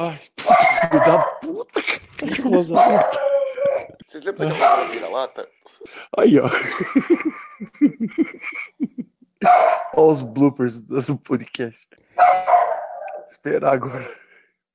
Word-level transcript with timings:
Ai, 0.00 0.16
filho 0.16 1.04
da 1.04 1.18
puta, 1.40 1.82
cachorro 2.18 2.54
lazarento. 2.54 3.18
Vocês 4.06 4.22
lembram 4.22 4.48
daquela 4.48 4.76
novela 4.76 4.92
vira-lata? 4.92 5.48
Aí, 6.16 6.38
ó. 6.38 6.48
Olha 9.96 10.12
os 10.12 10.22
bloopers 10.22 10.78
do 10.78 11.18
podcast. 11.18 11.88
Esperar 13.28 13.72
agora. 13.72 14.08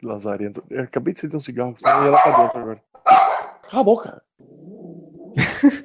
Lazarento. 0.04 0.62
Eu 0.70 0.84
acabei 0.84 1.14
de 1.14 1.20
acender 1.20 1.38
um 1.38 1.40
cigarro, 1.40 1.74
senão 1.78 2.04
ia 2.04 2.12
lá 2.12 2.20
pra 2.20 2.44
dentro 2.44 2.60
agora. 2.60 2.84
Cala 3.70 3.82
a 3.82 3.84
boca. 3.84 4.22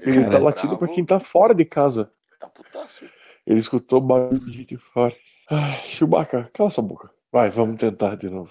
Ele 0.02 0.24
tá 0.24 0.30
Cara, 0.32 0.42
latindo 0.42 0.76
pra 0.76 0.88
quem 0.88 1.04
tá 1.04 1.20
fora 1.20 1.54
de 1.54 1.64
casa. 1.64 2.12
Tá 2.40 2.48
putaço. 2.48 3.04
Ele 3.46 3.60
escutou 3.60 4.00
barulho 4.00 4.40
de 4.40 4.52
gente 4.52 4.76
fora. 4.76 5.14
Ai, 5.48 5.78
Chewbacca, 5.84 6.50
cala 6.52 6.70
sua 6.70 6.82
boca. 6.82 7.08
Vai, 7.30 7.50
vamos 7.50 7.78
tentar 7.78 8.16
de 8.16 8.28
novo. 8.28 8.50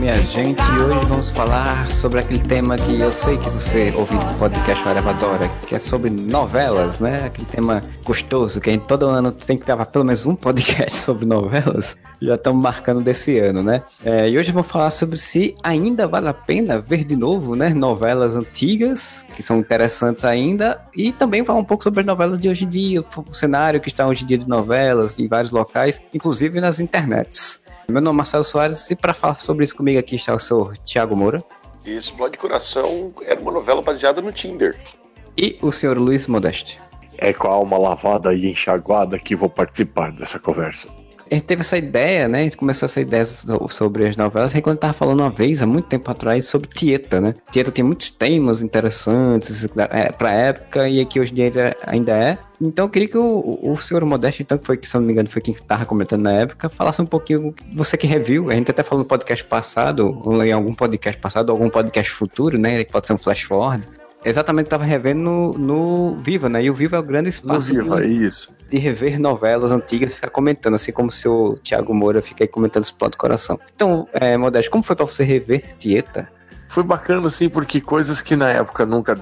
Minha 0.00 0.14
gente, 0.14 0.58
e 0.58 0.80
hoje 0.80 1.06
vamos 1.08 1.28
falar 1.28 1.90
sobre 1.90 2.20
aquele 2.20 2.40
tema 2.40 2.74
que 2.74 2.98
eu 2.98 3.12
sei 3.12 3.36
que 3.36 3.50
você, 3.50 3.92
ouvinte 3.94 4.24
do 4.24 4.38
podcast 4.38 4.88
adora, 4.88 5.46
que 5.66 5.74
é 5.74 5.78
sobre 5.78 6.08
novelas, 6.08 7.00
né? 7.00 7.26
Aquele 7.26 7.46
tema 7.46 7.82
gostoso, 8.02 8.62
que 8.62 8.70
a 8.70 8.72
gente 8.72 8.86
todo 8.86 9.06
ano 9.06 9.30
tem 9.30 9.58
que 9.58 9.66
gravar 9.66 9.84
pelo 9.84 10.06
menos 10.06 10.24
um 10.24 10.34
podcast 10.34 10.96
sobre 10.96 11.26
novelas. 11.26 11.98
Já 12.18 12.36
estamos 12.36 12.62
marcando 12.62 13.02
desse 13.02 13.38
ano, 13.38 13.62
né? 13.62 13.82
É, 14.02 14.26
e 14.26 14.38
hoje 14.38 14.52
vou 14.52 14.62
falar 14.62 14.90
sobre 14.90 15.18
se 15.18 15.54
ainda 15.62 16.08
vale 16.08 16.28
a 16.28 16.34
pena 16.34 16.80
ver 16.80 17.04
de 17.04 17.14
novo, 17.14 17.54
né? 17.54 17.68
Novelas 17.68 18.34
antigas, 18.36 19.26
que 19.36 19.42
são 19.42 19.58
interessantes 19.58 20.24
ainda, 20.24 20.80
e 20.96 21.12
também 21.12 21.44
falar 21.44 21.58
um 21.58 21.64
pouco 21.64 21.84
sobre 21.84 22.00
as 22.00 22.06
novelas 22.06 22.40
de 22.40 22.48
hoje 22.48 22.64
em 22.64 22.70
dia, 22.70 23.02
o 23.02 23.34
cenário 23.34 23.78
que 23.78 23.90
está 23.90 24.06
hoje 24.06 24.24
em 24.24 24.26
dia 24.26 24.38
de 24.38 24.48
novelas 24.48 25.18
em 25.18 25.28
vários 25.28 25.50
locais, 25.50 26.00
inclusive 26.14 26.58
nas 26.58 26.80
internets. 26.80 27.60
Meu 27.90 28.00
nome 28.00 28.16
é 28.16 28.18
Marcelo 28.18 28.44
Soares 28.44 28.90
e 28.90 28.96
para 28.96 29.12
falar 29.14 29.40
sobre 29.40 29.64
isso 29.64 29.74
comigo 29.76 29.98
aqui 29.98 30.16
está 30.16 30.34
o 30.34 30.38
senhor 30.38 30.76
Tiago 30.78 31.16
Moura 31.16 31.42
E 31.84 31.90
Explode 31.96 32.38
Coração 32.38 33.12
era 33.24 33.40
uma 33.40 33.52
novela 33.52 33.82
baseada 33.82 34.20
no 34.20 34.32
Tinder. 34.32 34.78
e 35.36 35.56
o 35.62 35.70
senhor 35.72 35.96
Luiz 35.98 36.26
Modeste. 36.26 36.80
É 37.18 37.32
com 37.32 37.48
a 37.48 37.52
alma 37.52 37.76
lavada 37.78 38.32
e 38.34 38.50
enxaguada 38.50 39.18
que 39.18 39.36
vou 39.36 39.48
participar 39.50 40.10
dessa 40.12 40.38
conversa. 40.38 40.88
A 41.30 41.34
gente 41.34 41.44
teve 41.44 41.60
essa 41.60 41.76
ideia, 41.78 42.26
né? 42.26 42.40
A 42.40 42.42
gente 42.42 42.56
começou 42.56 42.86
essa 42.86 43.00
ideia 43.00 43.24
so- 43.24 43.68
sobre 43.68 44.08
as 44.08 44.16
novelas. 44.16 44.52
Aí 44.54 44.60
quando 44.60 44.76
eu 44.76 44.80
tava 44.80 44.92
falando 44.94 45.20
uma 45.20 45.30
vez, 45.30 45.62
há 45.62 45.66
muito 45.66 45.86
tempo 45.86 46.10
atrás, 46.10 46.46
sobre 46.46 46.68
Tieta, 46.68 47.20
né? 47.20 47.34
Tieta 47.52 47.70
tem 47.70 47.84
muitos 47.84 48.10
temas 48.10 48.62
interessantes 48.62 49.64
é, 49.90 50.10
pra 50.12 50.32
época 50.32 50.88
e 50.88 51.00
aqui 51.00 51.20
hoje 51.20 51.30
em 51.30 51.34
dia 51.36 51.44
ainda- 51.46 51.76
ainda 51.86 52.12
é. 52.16 52.38
Então 52.60 52.84
eu 52.84 52.90
queria 52.90 53.08
que 53.08 53.16
o, 53.16 53.58
o 53.62 53.76
senhor 53.78 54.04
Modeste, 54.04 54.42
então, 54.42 54.58
que 54.58 54.66
foi 54.66 54.76
que, 54.76 54.86
se 54.86 54.94
não 54.94 55.02
me 55.02 55.12
engano, 55.12 55.30
foi 55.30 55.40
quem 55.40 55.54
tava 55.54 55.86
comentando 55.86 56.22
na 56.22 56.32
época, 56.32 56.68
falasse 56.68 57.00
um 57.00 57.06
pouquinho, 57.06 57.54
você 57.74 57.96
que 57.96 58.06
reviu, 58.06 58.50
a 58.50 58.54
gente 58.54 58.70
até 58.70 58.82
falou 58.82 59.02
no 59.02 59.08
podcast 59.08 59.42
passado, 59.44 60.20
ou 60.24 60.44
em 60.44 60.52
algum 60.52 60.74
podcast 60.74 61.18
passado, 61.20 61.48
ou 61.48 61.56
algum 61.56 61.70
podcast 61.70 62.12
futuro, 62.12 62.58
né? 62.58 62.84
Que 62.84 62.92
pode 62.92 63.06
ser 63.06 63.14
um 63.14 63.18
flash 63.18 63.42
forward. 63.42 63.88
Exatamente, 64.22 64.68
tava 64.68 64.84
revendo 64.84 65.20
no, 65.20 65.52
no 65.54 66.16
Viva, 66.18 66.48
né? 66.48 66.62
E 66.62 66.70
o 66.70 66.74
Viva 66.74 66.96
é 66.96 67.00
o 67.00 67.02
grande 67.02 67.30
espaço 67.30 67.72
viva, 67.72 68.02
de, 68.02 68.26
isso. 68.26 68.54
de 68.68 68.76
rever 68.76 69.18
novelas 69.18 69.72
antigas 69.72 70.12
e 70.12 70.14
ficar 70.16 70.28
comentando, 70.28 70.74
assim 70.74 70.92
como 70.92 71.08
o 71.08 71.12
seu 71.12 71.58
Thiago 71.64 71.94
Moura 71.94 72.20
fica 72.20 72.44
aí 72.44 72.48
comentando 72.48 72.84
Explode 72.84 73.16
Coração. 73.16 73.58
Então, 73.74 74.06
é, 74.12 74.36
Modesto, 74.36 74.70
como 74.70 74.84
foi 74.84 74.94
pra 74.94 75.06
você 75.06 75.24
rever 75.24 75.62
Tieta? 75.78 76.28
Foi 76.70 76.84
bacana, 76.84 77.26
assim, 77.26 77.48
porque 77.48 77.80
coisas 77.80 78.20
que 78.20 78.36
na 78.36 78.48
época 78.48 78.86
nunca 78.86 79.18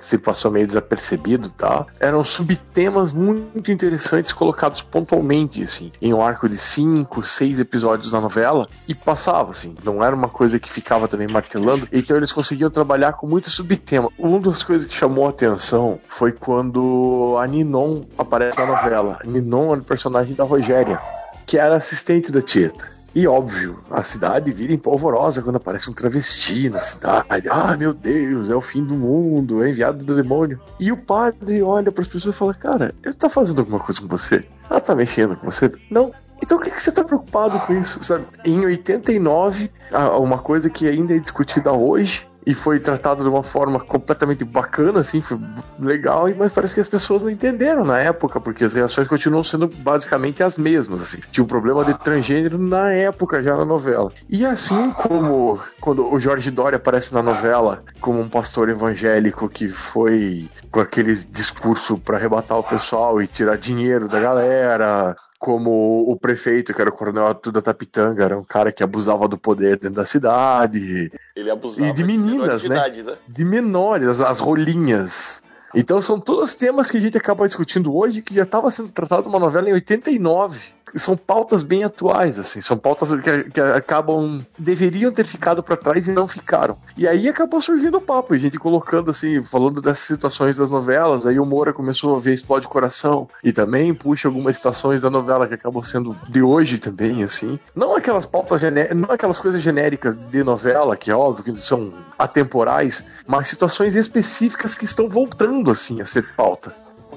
se 0.00 0.16
passou 0.16 0.50
meio 0.50 0.66
desapercebido 0.66 1.50
tal, 1.50 1.86
eram 2.00 2.24
subtemas 2.24 3.12
muito 3.12 3.70
interessantes 3.70 4.32
colocados 4.32 4.80
pontualmente, 4.80 5.62
assim, 5.62 5.92
em 6.00 6.14
um 6.14 6.22
arco 6.22 6.48
de 6.48 6.56
cinco, 6.56 7.22
seis 7.22 7.60
episódios 7.60 8.10
da 8.10 8.18
novela, 8.18 8.66
e 8.88 8.94
passava, 8.94 9.50
assim, 9.50 9.76
não 9.84 10.02
era 10.02 10.16
uma 10.16 10.30
coisa 10.30 10.58
que 10.58 10.72
ficava 10.72 11.06
também 11.06 11.26
martelando, 11.30 11.86
então 11.92 12.16
eles 12.16 12.32
conseguiam 12.32 12.70
trabalhar 12.70 13.12
com 13.12 13.26
muito 13.26 13.50
subtema. 13.50 14.08
Uma 14.18 14.40
das 14.40 14.62
coisas 14.62 14.88
que 14.88 14.94
chamou 14.94 15.26
a 15.26 15.28
atenção 15.28 16.00
foi 16.08 16.32
quando 16.32 17.36
a 17.38 17.46
Ninon 17.46 18.04
aparece 18.16 18.58
na 18.58 18.64
novela. 18.64 19.18
Ninon 19.22 19.72
era 19.72 19.82
o 19.82 19.84
personagem 19.84 20.34
da 20.34 20.44
Rogéria, 20.44 20.98
que 21.44 21.58
era 21.58 21.76
assistente 21.76 22.32
da 22.32 22.40
Tieta. 22.40 22.95
E 23.16 23.26
óbvio, 23.26 23.78
a 23.90 24.02
cidade 24.02 24.52
vira 24.52 24.74
empolvorosa 24.74 25.40
quando 25.40 25.56
aparece 25.56 25.88
um 25.88 25.94
travesti 25.94 26.68
na 26.68 26.82
cidade. 26.82 27.48
Ah, 27.50 27.74
meu 27.74 27.94
Deus, 27.94 28.50
é 28.50 28.54
o 28.54 28.60
fim 28.60 28.84
do 28.84 28.94
mundo, 28.94 29.64
é 29.64 29.70
enviado 29.70 30.04
do 30.04 30.14
demônio. 30.14 30.60
E 30.78 30.92
o 30.92 30.98
padre 30.98 31.62
olha 31.62 31.90
para 31.90 32.02
as 32.02 32.08
pessoas 32.08 32.34
e 32.34 32.38
fala: 32.38 32.52
Cara, 32.52 32.94
ele 33.02 33.14
tá 33.14 33.30
fazendo 33.30 33.60
alguma 33.60 33.80
coisa 33.80 34.02
com 34.02 34.06
você? 34.06 34.44
Ela 34.68 34.80
tá 34.80 34.94
mexendo 34.94 35.34
com 35.34 35.50
você? 35.50 35.70
Não. 35.90 36.12
Então 36.42 36.58
o 36.58 36.60
que, 36.60 36.70
que 36.70 36.82
você 36.82 36.92
tá 36.92 37.02
preocupado 37.02 37.58
com 37.60 37.72
isso? 37.72 38.04
Sabe? 38.04 38.26
Em 38.44 38.66
89, 38.66 39.70
ah, 39.92 40.18
uma 40.18 40.36
coisa 40.36 40.68
que 40.68 40.86
ainda 40.86 41.16
é 41.16 41.18
discutida 41.18 41.72
hoje. 41.72 42.28
E 42.46 42.54
foi 42.54 42.78
tratado 42.78 43.24
de 43.24 43.28
uma 43.28 43.42
forma 43.42 43.80
completamente 43.80 44.44
bacana, 44.44 45.00
assim, 45.00 45.20
foi 45.20 45.36
legal, 45.78 46.28
mas 46.38 46.52
parece 46.52 46.74
que 46.74 46.80
as 46.80 46.86
pessoas 46.86 47.24
não 47.24 47.30
entenderam 47.30 47.84
na 47.84 47.98
época, 47.98 48.40
porque 48.40 48.62
as 48.62 48.72
reações 48.72 49.08
continuam 49.08 49.42
sendo 49.42 49.66
basicamente 49.66 50.42
as 50.42 50.56
mesmas, 50.56 51.02
assim. 51.02 51.18
Tinha 51.32 51.42
um 51.42 51.48
problema 51.48 51.84
de 51.84 51.98
transgênero 51.98 52.56
na 52.56 52.92
época, 52.92 53.42
já 53.42 53.56
na 53.56 53.64
novela. 53.64 54.12
E 54.28 54.46
assim 54.46 54.92
como 54.92 55.58
quando 55.80 56.08
o 56.12 56.20
Jorge 56.20 56.50
Dória 56.50 56.76
aparece 56.76 57.12
na 57.12 57.22
novela 57.22 57.82
como 58.00 58.20
um 58.20 58.28
pastor 58.28 58.68
evangélico 58.68 59.48
que 59.48 59.68
foi 59.68 60.48
com 60.70 60.80
aquele 60.80 61.14
discurso 61.14 61.98
para 61.98 62.16
arrebatar 62.16 62.58
o 62.58 62.62
pessoal 62.62 63.20
e 63.20 63.26
tirar 63.26 63.56
dinheiro 63.56 64.08
da 64.08 64.20
galera, 64.20 65.16
como 65.38 66.04
o 66.08 66.16
prefeito, 66.16 66.72
que 66.72 66.80
era 66.80 66.90
o 66.90 66.92
coronel 66.92 67.34
da 67.52 67.60
Tapitanga, 67.60 68.24
era 68.24 68.38
um 68.38 68.44
cara 68.44 68.72
que 68.72 68.82
abusava 68.82 69.28
do 69.28 69.38
poder 69.38 69.78
dentro 69.78 69.96
da 69.96 70.04
cidade, 70.04 71.10
Ele 71.34 71.50
abusava 71.50 71.88
E 71.88 71.92
de 71.92 72.04
meninas, 72.04 72.62
de 72.62 72.68
né? 72.68 72.76
idade, 72.76 73.02
né? 73.02 73.16
de 73.28 73.44
menores, 73.44 74.08
as, 74.08 74.20
as 74.20 74.40
rolinhas. 74.40 75.42
Então 75.74 76.00
são 76.00 76.18
todos 76.18 76.54
temas 76.56 76.90
que 76.90 76.96
a 76.96 77.00
gente 77.00 77.18
acaba 77.18 77.46
discutindo 77.46 77.94
hoje 77.94 78.22
que 78.22 78.34
já 78.34 78.44
estava 78.44 78.70
sendo 78.70 78.90
tratado 78.90 79.24
numa 79.24 79.38
novela 79.38 79.68
em 79.68 79.74
89. 79.74 80.75
São 80.94 81.16
pautas 81.16 81.62
bem 81.62 81.82
atuais, 81.82 82.38
assim, 82.38 82.60
são 82.60 82.76
pautas 82.76 83.12
que, 83.20 83.44
que 83.50 83.60
acabam 83.60 84.40
deveriam 84.58 85.10
ter 85.10 85.26
ficado 85.26 85.62
para 85.62 85.76
trás 85.76 86.06
e 86.06 86.12
não 86.12 86.28
ficaram. 86.28 86.76
E 86.96 87.08
aí 87.08 87.28
acabou 87.28 87.60
surgindo 87.60 87.98
o 87.98 88.00
papo, 88.00 88.34
a 88.34 88.38
gente 88.38 88.58
colocando 88.58 89.10
assim, 89.10 89.42
falando 89.42 89.82
dessas 89.82 90.04
situações 90.06 90.56
das 90.56 90.70
novelas. 90.70 91.26
Aí 91.26 91.38
o 91.40 91.44
Moura 91.44 91.72
começou 91.72 92.14
a 92.16 92.20
ver 92.20 92.32
Explode 92.32 92.68
Coração 92.68 93.28
e 93.42 93.52
também 93.52 93.92
puxa 93.92 94.28
algumas 94.28 94.56
situações 94.56 95.02
da 95.02 95.10
novela 95.10 95.46
que 95.46 95.54
acabam 95.54 95.82
sendo 95.82 96.16
de 96.28 96.40
hoje 96.40 96.78
também, 96.78 97.24
assim. 97.24 97.58
Não 97.74 97.96
aquelas 97.96 98.24
pautas 98.26 98.60
gené- 98.60 98.94
não 98.94 99.10
aquelas 99.10 99.38
coisas 99.38 99.60
genéricas 99.62 100.14
de 100.14 100.44
novela 100.44 100.96
que 100.96 101.10
é 101.10 101.14
óbvio 101.16 101.44
que 101.54 101.60
são 101.60 101.92
atemporais, 102.18 103.04
mas 103.26 103.48
situações 103.48 103.94
específicas 103.94 104.74
que 104.74 104.84
estão 104.84 105.08
voltando 105.08 105.70
assim 105.70 106.00
a 106.00 106.06
ser 106.06 106.26
pauta. 106.36 106.74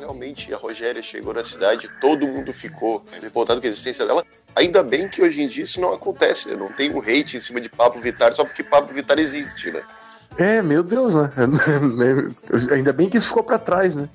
Realmente, 0.10 0.52
a 0.52 0.58
Rogéria 0.58 1.04
chegou 1.04 1.36
na 1.36 1.44
cidade, 1.44 1.88
todo 2.02 2.28
mundo 2.28 2.52
ficou 2.52 3.06
revoltado 3.22 3.62
com 3.62 3.68
a 3.68 3.70
existência 3.70 4.08
dela. 4.08 4.26
Ainda 4.56 4.82
bem 4.82 5.08
que 5.08 5.22
hoje 5.22 5.40
em 5.40 5.48
dia 5.48 5.64
isso 5.64 5.80
não 5.80 5.94
acontece, 5.94 6.50
né? 6.50 6.56
Não 6.56 6.74
tem 6.74 6.92
um 6.92 7.00
hate 7.00 7.38
em 7.38 7.40
cima 7.40 7.62
de 7.62 7.70
Pablo 7.70 8.02
Vittar 8.02 8.34
só 8.34 8.44
porque 8.44 8.64
Pablo 8.64 8.92
Vittar 8.92 9.20
existe, 9.20 9.72
né? 9.72 9.84
É, 10.36 10.64
meu 10.64 10.82
Deus, 10.82 11.14
né? 11.14 11.32
Ainda 12.74 12.92
bem 12.92 13.08
que 13.08 13.18
isso 13.18 13.28
ficou 13.28 13.44
pra 13.44 13.60
trás, 13.60 13.96
né? 13.96 14.10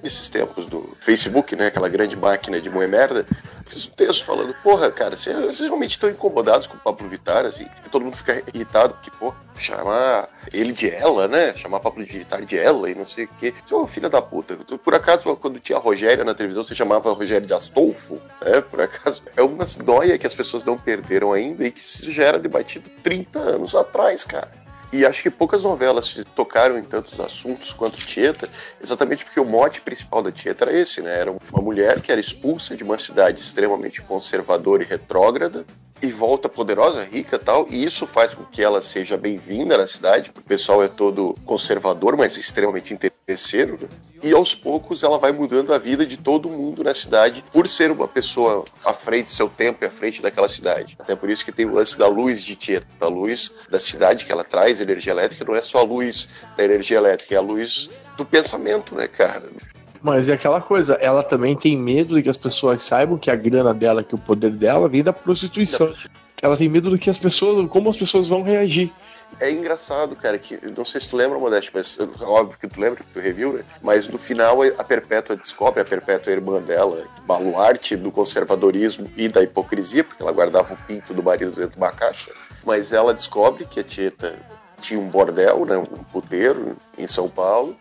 Nesses 0.00 0.28
tempos 0.28 0.66
do 0.66 0.96
Facebook, 1.00 1.56
né? 1.56 1.66
Aquela 1.66 1.88
grande 1.88 2.16
máquina 2.16 2.60
de 2.60 2.70
moer 2.70 2.88
merda, 2.88 3.26
fiz 3.66 3.86
um 3.86 3.90
texto 3.90 4.24
falando, 4.24 4.54
porra, 4.62 4.90
cara, 4.90 5.16
vocês, 5.16 5.60
realmente 5.60 5.92
estão 5.92 6.10
incomodados 6.10 6.66
com 6.66 6.76
o 6.76 6.80
Pablo 6.80 7.08
Vittar, 7.08 7.44
assim? 7.44 7.66
Que 7.82 7.90
todo 7.90 8.04
mundo 8.04 8.16
fica 8.16 8.42
irritado, 8.52 8.94
porque, 8.94 9.10
pô, 9.10 9.34
chamar 9.58 10.28
ele 10.52 10.72
de 10.72 10.90
ela, 10.90 11.28
né? 11.28 11.54
Chamar 11.54 11.80
Pablo 11.80 12.04
Vittar 12.04 12.44
de 12.44 12.58
ela 12.58 12.90
e 12.90 12.94
não 12.94 13.06
sei 13.06 13.24
o 13.24 13.28
quê. 13.38 13.54
É 13.70 13.74
uma 13.74 13.86
filha 13.86 14.08
da 14.08 14.20
puta. 14.20 14.56
Por 14.56 14.94
acaso, 14.94 15.36
quando 15.36 15.60
tinha 15.60 15.78
a 15.78 15.80
Rogéria 15.80 16.24
na 16.24 16.34
televisão, 16.34 16.64
você 16.64 16.74
chamava 16.74 17.10
a 17.10 17.14
Rogéria 17.14 17.46
de 17.46 17.54
Astolfo? 17.54 18.20
É, 18.40 18.60
por 18.60 18.80
acaso. 18.80 19.22
É 19.36 19.42
uma 19.42 19.64
noia 19.84 20.18
que 20.18 20.26
as 20.26 20.34
pessoas 20.34 20.64
não 20.64 20.78
perderam 20.78 21.32
ainda 21.32 21.64
e 21.66 21.70
que 21.70 21.80
já 22.10 22.24
era 22.24 22.38
debatido 22.38 22.90
30 23.02 23.38
anos 23.38 23.74
atrás, 23.74 24.24
cara. 24.24 24.63
E 24.94 25.04
acho 25.04 25.24
que 25.24 25.30
poucas 25.30 25.64
novelas 25.64 26.16
tocaram 26.36 26.78
em 26.78 26.84
tantos 26.84 27.18
assuntos 27.18 27.72
quanto 27.72 27.96
Tieta, 27.96 28.48
exatamente 28.80 29.24
porque 29.24 29.40
o 29.40 29.44
mote 29.44 29.80
principal 29.80 30.22
da 30.22 30.30
Tieta 30.30 30.66
era 30.66 30.78
esse, 30.78 31.02
né? 31.02 31.18
Era 31.18 31.32
uma 31.32 31.60
mulher 31.60 32.00
que 32.00 32.12
era 32.12 32.20
expulsa 32.20 32.76
de 32.76 32.84
uma 32.84 32.96
cidade 32.96 33.40
extremamente 33.40 34.00
conservadora 34.00 34.84
e 34.84 34.86
retrógrada 34.86 35.64
e 36.00 36.12
volta 36.12 36.48
poderosa, 36.48 37.02
rica 37.02 37.40
tal, 37.40 37.66
e 37.68 37.84
isso 37.84 38.06
faz 38.06 38.34
com 38.34 38.44
que 38.44 38.62
ela 38.62 38.80
seja 38.80 39.16
bem-vinda 39.16 39.76
na 39.76 39.88
cidade, 39.88 40.30
porque 40.30 40.46
o 40.46 40.48
pessoal 40.48 40.80
é 40.80 40.86
todo 40.86 41.34
conservador, 41.44 42.16
mas 42.16 42.36
extremamente 42.36 42.94
interesseiro, 42.94 43.76
né? 43.82 43.88
E 44.24 44.32
aos 44.32 44.54
poucos 44.54 45.02
ela 45.02 45.18
vai 45.18 45.32
mudando 45.32 45.74
a 45.74 45.78
vida 45.78 46.06
de 46.06 46.16
todo 46.16 46.48
mundo 46.48 46.82
na 46.82 46.94
cidade 46.94 47.44
por 47.52 47.68
ser 47.68 47.90
uma 47.90 48.08
pessoa 48.08 48.64
à 48.84 48.94
frente 48.94 49.26
do 49.26 49.30
seu 49.30 49.50
tempo 49.50 49.84
e 49.84 49.86
à 49.86 49.90
frente 49.90 50.22
daquela 50.22 50.48
cidade. 50.48 50.96
Até 50.98 51.14
por 51.14 51.28
isso 51.28 51.44
que 51.44 51.52
tem 51.52 51.66
o 51.66 51.74
lance 51.74 51.98
da 51.98 52.08
luz 52.08 52.42
de 52.42 52.56
Tieto, 52.56 52.86
da 52.98 53.06
luz 53.06 53.52
da 53.68 53.78
cidade 53.78 54.24
que 54.24 54.32
ela 54.32 54.42
traz, 54.42 54.80
energia 54.80 55.12
elétrica, 55.12 55.44
não 55.44 55.54
é 55.54 55.60
só 55.60 55.80
a 55.80 55.82
luz 55.82 56.26
da 56.56 56.64
energia 56.64 56.96
elétrica, 56.96 57.34
é 57.34 57.38
a 57.38 57.42
luz 57.42 57.90
do 58.16 58.24
pensamento, 58.24 58.94
né, 58.94 59.06
cara? 59.06 59.44
Mas 60.02 60.28
é 60.28 60.34
aquela 60.34 60.60
coisa, 60.60 60.94
ela 60.94 61.22
também 61.22 61.54
tem 61.54 61.76
medo 61.76 62.14
de 62.14 62.22
que 62.22 62.28
as 62.28 62.38
pessoas 62.38 62.82
saibam 62.82 63.18
que 63.18 63.30
a 63.30 63.36
grana 63.36 63.74
dela, 63.74 64.02
que 64.02 64.14
o 64.14 64.18
poder 64.18 64.50
dela 64.50 64.88
vem 64.88 65.02
da 65.02 65.12
prostituição. 65.12 65.92
Ela 66.42 66.56
tem 66.56 66.68
medo 66.68 66.90
do 66.90 66.98
que 66.98 67.08
as 67.08 67.18
pessoas, 67.18 67.66
como 67.70 67.88
as 67.88 67.96
pessoas 67.96 68.26
vão 68.26 68.42
reagir. 68.42 68.90
É 69.40 69.50
engraçado, 69.50 70.14
cara, 70.16 70.38
que 70.38 70.58
não 70.76 70.84
sei 70.84 71.00
se 71.00 71.08
tu 71.08 71.16
lembra, 71.16 71.38
Modeste, 71.38 71.70
mas 71.74 71.96
óbvio 72.20 72.58
que 72.58 72.68
tu 72.68 72.80
lembra 72.80 73.02
que 73.02 73.10
tu 73.10 73.18
reviu, 73.18 73.52
né? 73.52 73.64
Mas 73.82 74.08
no 74.08 74.18
final 74.18 74.58
a 74.62 74.84
Perpétua 74.84 75.36
descobre, 75.36 75.80
a 75.80 75.84
Perpétua 75.84 76.32
é 76.32 76.36
irmã 76.36 76.60
dela, 76.60 77.04
baluarte 77.26 77.96
do 77.96 78.12
conservadorismo 78.12 79.10
e 79.16 79.28
da 79.28 79.42
hipocrisia, 79.42 80.04
porque 80.04 80.22
ela 80.22 80.32
guardava 80.32 80.74
o 80.74 80.76
pinto 80.76 81.12
do 81.12 81.22
marido 81.22 81.52
dentro 81.52 81.72
de 81.72 81.76
uma 81.76 81.92
caixa. 81.92 82.32
Mas 82.64 82.92
ela 82.92 83.12
descobre 83.12 83.64
que 83.66 83.80
a 83.80 83.84
Tieta 83.84 84.38
tinha 84.80 85.00
um 85.00 85.08
bordel, 85.08 85.64
né, 85.64 85.76
um 85.76 85.84
puteiro 85.84 86.76
em 86.96 87.06
São 87.06 87.28
Paulo, 87.28 87.76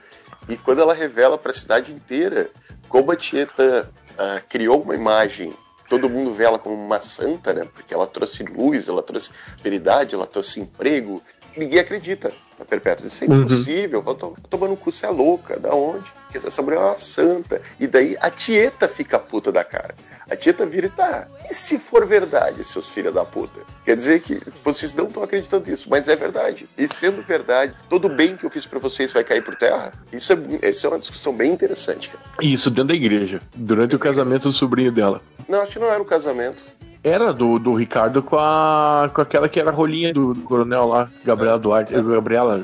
e 0.47 0.57
quando 0.57 0.81
ela 0.81 0.93
revela 0.93 1.37
para 1.37 1.51
a 1.51 1.55
cidade 1.55 1.91
inteira 1.91 2.49
como 2.89 3.11
a 3.11 3.15
Tieta 3.15 3.89
uh, 4.11 4.47
criou 4.49 4.81
uma 4.81 4.95
imagem, 4.95 5.53
todo 5.89 6.09
mundo 6.09 6.33
vê 6.33 6.43
ela 6.43 6.59
como 6.59 6.75
uma 6.75 6.99
santa, 6.99 7.53
né? 7.53 7.67
Porque 7.71 7.93
ela 7.93 8.07
trouxe 8.07 8.43
luz, 8.43 8.87
ela 8.87 9.03
trouxe 9.03 9.29
prosperidade, 9.51 10.15
ela 10.15 10.25
trouxe 10.25 10.59
emprego. 10.59 11.21
Ninguém 11.55 11.79
acredita 11.79 12.33
na 12.57 12.65
Perpétua. 12.65 13.07
Isso 13.07 13.23
é 13.23 13.27
uhum. 13.27 13.41
impossível. 13.43 14.03
Uhum. 14.05 14.15
Tô, 14.15 14.35
tomando 14.49 14.73
um 14.73 14.75
cu, 14.75 14.91
você 14.91 15.05
é 15.05 15.09
louca. 15.09 15.59
Da 15.59 15.73
onde? 15.73 16.05
Porque 16.23 16.47
essa 16.47 16.61
mulher 16.61 16.77
é 16.77 16.79
uma 16.79 16.95
santa. 16.95 17.61
E 17.79 17.87
daí 17.87 18.17
a 18.19 18.29
Tieta 18.29 18.87
fica 18.87 19.19
puta 19.19 19.51
da 19.51 19.63
cara. 19.63 19.95
A 20.29 20.35
Tieta 20.35 20.65
vira 20.65 20.87
e 20.87 20.89
tá. 20.89 21.27
E 21.49 21.53
se 21.53 21.77
for 21.77 22.05
verdade, 22.05 22.63
seus 22.63 22.89
filhos 22.89 23.13
da 23.13 23.23
puta? 23.23 23.59
Quer 23.85 23.95
dizer 23.95 24.21
que 24.21 24.39
vocês 24.63 24.93
não 24.93 25.07
estão 25.07 25.21
acreditando 25.23 25.69
nisso, 25.69 25.87
mas 25.89 26.07
é 26.07 26.15
verdade. 26.15 26.67
E 26.77 26.87
sendo 26.87 27.21
verdade, 27.21 27.73
todo 27.89 28.09
bem 28.09 28.35
que 28.35 28.45
eu 28.45 28.49
fiz 28.49 28.65
para 28.65 28.79
vocês 28.79 29.11
vai 29.11 29.23
cair 29.23 29.43
por 29.43 29.55
terra? 29.55 29.93
Isso 30.11 30.33
é, 30.33 30.69
isso 30.69 30.85
é 30.87 30.89
uma 30.89 30.99
discussão 30.99 31.33
bem 31.33 31.51
interessante, 31.51 32.09
cara. 32.09 32.23
Isso, 32.41 32.69
dentro 32.69 32.89
da 32.89 32.95
igreja. 32.95 33.41
Durante 33.53 33.95
o 33.95 33.99
casamento 33.99 34.43
do 34.43 34.51
sobrinho 34.51 34.91
dela. 34.91 35.21
Não, 35.47 35.61
acho 35.61 35.73
que 35.73 35.79
não 35.79 35.89
era 35.89 36.01
o 36.01 36.05
casamento. 36.05 36.63
Era 37.03 37.33
do, 37.33 37.59
do 37.59 37.73
Ricardo 37.73 38.23
com, 38.23 38.37
a, 38.37 39.11
com 39.13 39.21
aquela 39.21 39.49
que 39.49 39.59
era 39.59 39.69
a 39.69 39.73
rolinha 39.73 40.13
do, 40.13 40.33
do 40.33 40.41
coronel 40.41 40.87
lá, 40.87 41.09
Gabriela 41.25 41.59
Duarte. 41.59 41.93
Gabriela. 41.93 42.63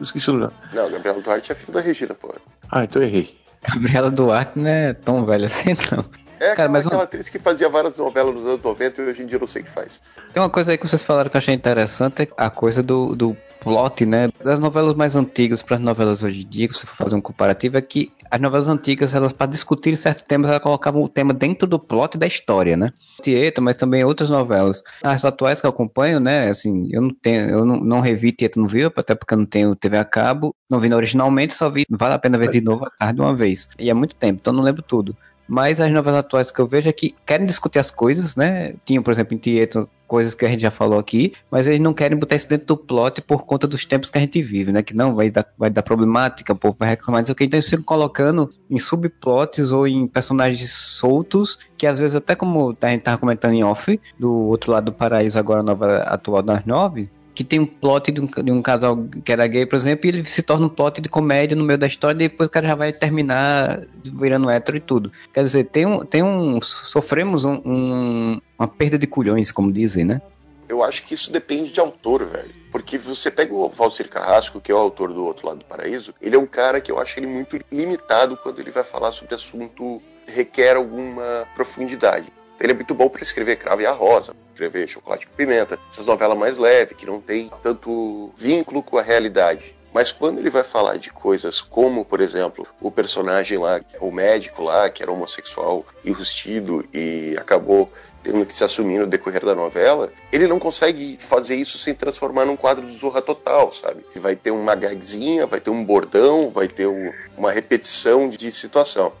Esqueci 0.00 0.30
o 0.30 0.34
nome. 0.34 0.52
Não, 0.72 0.88
Gabriela 0.88 1.20
Duarte 1.20 1.50
é 1.50 1.54
filho 1.56 1.72
da 1.72 1.80
Regina, 1.80 2.14
pô. 2.14 2.32
Ah, 2.70 2.84
então 2.84 3.02
eu 3.02 3.08
errei. 3.08 3.36
Gabriela 3.68 4.10
Duarte 4.10 4.58
não 4.58 4.70
é 4.70 4.92
tão 4.92 5.24
velha 5.24 5.46
assim, 5.46 5.70
não. 5.90 6.04
É 6.38 6.48
Cara, 6.48 6.52
aquela, 6.52 6.68
mas 6.68 6.86
aquela 6.86 7.02
atriz 7.04 7.28
que 7.28 7.38
fazia 7.38 7.68
várias 7.68 7.96
novelas 7.96 8.34
nos 8.34 8.46
anos 8.46 8.62
90 8.62 9.02
e 9.02 9.04
hoje 9.06 9.22
em 9.22 9.26
dia 9.26 9.36
eu 9.36 9.40
não 9.40 9.48
sei 9.48 9.62
o 9.62 9.64
que 9.64 9.70
faz. 9.70 10.00
Tem 10.32 10.42
uma 10.42 10.50
coisa 10.50 10.72
aí 10.72 10.78
que 10.78 10.86
vocês 10.86 11.02
falaram 11.02 11.30
que 11.30 11.36
eu 11.36 11.38
achei 11.38 11.54
interessante, 11.54 12.22
é 12.22 12.28
a 12.36 12.50
coisa 12.50 12.82
do, 12.82 13.14
do 13.14 13.36
plot, 13.60 14.04
né? 14.04 14.30
Das 14.44 14.58
novelas 14.58 14.94
mais 14.94 15.16
antigas 15.16 15.62
para 15.62 15.76
as 15.76 15.82
novelas 15.82 16.22
hoje 16.22 16.42
em 16.42 16.48
dia, 16.48 16.68
que 16.68 16.74
você 16.74 16.86
for 16.86 16.96
fazer 16.96 17.16
um 17.16 17.20
comparativo, 17.20 17.78
é 17.78 17.80
que 17.80 18.12
as 18.34 18.40
novelas 18.40 18.66
antigas, 18.66 19.14
elas 19.14 19.32
para 19.32 19.46
discutir 19.46 19.96
certos 19.96 20.24
temas, 20.24 20.50
elas 20.50 20.60
colocavam 20.60 21.00
o 21.00 21.08
tema 21.08 21.32
dentro 21.32 21.68
do 21.68 21.78
plot 21.78 22.18
da 22.18 22.26
história, 22.26 22.76
né? 22.76 22.92
Tieto, 23.22 23.62
mas 23.62 23.76
também 23.76 24.02
outras 24.02 24.28
novelas. 24.28 24.82
As 25.04 25.24
atuais 25.24 25.60
que 25.60 25.66
eu 25.68 25.70
acompanho, 25.70 26.18
né? 26.18 26.48
Assim, 26.48 26.88
eu 26.90 27.00
não 27.00 27.14
tenho, 27.14 27.48
eu 27.48 27.64
não, 27.64 27.76
não 27.76 28.00
revi 28.00 28.32
Tieto 28.32 28.58
no 28.58 28.66
Viu, 28.66 28.90
até 28.96 29.14
porque 29.14 29.34
eu 29.34 29.38
não 29.38 29.46
tenho 29.46 29.76
TV 29.76 29.98
a 29.98 30.04
cabo. 30.04 30.52
Não 30.68 30.80
vi 30.80 30.92
originalmente, 30.92 31.54
só 31.54 31.70
vi, 31.70 31.84
vale 31.88 32.14
a 32.14 32.18
pena 32.18 32.36
ver 32.36 32.48
de 32.48 32.60
novo 32.60 32.84
a 32.84 32.90
tarde 32.90 33.14
de 33.14 33.20
uma 33.20 33.36
vez. 33.36 33.68
E 33.78 33.88
é 33.88 33.94
muito 33.94 34.16
tempo, 34.16 34.40
então 34.40 34.52
não 34.52 34.64
lembro 34.64 34.82
tudo. 34.82 35.16
Mas 35.46 35.78
as 35.78 35.92
novelas 35.92 36.20
atuais 36.20 36.50
que 36.50 36.60
eu 36.60 36.66
vejo 36.66 36.88
é 36.88 36.92
que 36.92 37.14
querem 37.24 37.46
discutir 37.46 37.78
as 37.78 37.90
coisas, 37.92 38.34
né? 38.34 38.74
Tinham, 38.84 39.02
por 39.04 39.12
exemplo, 39.12 39.34
em 39.36 39.38
Tieto, 39.38 39.88
coisas 40.06 40.34
que 40.34 40.44
a 40.44 40.48
gente 40.48 40.60
já 40.60 40.70
falou 40.70 40.98
aqui, 40.98 41.32
mas 41.50 41.66
eles 41.66 41.80
não 41.80 41.92
querem 41.92 42.18
botar 42.18 42.36
isso 42.36 42.48
dentro 42.48 42.66
do 42.66 42.76
plot 42.76 43.20
por 43.22 43.44
conta 43.44 43.66
dos 43.66 43.84
tempos 43.84 44.10
que 44.10 44.18
a 44.18 44.20
gente 44.20 44.42
vive, 44.42 44.72
né? 44.72 44.82
Que 44.82 44.94
não 44.94 45.14
vai 45.14 45.30
dar, 45.30 45.46
vai 45.56 45.70
dar 45.70 45.82
problemática, 45.82 46.52
o 46.52 46.56
povo 46.56 46.76
vai 46.78 46.90
reclamar 46.90 47.22
disso 47.22 47.32
aqui. 47.32 47.44
Então 47.44 47.58
eles 47.58 47.68
ficam 47.68 47.84
colocando 47.84 48.50
em 48.70 48.78
subplots 48.78 49.70
ou 49.70 49.86
em 49.86 50.06
personagens 50.06 50.70
soltos, 50.70 51.58
que 51.76 51.86
às 51.86 51.98
vezes, 51.98 52.14
até 52.14 52.34
como 52.34 52.76
a 52.80 52.88
gente 52.88 53.02
tava 53.02 53.18
comentando 53.18 53.54
em 53.54 53.64
off, 53.64 53.98
do 54.18 54.32
outro 54.32 54.72
lado 54.72 54.86
do 54.86 54.92
paraíso, 54.92 55.38
agora 55.38 55.60
a 55.60 55.64
novela 55.64 55.98
atual 55.98 56.42
das 56.42 56.64
nove, 56.64 57.10
que 57.34 57.42
tem 57.42 57.58
um 57.58 57.66
plot 57.66 58.12
de 58.12 58.20
um, 58.20 58.26
de 58.26 58.52
um, 58.52 58.62
casal 58.62 58.96
que 59.24 59.32
era 59.32 59.46
gay, 59.46 59.66
por 59.66 59.76
exemplo, 59.76 60.06
e 60.06 60.08
ele 60.08 60.24
se 60.24 60.42
torna 60.42 60.66
um 60.66 60.68
plot 60.68 61.00
de 61.00 61.08
comédia 61.08 61.56
no 61.56 61.64
meio 61.64 61.78
da 61.78 61.86
história, 61.86 62.14
e 62.14 62.28
depois 62.28 62.46
o 62.46 62.50
cara 62.50 62.68
já 62.68 62.74
vai 62.74 62.92
terminar 62.92 63.82
virando 64.12 64.48
hétero 64.48 64.76
e 64.76 64.80
tudo. 64.80 65.12
Quer 65.32 65.42
dizer, 65.42 65.64
tem 65.64 65.86
um. 65.86 66.04
Tem 66.04 66.22
um 66.22 66.60
sofremos 66.60 67.44
um, 67.44 67.60
um, 67.64 68.40
uma 68.58 68.68
perda 68.68 68.98
de 68.98 69.06
culhões, 69.06 69.50
como 69.50 69.72
dizem, 69.72 70.04
né? 70.04 70.22
Eu 70.68 70.82
acho 70.82 71.06
que 71.06 71.14
isso 71.14 71.30
depende 71.30 71.70
de 71.70 71.80
autor, 71.80 72.24
velho. 72.24 72.50
Porque 72.72 72.98
você 72.98 73.30
pega 73.30 73.54
o 73.54 73.68
Valcir 73.68 74.08
Carrasco, 74.08 74.60
que 74.60 74.72
é 74.72 74.74
o 74.74 74.78
autor 74.78 75.12
do 75.12 75.24
Outro 75.24 75.46
Lado 75.46 75.58
do 75.58 75.64
Paraíso, 75.64 76.14
ele 76.20 76.34
é 76.34 76.38
um 76.38 76.46
cara 76.46 76.80
que 76.80 76.90
eu 76.90 76.98
acho 76.98 77.18
ele 77.18 77.26
muito 77.26 77.58
limitado 77.70 78.36
quando 78.36 78.60
ele 78.60 78.70
vai 78.70 78.82
falar 78.82 79.12
sobre 79.12 79.34
assunto 79.34 80.02
que 80.26 80.32
requer 80.32 80.76
alguma 80.76 81.46
profundidade. 81.54 82.32
Ele 82.58 82.72
é 82.72 82.74
muito 82.74 82.94
bom 82.94 83.08
para 83.08 83.22
escrever 83.22 83.56
Cravo 83.56 83.82
e 83.82 83.86
a 83.86 83.92
Rosa, 83.92 84.34
escrever 84.54 84.88
Chocolate 84.88 85.26
com 85.26 85.34
Pimenta, 85.34 85.78
essas 85.90 86.06
novelas 86.06 86.38
mais 86.38 86.56
leves, 86.56 86.96
que 86.96 87.04
não 87.04 87.20
tem 87.20 87.50
tanto 87.62 88.32
vínculo 88.36 88.82
com 88.82 88.96
a 88.96 89.02
realidade. 89.02 89.74
Mas 89.92 90.10
quando 90.10 90.38
ele 90.38 90.50
vai 90.50 90.64
falar 90.64 90.96
de 90.96 91.08
coisas 91.10 91.60
como, 91.60 92.04
por 92.04 92.20
exemplo, 92.20 92.66
o 92.80 92.90
personagem 92.90 93.58
lá, 93.58 93.80
o 94.00 94.10
médico 94.10 94.60
lá, 94.60 94.90
que 94.90 95.00
era 95.00 95.12
homossexual 95.12 95.86
enrustido 96.04 96.84
e 96.92 97.36
acabou 97.38 97.92
tendo 98.20 98.44
que 98.44 98.52
se 98.52 98.64
assumir 98.64 98.98
no 98.98 99.06
decorrer 99.06 99.44
da 99.44 99.54
novela, 99.54 100.10
ele 100.32 100.48
não 100.48 100.58
consegue 100.58 101.16
fazer 101.20 101.54
isso 101.54 101.78
sem 101.78 101.94
transformar 101.94 102.44
num 102.44 102.56
quadro 102.56 102.84
de 102.84 102.92
Zorra 102.92 103.22
Total, 103.22 103.72
sabe? 103.72 104.04
Vai 104.16 104.34
ter 104.34 104.50
uma 104.50 104.74
gagzinha, 104.74 105.46
vai 105.46 105.60
ter 105.60 105.70
um 105.70 105.84
bordão, 105.84 106.50
vai 106.50 106.66
ter 106.66 106.88
uma 107.36 107.52
repetição 107.52 108.28
de 108.28 108.50
situação 108.50 109.12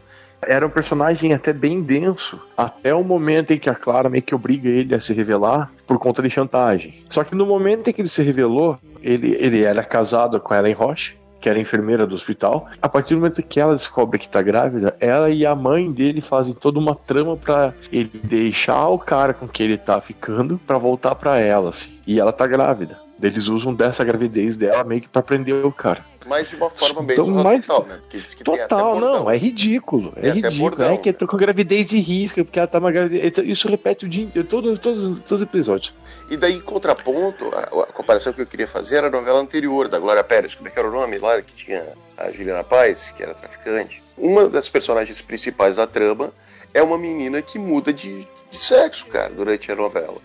era 0.46 0.66
um 0.66 0.70
personagem 0.70 1.32
até 1.32 1.52
bem 1.52 1.82
denso, 1.82 2.40
até 2.56 2.94
o 2.94 3.02
momento 3.02 3.52
em 3.52 3.58
que 3.58 3.70
a 3.70 3.74
Clara 3.74 4.08
meio 4.08 4.22
que 4.22 4.34
obriga 4.34 4.68
ele 4.68 4.94
a 4.94 5.00
se 5.00 5.12
revelar 5.12 5.70
por 5.86 5.98
conta 5.98 6.22
de 6.22 6.30
chantagem. 6.30 7.04
Só 7.08 7.24
que 7.24 7.34
no 7.34 7.46
momento 7.46 7.88
em 7.88 7.92
que 7.92 8.00
ele 8.00 8.08
se 8.08 8.22
revelou, 8.22 8.78
ele, 9.02 9.36
ele 9.38 9.62
era 9.62 9.84
casado 9.84 10.40
com 10.40 10.54
Ellen 10.54 10.74
Roche, 10.74 11.16
que 11.44 11.48
era 11.50 11.60
enfermeira 11.60 12.06
do 12.06 12.14
hospital. 12.14 12.66
A 12.80 12.88
partir 12.88 13.12
do 13.12 13.20
momento 13.20 13.42
que 13.42 13.60
ela 13.60 13.74
descobre 13.74 14.18
que 14.18 14.26
tá 14.26 14.40
grávida, 14.40 14.96
ela 14.98 15.28
e 15.28 15.44
a 15.44 15.54
mãe 15.54 15.92
dele 15.92 16.22
fazem 16.22 16.54
toda 16.54 16.78
uma 16.78 16.94
trama 16.94 17.36
para 17.36 17.74
ele 17.92 18.10
deixar 18.22 18.88
o 18.88 18.98
cara 18.98 19.34
com 19.34 19.46
quem 19.46 19.66
ele 19.66 19.76
tá 19.76 20.00
ficando 20.00 20.56
para 20.56 20.78
voltar 20.78 21.14
para 21.14 21.38
ela, 21.38 21.68
assim. 21.68 21.98
E 22.06 22.18
ela 22.18 22.32
tá 22.32 22.46
grávida. 22.46 22.98
Eles 23.22 23.46
usam 23.48 23.74
dessa 23.74 24.02
gravidez 24.04 24.56
dela 24.56 24.84
meio 24.84 25.02
que 25.02 25.08
pra 25.08 25.22
prender 25.22 25.66
o 25.66 25.72
cara. 25.72 26.04
Mas 26.26 26.48
de 26.48 26.56
uma 26.56 26.70
forma 26.70 27.02
bem 27.02 27.14
então, 27.14 27.26
mas, 27.26 27.66
total, 27.66 27.86
né? 27.86 27.98
Porque 28.00 28.18
diz 28.18 28.34
que 28.34 28.44
total, 28.44 28.98
não, 28.98 29.30
é 29.30 29.36
ridículo. 29.36 30.12
É 30.16 30.30
ridículo. 30.30 30.58
Bordão, 30.58 30.94
é 30.94 30.96
que 30.96 31.08
eu 31.10 31.14
tô 31.14 31.26
com 31.26 31.36
gravidez 31.36 31.88
de 31.88 31.98
risco, 31.98 32.44
porque 32.44 32.58
ela 32.58 32.68
tá 32.68 32.78
uma 32.78 32.90
gravidez. 32.90 33.38
Isso 33.38 33.68
repete 33.68 34.06
o 34.06 34.08
dia 34.08 34.24
inteiro, 34.24 34.46
todos, 34.48 34.78
todos, 34.78 35.20
todos 35.20 35.32
os 35.32 35.42
episódios. 35.42 35.94
E 36.30 36.36
daí, 36.36 36.54
em 36.54 36.60
contraponto, 36.60 37.50
a, 37.54 37.82
a, 37.82 37.86
comparação 37.92 38.32
que 38.32 38.40
eu 38.40 38.46
queria 38.46 38.66
fazer 38.66 38.96
era 38.96 39.08
a 39.08 39.10
novela 39.10 39.38
anterior, 39.38 39.88
da 39.88 39.98
Glória 39.98 40.24
Pérez, 40.24 40.54
como 40.54 40.68
é 40.68 40.70
que 40.70 40.78
era 40.78 40.88
o 40.88 40.92
nome 40.92 41.18
lá, 41.18 41.40
que 41.42 41.52
tinha 41.52 41.84
a 42.16 42.30
Juliana 42.30 42.64
Paz, 42.64 43.12
que 43.16 43.22
era 43.22 43.34
traficante. 43.34 44.02
Uma 44.16 44.48
das 44.48 44.68
personagens 44.68 45.20
principais 45.20 45.76
da 45.76 45.86
trama 45.86 46.32
é 46.72 46.82
uma 46.82 46.96
menina 46.96 47.42
que 47.42 47.58
muda 47.58 47.92
de, 47.92 48.26
de 48.50 48.58
sexo, 48.58 49.06
cara, 49.06 49.32
durante 49.32 49.70
a 49.70 49.76
novela. 49.76 50.16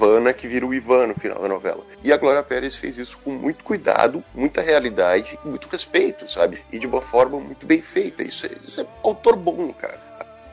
Ivana 0.00 0.32
que 0.32 0.48
vira 0.48 0.64
o 0.66 0.72
Ivan 0.72 1.08
no 1.08 1.14
final 1.14 1.40
da 1.42 1.48
novela. 1.48 1.84
E 2.02 2.12
a 2.12 2.16
Glória 2.16 2.42
Pérez 2.42 2.74
fez 2.76 2.96
isso 2.96 3.18
com 3.22 3.30
muito 3.32 3.62
cuidado, 3.62 4.24
muita 4.34 4.60
realidade, 4.62 5.38
muito 5.44 5.68
respeito, 5.70 6.30
sabe? 6.30 6.58
E 6.72 6.78
de 6.78 6.86
uma 6.86 7.02
forma 7.02 7.38
muito 7.38 7.66
bem 7.66 7.82
feita. 7.82 8.22
Isso 8.22 8.46
é, 8.46 8.50
isso 8.64 8.80
é 8.80 8.86
autor 9.04 9.36
bom, 9.36 9.72
cara. 9.74 10.08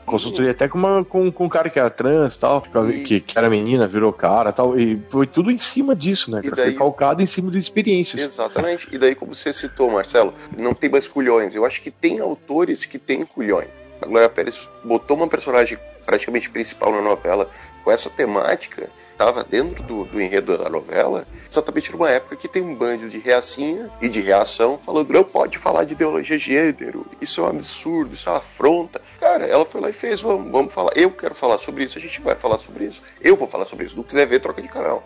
Consultoria 0.06 0.52
até 0.52 0.70
com, 0.70 0.78
uma, 0.78 1.04
com, 1.04 1.30
com 1.32 1.46
um 1.46 1.50
cara 1.50 1.70
que 1.70 1.78
era 1.78 1.90
trans 1.90 2.36
e 2.36 2.40
tal, 2.40 2.62
que, 3.06 3.20
que 3.20 3.38
era 3.38 3.50
menina, 3.50 3.86
virou 3.88 4.14
cara 4.14 4.54
tal. 4.54 4.80
E 4.80 5.02
foi 5.10 5.28
tudo 5.28 5.52
em 5.52 5.58
cima 5.58 5.94
disso, 5.94 6.32
né? 6.32 6.42
Cara? 6.42 6.56
daí- 6.56 6.66
Foi 6.70 6.76
calcado 6.76 7.22
em 7.22 7.26
cima 7.26 7.52
de 7.52 7.58
experiências. 7.58 8.22
Exatamente. 8.22 8.88
E 8.90 8.98
daí, 8.98 9.16
como 9.16 9.36
você 9.36 9.52
citou, 9.52 9.90
Marcelo, 9.92 10.34
não 10.58 10.74
tem 10.74 10.90
mais 10.90 11.08
culhões. 11.10 11.54
Eu 11.54 11.66
acho 11.66 11.82
que 11.82 11.92
tem 11.92 12.20
autores 12.22 12.86
que 12.86 12.98
têm 12.98 13.26
culhões. 13.26 13.68
A 14.02 14.06
Glória 14.06 14.30
Pérez 14.30 14.58
botou 14.84 15.18
uma 15.18 15.28
personagem 15.28 15.78
praticamente 16.06 16.50
principal 16.50 16.92
na 16.94 17.02
novela 17.02 17.50
com 17.84 17.92
essa 17.92 18.10
temática, 18.10 18.90
estava 19.18 19.44
dentro 19.44 19.84
do, 19.84 20.06
do 20.06 20.22
enredo 20.22 20.56
da 20.56 20.70
novela, 20.70 21.26
exatamente 21.50 21.92
numa 21.92 22.10
época 22.10 22.36
que 22.36 22.48
tem 22.48 22.62
um 22.62 22.76
bando 22.76 23.10
de 23.10 23.18
reacinha 23.18 23.90
e 24.00 24.08
de 24.08 24.22
reação 24.22 24.78
falando 24.78 25.12
não 25.12 25.24
pode 25.24 25.58
falar 25.58 25.86
de 25.86 25.94
ideologia 25.94 26.38
de 26.38 26.46
gênero, 26.46 27.04
isso 27.20 27.42
é 27.42 27.46
um 27.46 27.48
absurdo, 27.48 28.14
isso 28.14 28.30
é 28.30 28.32
uma 28.32 28.38
afronta. 28.38 29.02
Cara, 29.20 29.46
ela 29.48 29.66
foi 29.66 29.82
lá 29.82 29.90
e 29.90 29.94
fez, 29.94 30.22
vamos, 30.22 30.52
vamos 30.52 30.72
falar, 30.72 30.92
eu 30.96 31.10
quero 31.10 31.34
falar 31.34 31.58
sobre 31.58 31.84
isso, 31.84 31.98
a 31.98 32.02
gente 32.02 32.22
vai 32.22 32.36
falar 32.36 32.60
sobre 32.60 32.86
isso, 32.86 33.02
eu 33.20 33.36
vou 33.36 33.48
falar 33.48 33.66
sobre 33.66 33.88
isso, 33.88 33.96
não 33.98 34.04
quiser 34.04 34.28
ver, 34.28 34.40
troca 34.40 34.62
de 34.62 34.68
canal. 34.68 35.04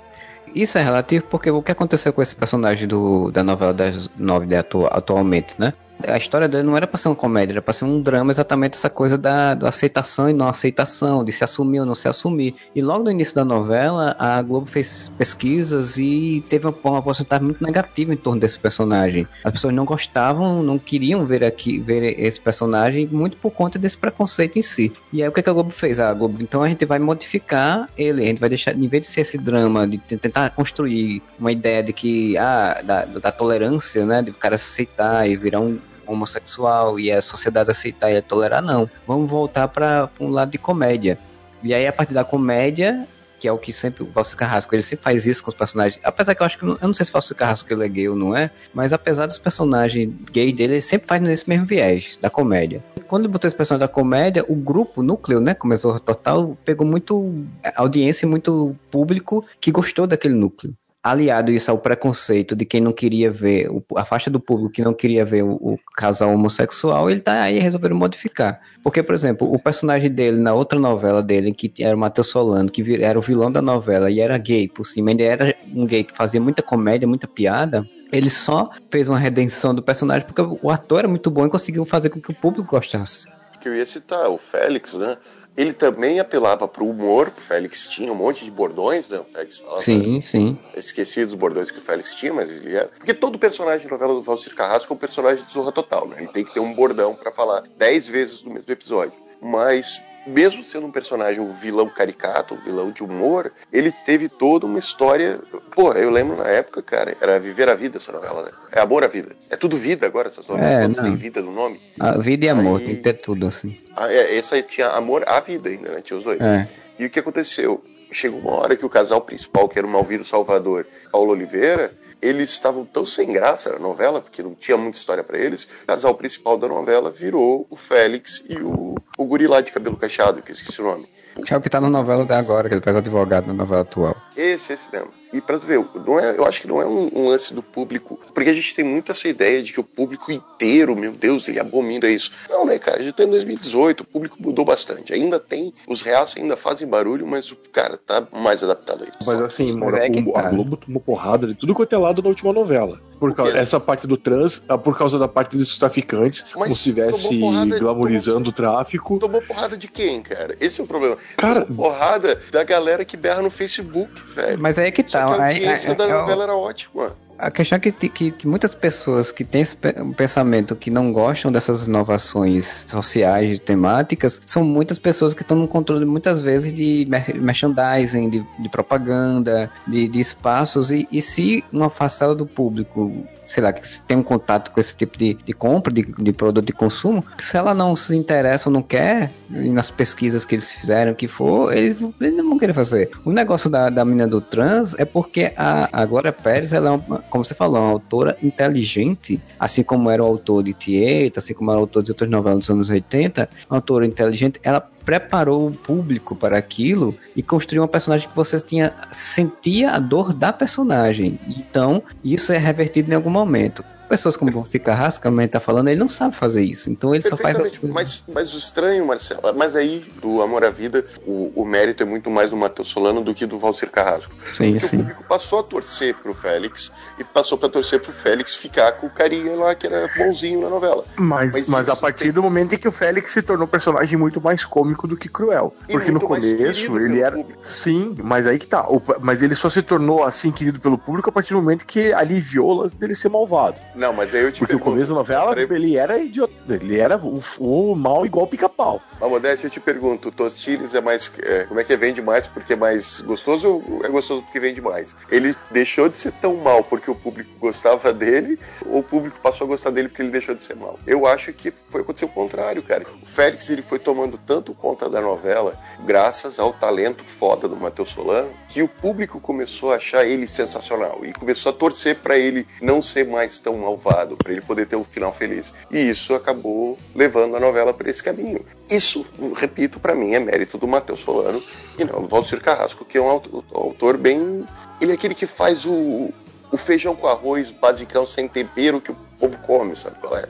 Isso 0.54 0.78
é 0.78 0.84
relativo 0.84 1.24
porque 1.30 1.50
o 1.50 1.62
que 1.62 1.72
aconteceu 1.72 2.12
com 2.12 2.22
esse 2.22 2.36
personagem 2.36 2.86
do, 2.88 3.32
da 3.32 3.42
novela 3.44 3.74
das 3.74 4.10
nove 4.18 4.46
de 4.46 4.56
atu- 4.56 4.88
atualmente, 4.88 5.56
né? 5.58 5.74
A 6.08 6.18
história 6.18 6.48
dele 6.48 6.64
não 6.64 6.76
era 6.76 6.88
pra 6.88 6.98
ser 6.98 7.08
uma 7.10 7.16
comédia, 7.16 7.54
era 7.54 7.62
pra 7.62 7.74
ser 7.74 7.86
um 7.86 8.02
drama, 8.02 8.32
exatamente 8.32 8.76
essa 8.76 8.90
coisa 8.90 9.18
da, 9.18 9.54
da 9.54 9.70
aceitação 9.70 10.30
e 10.30 10.34
não 10.34 10.48
aceitação, 10.48 11.24
de 11.24 11.32
se 11.32 11.44
assumir 11.44 11.80
ou 11.80 11.86
não 11.86 11.96
se 11.96 12.08
assumir. 12.08 12.56
E 12.76 12.82
logo 12.82 13.04
no 13.04 13.12
início 13.12 13.36
da 13.36 13.46
novela, 13.46 14.16
a 14.20 14.42
Globo 14.42 14.68
fez 14.68 15.12
pesquisas 15.18 15.98
e 15.98 16.44
teve 16.50 16.68
uma, 16.68 16.76
uma 16.84 17.02
porcentagem 17.02 17.46
muito 17.46 17.64
negativa 17.64 18.14
em 18.14 18.18
torno 18.18 18.40
desse 18.40 18.60
personagem. 18.60 19.28
As 19.44 19.52
pessoas 19.52 19.74
não 19.74 19.86
gostavam, 19.86 20.64
não 20.64 20.78
queriam 20.78 21.26
ver 21.26 21.44
aqui 21.44 21.80
ver 21.80 22.20
esse 22.20 22.40
personagem, 22.40 23.08
muito 23.12 23.38
por 23.38 23.52
conta 23.52 23.78
desse 23.78 23.98
preconceito 23.98 24.58
em 24.58 24.62
si. 24.62 24.92
E 25.12 25.22
aí 25.22 25.30
o 25.30 25.32
que, 25.32 25.42
que 25.42 25.50
a 25.50 25.54
Globo 25.54 25.72
fez? 25.72 26.00
A 26.00 26.14
Globo, 26.14 26.38
então 26.42 26.64
a 26.64 26.68
gente 26.68 26.86
vai 26.86 27.00
modificar 27.00 27.90
ele, 27.98 28.24
a 28.24 28.28
gente 28.28 28.40
vai 28.40 28.50
deixar, 28.50 28.76
em 28.76 28.88
vez 28.88 29.06
de 29.06 29.12
ser 29.12 29.22
esse 29.22 29.38
drama, 29.38 29.88
de 29.88 29.98
tentar 29.98 30.50
construir 30.52 31.22
uma 31.40 31.52
ideia 31.52 31.84
de 31.84 31.94
que, 31.94 32.38
ah, 32.38 32.82
da, 32.84 33.06
da 33.06 33.32
tolerância, 33.32 34.06
né, 34.06 34.22
de 34.22 34.32
o 34.32 34.34
cara 34.34 34.58
se 34.58 34.66
aceitar 34.66 35.28
e 35.30 35.36
virar 35.36 35.60
um 35.60 35.80
homossexual 36.12 37.00
e 37.00 37.12
a 37.12 37.22
sociedade 37.22 37.72
aceitar 37.72 38.12
e 38.12 38.22
tolerar, 38.22 38.62
não. 38.62 38.90
Vamos 39.08 39.30
voltar 39.30 39.68
para 39.68 40.10
um 40.20 40.30
lado 40.30 40.52
de 40.52 40.58
comédia. 40.58 41.18
E 41.64 41.74
aí, 41.74 41.88
a 41.88 41.94
partir 41.94 42.14
da 42.14 42.24
comédia, 42.24 43.08
que 43.42 43.48
é 43.48 43.52
o 43.52 43.58
que 43.58 43.74
sempre 43.74 44.04
o 44.04 44.06
Valci 44.06 44.36
Carrasco, 44.36 44.76
ele 44.76 44.84
sempre 44.84 45.04
faz 45.04 45.26
isso 45.26 45.44
com 45.44 45.50
os 45.50 45.56
personagens. 45.56 46.00
Apesar 46.04 46.36
que 46.36 46.44
eu 46.44 46.46
acho 46.46 46.60
que, 46.60 46.64
eu 46.64 46.78
não 46.80 46.94
sei 46.94 47.06
se 47.06 47.12
o 47.12 47.14
Valci 47.14 47.34
Carrasco 47.34 47.74
ele 47.74 47.84
é 47.84 47.90
gay 47.90 48.08
ou 48.08 48.16
não 48.16 48.36
é, 48.36 48.52
mas 48.72 48.94
apesar 48.94 49.26
dos 49.26 49.40
personagens 49.40 50.14
gay 50.32 50.54
dele, 50.54 50.74
ele 50.74 50.82
sempre 50.82 51.08
faz 51.08 51.20
nesse 51.20 51.50
mesmo 51.50 51.66
viés, 51.66 52.18
da 52.22 52.30
comédia. 52.30 52.84
Quando 53.08 53.24
ele 53.24 53.34
botou 53.34 53.48
esse 53.48 53.58
personagem 53.58 53.88
da 53.88 53.92
comédia, 53.92 54.46
o 54.48 54.54
grupo, 54.54 55.02
o 55.02 55.04
núcleo, 55.04 55.40
né, 55.40 55.56
começou 55.56 56.00
total, 56.00 56.56
pegou 56.64 56.86
muito 56.86 57.44
audiência 57.76 58.28
e 58.28 58.30
muito 58.30 58.76
público 58.92 59.44
que 59.60 59.72
gostou 59.72 60.06
daquele 60.06 60.36
núcleo 60.36 60.76
aliado 61.04 61.52
isso 61.52 61.72
ao 61.72 61.78
preconceito 61.78 62.56
de 62.56 62.66
quem 62.66 62.80
não 62.80 62.92
queria 62.92 63.32
ver, 63.32 63.68
a 63.96 64.06
faixa 64.06 64.30
do 64.30 64.40
público 64.40 64.72
que 64.72 64.84
não 64.84 64.94
queria 64.94 65.26
ver 65.26 65.44
o, 65.44 65.54
o 65.54 65.80
casal 65.96 66.32
homossexual, 66.34 67.10
ele 67.10 67.20
tá 67.20 67.42
aí 67.42 67.60
resolveram 67.60 67.96
modificar. 67.96 68.60
Porque, 68.84 69.02
por 69.02 69.16
exemplo, 69.16 69.52
o 69.52 69.62
personagem 69.62 70.12
dele 70.12 70.38
na 70.38 70.54
outra 70.54 70.80
novela 70.80 71.24
dele, 71.24 71.52
que 71.54 71.72
era 71.84 71.96
o 71.96 72.00
Matheus 72.00 72.28
Solano, 72.28 72.70
que 72.70 73.04
era 73.04 73.18
o 73.18 73.22
vilão 73.22 73.52
da 73.52 73.62
novela 73.62 74.12
e 74.12 74.20
era 74.20 74.38
gay 74.38 74.68
por 74.68 74.86
cima, 74.86 75.12
ele 75.12 75.24
era 75.24 75.56
um 75.74 75.86
gay 75.86 76.04
que 76.04 76.16
fazia 76.16 76.40
muita 76.40 76.62
comédia, 76.62 77.08
muita 77.08 77.28
piada. 77.28 77.86
Ele 78.12 78.30
só 78.30 78.70
fez 78.90 79.08
uma 79.08 79.18
redenção 79.18 79.74
do 79.74 79.82
personagem 79.82 80.28
porque 80.28 80.42
o 80.62 80.70
ator 80.70 81.00
era 81.00 81.08
muito 81.08 81.32
bom 81.32 81.46
e 81.46 81.50
conseguiu 81.50 81.86
fazer 81.86 82.10
com 82.10 82.22
que 82.22 82.32
o 82.32 82.36
público 82.36 82.70
gostasse. 82.70 83.28
que 83.60 83.70
eu 83.70 83.76
ia 83.76 83.86
citar, 83.86 84.30
o 84.30 84.38
Félix, 84.38 84.94
né? 84.94 85.18
Ele 85.56 85.74
também 85.74 86.20
apelava 86.20 86.66
pro 86.68 86.86
humor, 86.86 87.32
o 87.38 87.42
Félix 87.42 87.88
tinha 87.90 88.12
um 88.12 88.16
monte 88.16 88.46
de 88.46 88.50
bordões, 88.50 89.10
né? 89.10 89.20
O 89.20 89.26
Félix 89.26 89.58
falava. 89.58 89.82
Sim, 89.82 90.22
sim. 90.22 90.58
Esqueci 90.76 91.26
dos 91.26 91.36
bordões 91.36 91.70
que 91.70 91.78
o 91.78 91.82
Félix 91.82 92.16
tinha, 92.16 92.34
mas 92.34 92.50
ele 92.50 92.74
era. 92.74 92.88
Porque 92.88 93.14
todo 93.14 93.38
personagem 93.38 93.86
de 93.86 93.92
novela 93.92 94.14
do 94.14 94.22
Valcir 94.22 94.56
Carrasco 94.56 94.92
é 94.92 94.96
um 94.96 95.00
personagem 95.00 95.44
de 95.44 95.52
Zorra 95.52 95.72
Total, 95.72 96.08
né? 96.08 96.18
Ele 96.20 96.30
tem 96.30 96.46
que 96.46 96.54
ter 96.54 96.62
um 96.62 96.74
bordão 96.74 97.16
pra 97.16 97.32
falar 97.32 97.64
dez 97.78 98.08
vezes 98.08 98.42
no 98.44 98.54
mesmo 98.54 98.72
episódio. 98.72 99.14
Mas, 99.42 100.00
mesmo 100.28 100.64
sendo 100.64 100.86
um 100.88 100.92
personagem, 100.92 101.40
um 101.40 101.52
vilão 101.54 101.90
caricato, 101.90 102.54
um 102.54 102.58
vilão 102.58 102.92
de 102.92 103.04
humor, 103.04 103.52
ele 103.72 103.92
teve 104.06 104.30
toda 104.30 104.66
uma 104.66 104.80
história. 104.80 105.40
Pô, 105.76 105.94
eu 105.94 106.10
lembro 106.10 106.38
na 106.38 106.48
época, 106.48 106.82
cara, 106.82 107.16
era 107.22 107.40
Viver 107.40 107.70
a 107.70 107.76
Vida 107.76 107.98
essa 107.98 108.12
novela, 108.12 108.44
né? 108.44 108.52
É 108.72 108.82
Amor 108.82 109.04
à 109.04 109.08
Vida. 109.08 109.36
É 109.50 109.56
tudo 109.56 109.76
vida 109.78 110.06
agora, 110.06 110.28
essas 110.28 110.48
novelas 110.48 110.72
É, 110.72 110.82
todas 110.82 110.98
não. 110.98 111.04
têm 111.06 111.16
vida 111.16 111.42
no 111.42 111.52
nome. 111.52 111.80
A 112.00 112.18
vida 112.18 112.46
e 112.46 112.50
amor, 112.50 112.80
Aí- 112.80 112.86
tem 112.88 112.96
que 112.98 113.02
ter 113.04 113.14
tudo, 113.14 113.48
assim. 113.48 113.78
Ah, 113.96 114.12
é, 114.12 114.38
essa 114.38 114.56
aí 114.56 114.64
tinha 114.64 114.88
amor 114.90 115.24
à 115.28 115.40
vida 115.40 115.70
ainda, 115.70 115.92
né? 115.92 116.02
Tinha 116.02 116.18
os 116.18 116.24
dois. 116.24 116.40
É. 116.42 116.68
E 117.00 117.06
o 117.06 117.10
que 117.10 117.20
aconteceu? 117.20 117.84
Chegou 118.12 118.40
uma 118.42 118.56
hora 118.56 118.76
que 118.76 118.86
o 118.86 118.90
casal 118.90 119.22
principal, 119.22 119.70
que 119.70 119.80
era 119.80 119.88
o 119.88 119.90
Malvino 119.90 120.26
Salvador 120.26 120.86
Paulo 121.12 121.32
Oliveira, 121.32 121.94
eles 122.22 122.50
estavam 122.50 122.86
tão 122.86 123.06
sem 123.06 123.32
graça 123.32 123.72
na 123.72 123.80
novela, 123.80 124.22
porque 124.22 124.44
não 124.44 124.54
tinha 124.54 124.78
muita 124.78 124.98
história 124.98 125.24
pra 125.24 125.40
eles. 125.40 125.64
O 125.64 125.88
casal 125.88 126.14
principal 126.16 126.58
da 126.58 126.68
novela 126.68 127.10
virou 127.10 127.66
o 127.70 127.76
Félix 127.76 128.44
e 128.50 128.58
o, 128.58 128.96
o 129.18 129.26
guri 129.26 129.48
lá 129.48 129.62
de 129.62 129.72
cabelo 129.72 129.96
cacheado, 129.96 130.42
que 130.42 130.52
eu 130.52 130.56
esqueci 130.56 130.82
o 130.82 130.86
nome. 130.86 131.08
Que 131.46 131.54
é 131.54 131.58
o 131.58 131.62
que 131.62 131.70
tá 131.70 131.80
na 131.80 131.90
novela 131.90 132.24
até 132.24 132.36
agora, 132.36 132.68
que 132.68 132.74
ele 132.76 132.82
faz 132.82 132.96
advogado 132.96 133.48
na 133.48 133.54
novela 133.54 133.82
atual. 133.82 134.16
Esse, 134.36 134.74
esse 134.74 134.88
mesmo. 134.92 135.10
E 135.34 135.40
pra 135.40 135.58
tu 135.58 135.66
ver, 135.66 135.80
não 136.06 136.20
é, 136.20 136.36
eu 136.38 136.46
acho 136.46 136.60
que 136.62 136.68
não 136.68 136.82
é 136.82 136.86
um, 136.86 137.10
um 137.16 137.28
lance 137.30 137.54
do 137.54 137.64
público, 137.64 138.20
porque 138.34 138.50
a 138.50 138.54
gente 138.54 138.76
tem 138.76 138.84
muito 138.84 139.14
essa 139.14 139.30
ideia 139.30 139.64
de 139.64 139.72
que 139.72 139.80
o 139.80 139.84
público 139.84 140.30
inteiro, 140.30 140.94
meu 140.94 141.14
Deus, 141.14 141.48
ele 141.48 141.58
abomina 141.60 142.06
isso. 142.10 142.32
Não, 142.50 142.66
né, 142.66 142.78
cara? 142.78 143.00
A 143.00 143.04
gente 143.04 143.14
tá 143.14 143.24
em 143.24 143.30
2018, 143.30 144.02
o 144.02 144.06
público 144.06 144.36
mudou 144.42 144.66
bastante. 144.66 145.14
Ainda 145.14 145.40
tem, 145.40 145.74
os 145.88 146.02
reais 146.02 146.34
ainda 146.36 146.58
fazem 146.58 146.86
barulho, 146.86 147.26
mas 147.26 147.50
o 147.50 147.56
cara 147.72 147.98
tá 147.98 148.28
mais 148.34 148.62
adaptado 148.62 149.04
a 149.04 149.08
isso. 149.08 149.18
Mas 149.26 149.42
assim, 149.42 149.72
Mas 149.74 149.94
é 149.94 150.10
que 150.10 150.20
o- 150.20 150.34
tá. 150.34 150.42
a 150.48 150.50
Globo 150.50 150.76
tomou 150.76 151.00
porrada 151.02 151.48
de 151.48 151.54
tudo 151.56 151.74
quanto 151.74 151.96
é 151.96 151.98
lado 151.98 152.22
na 152.22 152.28
última 152.28 152.52
novela. 152.52 153.00
Por 153.22 153.36
causa, 153.36 153.56
essa 153.60 153.80
parte 153.80 154.08
do 154.08 154.18
trans, 154.18 154.66
ah, 154.68 154.80
por 154.80 154.98
causa 154.98 155.20
da 155.20 155.28
parte 155.28 155.56
dos 155.56 155.78
traficantes, 155.78 156.44
Mas 156.44 156.54
como 156.54 156.66
se 156.74 156.90
estivesse 156.90 157.40
glamorizando 157.80 158.50
o 158.50 158.52
tráfico. 158.52 159.20
Tomou 159.20 159.44
porrada 159.44 159.78
de 159.78 159.88
quem, 159.88 160.24
cara? 160.24 160.58
Esse 160.60 160.82
é 160.82 160.84
o 160.84 160.88
problema. 160.88 161.16
Cara- 161.38 161.64
Tomou 161.68 161.92
porrada 161.92 162.42
da 162.52 162.64
galera 162.64 163.06
que 163.06 163.16
berra 163.16 163.44
no 163.44 163.52
Facebook, 163.52 164.12
velho. 164.34 164.58
Mas 164.60 164.80
aí 164.80 164.88
é 164.88 164.92
que 164.92 165.08
Só 165.08 165.20
tá. 165.20 165.26
que 165.28 165.32
a 165.40 165.44
aí- 165.46 165.54
audiência 165.58 165.92
é- 165.92 165.94
da 165.94 166.06
é- 166.06 166.12
novela 166.12 166.44
era 166.46 166.56
ótima. 166.56 167.16
A 167.42 167.50
questão 167.50 167.76
é 167.76 167.80
que, 167.80 167.92
que, 167.92 168.30
que 168.30 168.48
muitas 168.48 168.76
pessoas 168.76 169.32
que 169.32 169.44
têm 169.44 169.62
esse 169.62 169.76
pe- 169.76 169.94
pensamento 170.16 170.76
que 170.76 170.92
não 170.92 171.12
gostam 171.12 171.52
dessas 171.52 171.88
inovações 171.88 172.86
sociais, 172.88 173.58
temáticas, 173.58 174.40
são 174.46 174.64
muitas 174.64 175.00
pessoas 175.00 175.34
que 175.34 175.42
estão 175.42 175.58
no 175.58 175.68
controle 175.68 176.06
muitas 176.06 176.40
vezes 176.40 176.72
de 176.72 177.08
mer- 177.10 177.34
merchandising, 177.42 178.30
de, 178.30 178.46
de 178.60 178.70
propaganda, 178.70 179.72
de, 179.88 180.08
de 180.08 180.20
espaços. 180.20 180.92
E, 180.92 181.08
e 181.12 181.20
se 181.20 181.64
uma 181.74 181.90
parcela 181.90 182.36
do 182.36 182.46
público, 182.46 183.12
sei 183.52 183.62
lá, 183.62 183.74
que 183.74 183.82
tem 184.02 184.18
um 184.18 184.24
contato 184.24 184.72
com 184.72 184.80
esse 184.80 184.96
tipo 184.96 185.18
de, 185.18 185.34
de 185.34 185.54
compra, 185.54 185.94
de, 185.94 186.04
de 186.04 186.32
produto 186.32 186.66
de 186.66 186.72
consumo, 186.72 187.24
se 187.38 187.58
ela 187.58 187.74
não 187.74 187.96
se 187.96 188.16
interessa 188.16 188.70
ou 188.70 188.74
não 188.74 188.82
quer, 188.82 189.32
nas 189.50 189.92
pesquisas 189.92 190.46
que 190.46 190.56
eles 190.56 190.72
fizeram, 190.72 191.14
que 191.14 191.28
for, 191.28 191.76
eles, 191.76 191.98
eles 192.20 192.38
não 192.38 192.50
vão 192.50 192.58
querer 192.58 192.74
fazer. 192.74 193.12
O 193.26 193.32
negócio 193.32 193.70
da, 193.70 193.90
da 193.90 194.06
menina 194.06 194.28
do 194.28 194.40
trans 194.40 194.96
é 194.98 195.04
porque 195.04 195.52
a, 195.58 196.02
a 196.02 196.06
Glória 196.06 196.32
Pérez, 196.32 196.72
ela 196.72 196.90
é, 196.90 196.92
uma, 196.92 197.20
como 197.30 197.44
você 197.44 197.54
falou, 197.54 197.82
uma 197.82 197.92
autora 197.92 198.38
inteligente, 198.42 199.42
assim 199.60 199.84
como 199.84 200.10
era 200.10 200.24
o 200.24 200.28
autor 200.28 200.64
de 200.64 200.74
Tieta, 200.74 201.40
assim 201.40 201.54
como 201.54 201.72
era 201.72 201.80
o 201.80 201.84
autor 201.84 202.04
de 202.04 202.12
outras 202.12 202.30
novelas 202.30 202.60
dos 202.60 202.70
anos 202.70 202.90
80, 202.90 203.50
uma 203.70 203.78
autora 203.78 204.06
inteligente, 204.06 204.60
ela 204.64 204.90
preparou 205.06 205.68
o 205.68 205.72
público 205.72 206.36
para 206.36 206.58
aquilo 206.58 207.18
e 207.36 207.42
construiu 207.44 207.82
uma 207.82 207.88
personagem 207.88 208.28
que 208.28 208.36
você 208.36 208.60
tinha 208.60 208.94
sentia 209.12 209.92
a 209.92 210.00
dor 210.00 210.34
da 210.34 210.54
personagem. 210.54 211.40
Então, 211.48 212.04
isso 212.24 212.52
é 212.52 212.58
revertido 212.58 213.12
em 213.12 213.16
algum 213.16 213.30
momento. 213.30 213.84
Pessoas 214.12 214.36
como 214.36 214.52
o 214.52 214.80
Carrasco, 214.82 215.24
como 215.24 215.40
a 215.40 215.44
gente 215.44 215.52
tá 215.52 215.60
falando, 215.62 215.88
ele 215.88 215.98
não 216.00 216.10
sabe 216.10 216.36
fazer 216.36 216.62
isso. 216.64 216.90
Então 216.90 217.16
ele 217.16 217.24
só 217.24 217.38
faz 217.38 217.56
as 217.56 217.70
coisas. 217.72 217.90
Mas, 217.90 218.24
mas 218.28 218.54
o 218.54 218.58
estranho, 218.58 219.06
Marcelo, 219.08 219.42
mas 219.56 219.74
aí 219.74 220.06
do 220.22 220.42
Amor 220.42 220.66
à 220.66 220.70
Vida, 220.70 221.06
o, 221.26 221.50
o 221.56 221.64
mérito 221.66 222.04
é 222.04 222.06
muito 222.06 222.30
mais 222.30 222.50
do 222.50 222.58
Matheus 222.58 222.90
Solano 222.90 223.24
do 223.24 223.34
que 223.34 223.46
do 223.46 223.58
Valcir 223.58 223.90
Carrasco. 223.90 224.34
Sim, 224.52 224.72
Porque 224.74 224.86
o 224.86 224.90
sim. 224.90 224.98
público 224.98 225.24
passou 225.24 225.60
a 225.60 225.64
torcer 225.64 226.14
pro 226.16 226.34
Félix 226.34 226.92
e 227.18 227.24
passou 227.24 227.58
pra 227.58 227.70
torcer 227.70 228.02
pro 228.02 228.12
Félix 228.12 228.58
ficar 228.58 228.92
com 228.94 229.08
o 229.08 229.10
carinha 229.10 229.56
lá 229.56 229.74
que 229.74 229.88
era 229.88 230.10
bonzinho 230.18 230.60
na 230.62 230.70
novela. 230.70 231.06
Mas, 231.16 231.54
Mas 231.54 231.68
mas, 231.68 231.90
a 231.90 231.96
partir 231.96 232.26
tem- 232.26 232.32
do 232.34 232.44
momento 232.44 232.76
em 232.76 232.78
que 232.78 232.88
o 232.90 232.92
Félix 232.92 233.32
se 233.32 233.42
tornou 233.42 233.66
um 233.66 233.70
personagem 233.70 234.18
muito 234.20 234.42
mais 234.42 234.66
cômico 234.66 235.08
do 235.08 235.16
que 235.16 235.30
cruel. 235.30 235.74
E 235.88 235.94
Porque 235.94 236.12
no 236.12 236.20
começo 236.20 236.98
ele 236.98 237.22
era. 237.22 237.38
público. 237.38 237.60
Sim, 237.64 238.14
mas 238.22 238.46
aí 238.46 238.58
que 238.60 238.68
tá. 238.68 238.86
O- 238.90 239.02
Mas 239.22 239.42
ele 239.42 239.56
só 239.56 239.70
se 239.70 239.82
tornou 239.82 240.24
assim 240.26 240.52
querido 240.52 240.82
pelo 240.82 240.98
público 240.98 241.30
a 241.30 241.32
partir 241.32 241.54
do 241.54 241.62
momento 241.62 241.86
que 241.86 242.12
aliviou 242.12 242.70
o 242.72 242.74
lance 242.82 242.98
dele 242.98 243.16
ser 243.16 243.30
malvado. 243.30 243.78
Não, 244.02 244.12
mas 244.12 244.34
aí 244.34 244.42
eu 244.42 244.52
te 244.52 244.58
Porque 244.60 244.74
o 244.76 244.80
pergunto. 244.80 244.94
começo 244.94 245.10
da 245.10 245.16
novela, 245.16 245.54
Peraí, 245.54 245.68
ele 245.78 245.96
era 245.96 246.18
idiota. 246.18 246.52
Ele 246.70 246.98
era 247.00 247.18
o, 247.18 247.40
o 247.60 247.96
mal 247.96 248.26
igual 248.26 248.48
pica-pau. 248.48 249.00
Mas, 249.20 249.30
Modéstia, 249.30 249.68
eu 249.68 249.70
te 249.70 249.80
pergunto, 249.80 250.30
o 250.30 250.32
Tostines 250.32 250.96
é 250.96 251.02
mais. 251.02 251.32
é, 251.44 251.66
como 251.66 251.80
é 251.80 251.84
que 251.84 251.94
é? 251.94 251.98
Vende 251.98 252.20
mais 252.20 252.48
porque 252.48 252.74
é 252.74 252.76
mais 252.76 253.22
gostoso 253.22 253.84
ou 253.88 254.02
é 254.04 254.10
gostoso 254.10 254.42
porque 254.42 254.60
vende 254.60 254.82
mais? 254.82 255.16
Ele 255.30 255.56
deixou 255.70 256.10
de 256.10 256.18
ser 256.18 256.32
tão 256.42 256.56
mal 256.56 256.84
porque 256.84 257.12
o 257.12 257.16
público 257.16 257.52
gostava 257.60 258.12
dele 258.12 258.58
ou 258.88 259.00
o 259.00 259.04
público 259.04 259.40
passou 259.40 259.66
a 259.66 259.68
gostar 259.68 259.92
dele 259.92 260.08
porque 260.10 260.24
ele 260.24 260.32
deixou 260.32 260.56
de 260.56 260.64
ser 260.64 260.76
mal? 260.76 260.98
Eu 261.06 261.28
acho 261.28 261.54
que 261.54 261.72
foi 261.90 262.02
acontecer 262.02 262.26
o 262.26 262.30
contrário, 262.30 262.82
cara. 262.82 263.06
O 263.22 263.26
Félix 263.28 263.70
ele 263.70 263.84
foi 263.84 264.00
tomando 264.00 264.36
tanto 264.40 264.74
conta 264.74 265.08
da 265.08 265.22
novela, 265.22 265.78
graças 266.06 266.58
ao 266.60 266.74
talento 266.74 267.24
foda 267.24 267.68
do 267.68 267.76
Matheus 267.78 268.10
Solano, 268.10 268.50
que 268.68 268.82
o 268.82 268.88
público 268.88 269.40
começou 269.40 269.92
a 269.94 269.98
achar 269.98 270.26
ele 270.26 270.48
sensacional 270.48 271.20
e 271.24 271.32
começou 271.34 271.72
a 271.72 271.76
torcer 271.76 272.16
pra 272.18 272.36
ele 272.38 272.66
não 272.82 273.00
ser 273.02 273.28
mais 273.28 273.60
tão 273.60 273.78
malvado, 273.92 274.38
pra 274.38 274.52
ele 274.52 274.62
poder 274.62 274.86
ter 274.86 274.96
um 274.96 275.04
final 275.04 275.34
feliz. 275.34 275.74
E 275.92 275.98
isso 276.10 276.34
acabou 276.34 276.98
levando 277.16 277.56
a 277.56 277.60
novela 277.60 277.94
para 277.94 278.10
esse 278.10 278.24
caminho. 278.24 278.66
Isso, 278.90 279.26
repito, 279.56 280.00
pra 280.00 280.16
mim 280.16 280.34
é 280.34 280.40
mérito 280.40 280.78
do 280.78 280.88
Matheus 280.88 281.20
Solano 281.20 281.62
e 282.00 282.04
não 282.04 282.22
do 282.22 282.28
Valcir 282.28 282.62
Carrasco, 282.62 283.04
que 283.06 283.18
é 283.18 283.22
um 283.22 283.30
auto- 283.30 283.64
autor 283.74 284.18
bem. 284.18 284.66
Ele 285.00 285.12
é 285.12 285.16
aquele 285.16 285.36
que 285.36 285.46
faz 285.46 285.86
o, 285.86 286.34
o 286.72 286.78
feijão 286.78 287.16
com 287.16 287.28
arroz 287.28 287.70
basicão 287.72 288.26
sem 288.26 288.48
tempero 288.48 289.02
que 289.02 289.12
o 289.12 289.18
povo 289.40 289.58
come, 289.60 289.96
sabe 289.96 290.18
qual 290.20 290.38
é? 290.38 290.46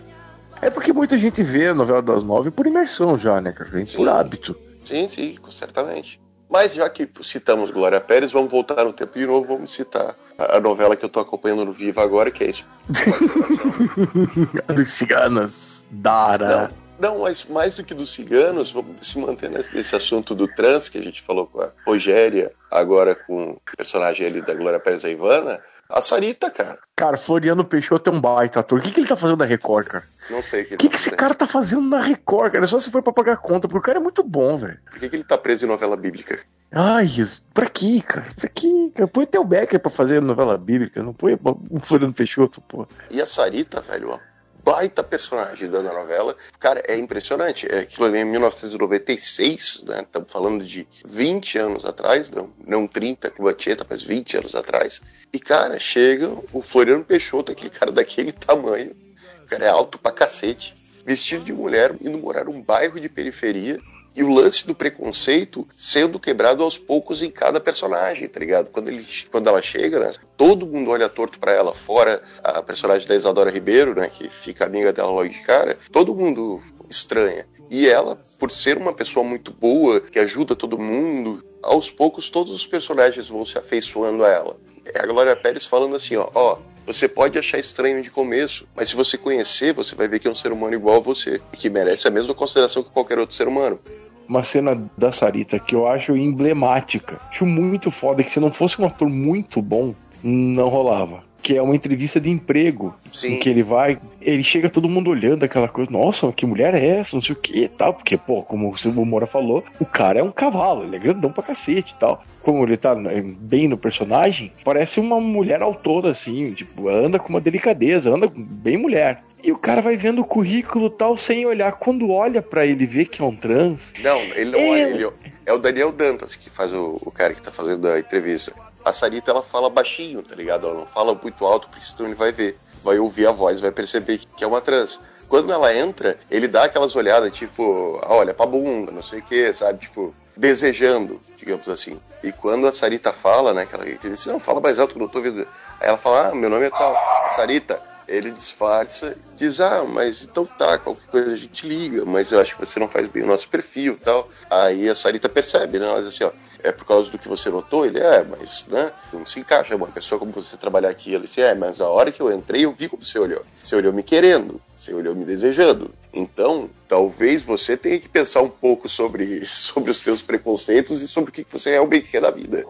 É 0.61 0.69
porque 0.69 0.93
muita 0.93 1.17
gente 1.17 1.41
vê 1.41 1.69
a 1.69 1.73
novela 1.73 2.03
das 2.03 2.23
nove 2.23 2.51
por 2.51 2.67
imersão 2.67 3.17
já, 3.17 3.41
né, 3.41 3.51
cara? 3.51 3.71
Por 3.95 4.07
hábito. 4.07 4.55
Sim, 4.85 5.07
sim, 5.07 5.35
certamente. 5.49 6.20
Mas 6.51 6.73
já 6.73 6.89
que 6.89 7.09
citamos 7.23 7.71
Glória 7.71 8.01
Pérez, 8.01 8.33
vamos 8.33 8.51
voltar 8.51 8.83
no 8.83 8.91
tempo 8.91 9.17
de 9.17 9.25
novo, 9.25 9.47
vamos 9.47 9.73
citar 9.73 10.17
a 10.37 10.59
novela 10.59 10.97
que 10.97 11.05
eu 11.05 11.09
tô 11.09 11.21
acompanhando 11.21 11.63
no 11.63 11.71
Viva 11.71 12.03
agora, 12.03 12.29
que 12.29 12.43
é 12.43 12.49
isso. 12.49 12.65
Dos 14.75 14.89
ciganas. 14.89 15.87
Dara. 15.89 16.69
Não, 16.99 17.19
mas 17.19 17.45
mais 17.45 17.75
do 17.75 17.83
que 17.83 17.95
dos 17.95 18.13
ciganos, 18.13 18.71
vamos 18.71 19.07
se 19.07 19.17
manter 19.17 19.49
nesse, 19.49 19.73
nesse 19.73 19.95
assunto 19.95 20.35
do 20.35 20.47
trans 20.47 20.87
que 20.87 20.99
a 20.99 21.01
gente 21.01 21.19
falou 21.19 21.47
com 21.47 21.59
a 21.61 21.71
Rogéria, 21.87 22.51
agora 22.69 23.15
com 23.15 23.51
o 23.53 23.61
personagem 23.75 24.27
ali 24.27 24.39
da 24.39 24.53
Glória 24.53 24.79
Pérez, 24.79 25.03
a 25.03 25.09
Ivana, 25.09 25.59
a 25.91 26.01
Sarita, 26.01 26.49
cara. 26.49 26.79
Cara, 26.95 27.17
Floriano 27.17 27.65
Peixoto 27.65 28.09
é 28.09 28.13
um 28.13 28.21
baita 28.21 28.59
ator. 28.59 28.79
O 28.79 28.81
que, 28.81 28.91
que 28.91 28.99
ele 28.99 29.07
tá 29.07 29.15
fazendo 29.15 29.39
na 29.39 29.45
Record, 29.45 29.87
cara? 29.87 30.03
Não 30.29 30.41
sei 30.41 30.63
o 30.63 30.65
que, 30.65 30.77
que, 30.77 30.89
que 30.89 30.95
esse 30.95 31.11
cara 31.11 31.33
tá 31.33 31.47
fazendo 31.47 31.81
na 31.81 31.99
Record, 31.99 32.53
cara? 32.53 32.63
É 32.63 32.67
só 32.67 32.79
se 32.79 32.91
for 32.91 33.03
pra 33.03 33.13
pagar 33.13 33.37
conta, 33.37 33.67
porque 33.67 33.79
o 33.79 33.81
cara 33.81 33.99
é 33.99 34.01
muito 34.01 34.23
bom, 34.23 34.57
velho. 34.57 34.79
Por 34.89 34.99
que, 34.99 35.09
que 35.09 35.15
ele 35.15 35.23
tá 35.23 35.37
preso 35.37 35.65
em 35.65 35.67
novela 35.67 35.97
bíblica? 35.97 36.39
Ai, 36.73 37.07
pra 37.53 37.69
quê, 37.69 38.01
cara? 38.05 38.27
Pra 38.35 38.47
quê? 38.47 38.91
Cara? 38.95 39.07
Põe 39.07 39.27
o 39.37 39.43
Becker 39.43 39.79
pra 39.79 39.91
fazer 39.91 40.21
novela 40.21 40.57
bíblica, 40.57 41.03
não 41.03 41.13
põe 41.13 41.37
o 41.69 41.79
Floriano 41.81 42.13
Peixoto, 42.13 42.61
pô. 42.61 42.87
E 43.09 43.21
a 43.21 43.25
Sarita, 43.25 43.81
velho, 43.81 44.07
uma 44.09 44.30
baita 44.63 45.03
personagem 45.03 45.69
da 45.69 45.81
novela. 45.81 46.35
Cara, 46.59 46.83
é 46.87 46.97
impressionante. 46.97 47.67
É 47.71 47.79
aquilo 47.79 48.05
ali 48.05 48.19
em 48.19 48.25
1996, 48.25 49.83
né? 49.87 50.01
Estamos 50.01 50.31
falando 50.31 50.63
de 50.63 50.87
20 51.05 51.57
anos 51.57 51.85
atrás, 51.85 52.29
não, 52.29 52.51
não 52.65 52.87
30 52.87 53.31
como 53.31 53.47
a 53.47 53.53
Tieta, 53.53 53.85
mas 53.89 54.01
20 54.01 54.37
anos 54.37 54.55
atrás. 54.55 55.01
E, 55.33 55.39
cara, 55.39 55.79
chega 55.79 56.29
o 56.51 56.61
Floriano 56.61 57.03
Peixoto, 57.03 57.51
aquele 57.51 57.69
cara 57.69 57.91
daquele 57.91 58.31
tamanho. 58.31 58.95
O 59.43 59.47
cara 59.47 59.65
é 59.65 59.69
alto 59.69 59.97
pra 59.97 60.11
cacete. 60.11 60.75
Vestido 61.05 61.43
de 61.43 61.53
mulher, 61.53 61.95
indo 61.99 62.17
morar 62.17 62.45
num 62.45 62.61
bairro 62.61 62.99
de 62.99 63.09
periferia. 63.09 63.79
E 64.15 64.23
o 64.23 64.29
lance 64.29 64.67
do 64.67 64.75
preconceito 64.75 65.67
sendo 65.77 66.19
quebrado 66.19 66.63
aos 66.63 66.77
poucos 66.77 67.21
em 67.21 67.31
cada 67.31 67.59
personagem, 67.59 68.27
tá 68.27 68.39
ligado? 68.39 68.69
Quando, 68.69 68.89
ele, 68.89 69.07
quando 69.31 69.47
ela 69.47 69.61
chega, 69.61 69.99
né, 69.99 70.11
todo 70.35 70.67
mundo 70.67 70.91
olha 70.91 71.07
torto 71.07 71.39
pra 71.39 71.53
ela, 71.53 71.73
fora 71.73 72.21
a 72.43 72.61
personagem 72.61 73.07
da 73.07 73.15
Isadora 73.15 73.49
Ribeiro, 73.49 73.95
né, 73.95 74.09
que 74.09 74.29
fica 74.29 74.65
amiga 74.65 74.91
dela 74.91 75.11
logo 75.11 75.29
de 75.29 75.39
cara, 75.39 75.77
todo 75.91 76.15
mundo 76.15 76.61
estranha. 76.89 77.47
E 77.69 77.87
ela, 77.87 78.19
por 78.37 78.51
ser 78.51 78.77
uma 78.77 78.93
pessoa 78.93 79.23
muito 79.23 79.53
boa, 79.53 80.01
que 80.01 80.19
ajuda 80.19 80.55
todo 80.55 80.77
mundo, 80.77 81.43
aos 81.63 81.89
poucos 81.89 82.29
todos 82.29 82.51
os 82.51 82.65
personagens 82.65 83.29
vão 83.29 83.45
se 83.45 83.57
afeiçoando 83.57 84.25
a 84.25 84.29
ela. 84.29 84.57
É 84.93 84.99
a 85.01 85.05
Glória 85.05 85.35
Pérez 85.35 85.65
falando 85.65 85.95
assim, 85.95 86.17
ó, 86.17 86.29
ó, 86.33 86.57
você 86.85 87.07
pode 87.07 87.37
achar 87.37 87.59
estranho 87.59 88.01
de 88.01 88.09
começo, 88.09 88.67
mas 88.75 88.89
se 88.89 88.95
você 88.95 89.17
conhecer, 89.17 89.73
você 89.73 89.95
vai 89.95 90.07
ver 90.07 90.19
que 90.19 90.27
é 90.27 90.31
um 90.31 90.35
ser 90.35 90.51
humano 90.51 90.73
igual 90.73 90.97
a 90.97 90.99
você, 90.99 91.39
e 91.53 91.57
que 91.57 91.69
merece 91.69 92.07
a 92.07 92.11
mesma 92.11 92.33
consideração 92.33 92.83
que 92.83 92.89
qualquer 92.89 93.19
outro 93.19 93.35
ser 93.35 93.47
humano. 93.47 93.79
Uma 94.27 94.43
cena 94.43 94.81
da 94.97 95.11
Sarita 95.11 95.59
que 95.59 95.75
eu 95.75 95.87
acho 95.87 96.15
emblemática. 96.15 97.19
Acho 97.29 97.45
muito 97.45 97.91
foda 97.91 98.23
que 98.23 98.31
se 98.31 98.39
não 98.39 98.51
fosse 98.51 98.81
um 98.81 98.85
ator 98.85 99.09
muito 99.09 99.61
bom, 99.61 99.93
não 100.23 100.69
rolava. 100.69 101.23
Que 101.43 101.57
é 101.57 101.61
uma 101.61 101.75
entrevista 101.75 102.19
de 102.19 102.29
emprego. 102.29 102.95
Sim. 103.11 103.33
Em 103.33 103.39
que 103.39 103.49
ele 103.49 103.63
vai, 103.63 103.99
ele 104.21 104.43
chega 104.43 104.69
todo 104.69 104.87
mundo 104.87 105.09
olhando 105.09 105.43
aquela 105.43 105.67
coisa, 105.67 105.91
nossa, 105.91 106.31
que 106.31 106.45
mulher 106.45 106.73
é 106.75 106.99
essa, 106.99 107.15
não 107.15 107.21
sei 107.21 107.33
o 107.33 107.39
que 107.39 107.63
e 107.63 107.67
tal. 107.67 107.93
Porque, 107.93 108.15
pô, 108.15 108.43
como 108.43 108.71
o 108.71 108.77
Silvio 108.77 109.03
Moura 109.03 109.25
falou, 109.25 109.63
o 109.79 109.85
cara 109.85 110.19
é 110.19 110.23
um 110.23 110.31
cavalo, 110.31 110.83
ele 110.83 110.95
é 110.95 110.99
grandão 110.99 111.31
pra 111.31 111.43
cacete 111.43 111.93
e 111.93 111.99
tal. 111.99 112.23
Como 112.41 112.63
ele 112.63 112.77
tá 112.77 112.95
bem 112.95 113.67
no 113.67 113.77
personagem, 113.77 114.51
parece 114.63 114.99
uma 114.99 115.19
mulher 115.19 115.61
autora, 115.61 116.11
assim, 116.11 116.53
tipo, 116.53 116.89
anda 116.89 117.19
com 117.19 117.29
uma 117.29 117.41
delicadeza, 117.41 118.09
anda 118.09 118.31
bem 118.33 118.77
mulher. 118.77 119.23
E 119.43 119.51
o 119.51 119.57
cara 119.57 119.81
vai 119.81 119.97
vendo 119.97 120.21
o 120.21 120.25
currículo 120.25 120.89
tal, 120.89 121.17
sem 121.17 121.45
olhar. 121.45 121.71
Quando 121.73 122.11
olha 122.11 122.41
pra 122.41 122.65
ele 122.65 122.85
ver 122.85 123.05
que 123.05 123.21
é 123.21 123.25
um 123.25 123.35
trans, 123.35 123.93
Não, 123.99 124.19
ele 124.35 124.51
não 124.51 124.69
olha, 124.69 124.81
ele 124.81 125.11
é 125.45 125.53
o 125.53 125.57
Daniel 125.57 125.91
Dantas 125.91 126.35
que 126.35 126.49
faz 126.49 126.71
o, 126.73 126.99
o 127.01 127.11
cara 127.11 127.33
que 127.33 127.41
tá 127.41 127.51
fazendo 127.51 127.87
a 127.87 127.99
entrevista. 127.99 128.53
A 128.83 128.91
Sarita, 128.91 129.31
ela 129.31 129.43
fala 129.43 129.69
baixinho, 129.69 130.21
tá 130.23 130.35
ligado? 130.35 130.67
Ela 130.67 130.79
não 130.79 130.87
fala 130.87 131.13
muito 131.13 131.45
alto, 131.45 131.69
porque 131.69 131.85
senão 131.85 132.07
ele 132.07 132.15
vai 132.15 132.31
ver. 132.31 132.57
Vai 132.83 132.97
ouvir 132.97 133.27
a 133.27 133.31
voz, 133.31 133.59
vai 133.59 133.71
perceber 133.71 134.19
que 134.35 134.43
é 134.43 134.47
uma 134.47 134.61
trans. 134.61 134.99
Quando 135.27 135.53
ela 135.53 135.75
entra, 135.75 136.17
ele 136.29 136.47
dá 136.47 136.65
aquelas 136.65 136.95
olhadas, 136.95 137.31
tipo, 137.31 137.99
ah, 138.03 138.15
olha 138.15 138.33
pra 138.33 138.45
bunda, 138.45 138.91
não 138.91 139.01
sei 139.01 139.19
o 139.19 139.23
que, 139.23 139.53
sabe? 139.53 139.79
Tipo, 139.79 140.13
desejando, 140.35 141.19
digamos 141.37 141.67
assim. 141.67 141.99
E 142.23 142.31
quando 142.31 142.67
a 142.67 142.71
Sarita 142.71 143.11
fala, 143.11 143.53
né, 143.53 143.65
que 143.65 143.73
ela, 143.73 143.87
ele 143.87 143.97
diz, 143.97 144.25
não, 144.25 144.39
fala 144.39 144.61
mais 144.61 144.79
alto 144.79 144.93
que 144.93 144.99
eu 144.99 145.01
não 145.01 145.09
tô 145.09 145.19
ouvindo. 145.19 145.47
Aí 145.79 145.87
ela 145.87 145.97
fala, 145.97 146.29
ah, 146.29 146.35
meu 146.35 146.49
nome 146.49 146.65
é 146.65 146.69
tal. 146.69 146.95
Sarita, 147.31 147.81
ele 148.07 148.29
disfarça, 148.29 149.17
diz, 149.37 149.59
ah, 149.59 149.83
mas 149.83 150.23
então 150.23 150.45
tá, 150.45 150.77
qualquer 150.77 151.07
coisa 151.07 151.31
a 151.31 151.37
gente 151.37 151.67
liga, 151.67 152.05
mas 152.05 152.31
eu 152.31 152.39
acho 152.39 152.55
que 152.55 152.65
você 152.65 152.79
não 152.79 152.87
faz 152.87 153.07
bem 153.07 153.23
o 153.23 153.27
nosso 153.27 153.47
perfil 153.49 153.97
tal. 154.03 154.29
Aí 154.49 154.87
a 154.87 154.93
Sarita 154.93 155.29
percebe, 155.29 155.79
né? 155.79 155.87
Ela 155.87 155.99
diz 155.99 156.09
assim, 156.09 156.25
ó, 156.25 156.31
é 156.63 156.71
por 156.71 156.85
causa 156.85 157.09
do 157.09 157.17
que 157.17 157.27
você 157.27 157.49
notou? 157.49 157.85
Ele 157.85 157.99
é, 157.99 158.23
mas, 158.23 158.67
né, 158.67 158.91
não 159.11 159.25
se 159.25 159.39
encaixa, 159.39 159.75
uma 159.75 159.87
pessoa 159.87 160.19
como 160.19 160.31
você 160.31 160.57
trabalhar 160.57 160.89
aqui. 160.89 161.13
Ele 161.13 161.23
disse, 161.23 161.41
é, 161.41 161.55
mas 161.55 161.81
a 161.81 161.87
hora 161.87 162.11
que 162.11 162.21
eu 162.21 162.31
entrei, 162.31 162.65
eu 162.65 162.71
vi 162.71 162.87
como 162.87 163.03
você 163.03 163.17
olhou. 163.17 163.43
Você 163.61 163.75
olhou 163.75 163.93
me 163.93 164.03
querendo, 164.03 164.61
você 164.75 164.93
olhou 164.93 165.15
me 165.15 165.25
desejando. 165.25 165.91
Então, 166.13 166.69
talvez 166.87 167.43
você 167.43 167.77
tenha 167.77 167.99
que 167.99 168.09
pensar 168.09 168.41
um 168.41 168.49
pouco 168.49 168.89
sobre, 168.89 169.45
sobre 169.47 169.91
os 169.91 169.99
seus 169.99 170.21
preconceitos 170.21 171.01
e 171.01 171.07
sobre 171.07 171.29
o 171.29 171.33
que 171.33 171.45
você 171.49 171.71
realmente 171.71 172.09
quer 172.09 172.21
da 172.21 172.31
vida 172.31 172.65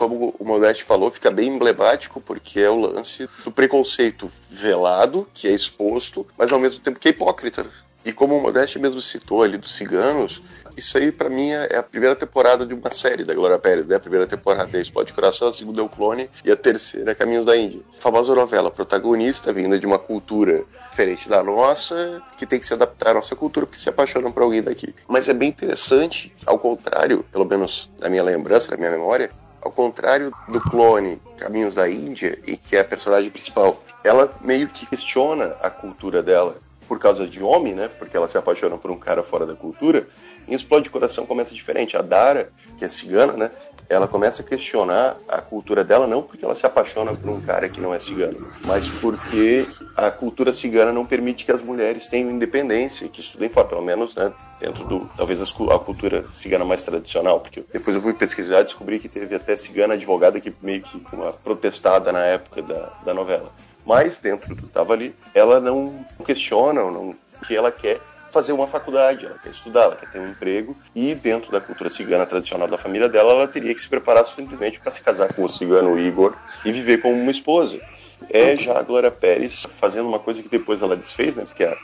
como 0.00 0.34
o 0.38 0.44
Modeste 0.46 0.82
falou, 0.82 1.10
fica 1.10 1.30
bem 1.30 1.54
emblemático 1.54 2.22
porque 2.22 2.58
é 2.58 2.70
o 2.70 2.80
lance 2.80 3.28
do 3.44 3.52
preconceito 3.52 4.32
velado, 4.48 5.28
que 5.34 5.46
é 5.46 5.50
exposto, 5.50 6.26
mas 6.38 6.50
ao 6.50 6.58
mesmo 6.58 6.82
tempo 6.82 6.98
que 6.98 7.08
é 7.08 7.10
hipócrita. 7.10 7.66
E 8.02 8.10
como 8.10 8.34
o 8.34 8.40
Modeste 8.40 8.78
mesmo 8.78 9.02
citou 9.02 9.42
ali 9.42 9.58
dos 9.58 9.74
ciganos, 9.74 10.40
isso 10.76 10.96
aí 10.98 11.10
pra 11.12 11.28
mim 11.28 11.50
é 11.50 11.76
a 11.76 11.82
primeira 11.82 12.14
temporada 12.16 12.64
de 12.66 12.74
uma 12.74 12.90
série 12.90 13.24
da 13.24 13.34
Glória 13.34 13.58
Pérez, 13.58 13.86
né? 13.86 13.96
A 13.96 14.00
primeira 14.00 14.26
temporada 14.26 14.76
é 14.76 14.80
Explode 14.80 15.12
Coração, 15.12 15.48
a 15.48 15.52
segunda 15.52 15.80
é 15.80 15.84
o 15.84 15.88
Clone 15.88 16.30
e 16.44 16.50
a 16.50 16.56
terceira 16.56 17.12
é 17.12 17.14
Caminhos 17.14 17.44
da 17.44 17.56
Índia. 17.56 17.80
Famosa 17.98 18.34
novela, 18.34 18.70
protagonista, 18.70 19.52
vinda 19.52 19.78
de 19.78 19.86
uma 19.86 19.98
cultura 19.98 20.64
diferente 20.90 21.28
da 21.28 21.42
nossa, 21.42 22.22
que 22.36 22.44
tem 22.44 22.58
que 22.58 22.66
se 22.66 22.74
adaptar 22.74 23.10
à 23.10 23.14
nossa 23.14 23.34
cultura 23.36 23.66
porque 23.66 23.80
se 23.80 23.88
apaixonam 23.88 24.32
por 24.32 24.42
alguém 24.42 24.62
daqui. 24.62 24.94
Mas 25.08 25.28
é 25.28 25.32
bem 25.32 25.48
interessante, 25.48 26.34
ao 26.44 26.58
contrário, 26.58 27.24
pelo 27.30 27.44
menos 27.44 27.90
na 27.98 28.08
minha 28.08 28.22
lembrança, 28.22 28.70
na 28.70 28.76
minha 28.76 28.90
memória, 28.90 29.30
ao 29.62 29.70
contrário 29.70 30.32
do 30.48 30.60
clone 30.60 31.20
Caminhos 31.36 31.74
da 31.74 31.88
Índia, 31.88 32.38
e 32.46 32.56
que 32.56 32.76
é 32.76 32.80
a 32.80 32.84
personagem 32.84 33.30
principal, 33.30 33.82
ela 34.02 34.34
meio 34.40 34.68
que 34.68 34.86
questiona 34.86 35.56
a 35.60 35.70
cultura 35.70 36.22
dela 36.22 36.56
por 36.90 36.98
causa 36.98 37.26
de 37.26 37.40
homem, 37.40 37.72
né? 37.72 37.88
Porque 37.88 38.16
ela 38.16 38.26
se 38.26 38.36
apaixona 38.36 38.76
por 38.76 38.90
um 38.90 38.98
cara 38.98 39.22
fora 39.22 39.46
da 39.46 39.54
cultura. 39.54 40.08
Em 40.48 40.54
Explode 40.54 40.90
Coração 40.90 41.26
começa 41.26 41.54
diferente. 41.54 41.96
A 41.96 42.02
Dara, 42.02 42.50
que 42.78 42.84
é 42.84 42.88
cigana, 42.88 43.32
né? 43.34 43.50
Ela 43.88 44.06
começa 44.06 44.42
a 44.42 44.44
questionar 44.44 45.16
a 45.28 45.40
cultura 45.40 45.82
dela 45.82 46.06
não 46.06 46.22
porque 46.22 46.44
ela 46.44 46.54
se 46.54 46.64
apaixona 46.64 47.12
por 47.12 47.28
um 47.28 47.40
cara 47.40 47.68
que 47.68 47.80
não 47.80 47.92
é 47.92 47.98
cigano, 47.98 48.48
mas 48.64 48.88
porque 48.88 49.66
a 49.96 50.12
cultura 50.12 50.52
cigana 50.52 50.92
não 50.92 51.04
permite 51.04 51.44
que 51.44 51.50
as 51.50 51.60
mulheres 51.60 52.06
tenham 52.06 52.30
independência 52.30 53.08
que 53.08 53.20
estudem 53.20 53.48
fora, 53.48 53.66
pelo 53.66 53.82
menos, 53.82 54.14
né? 54.14 54.32
Dentro 54.60 54.84
do, 54.84 55.10
talvez, 55.16 55.40
a 55.42 55.78
cultura 55.78 56.24
cigana 56.32 56.64
mais 56.64 56.84
tradicional, 56.84 57.40
porque 57.40 57.64
depois 57.72 57.96
eu 57.96 58.02
fui 58.02 58.14
pesquisar 58.14 58.60
e 58.60 58.64
descobri 58.64 59.00
que 59.00 59.08
teve 59.08 59.34
até 59.34 59.56
cigana 59.56 59.94
advogada 59.94 60.38
que 60.38 60.54
meio 60.62 60.82
que 60.82 61.02
uma 61.12 61.32
protestada 61.32 62.12
na 62.12 62.20
época 62.20 62.62
da, 62.62 62.92
da 63.04 63.12
novela. 63.12 63.50
Mas 63.84 64.18
dentro 64.18 64.54
do 64.54 64.56
que 64.56 64.68
estava 64.68 64.92
ali, 64.92 65.14
ela 65.34 65.58
não 65.58 66.04
questiona, 66.24 66.82
não, 66.84 67.14
que 67.46 67.56
ela 67.56 67.72
quer 67.72 68.00
fazer 68.30 68.52
uma 68.52 68.66
faculdade, 68.66 69.26
ela 69.26 69.38
quer 69.38 69.50
estudar, 69.50 69.82
ela 69.82 69.96
quer 69.96 70.10
ter 70.10 70.18
um 70.18 70.28
emprego 70.28 70.76
e 70.94 71.14
dentro 71.14 71.50
da 71.50 71.60
cultura 71.60 71.90
cigana 71.90 72.26
tradicional 72.26 72.68
da 72.68 72.78
família 72.78 73.08
dela, 73.08 73.32
ela 73.32 73.48
teria 73.48 73.74
que 73.74 73.80
se 73.80 73.88
preparar 73.88 74.24
simplesmente 74.24 74.80
para 74.80 74.92
se 74.92 75.00
casar 75.00 75.32
com 75.32 75.44
o 75.44 75.48
cigano 75.48 75.98
Igor 75.98 76.34
e 76.64 76.72
viver 76.72 76.98
como 76.98 77.14
uma 77.14 77.30
esposa. 77.30 77.80
é 78.28 78.56
já 78.56 78.78
a 78.78 78.82
Glória 78.82 79.10
Pérez 79.10 79.66
fazendo 79.78 80.08
uma 80.08 80.18
coisa 80.18 80.42
que 80.42 80.48
depois 80.48 80.82
ela 80.82 80.96
desfez, 80.96 81.36
né? 81.36 81.44
Porque 81.44 81.64
a, 81.64 81.76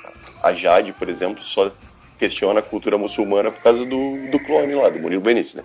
a 0.43 0.55
Jade, 0.55 0.93
por 0.93 1.09
exemplo, 1.09 1.43
só 1.43 1.71
questiona 2.19 2.61
a 2.61 2.63
cultura 2.63 2.97
muçulmana 2.97 3.51
por 3.51 3.63
causa 3.63 3.85
do, 3.85 4.31
do 4.31 4.39
clone 4.41 4.75
lá, 4.75 4.89
do 4.89 4.99
Murilo 4.99 5.23
Benício, 5.23 5.59
né? 5.59 5.65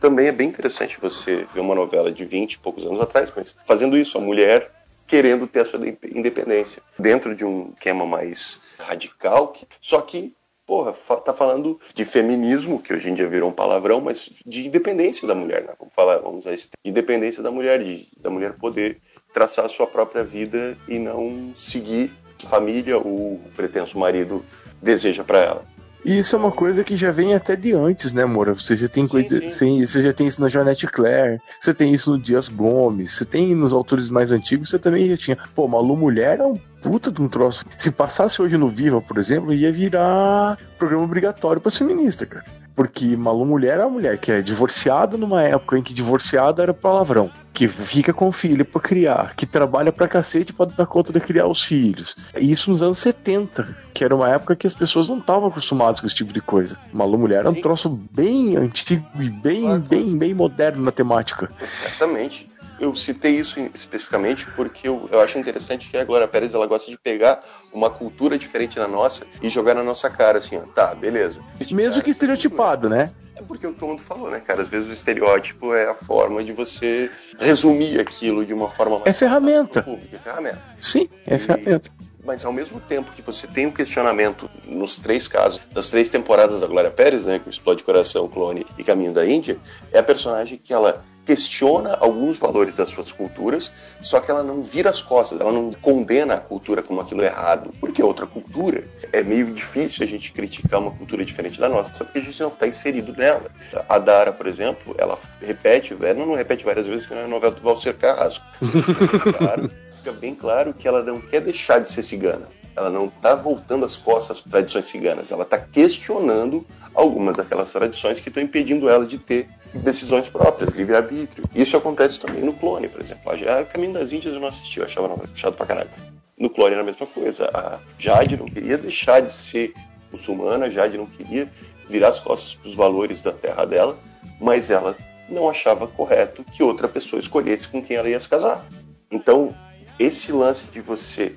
Também 0.00 0.28
é 0.28 0.32
bem 0.32 0.48
interessante 0.48 0.98
você 1.00 1.46
ver 1.52 1.60
uma 1.60 1.74
novela 1.74 2.10
de 2.10 2.24
20 2.24 2.54
e 2.54 2.58
poucos 2.58 2.84
anos 2.86 3.00
atrás, 3.00 3.30
mas 3.36 3.54
fazendo 3.66 3.98
isso, 3.98 4.16
a 4.16 4.20
mulher 4.20 4.70
querendo 5.10 5.44
ter 5.48 5.62
a 5.62 5.64
sua 5.64 5.80
independência, 6.14 6.80
dentro 6.96 7.34
de 7.34 7.44
um 7.44 7.72
esquema 7.74 8.06
mais 8.06 8.60
radical, 8.78 9.48
que, 9.48 9.66
só 9.80 10.00
que 10.00 10.32
porra, 10.64 10.92
tá 11.20 11.34
falando 11.34 11.80
de 11.92 12.04
feminismo, 12.04 12.80
que 12.80 12.94
hoje 12.94 13.10
em 13.10 13.14
dia 13.14 13.28
virou 13.28 13.50
um 13.50 13.52
palavrão, 13.52 14.00
mas 14.00 14.30
de 14.46 14.68
independência 14.68 15.26
da 15.26 15.34
mulher, 15.34 15.64
né? 15.64 15.72
Vamos 15.76 15.92
falar, 15.92 16.18
vamos 16.18 16.42
usar 16.42 16.54
isso. 16.54 16.68
Independência 16.84 17.42
da 17.42 17.50
mulher, 17.50 17.82
de, 17.82 18.06
da 18.20 18.30
mulher 18.30 18.52
poder 18.52 19.00
traçar 19.34 19.64
a 19.64 19.68
sua 19.68 19.88
própria 19.88 20.22
vida 20.22 20.78
e 20.86 21.00
não 21.00 21.52
seguir 21.56 22.12
a 22.44 22.48
família 22.48 22.96
ou 22.96 23.32
o 23.32 23.50
pretenso 23.56 23.98
marido 23.98 24.44
deseja 24.80 25.24
para 25.24 25.40
ela. 25.40 25.64
E 26.04 26.18
isso 26.18 26.34
é 26.34 26.38
uma 26.38 26.50
coisa 26.50 26.82
que 26.82 26.96
já 26.96 27.10
vem 27.10 27.34
até 27.34 27.54
de 27.54 27.72
antes, 27.72 28.12
né, 28.12 28.24
Moura? 28.24 28.54
Você 28.54 28.74
já 28.76 28.88
tem 28.88 29.04
sim, 29.04 29.10
coisa. 29.10 29.48
Sim. 29.48 29.86
você 29.86 30.02
já 30.02 30.12
tem 30.12 30.26
isso 30.26 30.40
na 30.40 30.48
Janete 30.48 30.86
Claire, 30.86 31.40
você 31.60 31.74
tem 31.74 31.92
isso 31.92 32.12
no 32.12 32.18
Dias 32.18 32.48
Gomes, 32.48 33.12
você 33.12 33.24
tem 33.24 33.54
nos 33.54 33.72
autores 33.72 34.08
mais 34.08 34.32
antigos, 34.32 34.70
você 34.70 34.78
também 34.78 35.08
já 35.08 35.16
tinha. 35.16 35.38
Pô, 35.54 35.68
Malu 35.68 35.96
Mulher 35.96 36.40
é 36.40 36.44
um 36.44 36.56
puta 36.82 37.12
de 37.12 37.20
um 37.20 37.28
troço. 37.28 37.64
Se 37.76 37.90
passasse 37.90 38.40
hoje 38.40 38.56
no 38.56 38.68
Viva, 38.68 39.00
por 39.00 39.18
exemplo, 39.18 39.52
ia 39.52 39.70
virar 39.70 40.58
programa 40.78 41.04
obrigatório 41.04 41.60
pra 41.60 41.70
feminista, 41.70 42.24
cara. 42.24 42.59
Porque 42.74 43.16
Malu 43.16 43.44
Mulher 43.44 43.78
é 43.78 43.84
uma 43.84 43.90
mulher 43.90 44.18
que 44.18 44.32
é 44.32 44.42
divorciada 44.42 45.16
numa 45.16 45.42
época 45.42 45.78
em 45.78 45.82
que 45.82 45.92
divorciada 45.92 46.62
era 46.62 46.74
palavrão. 46.74 47.30
Que 47.52 47.66
fica 47.66 48.12
com 48.12 48.28
o 48.28 48.32
filho 48.32 48.64
para 48.64 48.80
criar, 48.80 49.34
que 49.34 49.44
trabalha 49.44 49.92
pra 49.92 50.08
cacete 50.08 50.52
pra 50.52 50.66
dar 50.66 50.86
conta 50.86 51.12
de 51.12 51.20
criar 51.20 51.46
os 51.46 51.62
filhos. 51.62 52.16
Isso 52.36 52.70
nos 52.70 52.80
anos 52.80 52.98
70, 52.98 53.76
que 53.92 54.04
era 54.04 54.14
uma 54.14 54.30
época 54.30 54.56
que 54.56 54.66
as 54.66 54.74
pessoas 54.74 55.08
não 55.08 55.18
estavam 55.18 55.48
acostumadas 55.48 56.00
com 56.00 56.06
esse 56.06 56.14
tipo 56.14 56.32
de 56.32 56.40
coisa. 56.40 56.78
Malu 56.92 57.18
Mulher 57.18 57.44
é 57.44 57.48
um 57.48 57.60
troço 57.60 57.88
bem 58.12 58.56
antigo 58.56 59.04
e 59.18 59.28
bem, 59.28 59.78
bem, 59.80 60.16
bem 60.16 60.32
moderno 60.32 60.82
na 60.82 60.92
temática. 60.92 61.50
Certamente 61.64 62.49
eu 62.80 62.96
citei 62.96 63.36
isso 63.36 63.60
especificamente 63.74 64.46
porque 64.56 64.88
eu, 64.88 65.08
eu 65.12 65.20
acho 65.20 65.38
interessante 65.38 65.88
que 65.88 65.96
a 65.96 66.04
Glória 66.04 66.26
Pérez 66.26 66.54
ela 66.54 66.66
gosta 66.66 66.90
de 66.90 66.96
pegar 66.96 67.40
uma 67.72 67.90
cultura 67.90 68.38
diferente 68.38 68.76
da 68.76 68.88
nossa 68.88 69.26
e 69.42 69.50
jogar 69.50 69.74
na 69.74 69.82
nossa 69.82 70.08
cara, 70.08 70.38
assim, 70.38 70.56
ó, 70.56 70.62
tá, 70.62 70.94
beleza. 70.94 71.42
Mesmo 71.70 72.02
que 72.02 72.10
estereotipado, 72.10 72.88
né? 72.88 73.12
É 73.36 73.42
porque 73.42 73.66
o 73.66 73.72
que 73.72 73.80
todo 73.80 73.88
mundo 73.88 74.02
falou, 74.02 74.30
né, 74.30 74.40
cara? 74.40 74.62
Às 74.62 74.68
vezes 74.68 74.88
o 74.88 74.92
estereótipo 74.92 75.74
é 75.74 75.88
a 75.88 75.94
forma 75.94 76.42
de 76.42 76.52
você 76.52 77.10
resumir 77.38 78.00
aquilo 78.00 78.44
de 78.44 78.52
uma 78.52 78.70
forma 78.70 78.98
mais. 78.98 79.06
É 79.06 79.12
ferramenta. 79.12 79.82
Público, 79.82 80.14
é 80.14 80.18
ferramenta. 80.18 80.62
Sim, 80.80 81.08
é 81.26 81.36
e... 81.36 81.38
ferramenta. 81.38 81.90
Mas 82.22 82.44
ao 82.44 82.52
mesmo 82.52 82.78
tempo 82.80 83.12
que 83.12 83.22
você 83.22 83.46
tem 83.46 83.64
o 83.64 83.70
um 83.70 83.72
questionamento 83.72 84.48
nos 84.66 84.98
três 84.98 85.26
casos, 85.26 85.60
das 85.72 85.88
três 85.88 86.10
temporadas 86.10 86.60
da 86.60 86.66
Glória 86.66 86.90
Pérez, 86.90 87.24
né, 87.24 87.38
com 87.38 87.48
Explode 87.48 87.82
Coração, 87.82 88.28
Clone 88.28 88.66
e 88.76 88.84
Caminho 88.84 89.12
da 89.12 89.26
Índia, 89.26 89.58
é 89.90 89.98
a 89.98 90.02
personagem 90.02 90.58
que 90.58 90.72
ela 90.72 91.02
questiona 91.30 91.96
alguns 92.00 92.38
valores 92.38 92.74
das 92.74 92.90
suas 92.90 93.12
culturas, 93.12 93.70
só 94.00 94.18
que 94.18 94.32
ela 94.32 94.42
não 94.42 94.62
vira 94.62 94.90
as 94.90 95.00
costas, 95.00 95.40
ela 95.40 95.52
não 95.52 95.72
condena 95.72 96.34
a 96.34 96.40
cultura 96.40 96.82
como 96.82 97.00
aquilo 97.00 97.22
errado, 97.22 97.72
porque 97.78 98.02
é 98.02 98.04
outra 98.04 98.26
cultura. 98.26 98.82
É 99.12 99.22
meio 99.22 99.52
difícil 99.52 100.04
a 100.04 100.08
gente 100.08 100.32
criticar 100.32 100.80
uma 100.80 100.90
cultura 100.90 101.24
diferente 101.24 101.60
da 101.60 101.68
nossa, 101.68 101.94
só 101.94 102.02
porque 102.02 102.18
a 102.18 102.22
gente 102.22 102.40
não 102.40 102.48
está 102.48 102.66
inserido 102.66 103.14
nela. 103.16 103.48
A 103.88 103.96
Dara, 104.00 104.32
por 104.32 104.48
exemplo, 104.48 104.92
ela 104.98 105.16
repete, 105.40 105.96
ela 106.02 106.14
não 106.14 106.34
repete 106.34 106.64
várias 106.64 106.88
vezes 106.88 107.06
que 107.06 107.14
não 107.14 107.22
é 107.22 107.26
novela 107.28 107.54
do 107.54 107.62
Valser 107.62 107.96
Carrasco. 107.96 108.44
claro, 109.38 109.70
fica 109.98 110.10
bem 110.10 110.34
claro 110.34 110.74
que 110.74 110.88
ela 110.88 111.00
não 111.00 111.20
quer 111.20 111.42
deixar 111.42 111.78
de 111.78 111.88
ser 111.88 112.02
cigana. 112.02 112.48
Ela 112.74 112.90
não 112.90 113.06
está 113.06 113.36
voltando 113.36 113.84
as 113.84 113.96
costas 113.96 114.38
às 114.38 114.42
tradições 114.42 114.86
ciganas, 114.86 115.30
ela 115.30 115.44
está 115.44 115.58
questionando 115.58 116.66
algumas 116.92 117.36
daquelas 117.36 117.70
tradições 117.70 118.18
que 118.18 118.30
estão 118.30 118.42
impedindo 118.42 118.88
ela 118.88 119.06
de 119.06 119.18
ter 119.18 119.48
decisões 119.74 120.28
próprias, 120.28 120.72
livre-arbítrio. 120.72 121.44
Isso 121.54 121.76
acontece 121.76 122.20
também 122.20 122.42
no 122.42 122.52
clone, 122.52 122.88
por 122.88 123.00
exemplo. 123.00 123.30
A 123.30 123.64
Caminho 123.64 123.92
das 123.92 124.12
Índias 124.12 124.34
eu 124.34 124.40
não 124.40 124.48
assisti, 124.48 124.78
eu 124.78 124.86
achava 124.86 125.08
chato 125.34 125.56
pra 125.56 125.66
caralho. 125.66 125.90
No 126.38 126.50
clone 126.50 126.72
era 126.72 126.82
a 126.82 126.84
mesma 126.84 127.06
coisa. 127.06 127.50
A 127.52 127.78
Jade 127.98 128.36
não 128.36 128.46
queria 128.46 128.78
deixar 128.78 129.20
de 129.20 129.32
ser 129.32 129.74
muçulmana, 130.10 130.66
a 130.66 130.70
Jade 130.70 130.98
não 130.98 131.06
queria 131.06 131.48
virar 131.88 132.08
as 132.08 132.20
costas 132.20 132.54
para 132.54 132.68
os 132.68 132.74
valores 132.74 133.22
da 133.22 133.32
terra 133.32 133.64
dela, 133.64 133.98
mas 134.40 134.70
ela 134.70 134.96
não 135.28 135.48
achava 135.48 135.86
correto 135.86 136.44
que 136.44 136.62
outra 136.62 136.88
pessoa 136.88 137.20
escolhesse 137.20 137.68
com 137.68 137.82
quem 137.82 137.96
ela 137.96 138.08
ia 138.08 138.18
se 138.18 138.28
casar. 138.28 138.64
Então, 139.10 139.54
esse 139.98 140.32
lance 140.32 140.70
de 140.72 140.80
você 140.80 141.34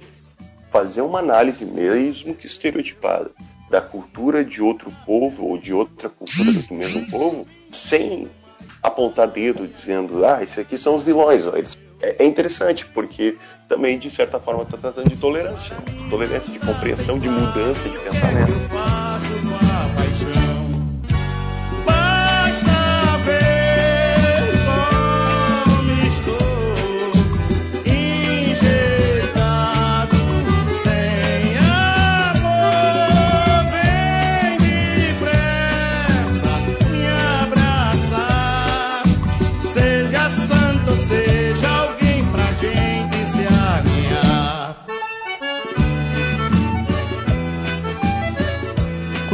fazer 0.71 1.01
uma 1.01 1.19
análise 1.19 1.65
mesmo 1.65 2.33
que 2.33 2.47
estereotipada 2.47 3.29
da 3.69 3.81
cultura 3.81 4.43
de 4.43 4.61
outro 4.61 4.91
povo 5.05 5.45
ou 5.45 5.57
de 5.57 5.73
outra 5.73 6.09
cultura 6.09 6.51
do 6.51 6.75
mesmo 6.75 7.11
povo 7.11 7.47
sem 7.73 8.29
apontar 8.81 9.27
dedo 9.27 9.67
dizendo, 9.67 10.25
ah, 10.25 10.43
esses 10.43 10.59
aqui 10.59 10.77
são 10.77 10.95
os 10.95 11.03
vilões. 11.03 11.45
Eles... 11.47 11.83
É, 12.01 12.23
é 12.23 12.25
interessante, 12.25 12.85
porque 12.85 13.37
também, 13.67 13.97
de 13.97 14.09
certa 14.09 14.37
forma, 14.37 14.63
está 14.63 14.77
tratando 14.77 15.09
de 15.09 15.15
tolerância. 15.15 15.75
Tolerância, 16.09 16.51
de 16.51 16.59
compreensão, 16.59 17.17
de 17.17 17.29
mudança 17.29 17.87
de 17.87 17.97
pensamento. 17.97 19.52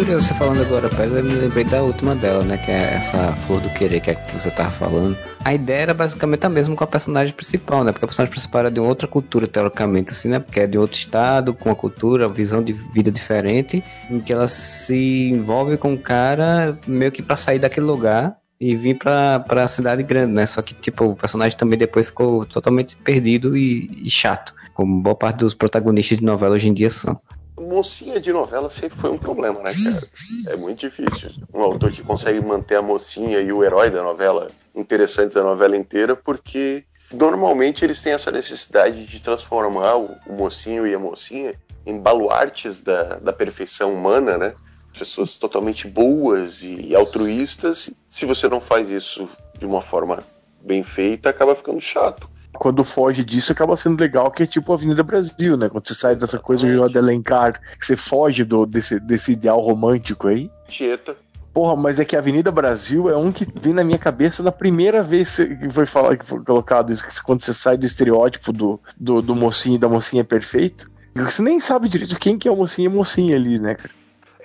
Curioso 0.10 0.28
você 0.28 0.34
falando 0.34 0.62
agora, 0.62 0.90
Pérez, 0.90 1.16
eu 1.16 1.24
me 1.24 1.34
lembrei 1.36 1.64
da 1.64 1.84
última 1.84 2.16
dela, 2.16 2.44
né? 2.44 2.58
Que 2.58 2.72
é 2.72 2.96
essa 2.96 3.32
Flor 3.46 3.62
do 3.62 3.70
Querer 3.70 4.02
que, 4.02 4.10
é 4.10 4.16
que 4.16 4.34
você 4.34 4.50
tava 4.50 4.72
falando. 4.72 5.16
A 5.46 5.54
ideia 5.54 5.84
era 5.84 5.94
basicamente 5.94 6.44
a 6.48 6.50
mesma 6.50 6.76
com 6.76 6.84
a 6.84 6.88
personagem 6.88 7.32
principal, 7.32 7.84
né? 7.84 7.92
Porque 7.92 8.06
a 8.06 8.08
personagem 8.08 8.32
principal 8.32 8.62
era 8.62 8.72
de 8.72 8.80
outra 8.80 9.08
cultura, 9.08 9.46
teoricamente, 9.46 10.12
assim, 10.12 10.30
né? 10.30 10.40
Porque 10.40 10.62
é 10.62 10.66
de 10.66 10.80
outro 10.80 10.98
estado, 10.98 11.54
com 11.54 11.70
uma 11.70 11.76
cultura, 11.76 12.28
visão 12.28 12.64
de 12.64 12.74
vida 12.74 13.12
diferente, 13.12 13.84
em 14.10 14.20
que 14.20 14.34
ela 14.34 14.48
se 14.48 15.30
envolve 15.30 15.78
com 15.78 15.94
o 15.94 15.98
cara 15.98 16.76
meio 16.88 17.12
que 17.12 17.22
para 17.22 17.38
sair 17.38 17.60
daquele 17.60 17.86
lugar 17.86 18.36
e 18.60 18.76
vir 18.76 18.98
pra, 18.98 19.40
pra 19.40 19.68
cidade 19.68 20.02
grande, 20.02 20.34
né? 20.34 20.48
Só 20.48 20.64
que, 20.64 20.74
tipo, 20.74 21.06
o 21.06 21.16
personagem 21.16 21.56
também 21.56 21.78
depois 21.78 22.08
ficou 22.08 22.48
totalmente 22.48 22.96
perdido 22.96 23.56
e, 23.56 23.88
e 24.04 24.10
chato, 24.10 24.56
como 24.74 25.04
boa 25.04 25.16
parte 25.16 25.42
dos 25.42 25.54
protagonistas 25.54 26.18
de 26.18 26.26
novela 26.26 26.56
hoje 26.56 26.68
em 26.68 26.74
dia 26.74 26.90
são 26.90 27.16
mocinha 27.60 28.20
de 28.20 28.32
novela 28.32 28.70
sempre 28.70 28.98
foi 28.98 29.10
um 29.10 29.18
problema, 29.18 29.60
né, 29.60 29.72
cara? 29.72 30.56
É 30.56 30.58
muito 30.58 30.80
difícil. 30.80 31.32
Um 31.54 31.62
autor 31.62 31.92
que 31.92 32.04
consegue 32.04 32.42
manter 32.42 32.76
a 32.76 32.82
mocinha 32.82 33.40
e 33.40 33.52
o 33.52 33.64
herói 33.64 33.90
da 33.90 34.02
novela 34.02 34.50
interessantes 34.74 35.36
da 35.36 35.44
novela 35.44 35.76
inteira, 35.76 36.16
porque 36.16 36.84
normalmente 37.12 37.84
eles 37.84 38.02
têm 38.02 38.14
essa 38.14 38.32
necessidade 38.32 39.06
de 39.06 39.22
transformar 39.22 39.96
o, 39.96 40.18
mocinho 40.30 40.88
e 40.88 40.94
a 40.94 41.00
mocinha 41.00 41.56
em 41.86 42.00
baluartes 42.00 42.82
da, 42.82 43.20
da 43.20 43.34
perfeição 43.34 43.94
humana, 43.94 44.38
né? 44.38 44.54
Pessoas 44.98 45.36
totalmente 45.38 45.88
boas 45.88 46.62
e 46.64 46.96
altruístas. 46.96 47.90
Se 48.08 48.26
você 48.26 48.48
não 48.48 48.60
faz 48.60 48.90
isso 48.90 49.30
de 49.58 49.66
uma 49.66 49.82
forma 49.82 50.24
bem 50.62 50.84
feita, 50.84 51.30
acaba 51.30 51.56
ficando 51.56 51.80
chato 51.80 52.30
quando 52.54 52.84
foge 52.84 53.24
disso, 53.24 53.52
acaba 53.52 53.78
sendo 53.78 54.00
legal, 54.00 54.32
que 54.32 54.44
é 54.44 54.46
tipo 54.46 54.72
a 54.72 54.76
Avenida 54.76 55.04
Brasil, 55.04 55.56
né? 55.56 55.70
Quando 55.70 55.88
você 55.88 55.94
sai 55.94 56.16
dessa 56.16 56.40
coisa 56.40 56.68
de 56.90 56.98
Alencar, 56.98 57.60
que 57.78 57.86
você 57.86 57.96
foge 57.96 58.44
do, 58.44 58.66
desse, 58.66 59.00
desse 59.00 59.34
ideal 59.34 59.60
romântico 59.60 60.28
aí. 60.28 60.50
Tieta. 60.68 61.16
Porra, 61.54 61.76
mas 61.76 62.00
é 62.00 62.06
que 62.06 62.16
a 62.16 62.20
Avenida 62.20 62.52
Brasil 62.52 63.10
é 63.10 63.18
um 63.18 63.32
que 63.32 63.46
vem 63.60 63.74
na 63.74 63.84
minha 63.84 63.98
cabeça 63.98 64.44
na 64.44 64.52
primeira 64.52 65.02
vez 65.02 65.36
que 65.36 65.70
foi 65.72 65.86
falar 65.86 66.16
que 66.16 66.26
foi 66.26 66.44
colocado 66.44 66.92
isso, 66.92 67.06
que 67.06 67.24
quando 67.24 67.42
você 67.42 67.54
sai 67.54 67.78
do 67.78 67.86
estereótipo 67.86 68.54
do, 68.54 68.80
do, 68.98 69.22
do 69.22 69.36
mocinho 69.36 69.76
e 69.76 69.80
da 69.80 69.90
mocinha 69.90 70.24
perfeito, 70.24 70.90
você 71.16 71.42
nem 71.42 71.60
sabe 71.60 71.90
direito 71.90 72.20
quem 72.20 72.38
que 72.38 72.48
é 72.48 72.52
o 72.52 72.56
mocinho 72.56 72.92
e 72.92 72.94
mocinha 72.94 73.36
ali, 73.36 73.58
né, 73.58 73.76
cara? 73.76 73.99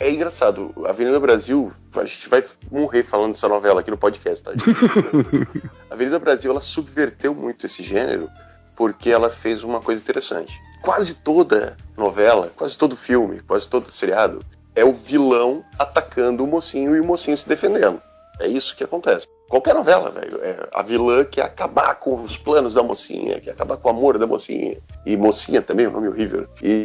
É 0.05 0.11
engraçado, 0.11 0.71
a 0.85 0.91
Avenida 0.91 1.19
Brasil, 1.19 1.73
a 1.95 2.05
gente 2.05 2.29
vai 2.29 2.45
morrer 2.71 3.03
falando 3.05 3.33
dessa 3.33 3.49
novela 3.49 3.81
aqui 3.81 3.91
no 3.91 3.97
podcast, 3.97 4.45
tá? 4.45 4.51
a 5.89 5.95
Avenida 5.95 6.19
Brasil, 6.19 6.51
ela 6.51 6.61
subverteu 6.61 7.35
muito 7.35 7.65
esse 7.65 7.83
gênero 7.83 8.29
porque 8.77 9.09
ela 9.09 9.31
fez 9.31 9.65
uma 9.65 9.81
coisa 9.81 10.03
interessante. 10.03 10.53
Quase 10.83 11.15
toda 11.15 11.73
novela, 11.97 12.53
quase 12.55 12.77
todo 12.77 12.95
filme, 12.95 13.41
quase 13.49 13.67
todo 13.67 13.91
seriado 13.91 14.45
é 14.75 14.85
o 14.85 14.93
vilão 14.93 15.65
atacando 15.79 16.45
o 16.45 16.47
mocinho 16.47 16.95
e 16.95 17.01
o 17.01 17.05
mocinho 17.05 17.39
se 17.39 17.49
defendendo. 17.49 17.99
É 18.39 18.47
isso 18.47 18.77
que 18.77 18.85
acontece. 18.85 19.27
Qualquer 19.49 19.75
novela, 19.75 20.11
velho. 20.11 20.39
É 20.43 20.69
a 20.71 20.83
vilã 20.83 21.25
quer 21.25 21.45
acabar 21.45 21.95
com 21.95 22.21
os 22.23 22.37
planos 22.37 22.75
da 22.75 22.83
mocinha, 22.83 23.41
quer 23.41 23.53
acabar 23.53 23.79
com 23.79 23.89
o 23.89 23.91
amor 23.91 24.19
da 24.19 24.27
mocinha. 24.27 24.77
E 25.07 25.17
mocinha 25.17 25.63
também, 25.63 25.87
é 25.87 25.89
um 25.89 25.93
nome 25.93 26.09
horrível. 26.09 26.47
E 26.63 26.85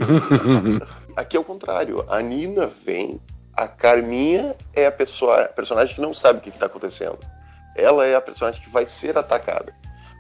aqui 1.19 1.36
é 1.36 1.39
o 1.39 1.43
contrário. 1.43 2.05
A 2.08 2.21
Nina 2.21 2.67
vem, 2.67 3.19
a 3.53 3.67
Carminha 3.67 4.55
é 4.73 4.86
a, 4.86 4.91
pessoa, 4.91 5.41
a 5.41 5.47
personagem 5.49 5.95
que 5.95 6.01
não 6.01 6.13
sabe 6.13 6.39
o 6.39 6.41
que 6.41 6.49
está 6.49 6.65
acontecendo. 6.65 7.19
Ela 7.75 8.05
é 8.05 8.15
a 8.15 8.21
personagem 8.21 8.62
que 8.62 8.69
vai 8.69 8.86
ser 8.86 9.17
atacada. 9.17 9.73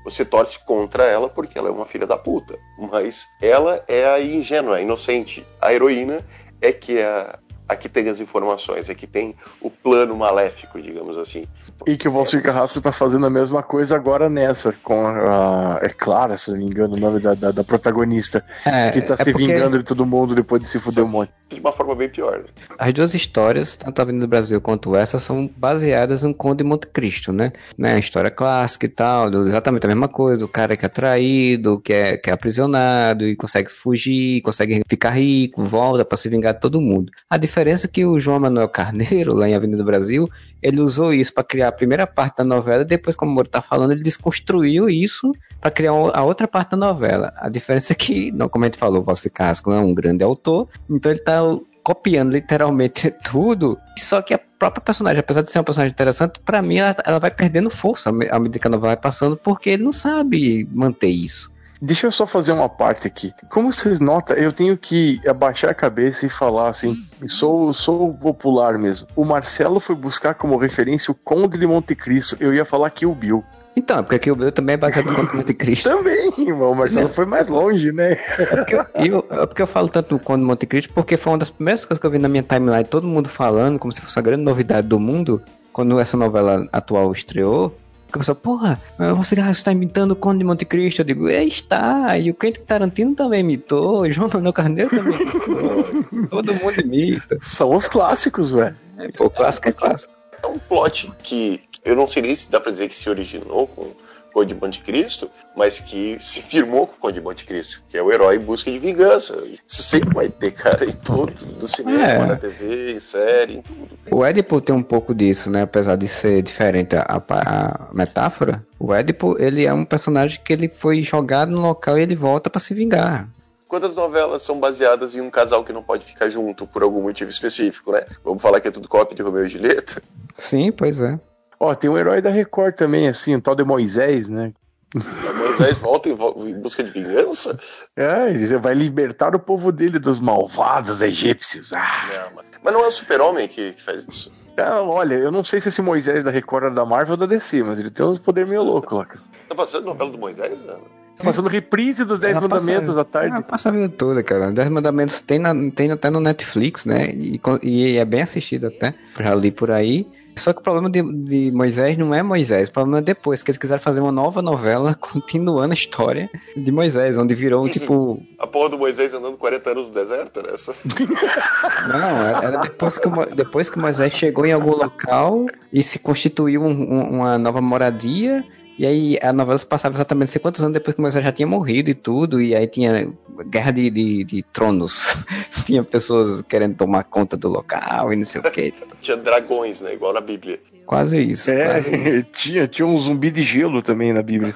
Você 0.03 0.23
torce 0.23 0.59
contra 0.65 1.05
ela 1.05 1.29
porque 1.29 1.57
ela 1.57 1.69
é 1.69 1.71
uma 1.71 1.85
filha 1.85 2.05
da 2.05 2.17
puta. 2.17 2.57
Mas 2.91 3.25
ela 3.41 3.83
é 3.87 4.09
a 4.09 4.21
ingênua, 4.21 4.77
a 4.77 4.81
inocente. 4.81 5.45
A 5.61 5.73
heroína 5.73 6.25
é 6.61 6.71
que 6.71 6.97
é 6.97 7.05
a, 7.05 7.39
a 7.69 7.75
que 7.75 7.87
tem 7.87 8.09
as 8.09 8.19
informações, 8.19 8.89
é 8.89 8.95
que 8.95 9.05
tem 9.07 9.35
o 9.61 9.69
plano 9.69 10.15
maléfico, 10.17 10.81
digamos 10.81 11.17
assim. 11.17 11.45
E 11.87 11.95
que 11.95 12.07
o 12.07 12.11
Valcir 12.11 12.41
Carrasco 12.41 12.81
tá 12.81 12.91
fazendo 12.91 13.25
a 13.27 13.29
mesma 13.29 13.61
coisa 13.63 13.95
agora 13.95 14.27
nessa, 14.29 14.73
com 14.83 15.05
a. 15.07 15.79
É 15.83 15.89
Clara, 15.89 16.35
se 16.37 16.49
não 16.51 16.57
me 16.57 16.65
engano, 16.65 16.95
o 16.95 16.99
nome 16.99 17.19
da, 17.19 17.33
da, 17.35 17.51
da 17.51 17.63
protagonista. 17.63 18.43
É, 18.65 18.89
que 18.89 19.01
tá 19.01 19.13
é 19.19 19.23
se 19.23 19.31
porque 19.31 19.45
vingando 19.47 19.77
de 19.77 19.83
todo 19.83 20.05
mundo 20.05 20.33
depois 20.33 20.61
de 20.61 20.67
se 20.67 20.79
fuder 20.79 21.03
um 21.03 21.07
monte. 21.07 21.31
De 21.49 21.59
uma 21.59 21.71
forma 21.71 21.95
bem 21.95 22.09
pior. 22.09 22.39
né? 22.39 22.45
As 22.77 22.93
duas 22.93 23.13
histórias, 23.13 23.75
tanto 23.77 23.99
a 23.99 24.01
Avenida 24.03 24.25
do 24.25 24.29
Brasil 24.29 24.59
quanto 24.61 24.95
essa, 24.95 25.17
são 25.19 25.49
baseadas 25.57 26.21
no 26.23 26.33
Conde 26.33 26.57
de 26.57 26.63
Monte 26.63 26.87
Cristo, 26.87 27.31
né? 27.31 27.51
né? 27.77 27.93
A 27.93 27.99
história 27.99 28.29
clássica 28.31 28.85
e 28.85 28.89
tal, 28.89 29.29
do- 29.31 29.47
exatamente 29.47 29.83
a 29.85 29.87
mesma 29.89 30.07
coisa, 30.07 30.43
o 30.43 30.47
cara 30.47 30.75
que 30.77 30.85
é 30.85 30.89
traído, 30.89 31.79
que 31.79 31.93
é, 31.93 32.17
que 32.17 32.29
é 32.29 32.33
aprisionado 32.33 33.25
e 33.25 33.35
consegue 33.35 33.69
fugir, 33.71 34.41
consegue 34.41 34.81
ficar 34.87 35.11
rico, 35.11 35.63
volta 35.63 36.03
pra 36.05 36.17
se 36.17 36.29
vingar 36.29 36.53
de 36.53 36.59
todo 36.61 36.79
mundo. 36.81 37.11
A 37.29 37.37
diferença 37.37 37.58
é 37.67 37.87
que 37.87 38.05
o 38.05 38.19
João 38.19 38.39
Manuel 38.39 38.69
Carneiro, 38.69 39.33
lá 39.33 39.49
em 39.49 39.55
Avenida 39.55 39.77
do 39.77 39.83
Brasil, 39.83 40.29
ele 40.61 40.81
usou 40.81 41.13
isso 41.13 41.33
pra 41.33 41.43
criar 41.43 41.69
a 41.69 41.71
primeira 41.71 42.05
parte 42.05 42.37
da 42.37 42.43
novela, 42.43 42.81
e 42.81 42.85
depois, 42.85 43.15
como 43.15 43.31
o 43.31 43.35
Moro 43.35 43.47
tá 43.47 43.61
falando, 43.61 43.91
ele 43.91 44.03
desconstruiu 44.03 44.89
isso 44.89 45.31
pra 45.59 45.71
criar 45.71 45.91
a 45.91 46.23
outra 46.23 46.47
parte 46.47 46.71
da 46.71 46.77
novela. 46.77 47.31
A 47.37 47.49
diferença 47.49 47.93
é 47.93 47.95
que, 47.95 48.31
como 48.49 48.65
a 48.65 48.67
gente 48.67 48.77
falou, 48.77 49.01
o 49.01 49.03
Valci 49.03 49.29
Casco 49.29 49.71
é 49.71 49.79
um 49.79 49.93
grande 49.93 50.23
autor, 50.23 50.67
então 50.89 51.11
ele 51.11 51.21
tá 51.21 51.41
copiando 51.83 52.31
literalmente 52.31 53.11
tudo, 53.23 53.77
só 53.97 54.21
que 54.21 54.33
a 54.33 54.37
própria 54.37 54.81
personagem, 54.81 55.19
apesar 55.19 55.41
de 55.41 55.49
ser 55.49 55.57
uma 55.57 55.63
personagem 55.63 55.91
interessante, 55.91 56.39
pra 56.39 56.61
mim 56.61 56.77
ela, 56.77 56.95
ela 57.05 57.19
vai 57.19 57.31
perdendo 57.31 57.69
força 57.69 58.09
à 58.09 58.39
medida 58.39 58.59
que 58.59 58.67
a 58.67 58.69
novela 58.69 58.93
vai 58.93 59.01
passando, 59.01 59.37
porque 59.37 59.69
ele 59.71 59.83
não 59.83 59.93
sabe 59.93 60.67
manter 60.71 61.07
isso. 61.07 61.51
Deixa 61.81 62.07
eu 62.07 62.11
só 62.11 62.27
fazer 62.27 62.51
uma 62.51 62.67
parte 62.67 63.07
aqui. 63.07 63.33
Como 63.49 63.71
vocês 63.71 63.99
notam, 63.99 64.35
eu 64.35 64.51
tenho 64.51 64.77
que 64.77 65.21
abaixar 65.25 65.69
a 65.71 65.73
cabeça 65.73 66.25
e 66.25 66.29
falar 66.29 66.69
assim, 66.69 66.93
sou, 67.27 67.73
sou 67.73 68.13
popular 68.13 68.77
mesmo. 68.77 69.07
O 69.15 69.23
Marcelo 69.23 69.79
foi 69.79 69.95
buscar 69.95 70.33
como 70.33 70.57
referência 70.57 71.11
o 71.11 71.15
Conde 71.15 71.57
de 71.57 71.65
Monte 71.65 71.95
Cristo. 71.95 72.35
Eu 72.39 72.53
ia 72.53 72.65
falar 72.65 72.89
que 72.89 73.05
o 73.05 73.15
Bill. 73.15 73.43
Então, 73.77 74.03
porque 74.03 74.15
aqui 74.15 74.29
o 74.29 74.35
meu 74.35 74.51
também 74.51 74.73
é 74.73 74.77
baseado 74.77 75.05
no 75.05 75.15
Conde 75.15 75.31
de 75.31 75.37
Monte 75.37 75.53
Cristo. 75.53 75.87
Também, 75.89 76.29
o 76.51 76.75
Marcelo 76.75 77.07
foi 77.07 77.25
mais 77.25 77.47
longe, 77.47 77.93
né? 77.93 78.15
Porque 78.49 78.75
eu, 78.75 78.85
eu- 78.95 79.25
é 79.29 79.45
porque 79.45 79.61
eu 79.61 79.67
falo 79.67 79.87
tanto 79.87 80.09
do 80.17 80.19
Conde 80.19 80.41
de 80.41 80.47
Monte 80.47 80.65
Cristo, 80.65 80.91
porque 80.93 81.15
foi 81.15 81.31
uma 81.31 81.39
das 81.39 81.49
primeiras 81.49 81.85
coisas 81.85 81.97
que 82.01 82.05
eu 82.05 82.11
vi 82.11 82.17
na 82.19 82.27
minha 82.27 82.43
timeline, 82.43 82.83
todo 82.83 83.07
mundo 83.07 83.29
falando, 83.29 83.79
como 83.79 83.93
se 83.93 84.01
fosse 84.01 84.19
a 84.19 84.21
grande 84.21 84.43
novidade 84.43 84.85
do 84.85 84.99
mundo, 84.99 85.41
quando 85.71 85.97
essa 85.97 86.17
novela 86.17 86.67
atual 86.73 87.09
estreou. 87.13 87.73
Que 88.11 88.15
a 88.15 88.19
pessoa, 88.19 88.35
porra, 88.35 88.81
você 89.15 89.39
está 89.39 89.71
imitando 89.71 90.11
o 90.11 90.15
Conde 90.15 90.39
de 90.39 90.43
Monte 90.43 90.65
Cristo. 90.65 91.01
Eu 91.01 91.05
digo, 91.05 91.29
é, 91.29 91.43
está. 91.43 92.17
E 92.17 92.31
o 92.31 92.33
Quentin 92.33 92.61
Tarantino 92.61 93.13
também 93.13 93.41
imitou, 93.41 94.01
o 94.01 94.11
João 94.11 94.29
Manuel 94.33 94.51
Carneiro 94.53 94.89
também 94.89 95.13
imitou. 95.13 96.27
todo 96.29 96.55
mundo 96.55 96.81
imita. 96.81 97.37
São 97.39 97.75
os 97.75 97.87
clássicos, 97.87 98.51
velho. 98.51 98.75
É, 98.97 99.07
pô, 99.11 99.29
clássico 99.29 99.69
é 99.69 99.71
clássico. 99.71 100.13
É 100.41 100.47
um 100.47 100.57
plot 100.57 101.11
que 101.21 101.61
eu 101.85 101.95
não 101.95 102.07
sei 102.07 102.23
nem 102.23 102.35
se 102.35 102.49
dá 102.49 102.59
pra 102.59 102.71
dizer 102.71 102.87
que 102.87 102.95
se 102.95 103.09
originou 103.09 103.67
com 103.67 103.91
Conde 104.39 104.53
de 104.53 104.59
Monte 104.61 104.81
Cristo, 104.81 105.29
mas 105.55 105.79
que 105.79 106.17
se 106.21 106.41
firmou 106.41 106.87
com 106.87 106.93
o 106.95 106.99
Conde 106.99 107.15
de 107.15 107.21
Monte 107.21 107.45
Cristo, 107.45 107.81
que 107.89 107.97
é 107.97 108.01
o 108.01 108.09
herói 108.11 108.37
em 108.37 108.39
busca 108.39 108.71
de 108.71 108.79
vingança. 108.79 109.35
Isso 109.67 109.83
sempre 109.83 110.13
vai 110.13 110.29
ter, 110.29 110.51
cara, 110.51 110.85
em 110.85 110.93
tudo, 110.93 111.33
do 111.59 111.67
cinema, 111.67 112.01
É. 112.03 112.25
na 112.25 112.35
TV, 112.37 112.93
em 112.93 112.99
série, 113.01 113.57
em 113.57 113.61
tudo. 113.61 113.89
O 114.09 114.23
Édipo 114.23 114.61
tem 114.61 114.73
um 114.73 114.81
pouco 114.81 115.13
disso, 115.13 115.51
né? 115.51 115.63
Apesar 115.63 115.97
de 115.97 116.07
ser 116.07 116.41
diferente 116.41 116.95
a, 116.95 117.03
a 117.29 117.89
metáfora, 117.93 118.65
o 118.79 118.93
Édipo, 118.93 119.35
ele 119.37 119.65
é 119.65 119.73
um 119.73 119.83
personagem 119.83 120.39
que 120.43 120.53
ele 120.53 120.69
foi 120.69 121.01
jogado 121.03 121.51
no 121.51 121.59
local 121.61 121.97
e 121.97 122.01
ele 122.01 122.15
volta 122.15 122.49
pra 122.49 122.61
se 122.61 122.73
vingar. 122.73 123.27
Quantas 123.67 123.95
novelas 123.95 124.41
são 124.41 124.57
baseadas 124.59 125.15
em 125.15 125.21
um 125.21 125.29
casal 125.29 125.63
que 125.65 125.73
não 125.73 125.83
pode 125.83 126.03
ficar 126.05 126.29
junto 126.29 126.65
por 126.65 126.81
algum 126.81 127.03
motivo 127.03 127.29
específico, 127.29 127.91
né? 127.91 128.03
Vamos 128.23 128.41
falar 128.41 128.59
que 128.61 128.67
é 128.69 128.71
tudo 128.71 128.87
cópia 128.87 129.15
de 129.15 129.21
Romeu 129.21 129.45
e 129.45 129.49
Julieta? 129.49 130.01
Sim, 130.37 130.71
pois 130.71 130.99
é. 131.01 131.19
Ó, 131.59 131.73
tem 131.75 131.89
um 131.89 131.97
herói 131.97 132.21
da 132.21 132.29
Record 132.29 132.75
também, 132.75 133.07
assim, 133.07 133.35
o 133.35 133.41
tal 133.41 133.55
de 133.55 133.63
Moisés, 133.63 134.29
né? 134.29 134.53
A 134.95 135.33
Moisés 135.33 135.77
volta 135.77 136.09
em, 136.09 136.15
busca 136.59 136.83
de 136.83 136.89
vingança? 136.91 137.59
É, 137.95 138.29
ele 138.31 138.57
vai 138.57 138.73
libertar 138.73 139.35
o 139.35 139.39
povo 139.39 139.71
dele 139.71 139.99
dos 139.99 140.19
malvados 140.19 141.01
egípcios. 141.01 141.73
Ah, 141.73 142.29
Não, 142.33 142.43
mas- 142.63 142.73
não 142.73 142.83
é 142.83 142.87
o 142.87 142.91
super-homem 142.91 143.47
que, 143.47 143.73
que 143.73 143.81
faz 143.81 144.03
isso. 144.07 144.31
Ah, 144.57 144.81
olha, 144.81 145.13
eu 145.15 145.31
não 145.31 145.43
sei 145.43 145.61
se 145.61 145.69
esse 145.69 145.81
Moisés 145.81 146.23
da 146.23 146.31
Record 146.31 146.65
era 146.65 146.73
da 146.73 146.85
Marvel 146.85 147.13
ou 147.13 147.17
da 147.17 147.25
DC, 147.25 147.61
mas 147.63 147.77
ele 147.79 147.89
tem 147.89 148.05
uns 148.05 148.19
poder 148.19 148.45
meio 148.47 148.63
louco 148.63 148.95
lá. 148.95 149.05
cara. 149.05 149.21
Tá 149.47 149.55
passando 149.55 149.85
novela 149.85 150.11
do 150.11 150.17
Moisés, 150.17 150.61
né? 150.65 150.73
Tá 151.17 151.23
passando 151.25 151.49
reprise 151.49 152.03
dos 152.05 152.19
Dez 152.19 152.35
Ela 152.35 152.47
passa- 152.49 152.65
Mandamentos 152.65 152.97
à 152.97 153.03
tarde. 153.03 153.33
Ela 153.35 153.41
passa 153.41 153.69
a 153.69 153.71
vida 153.71 153.89
toda, 153.89 154.23
cara. 154.23 154.51
Dez 154.51 154.69
Mandamentos 154.69 155.19
tem, 155.21 155.37
na- 155.39 155.53
tem 155.71 155.91
até 155.91 156.09
no 156.09 156.19
Netflix, 156.19 156.85
né? 156.85 157.09
E, 157.13 157.39
e 157.63 157.97
é 157.97 158.05
bem 158.05 158.21
assistido 158.21 158.67
até. 158.67 158.93
Já 159.19 159.35
li 159.35 159.51
por 159.51 159.69
aí. 159.71 160.07
Só 160.39 160.53
que 160.53 160.59
o 160.59 160.63
problema 160.63 160.89
de, 160.89 161.01
de 161.01 161.51
Moisés 161.51 161.97
não 161.97 162.13
é 162.15 162.23
Moisés, 162.23 162.69
o 162.69 162.71
problema 162.71 162.99
é 162.99 163.01
depois, 163.01 163.43
que 163.43 163.51
eles 163.51 163.57
quiseram 163.57 163.81
fazer 163.81 163.99
uma 164.01 164.11
nova 164.11 164.41
novela 164.41 164.95
continuando 164.99 165.71
a 165.71 165.75
história 165.75 166.29
de 166.55 166.71
Moisés, 166.71 167.17
onde 167.17 167.35
virou 167.35 167.67
tipo. 167.69 168.21
A 168.39 168.47
porra 168.47 168.69
do 168.69 168.77
Moisés 168.79 169.13
andando 169.13 169.37
40 169.37 169.69
anos 169.71 169.87
no 169.87 169.93
deserto, 169.93 170.41
né? 170.41 170.49
Essa- 170.53 170.73
Não, 171.87 172.27
era, 172.27 172.47
era 172.47 172.57
depois, 172.57 172.97
que, 172.97 173.07
o 173.07 173.25
depois 173.35 173.69
que 173.69 173.79
Moisés 173.79 174.13
chegou 174.13 174.45
em 174.45 174.51
algum 174.53 174.71
local 174.75 175.45
e 175.71 175.81
se 175.83 175.99
constituiu 175.99 176.63
um- 176.63 176.69
um- 176.93 177.09
uma 177.17 177.37
nova 177.37 177.61
moradia. 177.61 178.43
E 178.79 178.85
aí 178.85 179.19
a 179.21 179.33
novela 179.33 179.59
se 179.59 179.65
passava 179.65 179.93
exatamente 179.93 180.29
não 180.29 180.31
sei 180.31 180.41
quantos 180.41 180.61
anos 180.61 180.71
depois 180.71 180.95
que 180.95 181.01
Moisés 181.01 181.21
já 181.21 181.33
tinha 181.33 181.45
morrido 181.45 181.89
e 181.89 181.93
tudo. 181.93 182.41
E 182.41 182.55
aí 182.55 182.65
tinha 182.65 183.13
guerra 183.49 183.71
de, 183.71 183.89
de, 183.89 184.23
de 184.23 184.41
tronos. 184.53 185.17
tinha 185.65 185.83
pessoas 185.83 186.41
querendo 186.43 186.77
tomar 186.77 187.03
conta 187.03 187.35
do 187.35 187.49
local 187.49 188.13
e 188.13 188.15
não 188.15 188.23
sei 188.23 188.39
o 188.39 188.43
que. 188.49 188.73
Tinha 189.01 189.17
dragões, 189.17 189.81
né? 189.81 189.93
Igual 189.93 190.13
na 190.13 190.21
Bíblia. 190.21 190.57
Quase 190.85 191.19
isso. 191.21 191.51
quase 191.51 191.89
É, 191.89 192.09
isso. 192.09 192.23
tinha, 192.31 192.67
tinha 192.69 192.85
um 192.85 192.97
zumbi 192.97 193.29
de 193.31 193.43
gelo 193.43 193.81
também 193.81 194.13
na 194.13 194.23
Bíblia. 194.23 194.55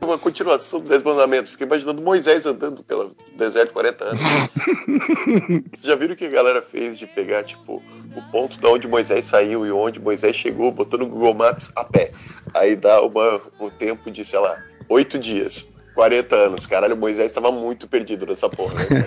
Uma 0.00 0.18
continuação 0.18 0.80
dos 0.80 0.88
Dez 0.88 1.02
Mandamentos. 1.02 1.50
Fiquei 1.50 1.66
imaginando 1.66 2.00
Moisés 2.00 2.46
andando 2.46 2.82
pelo 2.82 3.14
deserto 3.36 3.72
40 3.72 4.04
anos. 4.04 4.20
Vocês 5.74 5.82
já 5.82 5.94
viram 5.94 6.14
o 6.14 6.16
que 6.16 6.26
a 6.26 6.30
galera 6.30 6.62
fez 6.62 6.98
de 6.98 7.06
pegar, 7.06 7.42
tipo, 7.42 7.82
o 8.16 8.22
ponto 8.30 8.58
de 8.58 8.66
onde 8.66 8.88
Moisés 8.88 9.26
saiu 9.26 9.66
e 9.66 9.72
onde 9.72 10.00
Moisés 10.00 10.36
chegou, 10.36 10.70
botou 10.72 10.98
no 10.98 11.06
Google 11.06 11.34
Maps 11.34 11.70
a 11.74 11.84
pé. 11.84 12.12
Aí 12.54 12.76
dá 12.76 13.02
uma, 13.02 13.40
um 13.60 13.70
tempo 13.70 14.10
de, 14.10 14.24
sei 14.24 14.38
lá, 14.38 14.62
oito 14.88 15.18
dias. 15.18 15.68
40 15.98 16.36
anos. 16.36 16.64
Caralho, 16.64 16.96
Moisés 16.96 17.32
tava 17.32 17.50
muito 17.50 17.88
perdido 17.88 18.24
nessa 18.24 18.48
porra, 18.48 18.74
né? 18.74 19.04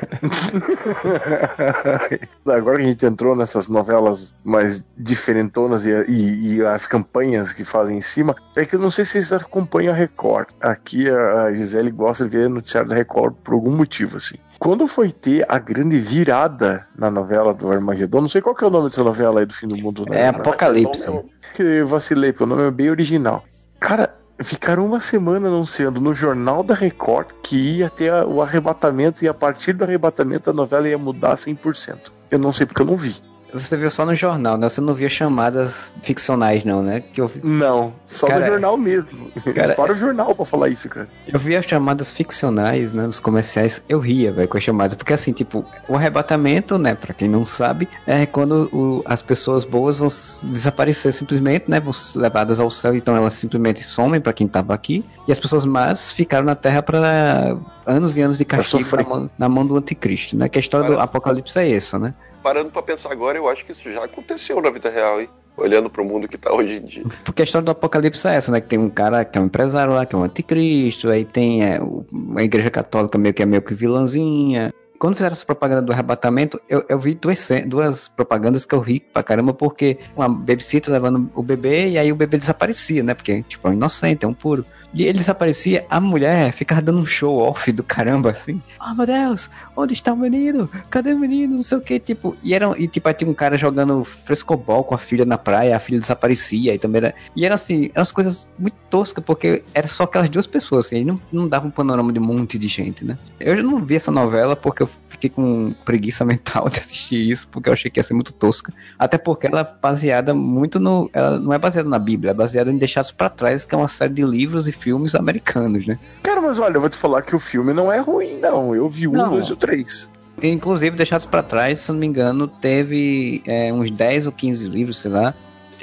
Agora 2.45 2.79
que 2.79 2.83
a 2.83 2.87
gente 2.87 3.05
entrou 3.05 3.33
nessas 3.33 3.69
novelas 3.69 4.35
mais 4.43 4.85
diferentonas 4.97 5.85
e, 5.85 5.91
e- 6.09 6.55
e 6.55 6.65
as 6.65 6.85
campanhas 6.85 7.53
que 7.53 7.63
fazem 7.63 7.97
em 7.97 8.01
cima, 8.01 8.35
é 8.57 8.65
que 8.65 8.75
eu 8.75 8.79
não 8.79 8.91
sei 8.91 9.05
se 9.05 9.11
vocês 9.11 9.31
acompanham 9.31 9.93
a 9.93 9.95
Record. 9.95 10.49
Aqui 10.59 11.09
a 11.09 11.53
Gisele 11.53 11.91
gosta 11.91 12.25
de 12.25 12.35
ver 12.37 12.49
noticiário 12.49 12.89
da 12.89 12.95
Record 12.95 13.35
por 13.41 13.53
algum 13.53 13.71
motivo, 13.71 14.17
assim. 14.17 14.35
Quando 14.59 14.85
foi 14.85 15.13
ter 15.13 15.45
a 15.47 15.57
grande 15.57 15.97
virada 15.97 16.85
na 16.97 17.09
novela 17.09 17.53
do 17.53 17.71
Armagedon, 17.71 18.19
não 18.19 18.27
sei 18.27 18.41
qual 18.41 18.53
que 18.53 18.65
é 18.65 18.67
o 18.67 18.69
nome 18.69 18.89
dessa 18.89 19.01
novela 19.03 19.39
aí 19.39 19.45
do 19.45 19.53
fim 19.53 19.65
do 19.67 19.77
mundo. 19.77 20.03
É 20.09 20.11
né? 20.11 20.27
Apocalipse. 20.27 21.09
que 21.55 21.63
eu 21.63 21.87
vacilei, 21.87 22.33
porque 22.33 22.43
o 22.43 22.47
nome 22.47 22.67
é 22.67 22.71
bem 22.71 22.89
original. 22.89 23.45
Cara, 23.79 24.13
ficaram 24.43 24.85
uma 24.85 25.01
semana 25.01 25.47
anunciando 25.47 25.99
no 25.99 26.13
jornal 26.13 26.63
da 26.63 26.73
Record 26.73 27.27
que 27.43 27.77
ia 27.77 27.89
ter 27.89 28.11
o 28.25 28.41
arrebatamento 28.41 29.23
e 29.23 29.27
a 29.27 29.33
partir 29.33 29.73
do 29.73 29.83
arrebatamento 29.83 30.49
a 30.49 30.53
novela 30.53 30.87
ia 30.87 30.97
mudar 30.97 31.35
100%. 31.35 32.11
Eu 32.29 32.39
não 32.39 32.53
sei 32.53 32.65
porque 32.65 32.81
eu 32.81 32.85
não 32.85 32.97
vi. 32.97 33.30
Você 33.53 33.75
viu 33.75 33.91
só 33.91 34.05
no 34.05 34.15
jornal, 34.15 34.57
né? 34.57 34.69
Você 34.69 34.79
não 34.79 34.93
via 34.93 35.09
chamadas 35.09 35.93
ficcionais, 36.01 36.63
não, 36.63 36.81
né? 36.81 37.01
Que 37.01 37.19
eu, 37.19 37.27
vi- 37.27 37.41
Não, 37.43 37.93
só 38.05 38.27
Cara, 38.27 38.39
no 38.45 38.51
jornal 38.53 38.77
mesmo. 38.77 39.29
Cara, 39.53 39.73
param 39.75 39.93
o 39.93 39.97
jornal 39.97 40.33
pra 40.33 40.45
falar 40.45 40.69
isso, 40.69 40.87
cara. 40.87 41.07
eu 41.27 41.37
via 41.39 41.59
as 41.59 41.65
chamadas 41.65 42.09
ficcionais, 42.11 42.93
né? 42.93 43.05
Nos 43.05 43.19
comerciais, 43.19 43.81
eu 43.89 43.99
ria, 43.99 44.31
velho, 44.31 44.47
com 44.47 44.57
as 44.57 44.63
chamadas. 44.63 44.95
Porque 44.95 45.11
assim, 45.13 45.33
tipo, 45.33 45.65
o 45.87 45.95
arrebatamento, 45.95 46.77
né? 46.77 46.95
Pra 46.95 47.13
quem 47.13 47.27
não 47.27 47.45
sabe, 47.45 47.89
é 48.07 48.25
quando 48.25 48.69
o- 48.73 49.01
as 49.05 49.21
pessoas 49.21 49.65
boas 49.65 49.97
vão 49.97 50.07
desaparecer 50.43 51.11
simplesmente, 51.13 51.65
né? 51.69 51.79
Vão 51.79 51.93
ser 51.93 52.19
levadas 52.19 52.59
ao 52.59 52.69
céu, 52.71 52.95
então 52.95 53.15
elas 53.15 53.33
simplesmente 53.33 53.83
somem 53.83 54.21
pra 54.21 54.33
quem 54.33 54.47
tava 54.47 54.73
aqui. 54.73 55.03
E 55.27 55.31
as 55.31 55.39
pessoas 55.39 55.65
más 55.65 56.11
ficaram 56.11 56.45
na 56.45 56.55
terra 56.55 56.81
pra 56.81 57.57
anos 57.85 58.15
e 58.17 58.21
anos 58.21 58.37
de 58.37 58.45
castigo 58.45 58.95
na 58.95 59.03
mão, 59.03 59.29
na 59.37 59.49
mão 59.49 59.65
do 59.65 59.75
anticristo, 59.77 60.37
né? 60.37 60.47
Que 60.47 60.57
a 60.57 60.61
história 60.61 60.87
do 60.87 60.93
Para- 60.93 61.03
apocalipse 61.03 61.57
é 61.59 61.71
essa, 61.71 61.99
né? 61.99 62.13
Parando 62.43 62.71
pra 62.71 62.81
pensar 62.81 63.11
agora, 63.11 63.37
eu 63.37 63.47
acho 63.49 63.65
que 63.65 63.71
isso 63.71 63.91
já 63.91 64.03
aconteceu 64.03 64.61
na 64.61 64.69
vida 64.69 64.89
real, 64.89 65.21
hein? 65.21 65.29
olhando 65.57 65.89
pro 65.89 66.03
mundo 66.03 66.27
que 66.29 66.37
tá 66.37 66.51
hoje 66.51 66.77
em 66.77 66.81
dia. 66.81 67.03
Porque 67.25 67.41
a 67.41 67.45
história 67.45 67.63
do 67.65 67.71
Apocalipse 67.71 68.25
é 68.27 68.35
essa, 68.35 68.51
né? 68.51 68.61
Que 68.61 68.67
tem 68.67 68.79
um 68.79 68.89
cara 68.89 69.23
que 69.25 69.37
é 69.37 69.41
um 69.41 69.45
empresário 69.45 69.93
lá, 69.93 70.05
que 70.05 70.15
é 70.15 70.17
um 70.17 70.23
anticristo, 70.23 71.09
aí 71.09 71.25
tem 71.25 71.63
é, 71.63 71.79
o- 71.79 72.05
a 72.37 72.41
igreja 72.43 72.71
católica 72.71 73.17
meio 73.17 73.33
que 73.33 73.43
é 73.43 73.45
meio 73.45 73.61
que 73.61 73.73
vilãzinha. 73.75 74.73
Quando 74.97 75.15
fizeram 75.15 75.33
essa 75.33 75.45
propaganda 75.45 75.81
do 75.81 75.91
arrebatamento, 75.91 76.59
eu, 76.69 76.83
eu 76.87 76.97
vi 76.99 77.13
duas, 77.15 77.49
duas 77.67 78.07
propagandas 78.07 78.65
que 78.65 78.73
eu 78.73 78.79
ri 78.79 78.99
pra 79.01 79.21
caramba, 79.21 79.53
porque 79.53 79.97
uma 80.15 80.29
babysitter 80.29 80.91
levando 80.91 81.29
o 81.35 81.43
bebê 81.43 81.89
e 81.89 81.97
aí 81.97 82.11
o 82.11 82.15
bebê 82.15 82.37
desaparecia, 82.37 83.03
né? 83.03 83.13
Porque, 83.13 83.43
tipo, 83.43 83.67
é 83.67 83.71
um 83.71 83.73
inocente, 83.73 84.23
é 84.23 84.27
um 84.27 84.33
puro. 84.33 84.65
E 84.93 85.03
ele 85.03 85.17
desaparecia, 85.19 85.85
a 85.89 86.01
mulher 86.01 86.51
ficava 86.51 86.81
dando 86.81 86.99
um 86.99 87.05
show 87.05 87.37
off 87.37 87.71
do 87.71 87.83
caramba, 87.83 88.31
assim. 88.31 88.61
Ah, 88.79 88.93
meu 88.93 89.05
Deus, 89.05 89.49
onde 89.75 89.93
está 89.93 90.11
o 90.11 90.17
menino? 90.17 90.69
Cadê 90.89 91.13
o 91.13 91.19
menino? 91.19 91.55
Não 91.55 91.63
sei 91.63 91.77
o 91.77 91.81
que, 91.81 91.99
tipo. 91.99 92.35
E, 92.43 92.53
era, 92.53 92.67
e 92.77 92.87
tipo, 92.87 93.11
tinha 93.13 93.29
um 93.29 93.33
cara 93.33 93.57
jogando 93.57 94.03
frescobol 94.03 94.83
com 94.83 94.93
a 94.93 94.97
filha 94.97 95.25
na 95.25 95.37
praia, 95.37 95.75
a 95.75 95.79
filha 95.79 95.99
desaparecia, 95.99 96.75
e 96.75 96.79
também 96.79 96.99
era. 96.99 97.15
E 97.35 97.45
era 97.45 97.55
assim, 97.55 97.89
eram 97.93 98.01
as 98.01 98.11
coisas 98.11 98.49
muito 98.59 98.75
toscas, 98.89 99.23
porque 99.23 99.63
era 99.73 99.87
só 99.87 100.03
aquelas 100.03 100.29
duas 100.29 100.47
pessoas, 100.47 100.87
assim, 100.87 101.05
não, 101.05 101.19
não 101.31 101.47
dava 101.47 101.67
um 101.67 101.71
panorama 101.71 102.11
de 102.11 102.19
um 102.19 102.23
monte 102.23 102.57
de 102.57 102.67
gente, 102.67 103.05
né? 103.05 103.17
Eu 103.39 103.55
já 103.55 103.63
não 103.63 103.83
vi 103.83 103.95
essa 103.95 104.11
novela 104.11 104.55
porque 104.55 104.83
eu 104.83 104.89
fiquei 105.21 105.29
com 105.29 105.71
preguiça 105.85 106.25
mental 106.25 106.67
de 106.69 106.79
assistir 106.79 107.29
isso, 107.29 107.47
porque 107.49 107.69
eu 107.69 107.73
achei 107.73 107.91
que 107.91 107.99
ia 107.99 108.03
ser 108.03 108.13
muito 108.13 108.33
tosca. 108.33 108.73
Até 108.97 109.17
porque 109.17 109.45
ela 109.47 109.61
é 109.61 109.67
baseada 109.81 110.33
muito 110.33 110.79
no. 110.79 111.09
Ela 111.13 111.39
não 111.39 111.53
é 111.53 111.59
baseada 111.59 111.87
na 111.87 111.99
Bíblia, 111.99 112.31
é 112.31 112.33
baseada 112.33 112.71
em 112.71 112.77
Deixados 112.77 113.11
pra 113.11 113.29
Trás, 113.29 113.63
que 113.63 113.75
é 113.75 113.77
uma 113.77 113.87
série 113.87 114.13
de 114.13 114.23
livros 114.23 114.67
e 114.67 114.71
filmes 114.71 115.13
americanos, 115.13 115.85
né? 115.85 115.99
Cara, 116.23 116.41
mas 116.41 116.59
olha, 116.59 116.77
eu 116.77 116.81
vou 116.81 116.89
te 116.89 116.97
falar 116.97 117.21
que 117.21 117.35
o 117.35 117.39
filme 117.39 117.73
não 117.73 117.91
é 117.91 117.99
ruim, 117.99 118.39
não. 118.39 118.75
Eu 118.75 118.89
vi 118.89 119.07
um, 119.07 119.11
Não. 119.11 119.29
dois 119.29 119.47
e 119.47 119.53
o 119.53 119.55
três. 119.55 120.11
Inclusive, 120.41 120.95
Deixados 120.97 121.25
pra 121.27 121.43
Trás, 121.43 121.81
se 121.81 121.91
eu 121.91 121.93
não 121.93 121.99
me 121.99 122.07
engano, 122.07 122.47
teve 122.47 123.43
é, 123.45 123.71
uns 123.71 123.91
10 123.91 124.25
ou 124.25 124.31
15 124.31 124.67
livros, 124.69 124.97
sei 124.97 125.11
lá. 125.11 125.35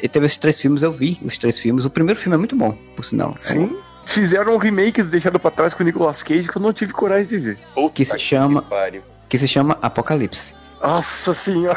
E 0.03 0.09
teve 0.09 0.27
esses 0.27 0.39
três 0.39 0.61
filmes, 0.61 0.83
eu 0.83 0.93
vi 0.93 1.19
os 1.23 1.39
três 1.39 1.59
filmes. 1.59 1.85
O 1.85 1.91
primeiro 1.91 2.19
filme 2.19 2.35
é 2.35 2.39
muito 2.39 2.57
bom, 2.57 2.77
por 2.97 3.05
sinal. 3.05 3.35
Sim. 3.39 3.77
Fizeram 4.05 4.55
um 4.55 4.57
remake 4.57 5.03
do 5.03 5.11
Deixado 5.11 5.39
pra 5.39 5.51
Trás 5.51 5.75
com 5.75 5.83
o 5.83 5.87
Nicolas 5.87 6.23
Cage 6.23 6.49
que 6.49 6.57
eu 6.57 6.63
não 6.63 6.73
tive 6.73 6.93
coragem 6.93 7.29
de 7.29 7.39
ver. 7.39 7.59
Puta 7.75 7.95
Que 7.95 8.05
se 8.05 8.19
chama-. 8.19 8.65
Que 9.29 9.37
se 9.37 9.47
chama 9.47 9.79
Apocalipse. 9.83 10.55
Nossa 10.83 11.33
senhora. 11.35 11.77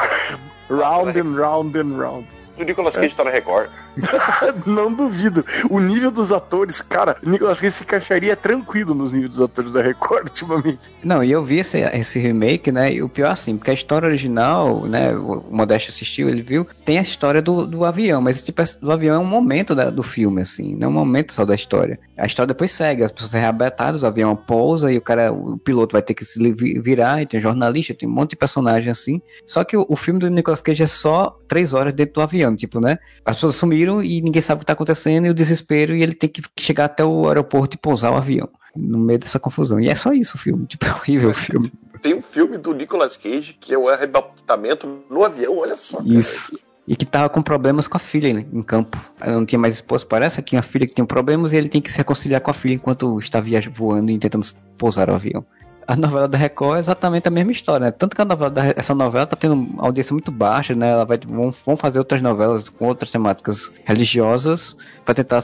Round 0.70 1.18
and 1.18 1.36
round 1.36 1.76
and 1.76 1.98
round. 1.98 2.26
O 2.58 2.62
Nicolas 2.62 2.96
Cage 2.96 3.14
tá 3.14 3.24
na 3.24 3.30
Record. 3.30 3.70
Não 4.66 4.92
duvido. 4.92 5.44
O 5.70 5.78
nível 5.80 6.10
dos 6.10 6.32
atores, 6.32 6.80
cara, 6.80 7.16
Nicolas 7.22 7.60
Cage 7.60 7.72
se 7.72 7.84
encaixaria 7.84 8.34
tranquilo 8.36 8.94
nos 8.94 9.12
níveis 9.12 9.30
dos 9.30 9.40
atores 9.40 9.72
da 9.72 9.82
Record 9.82 10.24
ultimamente. 10.24 10.90
Não, 11.04 11.22
e 11.22 11.30
eu 11.30 11.44
vi 11.44 11.58
esse, 11.58 11.78
esse 11.78 12.18
remake, 12.18 12.72
né? 12.72 12.92
E 12.92 13.02
o 13.02 13.08
pior 13.08 13.30
assim, 13.30 13.56
porque 13.56 13.70
a 13.70 13.74
história 13.74 14.06
original, 14.06 14.86
né? 14.86 15.14
O 15.14 15.44
Modesto 15.50 15.90
assistiu, 15.90 16.28
ele 16.28 16.42
viu, 16.42 16.66
tem 16.84 16.98
a 16.98 17.02
história 17.02 17.42
do, 17.42 17.66
do 17.66 17.84
avião, 17.84 18.20
mas 18.20 18.42
tipo 18.42 18.62
do 18.80 18.92
avião 18.92 19.16
é 19.16 19.18
um 19.18 19.24
momento 19.24 19.74
da- 19.74 19.90
do 19.90 20.02
filme, 20.02 20.42
assim, 20.42 20.76
não 20.76 20.86
é 20.86 20.90
um 20.90 20.94
momento 20.94 21.32
só 21.32 21.44
da 21.44 21.54
história. 21.54 21.98
A 22.16 22.26
história 22.26 22.48
depois 22.48 22.70
segue, 22.70 23.02
as 23.02 23.10
pessoas 23.10 23.32
são 23.32 23.40
o 24.02 24.06
avião 24.06 24.36
pousa 24.36 24.92
e 24.92 24.96
o 24.98 25.00
cara, 25.00 25.32
o 25.32 25.58
piloto 25.58 25.92
vai 25.92 26.02
ter 26.02 26.14
que 26.14 26.24
se 26.24 26.40
virar, 26.80 27.20
e 27.20 27.26
tem 27.26 27.40
jornalista, 27.40 27.94
tem 27.94 28.08
um 28.08 28.12
monte 28.12 28.30
de 28.30 28.36
personagem 28.36 28.90
assim. 28.90 29.20
Só 29.44 29.64
que 29.64 29.76
o, 29.76 29.84
o 29.88 29.96
filme 29.96 30.20
do 30.20 30.30
Nicolas 30.30 30.60
Cage 30.60 30.82
é 30.82 30.86
só 30.86 31.36
três 31.48 31.74
horas 31.74 31.92
dentro 31.92 32.14
do 32.14 32.20
avião, 32.20 32.54
tipo, 32.54 32.80
né? 32.80 32.98
As 33.24 33.36
pessoas 33.36 33.56
sumiram 33.56 33.81
e 34.02 34.20
ninguém 34.20 34.42
sabe 34.42 34.58
o 34.58 34.60
que 34.60 34.66
tá 34.66 34.74
acontecendo, 34.74 35.26
e 35.26 35.30
o 35.30 35.34
desespero, 35.34 35.94
e 35.94 36.02
ele 36.02 36.14
tem 36.14 36.28
que 36.28 36.42
chegar 36.58 36.84
até 36.84 37.04
o 37.04 37.26
aeroporto 37.26 37.76
e 37.76 37.78
pousar 37.78 38.12
o 38.12 38.16
avião. 38.16 38.48
No 38.76 38.98
meio 38.98 39.18
dessa 39.18 39.38
confusão. 39.38 39.80
E 39.80 39.88
é 39.88 39.94
só 39.94 40.12
isso 40.12 40.36
o 40.36 40.40
filme. 40.40 40.64
Tipo, 40.68 40.86
é 40.86 40.92
horrível 40.92 41.30
o 41.30 41.34
filme. 41.34 41.72
Tem 42.00 42.14
um 42.14 42.22
filme 42.22 42.58
do 42.58 42.72
Nicolas 42.72 43.16
Cage 43.16 43.56
que 43.60 43.72
é 43.72 43.78
o 43.78 43.88
arrebatamento 43.88 45.02
no 45.10 45.24
avião, 45.24 45.58
olha 45.58 45.76
só. 45.76 45.98
cara. 45.98 46.08
Isso. 46.08 46.58
E 46.86 46.96
que 46.96 47.06
tava 47.06 47.28
com 47.28 47.40
problemas 47.40 47.86
com 47.86 47.96
a 47.96 48.00
filha 48.00 48.32
né, 48.32 48.44
em 48.52 48.62
campo. 48.62 48.98
Ela 49.20 49.36
não 49.36 49.46
tinha 49.46 49.58
mais 49.58 49.74
esposa, 49.74 50.04
parece. 50.04 50.42
Tinha 50.42 50.58
uma 50.58 50.64
filha 50.64 50.86
que 50.86 50.94
tinha 50.94 51.06
problemas 51.06 51.52
e 51.52 51.56
ele 51.56 51.68
tem 51.68 51.80
que 51.80 51.92
se 51.92 51.98
reconciliar 51.98 52.40
com 52.40 52.50
a 52.50 52.54
filha 52.54 52.74
enquanto 52.74 53.18
está 53.20 53.40
viajando, 53.40 53.76
voando 53.76 54.10
e 54.10 54.18
tentando 54.18 54.46
pousar 54.76 55.08
o 55.08 55.14
avião. 55.14 55.44
A 55.86 55.96
novela 55.96 56.28
da 56.28 56.38
Record 56.38 56.76
é 56.76 56.80
exatamente 56.80 57.26
a 57.28 57.30
mesma 57.30 57.52
história, 57.52 57.86
né? 57.86 57.90
Tanto 57.90 58.14
que 58.16 58.22
a 58.22 58.24
novela 58.24 58.50
da- 58.50 58.74
essa 58.76 58.94
novela 58.94 59.26
tá 59.26 59.36
tendo 59.36 59.54
uma 59.54 59.84
audiência 59.86 60.12
muito 60.12 60.30
baixa, 60.30 60.74
né? 60.74 60.90
Ela 60.90 61.04
vai, 61.04 61.18
vão, 61.26 61.52
vão 61.64 61.76
fazer 61.76 61.98
outras 61.98 62.20
novelas 62.22 62.68
com 62.68 62.86
outras 62.86 63.10
temáticas 63.10 63.70
religiosas 63.84 64.76
para 65.04 65.14
tentar 65.14 65.40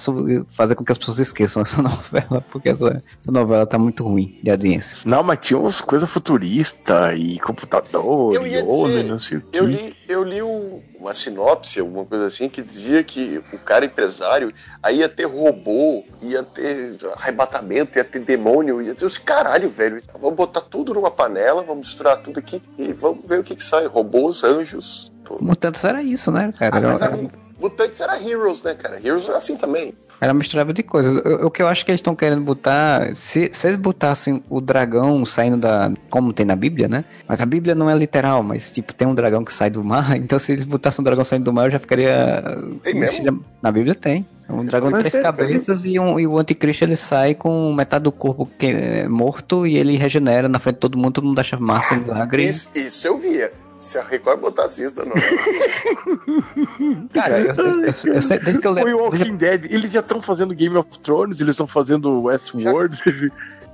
fazer 0.50 0.74
com 0.74 0.84
que 0.84 0.92
as 0.92 0.98
pessoas 0.98 1.18
esqueçam 1.18 1.60
essa 1.62 1.82
novela, 1.82 2.44
porque 2.50 2.68
essa, 2.68 3.02
essa 3.20 3.32
novela 3.32 3.66
tá 3.66 3.78
muito 3.78 4.04
ruim 4.04 4.38
de 4.42 4.50
audiência. 4.50 4.98
Não, 5.04 5.22
mas 5.22 5.38
tinha 5.40 5.58
umas 5.58 5.80
coisas 5.80 6.08
futuristas 6.08 7.18
e 7.18 7.38
computador 7.40 8.34
Eu 8.34 8.46
e 8.46 8.50
ia 8.50 8.64
homem, 8.64 8.96
dizer, 8.96 9.08
não 9.08 9.18
sei 9.18 9.38
o 9.38 9.40
que. 9.42 9.58
Eu 9.58 9.66
li, 9.66 9.94
eu 10.08 10.24
li 10.24 10.42
um- 10.42 10.80
uma 10.98 11.14
sinopse, 11.14 11.80
alguma 11.80 12.04
coisa 12.04 12.26
assim, 12.26 12.48
que 12.48 12.60
dizia 12.60 13.02
que 13.04 13.42
o 13.52 13.58
cara 13.58 13.84
empresário 13.84 14.52
aí 14.82 14.98
ia 14.98 15.08
ter 15.08 15.24
robô, 15.26 16.04
ia 16.20 16.42
ter 16.42 16.96
arrebatamento, 17.16 17.98
ia 17.98 18.04
ter 18.04 18.18
demônio, 18.20 18.82
ia 18.82 18.94
ter 18.94 19.04
os 19.04 19.16
caralho, 19.18 19.68
velho. 19.68 20.00
Vamos 20.20 20.36
botar 20.36 20.60
tudo 20.62 20.92
numa 20.94 21.10
panela, 21.10 21.62
vamos 21.62 21.86
misturar 21.88 22.16
tudo 22.22 22.38
aqui 22.40 22.60
e 22.76 22.92
vamos 22.92 23.24
ver 23.24 23.40
o 23.40 23.44
que, 23.44 23.54
que 23.54 23.64
sai. 23.64 23.86
Robôs, 23.86 24.42
anjos. 24.42 25.12
Tudo. 25.24 25.42
Mutantes 25.44 25.84
era 25.84 26.02
isso, 26.02 26.30
né, 26.32 26.52
cara? 26.58 26.74
Ah, 26.74 26.78
Era- 26.78 26.88
mas 26.88 27.02
era, 27.02 27.18
Mutantes 27.60 28.00
era 28.00 28.20
Heroes, 28.22 28.62
né, 28.62 28.74
cara? 28.74 28.96
Heroes 29.04 29.28
é 29.28 29.32
assim 29.34 29.56
também. 29.56 29.94
Era 30.20 30.34
misturável 30.34 30.72
de 30.72 30.82
coisas. 30.82 31.16
O, 31.42 31.50
que 31.50 31.62
eu 31.62 31.68
acho 31.68 31.84
que 31.84 31.90
eles 31.90 32.00
estão 32.00 32.14
querendo 32.14 32.42
botar. 32.42 33.14
Se, 33.14 33.50
se 33.52 33.66
eles 33.68 33.78
botassem 33.78 34.42
o 34.48 34.60
dragão 34.60 35.24
saindo 35.24 35.56
da. 35.56 35.92
Como 36.10 36.32
tem 36.32 36.44
na 36.44 36.56
Bíblia, 36.56 36.88
né? 36.88 37.04
Mas 37.26 37.40
a 37.40 37.46
Bíblia 37.46 37.74
não 37.74 37.88
é 37.88 37.94
literal, 37.94 38.42
mas 38.42 38.70
tipo, 38.70 38.92
tem 38.92 39.06
um 39.06 39.14
dragão 39.14 39.44
que 39.44 39.52
sai 39.52 39.70
do 39.70 39.82
mar. 39.82 40.16
Então 40.28 40.38
se 40.38 40.52
eles 40.52 40.64
botassem 40.64 41.00
um 41.00 41.04
dragão 41.04 41.24
saindo 41.24 41.44
do 41.44 41.52
mar, 41.52 41.66
eu 41.66 41.70
já 41.70 41.78
ficaria. 41.78 42.42
Tem 42.82 42.94
mesmo? 42.94 43.44
Na 43.62 43.70
Bíblia 43.70 43.94
tem. 43.94 44.26
Um 44.50 44.64
dragão 44.64 44.90
de 44.90 44.98
três 45.00 45.14
é, 45.14 45.22
cabeças 45.22 45.84
e, 45.84 45.98
um, 45.98 46.18
e 46.18 46.26
o 46.26 46.38
anticristo 46.38 46.82
ele 46.82 46.96
sai 46.96 47.34
com 47.34 47.72
metade 47.74 48.04
do 48.04 48.12
corpo 48.12 48.48
que 48.58 48.66
é 48.66 49.06
morto 49.06 49.66
e 49.66 49.76
ele 49.76 49.96
regenera 49.98 50.48
na 50.48 50.58
frente 50.58 50.76
de 50.76 50.80
todo 50.80 50.96
mundo, 50.96 51.12
todo 51.12 51.26
mundo 51.26 51.38
acha 51.38 51.58
massa, 51.58 51.94
milagre. 51.96 52.44
Isso, 52.48 52.70
isso 52.74 53.06
eu 53.06 53.18
via. 53.18 53.52
Se 53.88 53.96
a 53.96 54.02
Record 54.02 54.38
botasse 54.40 54.84
isso 54.84 54.94
da 54.96 55.06
novela. 55.06 55.24
Cara, 57.14 57.40
eu, 57.40 57.54
eu, 57.54 57.80
eu, 57.80 57.86
eu 57.86 57.92
sei, 58.22 58.38
desde 58.38 58.60
que 58.60 58.66
eu 58.66 58.72
O 58.72 58.74
lembro. 58.74 58.98
Walking 58.98 59.36
Dead, 59.36 59.64
eles 59.64 59.92
já 59.92 60.00
estão 60.00 60.20
fazendo 60.20 60.54
Game 60.54 60.76
of 60.76 60.98
Thrones, 60.98 61.40
eles 61.40 61.52
estão 61.52 61.66
fazendo 61.66 62.24
Westworld. 62.24 63.00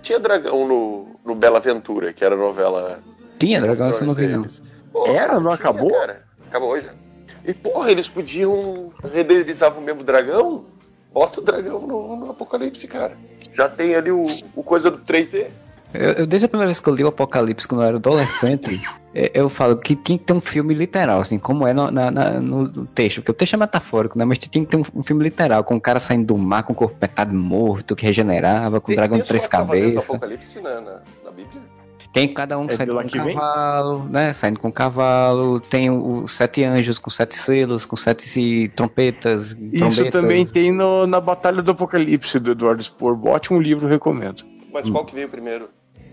Tinha 0.02 0.20
dragão 0.20 0.68
no, 0.68 1.08
no 1.24 1.34
Bela 1.34 1.58
Aventura, 1.58 2.12
que 2.12 2.24
era 2.24 2.36
a 2.36 2.38
novela. 2.38 3.02
Tinha 3.40 3.60
dragão, 3.60 3.88
essa 3.88 4.04
não 4.04 4.14
vi 4.14 4.28
não. 4.28 4.44
Era? 5.04 5.34
Não 5.34 5.40
tinha, 5.40 5.54
acabou? 5.54 5.90
Cara. 5.90 6.22
Acabou 6.46 6.80
já. 6.80 6.94
E 7.44 7.52
porra, 7.52 7.90
eles 7.90 8.06
podiam 8.06 8.92
renderizar 9.12 9.76
o 9.76 9.82
mesmo 9.82 10.04
dragão? 10.04 10.66
Bota 11.12 11.40
o 11.40 11.42
dragão 11.42 11.80
no, 11.88 12.16
no 12.16 12.30
Apocalipse, 12.30 12.86
cara. 12.86 13.18
Já 13.52 13.68
tem 13.68 13.96
ali 13.96 14.12
o, 14.12 14.22
o 14.54 14.62
coisa 14.62 14.92
do 14.92 14.98
3D. 14.98 15.48
Eu, 15.94 16.10
eu- 16.12 16.26
desde 16.26 16.46
a 16.46 16.48
primeira 16.48 16.66
vez 16.66 16.80
que 16.80 16.88
eu 16.88 16.94
li 16.94 17.04
o 17.04 17.08
Apocalipse, 17.08 17.66
quando 17.68 17.82
eu 17.82 17.86
era 17.88 17.96
adolescente, 17.96 18.82
eh, 19.14 19.30
eu 19.34 19.48
falo 19.48 19.76
que 19.76 19.94
tinha 19.94 20.18
que 20.18 20.24
ter 20.24 20.32
um 20.32 20.40
filme 20.40 20.74
literal, 20.74 21.20
assim, 21.20 21.38
como 21.38 21.66
é 21.66 21.72
no, 21.72 21.90
na- 21.90 22.10
na- 22.10 22.40
no- 22.40 22.86
texto. 22.86 23.16
Porque 23.18 23.30
o 23.30 23.34
texto 23.34 23.54
é 23.54 23.56
metafórico, 23.56 24.18
né? 24.18 24.24
Mas 24.24 24.38
tinha 24.38 24.64
que 24.64 24.70
ter 24.70 24.76
um, 24.76 24.82
um 24.94 25.02
filme 25.02 25.22
literal, 25.22 25.62
com 25.64 25.76
o 25.76 25.80
cara 25.80 25.98
saindo 26.00 26.26
do 26.34 26.38
mar, 26.38 26.62
com 26.64 26.72
o 26.72 26.76
corpo 26.76 26.96
metade 27.00 27.32
morto, 27.34 27.94
que 27.94 28.04
regenerava, 28.04 28.80
com 28.80 28.86
o 28.86 28.88
Tem- 28.88 28.96
dragão 28.96 29.18
de 29.18 29.24
três 29.28 29.46
cabeças. 29.46 30.04
Apocalipse 30.04 30.60
na, 30.60 30.80
na, 30.80 30.92
na 31.24 31.30
Bíblia. 31.30 31.62
Tem 32.12 32.32
cada 32.32 32.56
um 32.58 32.66
É 32.66 32.70
saindo 32.70 32.94
do 32.94 33.00
com 33.02 33.18
um 33.18 33.24
vem? 33.24 33.34
cavalo, 33.34 34.04
né? 34.08 34.32
Saindo 34.32 34.60
com 34.60 34.68
um 34.68 34.70
cavalo. 34.72 35.58
Tem 35.58 35.90
os 35.90 36.30
sete 36.32 36.62
anjos 36.62 36.96
com 36.96 37.10
sete 37.10 37.34
selos, 37.36 37.84
com 37.84 37.96
sete 37.96 38.22
se- 38.28 38.70
trompetas. 38.76 39.50
Isso 39.50 39.78
trombetas. 39.78 40.10
também 40.12 40.46
tem 40.46 40.70
no- 40.70 41.08
na 41.08 41.20
Batalha 41.20 41.60
do 41.60 41.72
Apocalipse 41.72 42.38
do 42.38 42.52
Eduardo 42.52 42.80
Spor. 42.84 43.16
Bote 43.16 43.52
um 43.52 43.60
livro, 43.60 43.88
recomendo. 43.88 44.44
Mas 44.72 44.88
qual 44.88 45.04
que 45.04 45.12
veio 45.14 45.28
primeiro? 45.28 45.68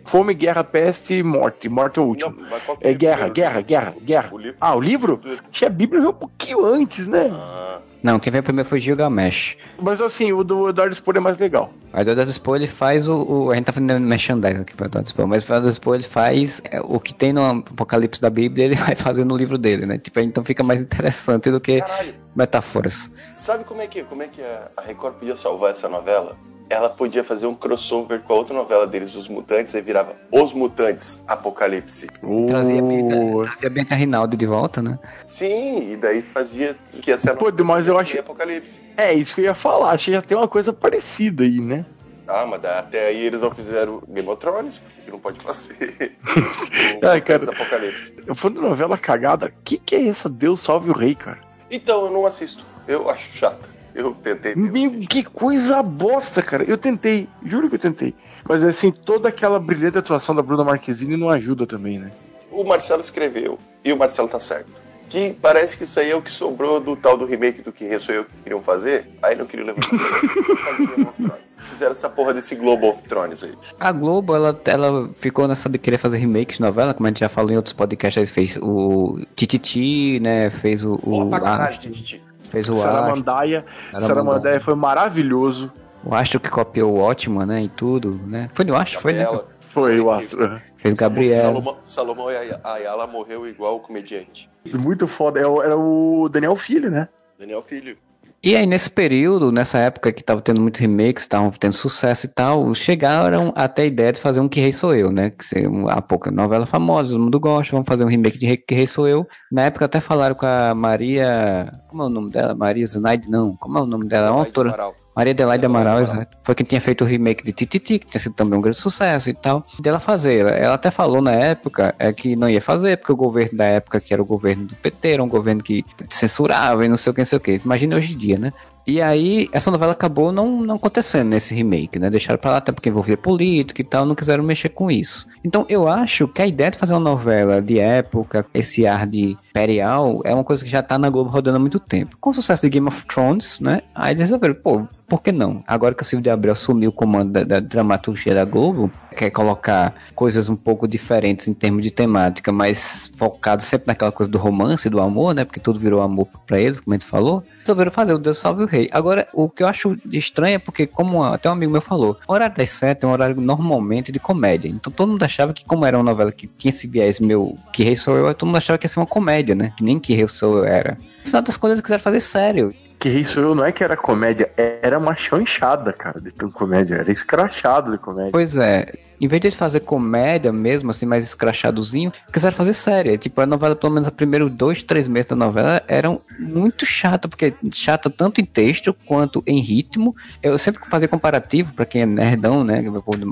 Fome, 0.05 0.33
Guerra, 0.33 0.63
Peste 0.63 1.15
e 1.15 1.23
Morte. 1.23 1.69
Morte 1.69 1.99
é 1.99 2.01
o 2.01 2.05
último. 2.05 2.35
Não, 2.37 2.47
que 2.59 2.71
É 2.81 2.87
veio 2.87 2.97
guerra, 2.97 3.29
guerra, 3.29 3.61
guerra, 3.61 3.95
guerra. 4.01 4.29
O. 4.33 4.39
Ah, 4.59 4.75
o 4.75 4.79
livro? 4.81 5.21
Tinha 5.51 5.69
a 5.69 5.73
Bíblia 5.73 5.99
veio 6.01 6.11
um 6.11 6.15
pouquinho 6.15 6.65
antes, 6.65 7.07
né? 7.07 7.29
Ah, 7.31 7.79
Não, 8.03 8.19
quem 8.19 8.31
veio 8.31 8.43
primeiro 8.43 8.67
foi 8.67 8.79
Gilgamesh. 8.79 9.55
Mas 9.81 10.01
assim, 10.01 10.31
o 10.33 10.43
do 10.43 10.69
Eduardo 10.69 10.95
Spor 10.95 11.15
é 11.17 11.19
mais 11.19 11.37
legal. 11.37 11.71
Aí 11.93 12.03
o 12.05 12.09
Eduardo 12.09 12.31
Spohr 12.33 12.55
ele 12.55 12.67
faz 12.67 13.07
o, 13.07 13.15
o- 13.15 13.51
A 13.51 13.55
gente 13.55 13.65
tá 13.65 13.71
fazendo 13.73 13.99
merchandising 13.99 14.61
aqui 14.61 14.75
pro 14.75 14.85
Eduardo 14.87 15.07
Spohr, 15.07 15.27
mas 15.27 15.43
o 15.43 15.45
Eduardo 15.45 15.71
Spohr 15.71 15.95
ele 15.95 16.03
faz 16.03 16.61
é, 16.65 16.81
o 16.81 16.99
que 16.99 17.13
tem 17.13 17.31
no 17.31 17.43
Apocalipse 17.43 18.19
da 18.21 18.29
Bíblia, 18.29 18.65
ele 18.65 18.75
vai 18.75 18.95
fazer 18.95 19.23
no 19.23 19.37
livro 19.37 19.57
dele, 19.57 19.85
né? 19.85 19.97
Tipo, 19.97 20.19
então 20.21 20.43
fica 20.43 20.63
mais 20.63 20.81
interessante 20.81 21.51
do 21.51 21.59
que 21.61 21.79
caralho. 21.79 22.15
Metáforas. 22.35 23.09
Sabe 23.33 23.63
como 23.63 23.81
é 23.81 23.87
que, 23.87 24.03
como 24.03 24.23
é 24.23 24.27
que 24.27 24.41
a, 24.41 24.69
Record 24.81 25.15
podia 25.15 25.35
salvar 25.35 25.71
essa 25.71 25.89
novela? 25.89 26.37
Ela 26.69 26.89
podia 26.89 27.23
fazer 27.23 27.45
um 27.45 27.53
crossover 27.55 28.21
com 28.21 28.33
a 28.33 28.35
outra 28.37 28.53
novela 28.53 28.87
deles, 28.87 29.15
Os 29.15 29.27
Mutantes, 29.27 29.75
aí 29.75 29.81
virava 29.81 30.15
Os 30.31 30.53
Mutantes 30.53 31.23
Apocalipse. 31.27 32.07
Trazia, 32.47 32.81
Bianca, 32.81 33.43
trazia 33.43 33.69
Bianca 33.69 33.95
Rinaldi 33.95 34.37
de 34.37 34.45
volta, 34.45 34.81
né? 34.81 34.97
Sim, 35.25 35.91
e 35.91 35.97
daí 35.97 36.21
fazia 36.21 36.75
que 37.01 37.09
ia 37.11 37.17
ser 37.17 37.31
a 37.31 37.35
Pô, 37.35 37.45
novela 37.49 37.67
mas 37.67 37.87
eu 37.87 37.97
acho- 37.99 38.19
Apocalipse. 38.19 38.79
É, 38.95 39.13
isso 39.13 39.35
que 39.35 39.41
eu 39.41 39.45
ia 39.45 39.55
falar. 39.55 39.91
Acho 39.91 40.05
que 40.05 40.11
já 40.11 40.21
tem 40.21 40.37
uma 40.37 40.47
coisa 40.47 40.71
parecida 40.71 41.43
aí, 41.43 41.59
né? 41.59 41.85
Ah, 42.27 42.45
mas 42.45 42.63
até 42.63 43.07
aí 43.07 43.19
eles 43.25 43.41
não 43.41 43.51
fizeram 43.51 44.01
Game 44.07 44.29
of 44.29 44.39
Thrones, 44.39 44.77
porque 44.79 45.11
não 45.11 45.19
pode 45.19 45.39
fazer. 45.41 46.15
Ai, 47.03 47.19
cara. 47.19 47.39
Mutantes 47.39 47.49
Apocalipse. 47.49 48.13
Eu 48.25 48.33
fui 48.35 48.51
de 48.51 48.59
novela 48.61 48.97
cagada. 48.97 49.47
O 49.47 49.51
que, 49.65 49.77
que 49.77 49.95
é 49.95 50.07
essa? 50.07 50.29
Deus 50.29 50.61
salve 50.61 50.89
o 50.91 50.93
rei, 50.93 51.13
cara. 51.15 51.39
Então, 51.71 52.05
eu 52.05 52.11
não 52.11 52.25
assisto. 52.25 52.65
Eu 52.87 53.09
acho 53.09 53.31
chata. 53.33 53.71
Eu 53.93 54.13
tentei. 54.13 54.55
Meu, 54.55 54.91
que 55.07 55.23
coisa 55.23 55.81
bosta, 55.81 56.41
cara. 56.41 56.63
Eu 56.63 56.77
tentei, 56.77 57.27
juro 57.45 57.69
que 57.69 57.75
eu 57.75 57.79
tentei. 57.79 58.15
Mas 58.47 58.63
assim, 58.63 58.91
toda 58.91 59.29
aquela 59.29 59.59
brilhante 59.59 59.97
atuação 59.97 60.33
da 60.33 60.41
Bruna 60.41 60.63
Marquezine 60.63 61.17
não 61.17 61.29
ajuda 61.29 61.65
também, 61.65 61.99
né? 61.99 62.11
O 62.49 62.63
Marcelo 62.63 63.01
escreveu, 63.01 63.57
e 63.83 63.93
o 63.93 63.97
Marcelo 63.97 64.27
tá 64.27 64.39
certo. 64.39 64.71
Que 65.09 65.33
parece 65.41 65.77
que 65.77 65.83
isso 65.83 65.99
aí 65.99 66.09
é 66.09 66.15
o 66.15 66.21
que 66.21 66.31
sobrou 66.31 66.79
do 66.79 66.95
tal 66.95 67.17
do 67.17 67.25
remake 67.25 67.61
do 67.61 67.71
Que 67.71 67.99
Sou 67.99 68.15
Eu 68.15 68.23
que 68.23 68.31
queriam 68.43 68.61
fazer. 68.61 69.09
Aí 69.21 69.35
não 69.35 69.45
queriam 69.45 69.67
levantar. 69.67 69.89
Fizeram 71.71 71.93
essa 71.93 72.09
porra 72.09 72.33
desse 72.33 72.55
Globo 72.55 72.89
of 72.89 73.03
Thrones 73.05 73.41
aí. 73.43 73.53
A 73.79 73.91
Globo, 73.91 74.35
ela, 74.35 74.59
ela 74.65 75.09
ficou 75.19 75.47
nessa 75.47 75.67
de 75.69 75.77
querer 75.77 75.97
fazer 75.97 76.17
remakes 76.17 76.57
de 76.57 76.61
novela, 76.61 76.93
como 76.93 77.07
a 77.07 77.09
gente 77.09 77.21
já 77.21 77.29
falou 77.29 77.51
em 77.51 77.55
outros 77.55 77.73
podcasts, 77.73 78.29
fez 78.29 78.57
o 78.61 79.19
Tititi, 79.35 80.19
né? 80.19 80.49
Fez 80.49 80.83
o. 80.83 80.99
o 81.03 81.29
caralho, 81.29 81.77
Titi. 81.77 82.21
fez 82.49 82.67
o 82.69 82.73
Astro, 82.73 82.91
Saramandaia. 82.91 83.65
Saramandaia 83.99 84.59
foi 84.59 84.75
maravilhoso. 84.75 85.71
o 86.03 86.13
Astro 86.13 86.39
que 86.39 86.49
copiou 86.49 86.93
o 86.93 86.99
Ótimo, 86.99 87.45
né? 87.45 87.63
E 87.63 87.69
tudo, 87.69 88.19
né? 88.25 88.49
Foi 88.53 88.65
no 88.65 88.75
Astro, 88.75 88.99
foi, 89.01 89.13
né? 89.13 89.23
Gabriela. 89.23 89.47
Foi 89.67 89.99
o 90.01 90.11
Astro. 90.11 90.61
Fez 90.75 90.93
o 90.93 90.97
Gabriel. 90.97 91.45
Salomão, 91.45 91.77
Salomão 91.85 92.27
Ayala 92.63 93.07
morreu 93.07 93.47
igual 93.47 93.77
o 93.77 93.79
comediante. 93.79 94.49
Muito 94.77 95.07
foda. 95.07 95.47
O- 95.49 95.63
Era 95.63 95.77
o 95.77 96.27
Daniel 96.27 96.55
Filho, 96.57 96.91
né? 96.91 97.07
Daniel 97.39 97.61
Filho. 97.61 97.97
E 98.43 98.55
aí, 98.55 98.65
nesse 98.65 98.89
período, 98.89 99.51
nessa 99.51 99.77
época 99.77 100.11
que 100.11 100.23
tava 100.23 100.41
tendo 100.41 100.59
muitos 100.59 100.81
remakes, 100.81 101.23
estavam 101.23 101.51
tendo 101.51 101.73
sucesso 101.73 102.25
e 102.25 102.29
tal, 102.29 102.73
chegaram 102.73 103.53
até 103.55 103.83
a 103.83 103.85
ideia 103.85 104.11
de 104.11 104.19
fazer 104.19 104.39
um 104.39 104.49
Que 104.49 104.59
Rei 104.59 104.73
Sou 104.73 104.95
Eu, 104.95 105.11
né? 105.11 105.29
Que 105.29 105.45
seria 105.45 105.69
uma 105.69 106.01
pouca 106.01 106.31
novela 106.31 106.65
famosa, 106.65 107.11
todo 107.11 107.21
mundo 107.21 107.39
gosta, 107.39 107.71
vamos 107.71 107.87
fazer 107.87 108.03
um 108.03 108.07
remake 108.07 108.39
de 108.39 108.57
Que 108.57 108.73
Rei 108.73 108.87
Sou 108.87 109.07
Eu. 109.07 109.27
Na 109.51 109.65
época 109.65 109.85
até 109.85 109.99
falaram 109.99 110.33
com 110.33 110.47
a 110.47 110.73
Maria. 110.73 111.71
Como 111.87 112.01
é 112.01 112.05
o 112.07 112.09
nome 112.09 112.31
dela? 112.31 112.55
Maria 112.55 112.87
Zenaide, 112.87 113.29
não. 113.29 113.55
Como 113.57 113.77
é 113.77 113.81
o 113.81 113.85
nome 113.85 114.07
dela? 114.07 114.29
É 114.29 114.31
uma 114.31 114.39
autora. 114.39 114.69
Amaral. 114.69 114.95
Maria 115.21 115.33
Adelaide 115.33 115.65
Amaral, 115.67 116.01
exato. 116.01 116.35
Foi 116.43 116.55
quem 116.55 116.65
tinha 116.65 116.81
feito 116.81 117.03
o 117.03 117.07
remake 117.07 117.43
de 117.43 117.53
Tititi, 117.53 117.99
que 117.99 118.07
tinha 118.07 118.19
sido 118.19 118.33
também 118.33 118.57
um 118.57 118.61
grande 118.61 118.79
sucesso 118.79 119.29
e 119.29 119.33
tal. 119.35 119.63
Dela 119.79 119.99
fazer. 119.99 120.47
Ela 120.47 120.73
até 120.73 120.89
falou 120.89 121.21
na 121.21 121.31
época 121.31 121.93
é 121.99 122.11
que 122.11 122.35
não 122.35 122.49
ia 122.49 122.59
fazer, 122.59 122.97
porque 122.97 123.11
o 123.11 123.15
governo 123.15 123.55
da 123.55 123.65
época, 123.65 123.99
que 124.01 124.15
era 124.15 124.21
o 124.21 124.25
governo 124.25 124.65
do 124.65 124.75
PT, 124.75 125.09
era 125.09 125.23
um 125.23 125.29
governo 125.29 125.61
que 125.61 125.85
censurava 126.09 126.83
e 126.83 126.89
não 126.89 126.97
sei 126.97 127.11
o 127.11 127.13
que, 127.13 127.21
não 127.21 127.25
sei 127.25 127.37
o 127.37 127.41
que. 127.41 127.61
Imagina 127.63 127.97
hoje 127.97 128.15
em 128.15 128.17
dia, 128.17 128.39
né? 128.39 128.51
E 128.85 128.99
aí, 128.99 129.47
essa 129.51 129.69
novela 129.69 129.91
acabou 129.91 130.31
não, 130.31 130.61
não 130.61 130.75
acontecendo 130.75 131.29
nesse 131.29 131.53
remake, 131.53 131.99
né? 131.99 132.09
Deixaram 132.09 132.39
pra 132.39 132.51
lá 132.51 132.57
até 132.57 132.71
porque 132.71 132.89
envolvia 132.89 133.15
política 133.15 133.81
e 133.81 133.85
tal, 133.85 134.05
não 134.05 134.15
quiseram 134.15 134.43
mexer 134.43 134.69
com 134.69 134.89
isso. 134.89 135.27
Então, 135.43 135.65
eu 135.69 135.87
acho 135.87 136.27
que 136.27 136.41
a 136.41 136.47
ideia 136.47 136.71
de 136.71 136.77
fazer 136.77 136.93
uma 136.93 136.99
novela 136.99 137.61
de 137.61 137.77
época, 137.77 138.45
esse 138.53 138.87
ar 138.87 139.05
de 139.05 139.37
imperial, 139.49 140.21
é 140.25 140.33
uma 140.33 140.43
coisa 140.43 140.63
que 140.63 140.69
já 140.69 140.81
tá 140.81 140.97
na 140.97 141.09
Globo 141.09 141.29
rodando 141.29 141.57
há 141.57 141.59
muito 141.59 141.79
tempo. 141.79 142.17
Com 142.19 142.31
o 142.31 142.33
sucesso 142.33 142.63
de 142.63 142.69
Game 142.69 142.87
of 142.87 143.05
Thrones, 143.05 143.59
né? 143.59 143.81
Aí 143.93 144.13
eles 144.13 144.21
resolveram, 144.21 144.55
pô, 144.55 144.87
por 145.11 145.21
que 145.21 145.33
não? 145.33 145.61
Agora 145.67 145.93
que 145.93 146.03
o 146.03 146.05
Silvio 146.05 146.23
de 146.23 146.29
Abreu 146.29 146.53
assumiu 146.53 146.89
o 146.89 146.93
comando 146.93 147.33
da, 147.33 147.43
da 147.43 147.59
dramaturgia 147.59 148.33
da 148.33 148.45
Globo, 148.45 148.89
quer 149.13 149.29
colocar 149.29 149.93
coisas 150.15 150.47
um 150.47 150.55
pouco 150.55 150.87
diferentes 150.87 151.49
em 151.49 151.53
termos 151.53 151.83
de 151.83 151.91
temática, 151.91 152.49
mas 152.49 153.11
focado 153.17 153.61
sempre 153.61 153.87
naquela 153.87 154.09
coisa 154.09 154.31
do 154.31 154.37
romance, 154.37 154.89
do 154.89 155.01
amor, 155.01 155.35
né? 155.35 155.43
Porque 155.43 155.59
tudo 155.59 155.77
virou 155.77 156.01
amor 156.01 156.29
pra 156.47 156.61
eles, 156.61 156.79
como 156.79 156.93
a 156.93 156.97
gente 156.97 157.05
falou. 157.05 157.43
Resolveram 157.59 157.91
fazer 157.91 158.13
o 158.13 158.17
Deus 158.17 158.37
Salve 158.37 158.63
o 158.63 158.65
Rei. 158.65 158.87
Agora, 158.89 159.27
o 159.33 159.49
que 159.49 159.61
eu 159.61 159.67
acho 159.67 159.97
estranho 160.13 160.55
é 160.55 160.59
porque, 160.59 160.87
como 160.87 161.25
até 161.25 161.49
um 161.49 161.53
amigo 161.53 161.73
meu 161.73 161.81
falou, 161.81 162.17
o 162.25 162.31
horário 162.31 162.55
das 162.55 162.69
sete 162.69 163.03
é 163.03 163.07
um 163.07 163.11
horário 163.11 163.35
normalmente 163.35 164.13
de 164.13 164.19
comédia. 164.19 164.69
Então 164.69 164.93
todo 164.93 165.09
mundo 165.09 165.23
achava 165.23 165.51
que, 165.51 165.65
como 165.65 165.85
era 165.85 165.97
uma 165.97 166.05
novela 166.05 166.31
que 166.31 166.47
tinha 166.47 166.69
esse 166.69 166.87
viés 166.87 167.19
meu, 167.19 167.53
Que 167.73 167.83
Rei 167.83 167.97
Sou 167.97 168.15
Eu, 168.15 168.33
todo 168.33 168.47
mundo 168.47 168.55
achava 168.55 168.77
que 168.77 168.85
ia 168.85 168.89
ser 168.89 169.01
uma 169.01 169.05
comédia, 169.05 169.55
né? 169.55 169.73
Que 169.75 169.83
nem 169.83 169.99
Que 169.99 170.15
Rei 170.15 170.25
Sou 170.29 170.59
Eu 170.59 170.63
era. 170.63 170.97
No 171.21 171.25
final 171.25 171.41
das 171.41 171.57
contas, 171.57 171.73
eles 171.73 171.81
quiseram 171.81 172.01
fazer 172.01 172.19
sério. 172.19 172.73
Que 173.01 173.09
Eu 173.35 173.55
não 173.55 173.65
é 173.65 173.71
que 173.71 173.83
era 173.83 173.97
comédia, 173.97 174.51
era 174.55 174.99
uma 174.99 175.15
chanchada, 175.15 175.91
cara, 175.91 176.21
de 176.21 176.31
tão 176.31 176.51
comédia. 176.51 176.97
Era 176.97 177.11
escrachado 177.11 177.91
de 177.91 177.97
comédia. 177.97 178.31
Pois 178.31 178.55
é, 178.55 178.93
em 179.21 179.27
vez 179.27 179.39
de 179.39 179.51
fazer 179.51 179.81
comédia 179.81 180.51
mesmo, 180.51 180.89
assim, 180.89 181.05
mais 181.05 181.23
escrachadozinho, 181.23 182.11
quiseram 182.33 182.57
fazer 182.57 182.73
série. 182.73 183.17
Tipo, 183.19 183.41
a 183.41 183.45
novela, 183.45 183.75
pelo 183.75 183.93
menos, 183.93 184.07
os 184.07 184.15
primeiros 184.15 184.51
dois, 184.51 184.81
três 184.81 185.07
meses 185.07 185.27
da 185.27 185.35
novela 185.35 185.83
eram 185.87 186.19
muito 186.39 186.87
chata, 186.87 187.27
porque 187.27 187.53
chata 187.71 188.09
tanto 188.09 188.41
em 188.41 188.45
texto 188.45 188.95
quanto 189.05 189.43
em 189.45 189.59
ritmo. 189.59 190.15
Eu 190.41 190.57
sempre 190.57 190.81
fazia 190.89 191.07
comparativo, 191.07 191.71
pra 191.73 191.85
quem 191.85 192.01
é 192.01 192.05
nerdão, 192.07 192.63
né, 192.63 192.83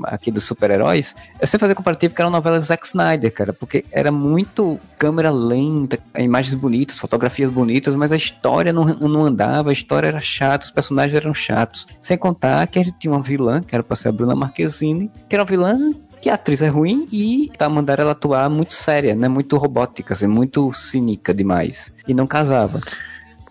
aqui 0.04 0.30
dos 0.30 0.44
super-heróis, 0.44 1.16
eu 1.40 1.46
sempre 1.46 1.62
fazia 1.62 1.74
comparativo 1.74 2.14
que 2.14 2.22
era 2.22 2.28
uma 2.28 2.36
novela 2.36 2.60
Zack 2.60 2.86
Snyder, 2.86 3.32
cara, 3.32 3.52
porque 3.52 3.84
era 3.90 4.12
muito 4.12 4.78
câmera 4.96 5.30
lenta, 5.32 5.98
imagens 6.16 6.54
bonitas, 6.54 6.98
fotografias 6.98 7.50
bonitas, 7.50 7.96
mas 7.96 8.12
a 8.12 8.16
história 8.16 8.72
não, 8.72 8.84
não 8.84 9.24
andava, 9.24 9.70
a 9.70 9.72
história 9.72 10.06
era 10.06 10.20
chata, 10.20 10.66
os 10.66 10.70
personagens 10.70 11.16
eram 11.16 11.34
chatos. 11.34 11.88
Sem 12.00 12.16
contar 12.16 12.64
que 12.68 12.78
a 12.78 12.84
gente 12.84 12.98
tinha 12.98 13.12
uma 13.12 13.22
vilã, 13.22 13.60
que 13.60 13.74
era 13.74 13.82
pra 13.82 13.96
ser 13.96 14.08
a 14.08 14.12
Bruna 14.12 14.36
Marquezine, 14.36 15.10
que 15.28 15.34
era 15.34 15.42
uma 15.42 15.48
vilã 15.48 15.79
que 16.20 16.28
a 16.28 16.34
atriz 16.34 16.60
é 16.62 16.68
ruim 16.68 17.06
e 17.12 17.50
tá 17.56 17.68
mandaram 17.68 18.02
ela 18.02 18.12
atuar 18.12 18.48
muito 18.50 18.72
séria, 18.72 19.14
né? 19.14 19.28
Muito 19.28 19.56
robótica, 19.56 20.14
assim, 20.14 20.26
muito 20.26 20.72
cínica 20.72 21.32
demais. 21.32 21.92
E 22.06 22.12
não 22.14 22.26
casava. 22.26 22.80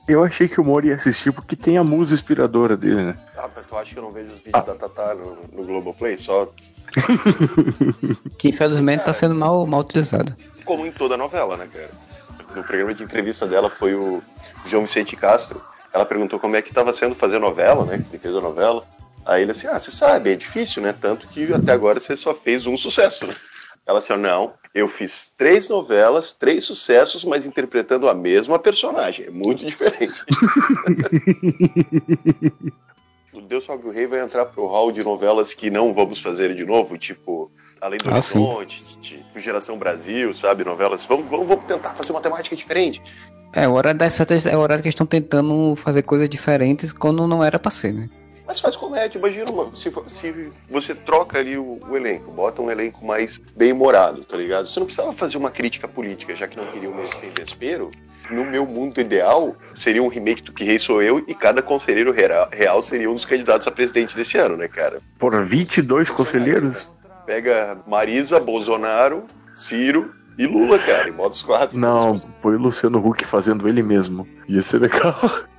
Eu 0.07 0.23
achei 0.23 0.47
que 0.47 0.59
o 0.59 0.63
Mori 0.63 0.87
ia 0.89 0.95
assistir 0.95 1.31
porque 1.31 1.55
tem 1.55 1.77
a 1.77 1.83
musa 1.83 2.15
inspiradora 2.15 2.75
dele, 2.75 3.03
né? 3.03 3.15
Ah, 3.37 3.47
mas 3.55 3.65
tu 3.67 3.75
acha 3.75 3.93
que 3.93 3.97
eu 3.99 4.03
não 4.03 4.11
vejo 4.11 4.27
os 4.27 4.41
vídeos 4.43 4.65
da 4.65 4.73
Tatá 4.75 5.13
no, 5.15 5.37
no 5.55 5.65
Globoplay? 5.67 6.17
Só 6.17 6.51
Que 8.37 8.49
infelizmente 8.49 9.03
tá 9.03 9.13
sendo 9.13 9.35
mal, 9.35 9.65
mal 9.67 9.81
utilizada. 9.81 10.35
como 10.65 10.85
em 10.85 10.91
toda 10.91 11.15
novela, 11.17 11.57
né, 11.57 11.67
cara? 11.71 11.89
No 12.55 12.63
programa 12.63 12.93
de 12.93 13.03
entrevista 13.03 13.45
dela 13.45 13.69
foi 13.69 13.93
o 13.93 14.21
João 14.65 14.83
Vicente 14.83 15.15
Castro. 15.15 15.61
Ela 15.93 16.05
perguntou 16.05 16.39
como 16.39 16.55
é 16.55 16.61
que 16.61 16.69
estava 16.69 16.93
sendo 16.93 17.13
fazer 17.13 17.37
novela, 17.39 17.85
né? 17.85 18.03
Que 18.09 18.17
fez 18.17 18.35
a 18.35 18.41
novela. 18.41 18.83
Aí 19.25 19.43
ele 19.43 19.51
assim, 19.51 19.67
ah, 19.67 19.77
você 19.79 19.91
sabe, 19.91 20.31
é 20.31 20.35
difícil, 20.35 20.81
né? 20.81 20.93
Tanto 20.99 21.27
que 21.27 21.53
até 21.53 21.71
agora 21.71 21.99
você 21.99 22.17
só 22.17 22.33
fez 22.33 22.65
um 22.65 22.77
sucesso, 22.77 23.27
né? 23.27 23.33
Ela 23.85 23.99
assim, 23.99 24.15
não, 24.15 24.53
eu 24.73 24.87
fiz 24.87 25.33
três 25.37 25.67
novelas, 25.67 26.31
três 26.31 26.63
sucessos, 26.63 27.25
mas 27.25 27.45
interpretando 27.45 28.07
a 28.07 28.13
mesma 28.13 28.57
personagem. 28.59 29.25
É 29.25 29.29
muito 29.31 29.65
diferente. 29.65 30.23
o 33.33 33.41
Deus 33.41 33.65
Salve 33.65 33.87
o 33.87 33.91
Rei 33.91 34.07
vai 34.07 34.21
entrar 34.21 34.45
pro 34.45 34.67
hall 34.67 34.91
de 34.91 35.03
novelas 35.03 35.53
que 35.53 35.69
não 35.69 35.93
vamos 35.93 36.21
fazer 36.21 36.55
de 36.55 36.65
novo, 36.65 36.97
tipo 36.97 37.51
Além 37.81 37.97
do 37.97 38.09
Ah. 38.09 38.13
Horizonte, 38.13 38.83
tipo 39.01 39.39
Geração 39.39 39.77
Brasil, 39.77 40.33
sabe? 40.33 40.63
Novelas. 40.63 41.05
Vamos, 41.05 41.29
vamos, 41.29 41.47
vamos 41.47 41.65
tentar 41.65 41.91
fazer 41.91 42.11
uma 42.11 42.21
temática 42.21 42.55
diferente. 42.55 43.01
É, 43.53 43.67
o 43.67 43.73
horário 43.73 43.99
das 43.99 44.13
setas 44.13 44.45
é 44.45 44.55
o 44.55 44.59
horário 44.59 44.83
que 44.83 44.87
eles 44.87 44.93
estão 44.93 45.07
tentando 45.07 45.75
fazer 45.77 46.03
coisas 46.03 46.29
diferentes 46.29 46.93
quando 46.93 47.25
não 47.25 47.43
era 47.43 47.57
pra 47.57 47.71
ser, 47.71 47.93
né? 47.93 48.09
Mas 48.49 48.59
faz 48.59 48.75
comédia, 48.75 49.19
imagina 49.19 49.51
uma- 49.51 49.75
se, 49.75 49.93
se 50.07 50.51
você 50.67 50.95
troca 50.95 51.37
ali 51.37 51.55
o, 51.55 51.79
o 51.87 51.95
elenco, 51.95 52.31
bota 52.31 52.63
um 52.63 52.71
elenco 52.71 53.05
mais 53.05 53.39
bem 53.55 53.73
morado, 53.73 54.23
tá 54.23 54.35
ligado? 54.35 54.67
Você 54.67 54.79
não 54.79 54.87
precisava 54.87 55.13
fazer 55.13 55.37
uma 55.37 55.51
crítica 55.51 55.87
política, 55.87 56.35
já 56.35 56.47
que 56.47 56.57
não 56.57 56.65
queriam 56.65 56.91
meter 56.91 57.31
vespeiro. 57.39 57.91
No 58.31 58.43
meu 58.43 58.65
mundo 58.65 58.99
ideal, 58.99 59.55
seria 59.75 60.01
um 60.01 60.07
remake 60.07 60.41
do 60.41 60.51
Que 60.51 60.63
Rei 60.63 60.79
Sou 60.79 60.99
Eu 60.99 61.23
e 61.27 61.35
cada 61.35 61.61
conselheiro 61.61 62.11
real, 62.11 62.81
seria 62.81 63.07
um 63.11 63.13
dos 63.13 63.23
candidatos 63.23 63.67
a 63.67 63.71
presidente 63.71 64.15
desse 64.15 64.35
ano, 64.39 64.57
né, 64.57 64.67
cara? 64.67 64.99
Por 65.19 65.39
22 65.43 66.09
conselheiros? 66.09 66.91
Pega 67.27 67.77
Marisa, 67.85 68.39
Bolsonaro, 68.39 69.25
Ciro 69.53 70.11
e 70.39 70.47
Lula, 70.47 70.79
cara, 70.79 71.07
em 71.07 71.11
modos 71.11 71.43
quatro. 71.43 71.77
Não, 71.77 72.19
foi 72.41 72.55
o 72.55 72.59
Luciano 72.59 72.97
Huck 72.97 73.23
fazendo 73.25 73.69
ele 73.69 73.83
mesmo. 73.83 74.27
Ia 74.47 74.63
ser 74.63 74.79
legal. 74.79 75.15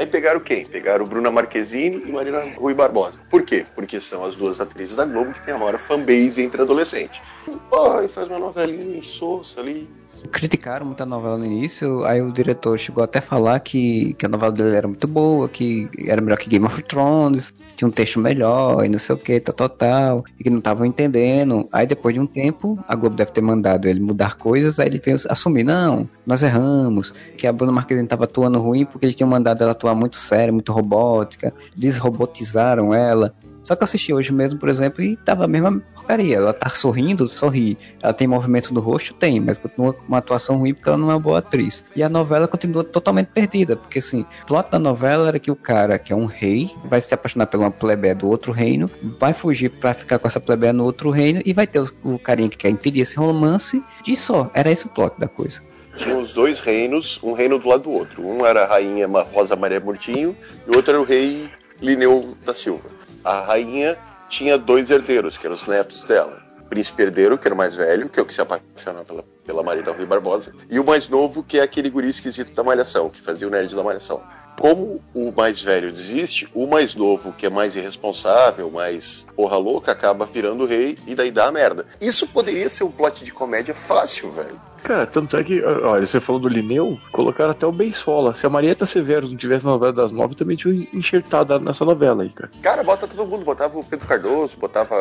Aí 0.00 0.06
pegaram 0.06 0.40
quem? 0.40 0.64
Pegaram 0.64 1.04
Bruna 1.04 1.30
Marquezine 1.30 2.02
e 2.06 2.10
Marina 2.10 2.40
Rui 2.56 2.72
Barbosa. 2.72 3.18
Por 3.28 3.42
quê? 3.42 3.66
Porque 3.74 4.00
são 4.00 4.24
as 4.24 4.34
duas 4.34 4.58
atrizes 4.58 4.96
da 4.96 5.04
Globo 5.04 5.34
que 5.34 5.42
tem 5.42 5.52
a 5.52 5.58
maior 5.58 5.76
fanbase 5.76 6.42
entre 6.42 6.62
adolescentes. 6.62 7.20
Pô, 7.68 8.00
e 8.00 8.08
faz 8.08 8.26
uma 8.26 8.38
novelinha 8.38 8.96
insossa 8.96 9.60
ali. 9.60 9.86
Criticaram 10.28 10.86
muito 10.86 11.02
a 11.02 11.06
novela 11.06 11.38
no 11.38 11.44
início, 11.44 12.04
aí 12.04 12.20
o 12.20 12.32
diretor 12.32 12.78
chegou 12.78 13.02
até 13.02 13.18
a 13.18 13.22
falar 13.22 13.60
que, 13.60 14.14
que 14.14 14.26
a 14.26 14.28
novela 14.28 14.52
dele 14.52 14.76
era 14.76 14.86
muito 14.86 15.06
boa, 15.06 15.48
que 15.48 15.88
era 16.06 16.20
melhor 16.20 16.38
que 16.38 16.48
Game 16.48 16.64
of 16.66 16.82
Thrones, 16.82 17.52
tinha 17.76 17.88
um 17.88 17.90
texto 17.90 18.18
melhor 18.18 18.84
e 18.84 18.88
não 18.88 18.98
sei 18.98 19.14
o 19.14 19.18
que, 19.18 19.40
tal, 19.40 19.54
tal, 19.54 19.68
tal, 19.68 20.24
e 20.38 20.44
que 20.44 20.50
não 20.50 20.58
estavam 20.58 20.84
entendendo. 20.86 21.68
Aí 21.72 21.86
depois 21.86 22.14
de 22.14 22.20
um 22.20 22.26
tempo, 22.26 22.78
a 22.86 22.94
Globo 22.94 23.16
deve 23.16 23.32
ter 23.32 23.40
mandado 23.40 23.88
ele 23.88 24.00
mudar 24.00 24.36
coisas, 24.36 24.78
aí 24.78 24.88
ele 24.88 24.98
veio 24.98 25.16
assumir, 25.28 25.64
não, 25.64 26.08
nós 26.26 26.42
erramos, 26.42 27.12
que 27.36 27.46
a 27.46 27.52
Bruna 27.52 27.72
Marquezine 27.72 28.04
estava 28.04 28.24
atuando 28.24 28.58
ruim 28.58 28.84
porque 28.84 29.06
eles 29.06 29.16
tinham 29.16 29.28
mandado 29.28 29.62
ela 29.62 29.72
atuar 29.72 29.94
muito 29.94 30.16
séria, 30.16 30.52
muito 30.52 30.72
robótica, 30.72 31.52
desrobotizaram 31.74 32.94
ela. 32.94 33.34
Só 33.62 33.76
que 33.76 33.82
eu 33.82 33.84
assisti 33.84 34.12
hoje 34.12 34.32
mesmo, 34.32 34.58
por 34.58 34.68
exemplo, 34.68 35.02
e 35.02 35.16
tava 35.16 35.44
a 35.44 35.48
mesma 35.48 35.80
porcaria. 35.94 36.36
Ela 36.36 36.52
tá 36.52 36.68
sorrindo, 36.70 37.28
sorri. 37.28 37.76
Ela 38.02 38.12
tem 38.12 38.26
movimentos 38.26 38.70
do 38.70 38.80
rosto? 38.80 39.14
Tem, 39.14 39.38
mas 39.38 39.58
continua 39.58 39.92
com 39.92 40.04
uma 40.06 40.18
atuação 40.18 40.56
ruim 40.56 40.74
porque 40.74 40.88
ela 40.88 40.98
não 40.98 41.10
é 41.10 41.14
uma 41.14 41.20
boa 41.20 41.38
atriz. 41.38 41.84
E 41.94 42.02
a 42.02 42.08
novela 42.08 42.48
continua 42.48 42.82
totalmente 42.82 43.28
perdida, 43.28 43.76
porque 43.76 43.98
assim, 43.98 44.24
o 44.42 44.46
plot 44.46 44.70
da 44.70 44.78
novela 44.78 45.28
era 45.28 45.38
que 45.38 45.50
o 45.50 45.56
cara, 45.56 45.98
que 45.98 46.12
é 46.12 46.16
um 46.16 46.26
rei, 46.26 46.70
vai 46.84 47.00
se 47.00 47.12
apaixonar 47.12 47.46
por 47.46 47.60
uma 47.60 47.70
plebeia 47.70 48.14
do 48.14 48.28
outro 48.28 48.52
reino, 48.52 48.90
vai 49.18 49.32
fugir 49.32 49.70
pra 49.70 49.94
ficar 49.94 50.18
com 50.18 50.26
essa 50.26 50.40
plebeia 50.40 50.72
no 50.72 50.84
outro 50.84 51.10
reino 51.10 51.40
e 51.44 51.52
vai 51.52 51.66
ter 51.66 51.80
o, 52.02 52.18
carinha 52.18 52.48
que 52.48 52.56
quer 52.56 52.70
impedir 52.70 53.00
esse 53.00 53.16
romance, 53.16 53.82
e 54.06 54.16
só. 54.16 54.50
Era 54.54 54.70
esse 54.70 54.86
o 54.86 54.88
plot 54.88 55.18
da 55.18 55.28
coisa. 55.28 55.62
tinha 55.96 56.16
os 56.16 56.32
dois 56.32 56.60
reinos, 56.60 57.20
um 57.22 57.32
reino 57.32 57.58
do 57.58 57.68
lado 57.68 57.84
do 57.84 57.90
outro. 57.90 58.26
Um 58.26 58.44
era 58.44 58.64
a 58.64 58.66
rainha 58.66 59.06
Rosa 59.32 59.56
Maria 59.56 59.80
Murtinho 59.80 60.36
e 60.66 60.70
o 60.70 60.76
outro 60.76 60.92
era 60.92 61.00
o 61.00 61.04
rei 61.04 61.50
Lineu 61.80 62.36
da 62.44 62.54
Silva. 62.54 62.99
A 63.24 63.42
rainha 63.42 63.98
tinha 64.28 64.56
dois 64.56 64.90
herdeiros, 64.90 65.36
que 65.36 65.46
eram 65.46 65.56
os 65.56 65.66
netos 65.66 66.04
dela. 66.04 66.42
O 66.60 66.64
príncipe 66.70 67.02
herdeiro, 67.02 67.36
que 67.36 67.46
era 67.46 67.54
o 67.54 67.58
mais 67.58 67.74
velho, 67.74 68.08
que 68.08 68.18
é 68.18 68.22
o 68.22 68.26
que 68.26 68.32
se 68.32 68.40
apaixonou 68.40 69.04
pela, 69.04 69.24
pela 69.44 69.62
Marina 69.62 69.92
Rui 69.92 70.06
Barbosa, 70.06 70.54
e 70.70 70.78
o 70.78 70.84
mais 70.84 71.08
novo, 71.08 71.42
que 71.42 71.58
é 71.58 71.62
aquele 71.62 71.90
guri 71.90 72.08
esquisito 72.08 72.54
da 72.54 72.62
Malhação, 72.62 73.10
que 73.10 73.20
fazia 73.20 73.46
o 73.46 73.50
nerd 73.50 73.74
da 73.74 73.82
Malhação. 73.82 74.22
Como 74.60 75.00
o 75.14 75.32
mais 75.34 75.62
velho 75.62 75.90
desiste, 75.90 76.46
o 76.52 76.66
mais 76.66 76.94
novo, 76.94 77.32
que 77.32 77.46
é 77.46 77.48
mais 77.48 77.74
irresponsável, 77.74 78.70
mais 78.70 79.26
porra 79.34 79.56
louca, 79.56 79.90
acaba 79.90 80.26
virando 80.26 80.66
rei 80.66 80.98
e 81.06 81.14
daí 81.14 81.30
dá 81.30 81.46
a 81.46 81.50
merda. 81.50 81.86
Isso 81.98 82.26
poderia 82.26 82.68
ser 82.68 82.84
um 82.84 82.90
plot 82.90 83.24
de 83.24 83.32
comédia 83.32 83.72
fácil, 83.72 84.30
velho. 84.30 84.60
Cara, 84.82 85.06
tanto 85.06 85.34
é 85.38 85.42
que, 85.42 85.64
olha, 85.64 86.06
você 86.06 86.20
falou 86.20 86.38
do 86.38 86.46
Lineu, 86.46 86.98
colocaram 87.10 87.52
até 87.52 87.66
o 87.66 87.72
Beisola. 87.72 88.34
Se 88.34 88.44
a 88.46 88.50
Marieta 88.50 88.84
Severo 88.84 89.26
não 89.26 89.36
tivesse 89.36 89.64
na 89.64 89.70
novela 89.72 89.94
das 89.94 90.12
nove, 90.12 90.34
também 90.34 90.58
tinha 90.58 90.86
enxertado 90.92 91.58
nessa 91.58 91.86
novela 91.86 92.22
aí, 92.22 92.28
cara. 92.28 92.50
Cara, 92.60 92.82
bota 92.82 93.08
todo 93.08 93.26
mundo, 93.26 93.42
botava 93.46 93.78
o 93.78 93.82
Pedro 93.84 94.06
Cardoso, 94.06 94.58
botava. 94.58 94.94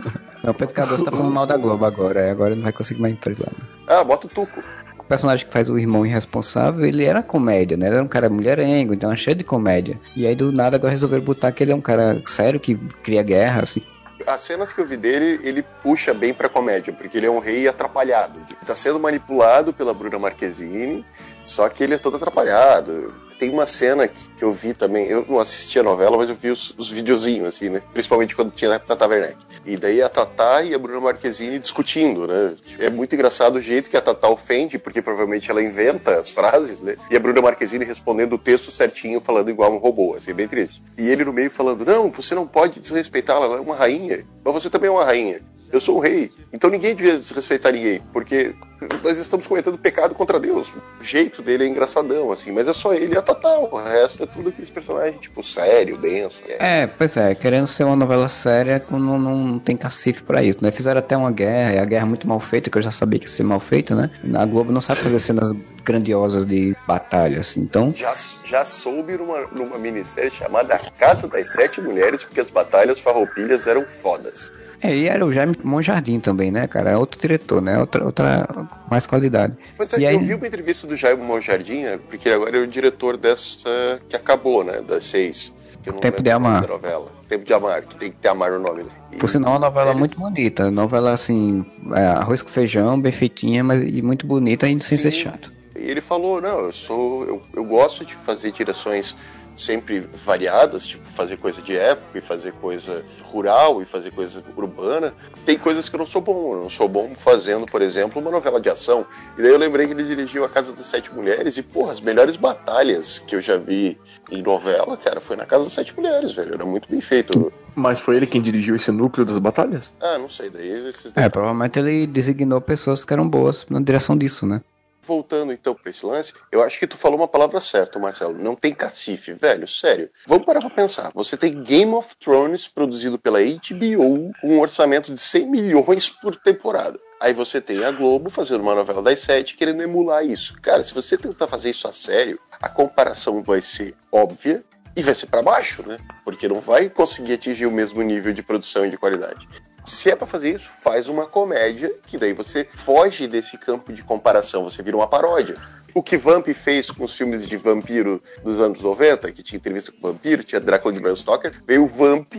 Não, 0.42 0.50
o 0.50 0.54
Pedro 0.54 0.74
Cardoso 0.74 1.04
tá 1.04 1.10
falando 1.10 1.30
mal 1.30 1.44
da 1.44 1.58
Globo 1.58 1.84
agora, 1.84 2.20
é, 2.20 2.30
agora 2.30 2.50
ele 2.50 2.56
não 2.56 2.64
vai 2.64 2.72
conseguir 2.72 3.00
mais 3.00 3.14
emprego 3.14 3.42
lá. 3.46 3.52
né? 3.58 3.66
Ah, 3.86 4.04
bota 4.04 4.26
o 4.26 4.30
Tuco. 4.30 4.62
O 5.04 5.06
personagem 5.06 5.46
que 5.46 5.52
faz 5.52 5.68
o 5.68 5.78
irmão 5.78 6.06
irresponsável, 6.06 6.84
ele 6.84 7.04
era 7.04 7.22
comédia, 7.22 7.76
né? 7.76 7.86
Ele 7.86 7.96
era 7.96 8.04
um 8.04 8.08
cara 8.08 8.30
mulherengo, 8.30 8.94
então 8.94 9.12
é 9.12 9.16
cheio 9.16 9.36
de 9.36 9.44
comédia. 9.44 10.00
E 10.16 10.26
aí 10.26 10.34
do 10.34 10.50
nada 10.50 10.76
agora 10.76 10.92
resolveram 10.92 11.22
botar 11.22 11.52
que 11.52 11.62
ele 11.62 11.72
é 11.72 11.74
um 11.74 11.80
cara 11.80 12.22
sério 12.24 12.58
que 12.58 12.74
cria 13.02 13.22
guerra, 13.22 13.64
assim. 13.64 13.82
As 14.26 14.40
cenas 14.40 14.72
que 14.72 14.80
eu 14.80 14.86
vi 14.86 14.96
dele, 14.96 15.40
ele 15.42 15.62
puxa 15.82 16.14
bem 16.14 16.32
pra 16.32 16.48
comédia, 16.48 16.92
porque 16.92 17.18
ele 17.18 17.26
é 17.26 17.30
um 17.30 17.38
rei 17.38 17.68
atrapalhado. 17.68 18.38
Ele 18.48 18.56
tá 18.66 18.74
sendo 18.74 18.98
manipulado 18.98 19.74
pela 19.74 19.92
Bruna 19.92 20.18
Marquezine, 20.18 21.04
só 21.44 21.68
que 21.68 21.84
ele 21.84 21.94
é 21.94 21.98
todo 21.98 22.16
atrapalhado. 22.16 23.12
Tem 23.44 23.52
uma 23.52 23.66
cena 23.66 24.08
que, 24.08 24.26
que 24.30 24.42
eu 24.42 24.52
vi 24.52 24.72
também, 24.72 25.06
eu 25.06 25.22
não 25.28 25.38
assisti 25.38 25.78
a 25.78 25.82
novela, 25.82 26.16
mas 26.16 26.30
eu 26.30 26.34
vi 26.34 26.48
os, 26.48 26.74
os 26.78 26.90
videozinhos, 26.90 27.46
assim, 27.46 27.68
né? 27.68 27.82
Principalmente 27.92 28.34
quando 28.34 28.50
tinha 28.50 28.74
a 28.74 28.78
Tata. 28.78 29.36
E 29.66 29.76
daí 29.76 30.00
a 30.00 30.08
Tata 30.08 30.62
e 30.62 30.74
a 30.74 30.78
Bruna 30.78 30.98
Marquezine 30.98 31.58
discutindo, 31.58 32.26
né? 32.26 32.54
É 32.78 32.88
muito 32.88 33.14
engraçado 33.14 33.56
o 33.56 33.60
jeito 33.60 33.90
que 33.90 33.98
a 33.98 34.00
Tata 34.00 34.30
ofende, 34.30 34.78
porque 34.78 35.02
provavelmente 35.02 35.50
ela 35.50 35.62
inventa 35.62 36.18
as 36.18 36.30
frases, 36.30 36.80
né? 36.80 36.96
E 37.10 37.16
a 37.16 37.20
Bruna 37.20 37.42
Marquezine 37.42 37.84
respondendo 37.84 38.32
o 38.32 38.38
texto 38.38 38.70
certinho, 38.70 39.20
falando 39.20 39.50
igual 39.50 39.70
um 39.70 39.76
robô, 39.76 40.14
assim, 40.14 40.32
bem 40.32 40.48
triste. 40.48 40.82
E 40.96 41.10
ele 41.10 41.22
no 41.22 41.32
meio 41.34 41.50
falando, 41.50 41.84
não, 41.84 42.10
você 42.10 42.34
não 42.34 42.46
pode 42.46 42.80
desrespeitá-la, 42.80 43.44
ela 43.44 43.56
é 43.58 43.60
uma 43.60 43.76
rainha. 43.76 44.24
Mas 44.42 44.54
você 44.54 44.70
também 44.70 44.88
é 44.88 44.90
uma 44.90 45.04
rainha. 45.04 45.42
Eu 45.74 45.80
sou 45.80 45.96
um 45.96 46.00
rei. 46.00 46.30
Então 46.52 46.70
ninguém 46.70 46.94
devia 46.94 47.14
desrespeitar 47.14 47.72
ninguém, 47.72 48.00
porque 48.12 48.54
nós 49.02 49.18
estamos 49.18 49.44
cometendo 49.46 49.76
pecado 49.76 50.14
contra 50.14 50.38
Deus. 50.38 50.72
O 51.00 51.04
jeito 51.04 51.42
dele 51.42 51.64
é 51.64 51.66
engraçadão, 51.66 52.30
assim, 52.30 52.52
mas 52.52 52.68
é 52.68 52.72
só 52.72 52.94
ele 52.94 53.14
e 53.14 53.18
a 53.18 53.22
Tata. 53.34 53.58
O 53.58 53.76
resto 53.76 54.22
é 54.22 54.26
tudo 54.26 54.48
aqueles 54.48 54.70
personagens, 54.70 55.20
tipo, 55.20 55.42
sério, 55.42 55.96
denso. 55.96 56.42
É. 56.48 56.82
É, 56.82 56.86
pois 56.86 57.16
é, 57.16 57.34
querendo 57.34 57.66
ser 57.66 57.84
uma 57.84 57.96
novela 57.96 58.28
séria, 58.28 58.84
não, 58.90 59.18
não, 59.18 59.58
tem 59.58 59.76
cacife 59.76 60.22
pra 60.22 60.42
isso, 60.42 60.58
né? 60.62 60.70
Fizeram 60.70 60.98
até 60.98 61.16
uma 61.16 61.30
guerra, 61.30 61.74
e 61.74 61.78
a 61.78 61.84
guerra 61.84 62.04
é 62.04 62.08
muito 62.08 62.26
mal 62.28 62.40
feita, 62.40 62.70
que 62.70 62.78
eu 62.78 62.82
já 62.82 62.92
sabia 62.92 63.18
que 63.18 63.26
ia 63.26 63.30
ser 63.30 63.42
mal 63.42 63.60
feita, 63.60 63.94
né? 63.94 64.10
A 64.34 64.44
Globo 64.46 64.72
não 64.72 64.80
sabe 64.80 65.00
fazer 65.00 65.18
cenas 65.18 65.52
grandiosas 65.84 66.44
de 66.44 66.74
batalha, 66.86 67.40
assim, 67.40 67.60
então... 67.60 67.92
Já, 67.94 68.14
já 68.44 68.64
soube 68.64 69.18
numa, 69.18 69.46
numa 69.48 69.78
minissérie 69.78 70.30
chamada 70.30 70.80
Casa 70.98 71.28
das 71.28 71.50
Sete 71.50 71.80
Mulheres, 71.80 72.24
porque 72.24 72.40
as 72.40 72.50
batalhas 72.50 73.00
farroupilhas 73.00 73.66
eram 73.66 73.86
fodas. 73.86 74.50
É, 74.80 74.94
e 74.96 75.06
era 75.06 75.24
o 75.24 75.32
Jaime 75.32 75.56
Monjardim 75.62 76.20
também, 76.20 76.50
né, 76.50 76.66
cara? 76.66 76.90
É 76.90 76.96
outro 76.96 77.20
diretor, 77.20 77.62
né? 77.62 77.78
Outra, 77.78 78.04
outra 78.04 78.46
mais 78.90 79.06
qualidade. 79.06 79.54
Mas 79.78 79.92
é, 79.94 80.00
E 80.00 80.06
aí- 80.06 80.14
eu 80.14 80.20
vi 80.20 80.34
uma 80.34 80.46
entrevista 80.46 80.86
do 80.86 80.96
Jaime 80.96 81.22
Monjardim, 81.22 81.82
né, 81.84 81.98
porque 82.08 82.28
ele 82.28 82.34
agora 82.36 82.56
é 82.56 82.60
o 82.60 82.66
diretor 82.66 83.16
dessa 83.16 84.00
que 84.08 84.16
acabou, 84.16 84.62
né? 84.64 84.82
Das 84.86 85.04
seis. 85.04 85.52
Tempo 86.00 86.22
de 86.22 86.30
o 86.30 86.34
Amar. 86.36 86.62
Da 86.62 86.68
novela. 86.68 87.12
Tempo 87.28 87.44
de 87.44 87.52
Amar, 87.52 87.82
que 87.82 87.96
tem 87.98 88.10
que 88.10 88.16
ter 88.16 88.28
Amar 88.28 88.50
no 88.52 88.58
nome. 88.58 88.84
Né? 88.84 88.88
E- 89.12 89.16
Por 89.18 89.28
sinal, 89.28 89.52
uma 89.52 89.58
novela 89.58 89.90
ele- 89.90 89.98
muito 89.98 90.18
bonita. 90.18 90.70
Novela, 90.70 91.12
assim, 91.12 91.64
é, 91.94 92.06
arroz 92.06 92.40
com 92.42 92.48
feijão, 92.48 92.98
bem 92.98 93.12
feitinha, 93.12 93.62
mas 93.62 93.82
e 93.82 94.00
muito 94.00 94.26
bonita 94.26 94.66
e 94.66 94.78
sem 94.80 94.96
ser 94.96 95.10
chato. 95.10 95.52
E 95.76 95.90
ele 95.90 96.00
falou, 96.00 96.40
não, 96.40 96.60
eu 96.60 96.72
sou. 96.72 97.24
Eu, 97.26 97.42
eu 97.54 97.64
gosto 97.64 98.02
de 98.04 98.14
fazer 98.14 98.50
direções 98.52 99.14
sempre 99.54 100.00
variadas, 100.00 100.86
tipo 100.86 101.04
fazer 101.08 101.36
coisa 101.36 101.62
de 101.62 101.76
época 101.76 102.18
e 102.18 102.20
fazer 102.20 102.52
coisa 102.54 103.04
rural 103.22 103.80
e 103.80 103.84
fazer 103.84 104.10
coisa 104.10 104.42
urbana. 104.56 105.14
Tem 105.46 105.58
coisas 105.58 105.88
que 105.88 105.94
eu 105.94 105.98
não 105.98 106.06
sou 106.06 106.20
bom. 106.20 106.54
Eu 106.54 106.62
não 106.62 106.70
sou 106.70 106.88
bom 106.88 107.12
fazendo, 107.14 107.66
por 107.66 107.82
exemplo, 107.82 108.20
uma 108.20 108.30
novela 108.30 108.60
de 108.60 108.68
ação. 108.68 109.06
E 109.38 109.42
daí 109.42 109.50
eu 109.50 109.58
lembrei 109.58 109.86
que 109.86 109.92
ele 109.92 110.04
dirigiu 110.04 110.44
A 110.44 110.48
Casa 110.48 110.72
das 110.72 110.86
Sete 110.86 111.12
Mulheres 111.12 111.56
e, 111.56 111.62
porra, 111.62 111.92
as 111.92 112.00
melhores 112.00 112.36
batalhas 112.36 113.18
que 113.18 113.36
eu 113.36 113.42
já 113.42 113.56
vi 113.56 113.98
em 114.30 114.42
novela, 114.42 114.96
cara, 114.96 115.20
foi 115.20 115.36
na 115.36 115.44
Casa 115.44 115.64
das 115.64 115.72
Sete 115.72 115.94
Mulheres, 115.94 116.32
velho. 116.32 116.54
Era 116.54 116.64
muito 116.64 116.88
bem 116.88 117.00
feito. 117.00 117.52
Mas 117.74 118.00
foi 118.00 118.16
ele 118.16 118.26
quem 118.26 118.40
dirigiu 118.40 118.76
esse 118.76 118.90
núcleo 118.90 119.26
das 119.26 119.38
batalhas? 119.38 119.92
Ah, 120.00 120.16
não 120.18 120.28
sei, 120.28 120.48
daí 120.48 120.88
esses 120.88 121.12
É, 121.16 121.28
provavelmente 121.28 121.78
ele 121.78 122.06
designou 122.06 122.60
pessoas 122.60 123.04
que 123.04 123.12
eram 123.12 123.28
boas 123.28 123.66
na 123.68 123.80
direção 123.80 124.16
disso, 124.16 124.46
né? 124.46 124.60
Voltando 125.06 125.52
então 125.52 125.74
pra 125.74 125.90
esse 125.90 126.04
lance, 126.04 126.32
eu 126.50 126.62
acho 126.62 126.78
que 126.78 126.86
tu 126.86 126.96
falou 126.96 127.18
uma 127.18 127.28
palavra 127.28 127.60
certa, 127.60 127.98
Marcelo. 127.98 128.38
Não 128.38 128.54
tem 128.54 128.74
cacife, 128.74 129.32
velho, 129.34 129.68
sério. 129.68 130.08
Vamos 130.26 130.46
parar 130.46 130.60
pra 130.60 130.70
pensar. 130.70 131.10
Você 131.14 131.36
tem 131.36 131.62
Game 131.62 131.92
of 131.92 132.16
Thrones 132.16 132.66
produzido 132.66 133.18
pela 133.18 133.40
HBO 133.40 134.32
com 134.40 134.48
um 134.48 134.60
orçamento 134.60 135.12
de 135.12 135.20
100 135.20 135.46
milhões 135.50 136.08
por 136.08 136.36
temporada. 136.36 136.98
Aí 137.20 137.32
você 137.32 137.60
tem 137.60 137.84
a 137.84 137.90
Globo 137.90 138.30
fazendo 138.30 138.60
uma 138.60 138.74
novela 138.74 139.02
das 139.02 139.20
sete 139.20 139.56
querendo 139.56 139.82
emular 139.82 140.24
isso. 140.24 140.60
Cara, 140.60 140.82
se 140.82 140.92
você 140.92 141.16
tentar 141.16 141.46
fazer 141.46 141.70
isso 141.70 141.88
a 141.88 141.92
sério, 141.92 142.38
a 142.60 142.68
comparação 142.68 143.42
vai 143.42 143.62
ser 143.62 143.94
óbvia 144.10 144.64
e 144.96 145.02
vai 145.02 145.14
ser 145.14 145.26
pra 145.26 145.42
baixo, 145.42 145.86
né? 145.86 145.98
Porque 146.24 146.48
não 146.48 146.60
vai 146.60 146.88
conseguir 146.88 147.34
atingir 147.34 147.66
o 147.66 147.70
mesmo 147.70 148.02
nível 148.02 148.32
de 148.32 148.42
produção 148.42 148.86
e 148.86 148.90
de 148.90 148.96
qualidade. 148.96 149.48
Se 149.86 150.10
é 150.10 150.16
pra 150.16 150.26
fazer 150.26 150.54
isso, 150.54 150.70
faz 150.82 151.08
uma 151.08 151.26
comédia, 151.26 151.94
que 152.06 152.16
daí 152.16 152.32
você 152.32 152.66
foge 152.74 153.26
desse 153.26 153.58
campo 153.58 153.92
de 153.92 154.02
comparação, 154.02 154.64
você 154.64 154.82
vira 154.82 154.96
uma 154.96 155.06
paródia. 155.06 155.56
O 155.94 156.02
que 156.02 156.16
Vamp 156.16 156.48
fez 156.48 156.90
com 156.90 157.04
os 157.04 157.14
filmes 157.14 157.46
de 157.46 157.56
vampiro 157.56 158.22
dos 158.42 158.60
anos 158.60 158.80
90, 158.80 159.30
que 159.30 159.42
tinha 159.42 159.58
entrevista 159.58 159.92
com 159.92 160.08
vampiro, 160.08 160.42
tinha 160.42 160.60
Drácula 160.60 160.92
de 160.92 161.00
Bram 161.00 161.14
Stoker, 161.14 161.52
veio 161.66 161.84
o 161.84 161.86
Vamp 161.86 162.34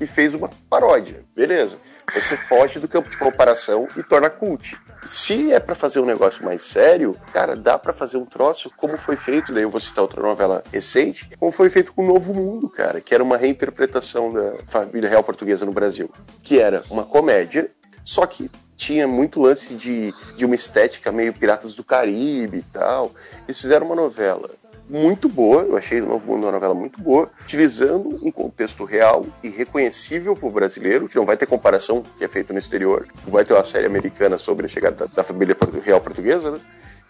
e 0.00 0.06
fez 0.06 0.34
uma 0.34 0.50
paródia. 0.68 1.24
Beleza. 1.34 1.78
Você 2.14 2.36
foge 2.36 2.78
do 2.78 2.86
campo 2.86 3.08
de 3.08 3.16
comparação 3.16 3.88
e 3.96 4.02
torna 4.02 4.28
cult. 4.28 4.76
Se 5.04 5.52
é 5.52 5.58
pra 5.58 5.74
fazer 5.74 5.98
um 5.98 6.04
negócio 6.04 6.44
mais 6.44 6.62
sério, 6.62 7.16
cara, 7.32 7.56
dá 7.56 7.76
pra 7.76 7.92
fazer 7.92 8.16
um 8.16 8.24
troço 8.24 8.70
como 8.76 8.96
foi 8.96 9.16
feito, 9.16 9.52
daí 9.52 9.64
eu 9.64 9.70
vou 9.70 9.80
citar 9.80 10.02
outra 10.02 10.22
novela 10.22 10.62
recente, 10.72 11.28
como 11.38 11.50
foi 11.50 11.70
feito 11.70 11.92
com 11.92 12.04
o 12.04 12.06
Novo 12.06 12.32
Mundo, 12.32 12.68
cara, 12.68 13.00
que 13.00 13.12
era 13.12 13.22
uma 13.22 13.36
reinterpretação 13.36 14.32
da 14.32 14.58
família 14.66 15.10
real 15.10 15.24
portuguesa 15.24 15.66
no 15.66 15.72
Brasil, 15.72 16.08
que 16.42 16.60
era 16.60 16.84
uma 16.88 17.04
comédia, 17.04 17.68
só 18.04 18.24
que 18.26 18.48
tinha 18.76 19.06
muito 19.08 19.40
lance 19.40 19.74
de, 19.74 20.12
de 20.36 20.44
uma 20.44 20.54
estética 20.54 21.10
meio 21.10 21.32
Piratas 21.32 21.74
do 21.74 21.84
Caribe 21.84 22.58
e 22.58 22.62
tal. 22.62 23.12
Eles 23.46 23.60
fizeram 23.60 23.86
uma 23.86 23.94
novela 23.94 24.50
muito 24.88 25.28
boa, 25.28 25.62
eu 25.62 25.76
achei 25.76 26.00
o 26.00 26.06
Novo 26.06 26.26
Mundo 26.26 26.44
uma 26.44 26.52
novela 26.52 26.74
muito 26.74 27.00
boa, 27.00 27.30
utilizando 27.42 28.08
um 28.22 28.30
contexto 28.30 28.84
real 28.84 29.24
e 29.42 29.48
reconhecível 29.48 30.36
pro 30.36 30.50
brasileiro, 30.50 31.08
que 31.08 31.16
não 31.16 31.24
vai 31.24 31.36
ter 31.36 31.46
comparação 31.46 32.02
com 32.02 32.08
o 32.08 32.14
que 32.14 32.24
é 32.24 32.28
feito 32.28 32.52
no 32.52 32.58
exterior, 32.58 33.06
vai 33.26 33.44
ter 33.44 33.54
uma 33.54 33.64
série 33.64 33.86
americana 33.86 34.36
sobre 34.36 34.66
a 34.66 34.68
chegada 34.68 35.06
da, 35.06 35.06
da 35.06 35.24
família 35.24 35.56
real 35.84 36.00
portuguesa, 36.00 36.50
né? 36.50 36.60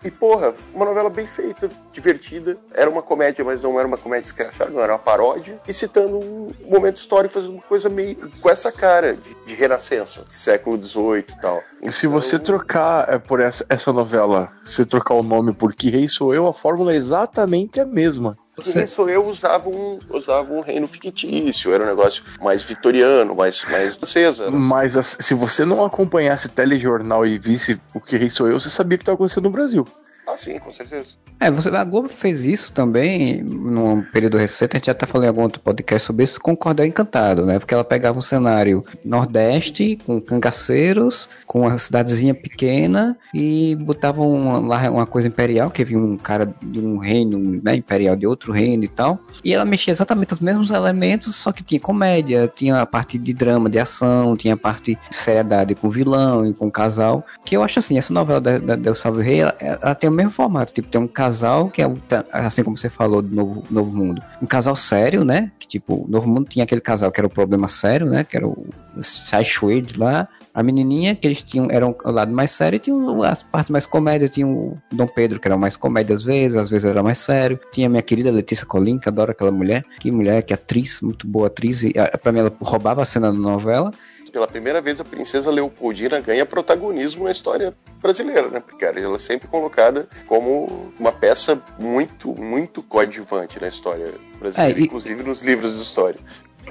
E, 0.05 0.11
porra, 0.11 0.55
uma 0.75 0.85
novela 0.85 1.09
bem 1.09 1.27
feita, 1.27 1.71
divertida. 1.93 2.57
Era 2.75 2.91
uma 2.91 3.03
comédia, 3.03 3.45
mas 3.45 3.63
não 3.63 3.79
era 3.79 3.87
uma 3.87 3.97
comédia 3.97 4.27
escrachada, 4.27 4.71
não 4.71 4.81
era 4.81 4.93
uma 4.93 4.99
paródia. 4.99 5.61
E 5.67 5.73
citando 5.73 6.19
um 6.19 6.53
momento 6.69 6.97
histórico, 6.97 7.35
fazendo 7.35 7.53
uma 7.55 7.63
coisa 7.63 7.89
meio 7.89 8.31
com 8.41 8.51
essa 8.51 8.73
cara 8.73 9.15
de, 9.15 9.37
de 9.47 9.55
renascença, 9.55 10.25
século 10.29 10.83
XVIII 10.83 11.25
e 11.29 11.41
tal. 11.41 11.61
Se 11.93 12.07
você 12.07 12.39
trocar 12.39 13.09
é, 13.09 13.19
por 13.19 13.41
essa, 13.41 13.65
essa 13.69 13.93
novela, 13.93 14.53
se 14.65 14.85
trocar 14.85 15.15
o 15.15 15.23
nome 15.23 15.53
por 15.53 15.75
Que 15.75 15.91
Rei 15.91 16.09
Sou 16.09 16.35
Eu, 16.35 16.47
a 16.47 16.55
fórmula 16.55 16.93
é 16.93 16.97
exatamente 16.97 17.81
a 17.81 17.85
mesma. 17.85 18.37
Quem 18.63 18.87
sou 18.87 19.09
eu 19.09 19.27
usava 19.27 19.69
um, 19.69 19.99
usava 20.11 20.53
um 20.53 20.61
reino 20.61 20.87
fictício, 20.87 21.73
era 21.73 21.85
um 21.85 21.87
negócio 21.87 22.23
mais 22.41 22.63
vitoriano, 22.63 23.35
mais, 23.35 23.65
mais 23.71 23.99
César. 24.07 24.51
Mas 24.51 24.97
as- 24.97 25.17
se 25.21 25.35
você 25.35 25.65
não 25.65 25.85
acompanhasse 25.85 26.49
telejornal 26.49 27.27
e 27.27 27.39
visse 27.39 27.81
o 27.95 28.01
Que 28.01 28.17
Rei 28.17 28.31
Sou 28.31 28.49
Eu, 28.49 28.59
você 28.61 28.71
sabia 28.71 28.97
o 28.97 28.99
que 28.99 29.03
estava 29.03 29.15
acontecendo 29.17 29.45
no 29.45 29.51
Brasil. 29.51 29.87
Ah, 30.27 30.37
sim, 30.37 30.57
com 30.61 30.71
certeza. 30.73 31.07
É, 31.41 31.51
você, 31.51 31.69
a 31.71 31.83
Globo 31.83 32.09
fez 32.09 32.45
isso 32.45 32.71
também 32.73 33.43
num 33.43 34.03
período 34.03 34.37
recente, 34.39 34.77
a 34.77 34.79
gente 34.79 34.87
já 34.87 34.95
tá 34.95 35.05
falando 35.05 35.25
em 35.25 35.29
algum 35.29 35.43
outro 35.43 35.61
podcast 35.61 36.07
sobre 36.07 36.25
isso, 36.25 36.41
com 36.41 36.57
Cordel 36.57 36.87
Encantado, 36.87 37.45
né? 37.45 37.59
Porque 37.59 37.75
ela 37.75 37.83
pegava 37.83 38.17
um 38.17 38.23
cenário 38.23 38.85
nordeste, 39.05 39.99
com 40.07 40.21
cangaceiros, 40.21 41.29
com 41.53 41.61
uma 41.61 41.79
cidadezinha 41.79 42.35
pequena, 42.35 43.15
e 43.35 43.77
botava 43.77 44.23
uma, 44.23 44.59
lá 44.59 44.91
uma 44.91 45.05
coisa 45.05 45.29
imperial, 45.29 45.71
que 45.71 45.85
vinha 45.85 46.01
um 46.01 46.17
cara 46.17 46.51
de 46.63 46.81
um 46.81 46.97
reino 46.97 47.61
né, 47.63 47.77
imperial 47.77 48.17
de 48.17 48.27
outro 48.27 48.55
reino 48.55 48.85
e 48.85 48.89
tal. 48.89 49.21
E 49.45 49.53
ela 49.53 49.63
mexia 49.63 49.93
exatamente 49.93 50.33
os 50.33 50.41
mesmos 50.41 50.71
elementos, 50.71 51.37
só 51.37 51.53
que 51.53 51.63
tinha 51.63 51.79
comédia, 51.79 52.51
tinha 52.57 52.81
a 52.81 52.87
parte 52.87 53.19
de 53.19 53.35
drama, 53.35 53.69
de 53.69 53.79
ação, 53.79 54.35
tinha 54.35 54.55
a 54.55 54.57
parte 54.57 54.95
de 55.11 55.15
seriedade 55.15 55.75
com 55.75 55.91
vilão 55.91 56.47
e 56.47 56.55
com 56.55 56.71
casal. 56.71 57.23
Que 57.45 57.55
eu 57.55 57.63
acho 57.63 57.81
assim, 57.81 57.99
essa 57.99 58.15
novela 58.15 58.41
da, 58.41 58.57
da 58.57 58.75
Del 58.75 58.95
Salve 58.95 59.23
Rei, 59.23 59.41
ela, 59.41 59.55
ela 59.61 59.95
tem 59.95 60.09
o 60.09 60.13
mesmo 60.13 60.31
formato. 60.31 60.73
Tipo, 60.73 60.89
tem 60.89 61.03
um 61.03 61.07
casal 61.07 61.69
que 61.69 61.83
é, 61.83 61.95
assim 62.33 62.65
como 62.65 62.79
você 62.79 62.89
falou 62.89 63.21
do 63.21 63.29
Novo, 63.29 63.63
Novo 63.71 63.95
Mundo, 63.95 64.23
um 64.41 64.47
casal 64.47 64.75
sério, 64.75 65.23
né? 65.23 65.53
Que 65.59 65.69
tipo, 65.69 66.07
Novo 66.09 66.27
Mundo 66.27 66.49
tinha 66.49 66.65
aquele 66.65 66.81
casal 66.81 67.13
que 67.13 67.21
era 67.21 67.27
o 67.27 67.31
problema 67.31 67.69
sério, 67.69 68.07
né? 68.07 68.25
Que 68.25 68.39
era 68.39 68.49
o 68.49 68.65
Sideswade 69.03 69.99
lá. 69.99 70.27
A 70.55 70.63
menininha, 70.63 71.15
que 71.17 71.27
eles 71.27 71.43
tinham, 71.43 71.69
eram 71.71 71.97
o 72.05 72.11
lado 72.11 72.31
mais 72.33 72.51
sério, 72.53 72.77
e 72.77 72.81
tinham 72.81 73.23
as 73.23 73.43
partes 73.43 73.71
mais 73.71 73.87
comédias. 73.87 74.31
Tinha 74.31 74.47
o 74.47 74.77
Dom 74.93 75.07
Pedro, 75.07 75.41
que 75.41 75.49
era 75.49 75.57
mais 75.57 75.77
comédia 75.77 76.15
às 76.15 76.23
vezes, 76.23 76.57
às 76.57 76.69
vezes 76.69 76.85
era 76.85 77.03
mais 77.03 77.19
sério. 77.21 77.59
Tinha 77.73 77.87
a 77.87 77.91
minha 77.91 78.03
querida 78.03 78.31
Letícia 78.31 78.67
Colin, 78.67 78.99
que 78.99 79.09
adoro 79.09 79.31
aquela 79.33 79.51
mulher. 79.51 79.83
Que 79.99 80.11
mulher, 80.11 80.43
que 80.43 80.53
atriz, 80.53 81.01
muito 81.01 81.27
boa 81.27 81.47
atriz. 81.47 81.83
E 81.83 81.95
ah, 81.97 82.19
pra 82.19 82.33
mim 82.33 82.41
ela 82.41 82.53
roubava 82.61 83.01
a 83.03 83.07
cena 83.07 83.33
da 83.33 83.39
novela. 83.39 83.91
Pela 84.31 84.47
primeira 84.49 84.81
vez, 84.81 84.99
a 84.99 85.05
princesa 85.05 85.51
Leopoldina 85.51 86.19
ganha 86.19 86.47
protagonismo 86.47 87.25
na 87.25 87.31
história 87.31 87.75
brasileira, 88.01 88.49
né? 88.49 88.61
Porque 88.67 88.83
ela 88.83 88.99
é 88.99 89.19
sempre 89.19 89.47
colocada 89.47 90.09
como 90.27 90.91
uma 90.99 91.13
peça 91.13 91.61
muito, 91.79 92.35
muito 92.43 92.83
coadjuvante 92.83 93.61
na 93.61 93.69
história 93.69 94.11
brasileira, 94.41 94.79
É, 94.79 94.81
e- 94.81 94.85
inclusive 94.85 95.23
nos 95.23 95.43
livros 95.43 95.77
de 95.77 95.83
história. 95.83 96.19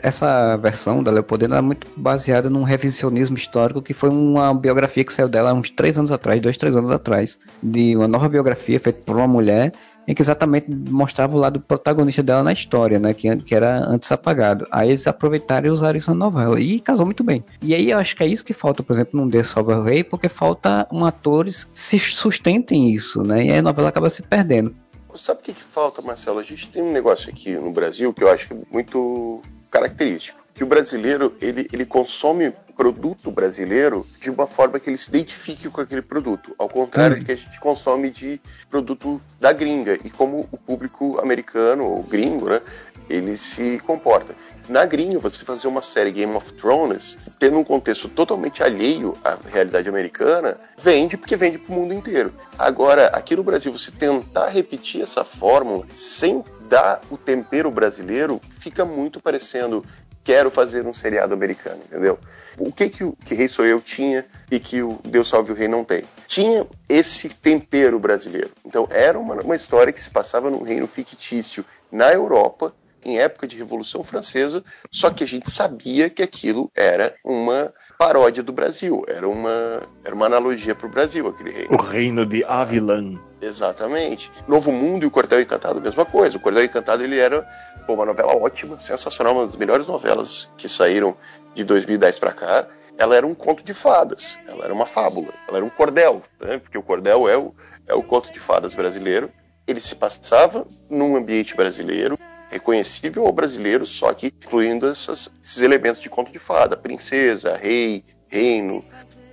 Essa 0.01 0.57
versão 0.57 1.03
da 1.03 1.11
Leopoldina 1.11 1.57
é 1.57 1.61
muito 1.61 1.87
baseada 1.95 2.49
num 2.49 2.63
revisionismo 2.63 3.35
histórico 3.35 3.81
que 3.81 3.93
foi 3.93 4.09
uma 4.09 4.53
biografia 4.53 5.03
que 5.03 5.13
saiu 5.13 5.29
dela 5.29 5.51
há 5.51 5.53
uns 5.53 5.69
três 5.69 5.97
anos 5.97 6.11
atrás, 6.11 6.41
dois, 6.41 6.57
três 6.57 6.75
anos 6.75 6.91
atrás, 6.91 7.39
de 7.61 7.95
uma 7.95 8.07
nova 8.07 8.27
biografia 8.27 8.79
feita 8.79 9.01
por 9.05 9.15
uma 9.15 9.27
mulher 9.27 9.71
em 10.07 10.13
que 10.15 10.21
exatamente 10.21 10.69
mostrava 10.89 11.35
o 11.35 11.39
lado 11.39 11.59
protagonista 11.59 12.23
dela 12.23 12.43
na 12.43 12.51
história, 12.51 12.99
né, 12.99 13.13
que, 13.13 13.33
que 13.37 13.53
era 13.53 13.85
antes 13.87 14.11
apagado. 14.11 14.67
Aí 14.71 14.89
eles 14.89 15.05
aproveitaram 15.05 15.67
e 15.67 15.69
usaram 15.69 15.97
isso 15.97 16.09
na 16.11 16.25
novela 16.25 16.59
e 16.59 16.79
casou 16.79 17.05
muito 17.05 17.23
bem. 17.23 17.43
E 17.61 17.73
aí 17.75 17.91
eu 17.91 17.97
acho 17.97 18.15
que 18.15 18.23
é 18.23 18.27
isso 18.27 18.43
que 18.43 18.53
falta, 18.53 18.81
por 18.81 18.93
exemplo, 18.93 19.19
num 19.19 19.29
The 19.29 19.43
Salva 19.43 19.83
Rei, 19.83 20.03
porque 20.03 20.27
falta 20.27 20.87
um 20.91 21.05
atores 21.05 21.65
que 21.65 21.79
se 21.79 21.99
sustentem 21.99 22.91
isso, 22.91 23.23
né, 23.23 23.45
e 23.45 23.51
aí 23.51 23.59
a 23.59 23.61
novela 23.61 23.89
acaba 23.89 24.09
se 24.09 24.23
perdendo. 24.23 24.75
Sabe 25.15 25.41
o 25.41 25.43
que, 25.43 25.53
que 25.53 25.63
falta, 25.63 26.01
Marcelo? 26.01 26.39
A 26.39 26.43
gente 26.43 26.69
tem 26.69 26.81
um 26.81 26.93
negócio 26.93 27.29
aqui 27.29 27.53
no 27.55 27.71
Brasil 27.73 28.13
que 28.13 28.23
eu 28.23 28.29
acho 28.29 28.53
é 28.53 28.57
muito 28.71 29.41
característico. 29.71 30.39
Que 30.53 30.63
o 30.63 30.67
brasileiro, 30.67 31.33
ele, 31.41 31.67
ele 31.71 31.85
consome 31.85 32.53
produto 32.75 33.31
brasileiro 33.31 34.05
de 34.19 34.29
uma 34.29 34.47
forma 34.47 34.79
que 34.79 34.89
ele 34.89 34.97
se 34.97 35.09
identifique 35.09 35.69
com 35.69 35.79
aquele 35.79 36.01
produto. 36.01 36.53
Ao 36.57 36.67
contrário 36.67 37.19
do 37.19 37.25
que 37.25 37.31
a 37.31 37.35
gente 37.35 37.59
consome 37.59 38.09
de 38.11 38.41
produto 38.69 39.21
da 39.39 39.53
gringa. 39.53 39.97
E 40.03 40.09
como 40.09 40.47
o 40.51 40.57
público 40.57 41.19
americano, 41.19 41.85
ou 41.85 42.03
gringo, 42.03 42.49
né? 42.49 42.61
Ele 43.09 43.37
se 43.37 43.79
comporta. 43.85 44.35
Na 44.67 44.85
gringa, 44.85 45.19
você 45.19 45.43
fazer 45.43 45.67
uma 45.67 45.81
série 45.81 46.11
Game 46.11 46.33
of 46.35 46.53
Thrones, 46.53 47.17
tendo 47.39 47.57
um 47.57 47.63
contexto 47.63 48.07
totalmente 48.07 48.63
alheio 48.63 49.17
à 49.23 49.37
realidade 49.51 49.89
americana, 49.89 50.57
vende 50.77 51.17
porque 51.17 51.35
vende 51.35 51.57
pro 51.57 51.73
mundo 51.73 51.93
inteiro. 51.93 52.33
Agora, 52.57 53.07
aqui 53.07 53.35
no 53.35 53.43
Brasil, 53.43 53.71
você 53.71 53.91
tentar 53.91 54.47
repetir 54.47 55.01
essa 55.01 55.23
fórmula 55.23 55.85
sem 55.93 56.43
dar 56.71 57.01
o 57.11 57.17
tempero 57.17 57.69
brasileiro, 57.69 58.39
fica 58.49 58.85
muito 58.85 59.19
parecendo 59.19 59.85
quero 60.23 60.49
fazer 60.49 60.87
um 60.87 60.93
seriado 60.93 61.33
americano, 61.33 61.81
entendeu? 61.83 62.17
O 62.57 62.71
que 62.71 62.87
que 62.87 63.03
o 63.03 63.17
que 63.25 63.35
Rei 63.35 63.49
Sou 63.49 63.65
Eu 63.65 63.81
tinha 63.81 64.25
e 64.49 64.57
que 64.57 64.81
o 64.81 64.99
Deus 65.03 65.27
Salve 65.27 65.51
o 65.51 65.55
Rei 65.55 65.67
não 65.67 65.83
tem? 65.83 66.03
Tinha 66.27 66.65
esse 66.87 67.27
tempero 67.27 67.99
brasileiro. 67.99 68.51
Então 68.63 68.87
era 68.89 69.19
uma, 69.19 69.35
uma 69.41 69.55
história 69.55 69.91
que 69.91 69.99
se 69.99 70.09
passava 70.09 70.49
num 70.49 70.61
reino 70.61 70.87
fictício 70.87 71.65
na 71.91 72.13
Europa, 72.13 72.73
em 73.03 73.19
época 73.19 73.47
de 73.47 73.57
Revolução 73.57 74.03
Francesa, 74.03 74.63
só 74.91 75.09
que 75.09 75.23
a 75.23 75.27
gente 75.27 75.49
sabia 75.49 76.09
que 76.09 76.21
aquilo 76.21 76.71
era 76.75 77.15
uma 77.23 77.73
paródia 77.97 78.43
do 78.43 78.53
Brasil, 78.53 79.03
era 79.07 79.27
uma, 79.27 79.81
era 80.03 80.13
uma 80.13 80.25
analogia 80.25 80.75
para 80.75 80.87
o 80.87 80.91
Brasil, 80.91 81.27
aquele 81.27 81.51
reino. 81.51 81.73
O 81.73 81.81
reino 81.81 82.25
de 82.25 82.43
Avilan. 82.43 83.19
Exatamente. 83.41 84.31
Novo 84.47 84.71
Mundo 84.71 85.03
e 85.03 85.07
o 85.07 85.11
Cordel 85.11 85.41
Encantado, 85.41 85.79
a 85.79 85.81
mesma 85.81 86.05
coisa. 86.05 86.37
O 86.37 86.39
Cordel 86.39 86.63
Encantado 86.63 87.03
ele 87.03 87.17
era 87.17 87.41
pô, 87.87 87.93
uma 87.93 88.05
novela 88.05 88.35
ótima, 88.35 88.77
sensacional, 88.77 89.33
uma 89.33 89.47
das 89.47 89.55
melhores 89.55 89.87
novelas 89.87 90.49
que 90.57 90.69
saíram 90.69 91.15
de 91.55 91.63
2010 91.63 92.19
para 92.19 92.31
cá. 92.31 92.67
Ela 92.97 93.15
era 93.15 93.25
um 93.25 93.33
conto 93.33 93.63
de 93.63 93.73
fadas, 93.73 94.37
ela 94.47 94.65
era 94.65 94.73
uma 94.73 94.85
fábula, 94.85 95.33
ela 95.47 95.57
era 95.57 95.65
um 95.65 95.69
cordel, 95.69 96.21
né? 96.39 96.59
porque 96.59 96.77
o 96.77 96.83
cordel 96.83 97.27
é 97.27 97.35
o, 97.35 97.53
é 97.87 97.93
o 97.95 98.03
conto 98.03 98.31
de 98.31 98.39
fadas 98.39 98.75
brasileiro. 98.75 99.31
Ele 99.65 99.79
se 99.79 99.95
passava 99.95 100.67
num 100.89 101.15
ambiente 101.15 101.55
brasileiro, 101.55 102.17
reconhecível 102.51 103.25
ao 103.25 103.31
brasileiro, 103.31 103.85
só 103.85 104.13
que 104.13 104.27
incluindo 104.27 104.87
essas- 104.87 105.31
esses 105.43 105.61
elementos 105.61 106.01
de 106.01 106.09
conto 106.09 106.31
de 106.31 106.37
fada, 106.39 106.75
princesa, 106.77 107.55
rei, 107.57 108.03
reino, 108.27 108.83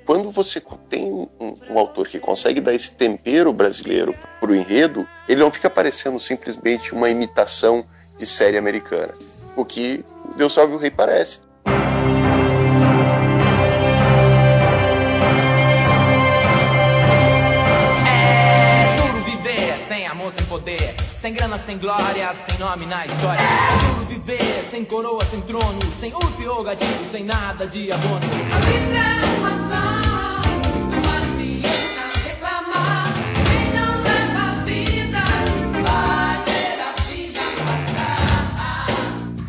quando 0.07 0.31
você 0.31 0.63
tem 0.89 1.05
um, 1.05 1.29
um 1.69 1.79
autor 1.79 2.09
que 2.09 2.19
consegue 2.19 2.61
dar 2.61 2.73
esse 2.73 2.95
tempero 2.95 3.53
brasileiro 3.53 4.15
pro 4.41 4.55
enredo, 4.55 5.07
ele 5.29 5.41
não 5.41 5.51
fica 5.51 5.69
parecendo 5.69 6.19
simplesmente 6.19 6.95
uma 6.95 7.11
imitação 7.11 7.85
de 8.17 8.27
série 8.27 8.57
americana. 8.57 9.13
O 9.55 9.65
que 9.65 10.05
Deus 10.37 10.55
Salve 10.55 10.75
o 10.75 10.79
Rei 10.79 10.91
parece. 10.91 11.43
Sem 21.21 21.35
grana, 21.35 21.59
sem 21.59 21.77
glória, 21.79 22.33
sem 22.33 22.57
nome 22.59 22.87
na 22.87 23.05
história. 23.05 23.41
Duro 23.81 24.07
viver 24.07 24.63
sem 24.71 24.85
coroa, 24.85 25.25
sem 25.25 25.41
trono, 25.41 25.81
sem 25.99 26.15
urpe 26.15 26.47
ou 26.47 26.63
gatilho, 26.63 27.11
sem 27.11 27.25
nada 27.25 27.67
de 27.67 27.91
abono. 27.91 28.21
A 28.55 28.59
vida 28.61 28.95
é 28.95 29.25
uma 29.37 29.51
só, 29.69 29.85
não 30.95 31.03
adianta 31.17 32.03
reclamar. 32.25 33.07
Quem 33.35 33.73
não 33.75 33.93
leva 34.03 34.41
a 34.53 34.55
vida 34.65 35.23
vai 35.83 36.37
ter 36.45 36.79
a 36.81 36.93
vida. 37.11 37.43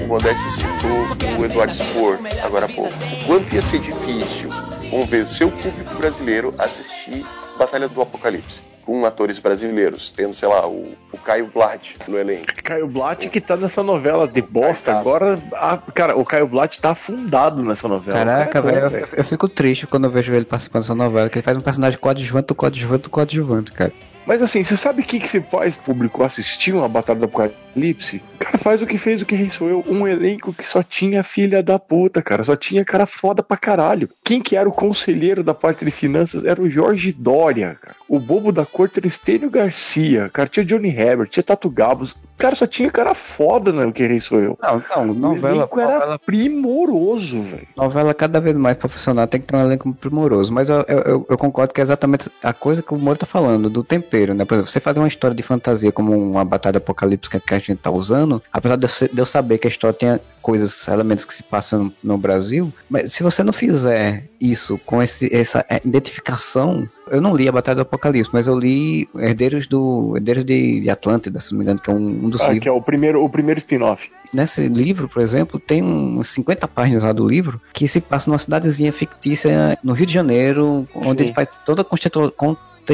O 0.04 0.08
Modeste 0.08 0.52
citou 0.52 1.06
o 1.38 1.46
Eduardo 1.46 1.74
Spor 1.74 2.20
agora 2.44 2.66
há 2.66 2.70
pouco. 2.70 2.94
O 2.94 3.26
quanto 3.28 3.54
ia 3.54 3.62
ser 3.62 3.78
difícil 3.80 4.50
convencer 4.90 5.46
o 5.46 5.52
público 5.52 5.94
brasileiro 5.96 6.52
a 6.58 6.64
assistir 6.64 7.24
Batalha 7.60 7.88
do 7.88 8.02
Apocalipse. 8.02 8.64
Com 8.90 9.06
atores 9.06 9.40
brasileiros, 9.40 10.10
tendo, 10.10 10.34
sei 10.34 10.48
lá, 10.48 10.68
o, 10.68 10.94
o 11.12 11.18
Caio 11.18 11.52
Blad 11.54 11.92
no 12.08 12.18
elenco. 12.18 12.48
Caio 12.64 12.88
Blatt 12.88 13.30
que 13.30 13.40
tá 13.40 13.56
nessa 13.56 13.84
novela 13.84 14.28
de 14.28 14.42
bosta. 14.42 14.98
Agora, 14.98 15.40
ah, 15.54 15.78
cara, 15.94 16.18
o 16.18 16.26
Caio 16.26 16.48
Blatt 16.48 16.82
tá 16.82 16.92
afundado 16.92 17.62
nessa 17.62 17.88
novela. 17.88 18.18
Caraca, 18.18 18.62
cara 18.64 18.72
é 18.72 18.90
velho, 18.90 19.08
eu, 19.12 19.18
eu 19.18 19.24
fico 19.24 19.48
triste 19.48 19.86
quando 19.86 20.06
eu 20.06 20.10
vejo 20.10 20.34
ele 20.34 20.46
participando 20.46 20.82
dessa 20.82 20.96
novela, 20.96 21.30
que 21.30 21.38
ele 21.38 21.44
faz 21.44 21.56
um 21.56 21.62
personagem 21.62 22.00
coadjuvante, 22.00 22.52
coadjuvante, 22.56 23.10
coadjuvante, 23.10 23.72
cara. 23.72 23.94
Mas 24.30 24.44
assim, 24.44 24.64
você 24.64 24.78
sabe 24.78 25.02
o 25.02 25.06
que, 25.06 25.20
que 25.20 25.28
se 25.28 25.42
faz 25.42 25.76
público 25.76 26.24
assistir 26.24 26.72
uma 26.74 26.88
Batalha 26.88 27.18
do 27.20 27.26
Apocalipse? 27.26 28.22
O 28.36 28.38
cara 28.38 28.58
faz 28.60 28.80
o 28.82 28.86
que 28.88 28.96
fez 28.98 29.22
o 29.22 29.26
que 29.26 29.36
Rei 29.36 29.50
Sou 29.50 29.68
Eu, 29.68 29.84
um 29.88 30.08
elenco 30.08 30.54
que 30.54 30.64
só 30.66 30.82
tinha 30.84 31.24
filha 31.24 31.64
da 31.64 31.80
puta, 31.80 32.22
cara. 32.22 32.44
Só 32.44 32.56
tinha 32.56 32.86
cara 32.86 33.06
foda 33.08 33.42
pra 33.42 33.58
caralho. 33.58 34.08
Quem 34.24 34.40
que 34.40 34.56
era 34.56 34.70
o 34.70 34.72
conselheiro 34.72 35.44
da 35.44 35.54
parte 35.56 35.84
de 35.84 35.90
finanças 35.92 36.44
era 36.46 36.62
o 36.62 36.70
Jorge 36.70 37.12
Dória, 37.12 37.76
cara. 37.82 37.96
O 38.08 38.20
bobo 38.20 38.52
da 38.52 38.66
corte 38.66 39.00
era 39.00 39.06
o 39.08 39.10
Estênio 39.10 39.50
Garcia, 39.50 40.30
cara. 40.32 40.48
Tinha 40.48 40.64
Johnny 40.66 40.90
Herbert, 40.90 41.28
tinha 41.30 41.44
Tato 41.44 41.70
Gabos. 41.70 42.16
Cara, 42.38 42.56
só 42.56 42.66
tinha 42.68 42.90
cara 42.92 43.14
foda 43.16 43.72
no 43.74 43.92
que 43.92 44.06
Rei 44.06 44.20
Sou 44.20 44.40
Eu. 44.40 44.58
Não, 44.62 44.82
não, 45.06 45.12
O 45.12 45.14
novela, 45.16 45.56
elenco 45.58 45.80
era 45.80 45.94
novela, 45.96 46.20
primoroso, 46.20 47.42
velho. 47.42 47.68
novela 47.76 48.14
cada 48.14 48.40
vez 48.40 48.56
mais 48.56 48.78
profissional 48.78 49.28
tem 49.28 49.42
que 49.42 49.48
ter 49.48 49.56
um 49.56 49.62
elenco 49.62 49.94
primoroso. 49.94 50.54
Mas 50.54 50.70
eu, 50.70 50.86
eu, 50.88 51.00
eu- 51.00 51.26
eu 51.30 51.38
concordo 51.38 51.74
que 51.74 51.82
é 51.82 51.84
exatamente 51.84 52.30
a 52.44 52.54
coisa 52.54 52.82
que 52.82 52.94
o 52.94 52.98
Moro 52.98 53.18
tá 53.20 53.26
falando, 53.26 53.70
do 53.70 53.84
tempero, 53.84 54.19
né? 54.28 54.46
Por 54.46 54.56
exemplo, 54.56 54.72
você 54.72 54.80
fazer 54.80 55.00
uma 55.00 55.08
história 55.08 55.36
de 55.36 55.44
fantasia 55.44 55.92
como 55.92 56.18
uma 56.18 56.44
batalha 56.46 56.78
apocalíptica 56.78 57.40
que 57.40 57.54
a 57.54 57.60
gente 57.60 57.76
tá 57.76 57.92
usando, 57.92 58.42
apesar 58.52 58.76
de 58.76 58.88
eu, 59.18 59.26
saber 59.26 59.58
que 59.58 59.68
a 59.68 59.70
história 59.70 59.98
tem 59.98 60.20
coisas, 60.42 60.88
elementos 60.88 61.26
que 61.26 61.34
se 61.34 61.44
passam 61.44 61.92
no 62.04 62.18
Brasil, 62.18 62.72
mas 62.90 63.14
se 63.14 63.24
você 63.24 63.44
não 63.44 63.54
fizer 63.54 64.24
isso 64.40 64.80
com 64.86 65.04
esse, 65.04 65.34
essa 65.36 65.66
é, 65.70 65.82
identificação, 65.84 66.88
eu 67.12 67.22
não 67.22 67.36
li 67.36 67.48
a 67.48 67.52
Batalha 67.52 67.76
do 67.76 67.82
Apocalipse, 67.82 68.32
mas 68.34 68.48
eu 68.48 68.58
li 68.58 69.08
Herdeiros 69.16 69.68
do 69.68 70.16
Herdeiros 70.16 70.46
de, 70.46 70.82
de 70.82 70.90
Atlântida, 70.90 71.40
se 71.40 71.52
não 71.52 71.60
me 71.60 71.66
engano, 71.66 71.80
que 71.80 71.90
é 71.90 71.94
um, 71.94 72.26
um 72.26 72.30
dos 72.30 72.42
Ah, 72.42 72.46
livros 72.46 72.64
que 72.64 72.70
é 72.70 72.72
o 72.72 72.82
primeiro, 72.82 73.24
o 73.24 73.30
primeiro 73.30 73.60
spin-off. 73.60 74.10
nesse 74.34 74.68
livro, 74.68 75.10
por 75.10 75.22
exemplo, 75.22 75.60
tem 75.60 75.84
uns 75.84 76.30
50 76.30 76.68
páginas 76.68 77.04
lá 77.04 77.12
do 77.12 77.28
livro 77.28 77.62
que 77.74 77.88
se 77.88 78.00
passa 78.00 78.30
numa 78.30 78.38
cidadezinha 78.38 78.94
fictícia 78.94 79.78
no 79.84 79.94
Rio 79.94 80.06
de 80.06 80.14
Janeiro, 80.14 80.88
onde 80.96 81.20
Sim. 81.20 81.24
ele 81.26 81.34
faz 81.34 81.50
toda 81.66 81.82
a 81.82 81.86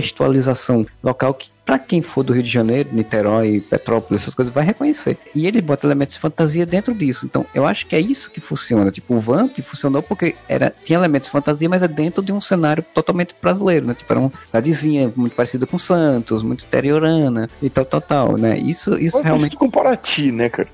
contextualização 0.06 0.86
local 1.04 1.34
que 1.34 1.56
Pra 1.66 1.80
quem 1.80 2.00
for 2.00 2.22
do 2.22 2.32
Rio 2.32 2.44
de 2.44 2.50
Janeiro, 2.52 2.90
Niterói, 2.94 3.60
Petrópolis, 3.60 4.22
essas 4.22 4.36
coisas, 4.36 4.54
vai 4.54 4.64
reconhecer. 4.64 5.18
E 5.34 5.48
ele 5.48 5.60
bota 5.64 5.88
elementos 5.88 6.14
de 6.14 6.22
fantasia 6.22 6.64
dentro 6.64 6.94
disso. 6.94 7.26
Então, 7.26 7.44
eu 7.56 7.66
acho 7.66 7.88
que 7.88 7.96
é 7.96 8.00
isso 8.00 8.30
que 8.30 8.40
funciona. 8.40 8.92
Tipo, 8.92 9.16
o 9.16 9.20
Vamp 9.20 9.58
funcionou 9.62 10.04
porque 10.04 10.36
era, 10.48 10.72
tinha 10.84 11.00
elementos 11.00 11.26
de 11.26 11.32
fantasia, 11.32 11.68
mas 11.68 11.82
é 11.82 11.88
dentro 11.88 12.22
de 12.22 12.32
um 12.32 12.40
cenário 12.40 12.86
totalmente 12.94 13.34
brasileiro, 13.42 13.88
né? 13.88 13.96
Tipo, 13.96 14.14
era 14.14 14.20
uma 14.20 14.32
cidadezinha 14.46 15.12
muito 15.16 15.36
parecida 15.36 15.66
com 15.66 15.76
Santos, 15.80 16.44
muito 16.44 16.64
interiorana 16.66 17.50
e 17.60 17.68
tal, 17.68 17.84
tal, 17.84 18.00
tal, 18.02 18.38
né? 18.38 18.60
Isso, 18.60 18.92
isso 19.00 19.18
Realmente 19.18 19.24
realmente. 19.26 19.56
com 19.56 19.68
Paraty, 19.68 20.32
né, 20.32 20.50
cara? 20.50 20.70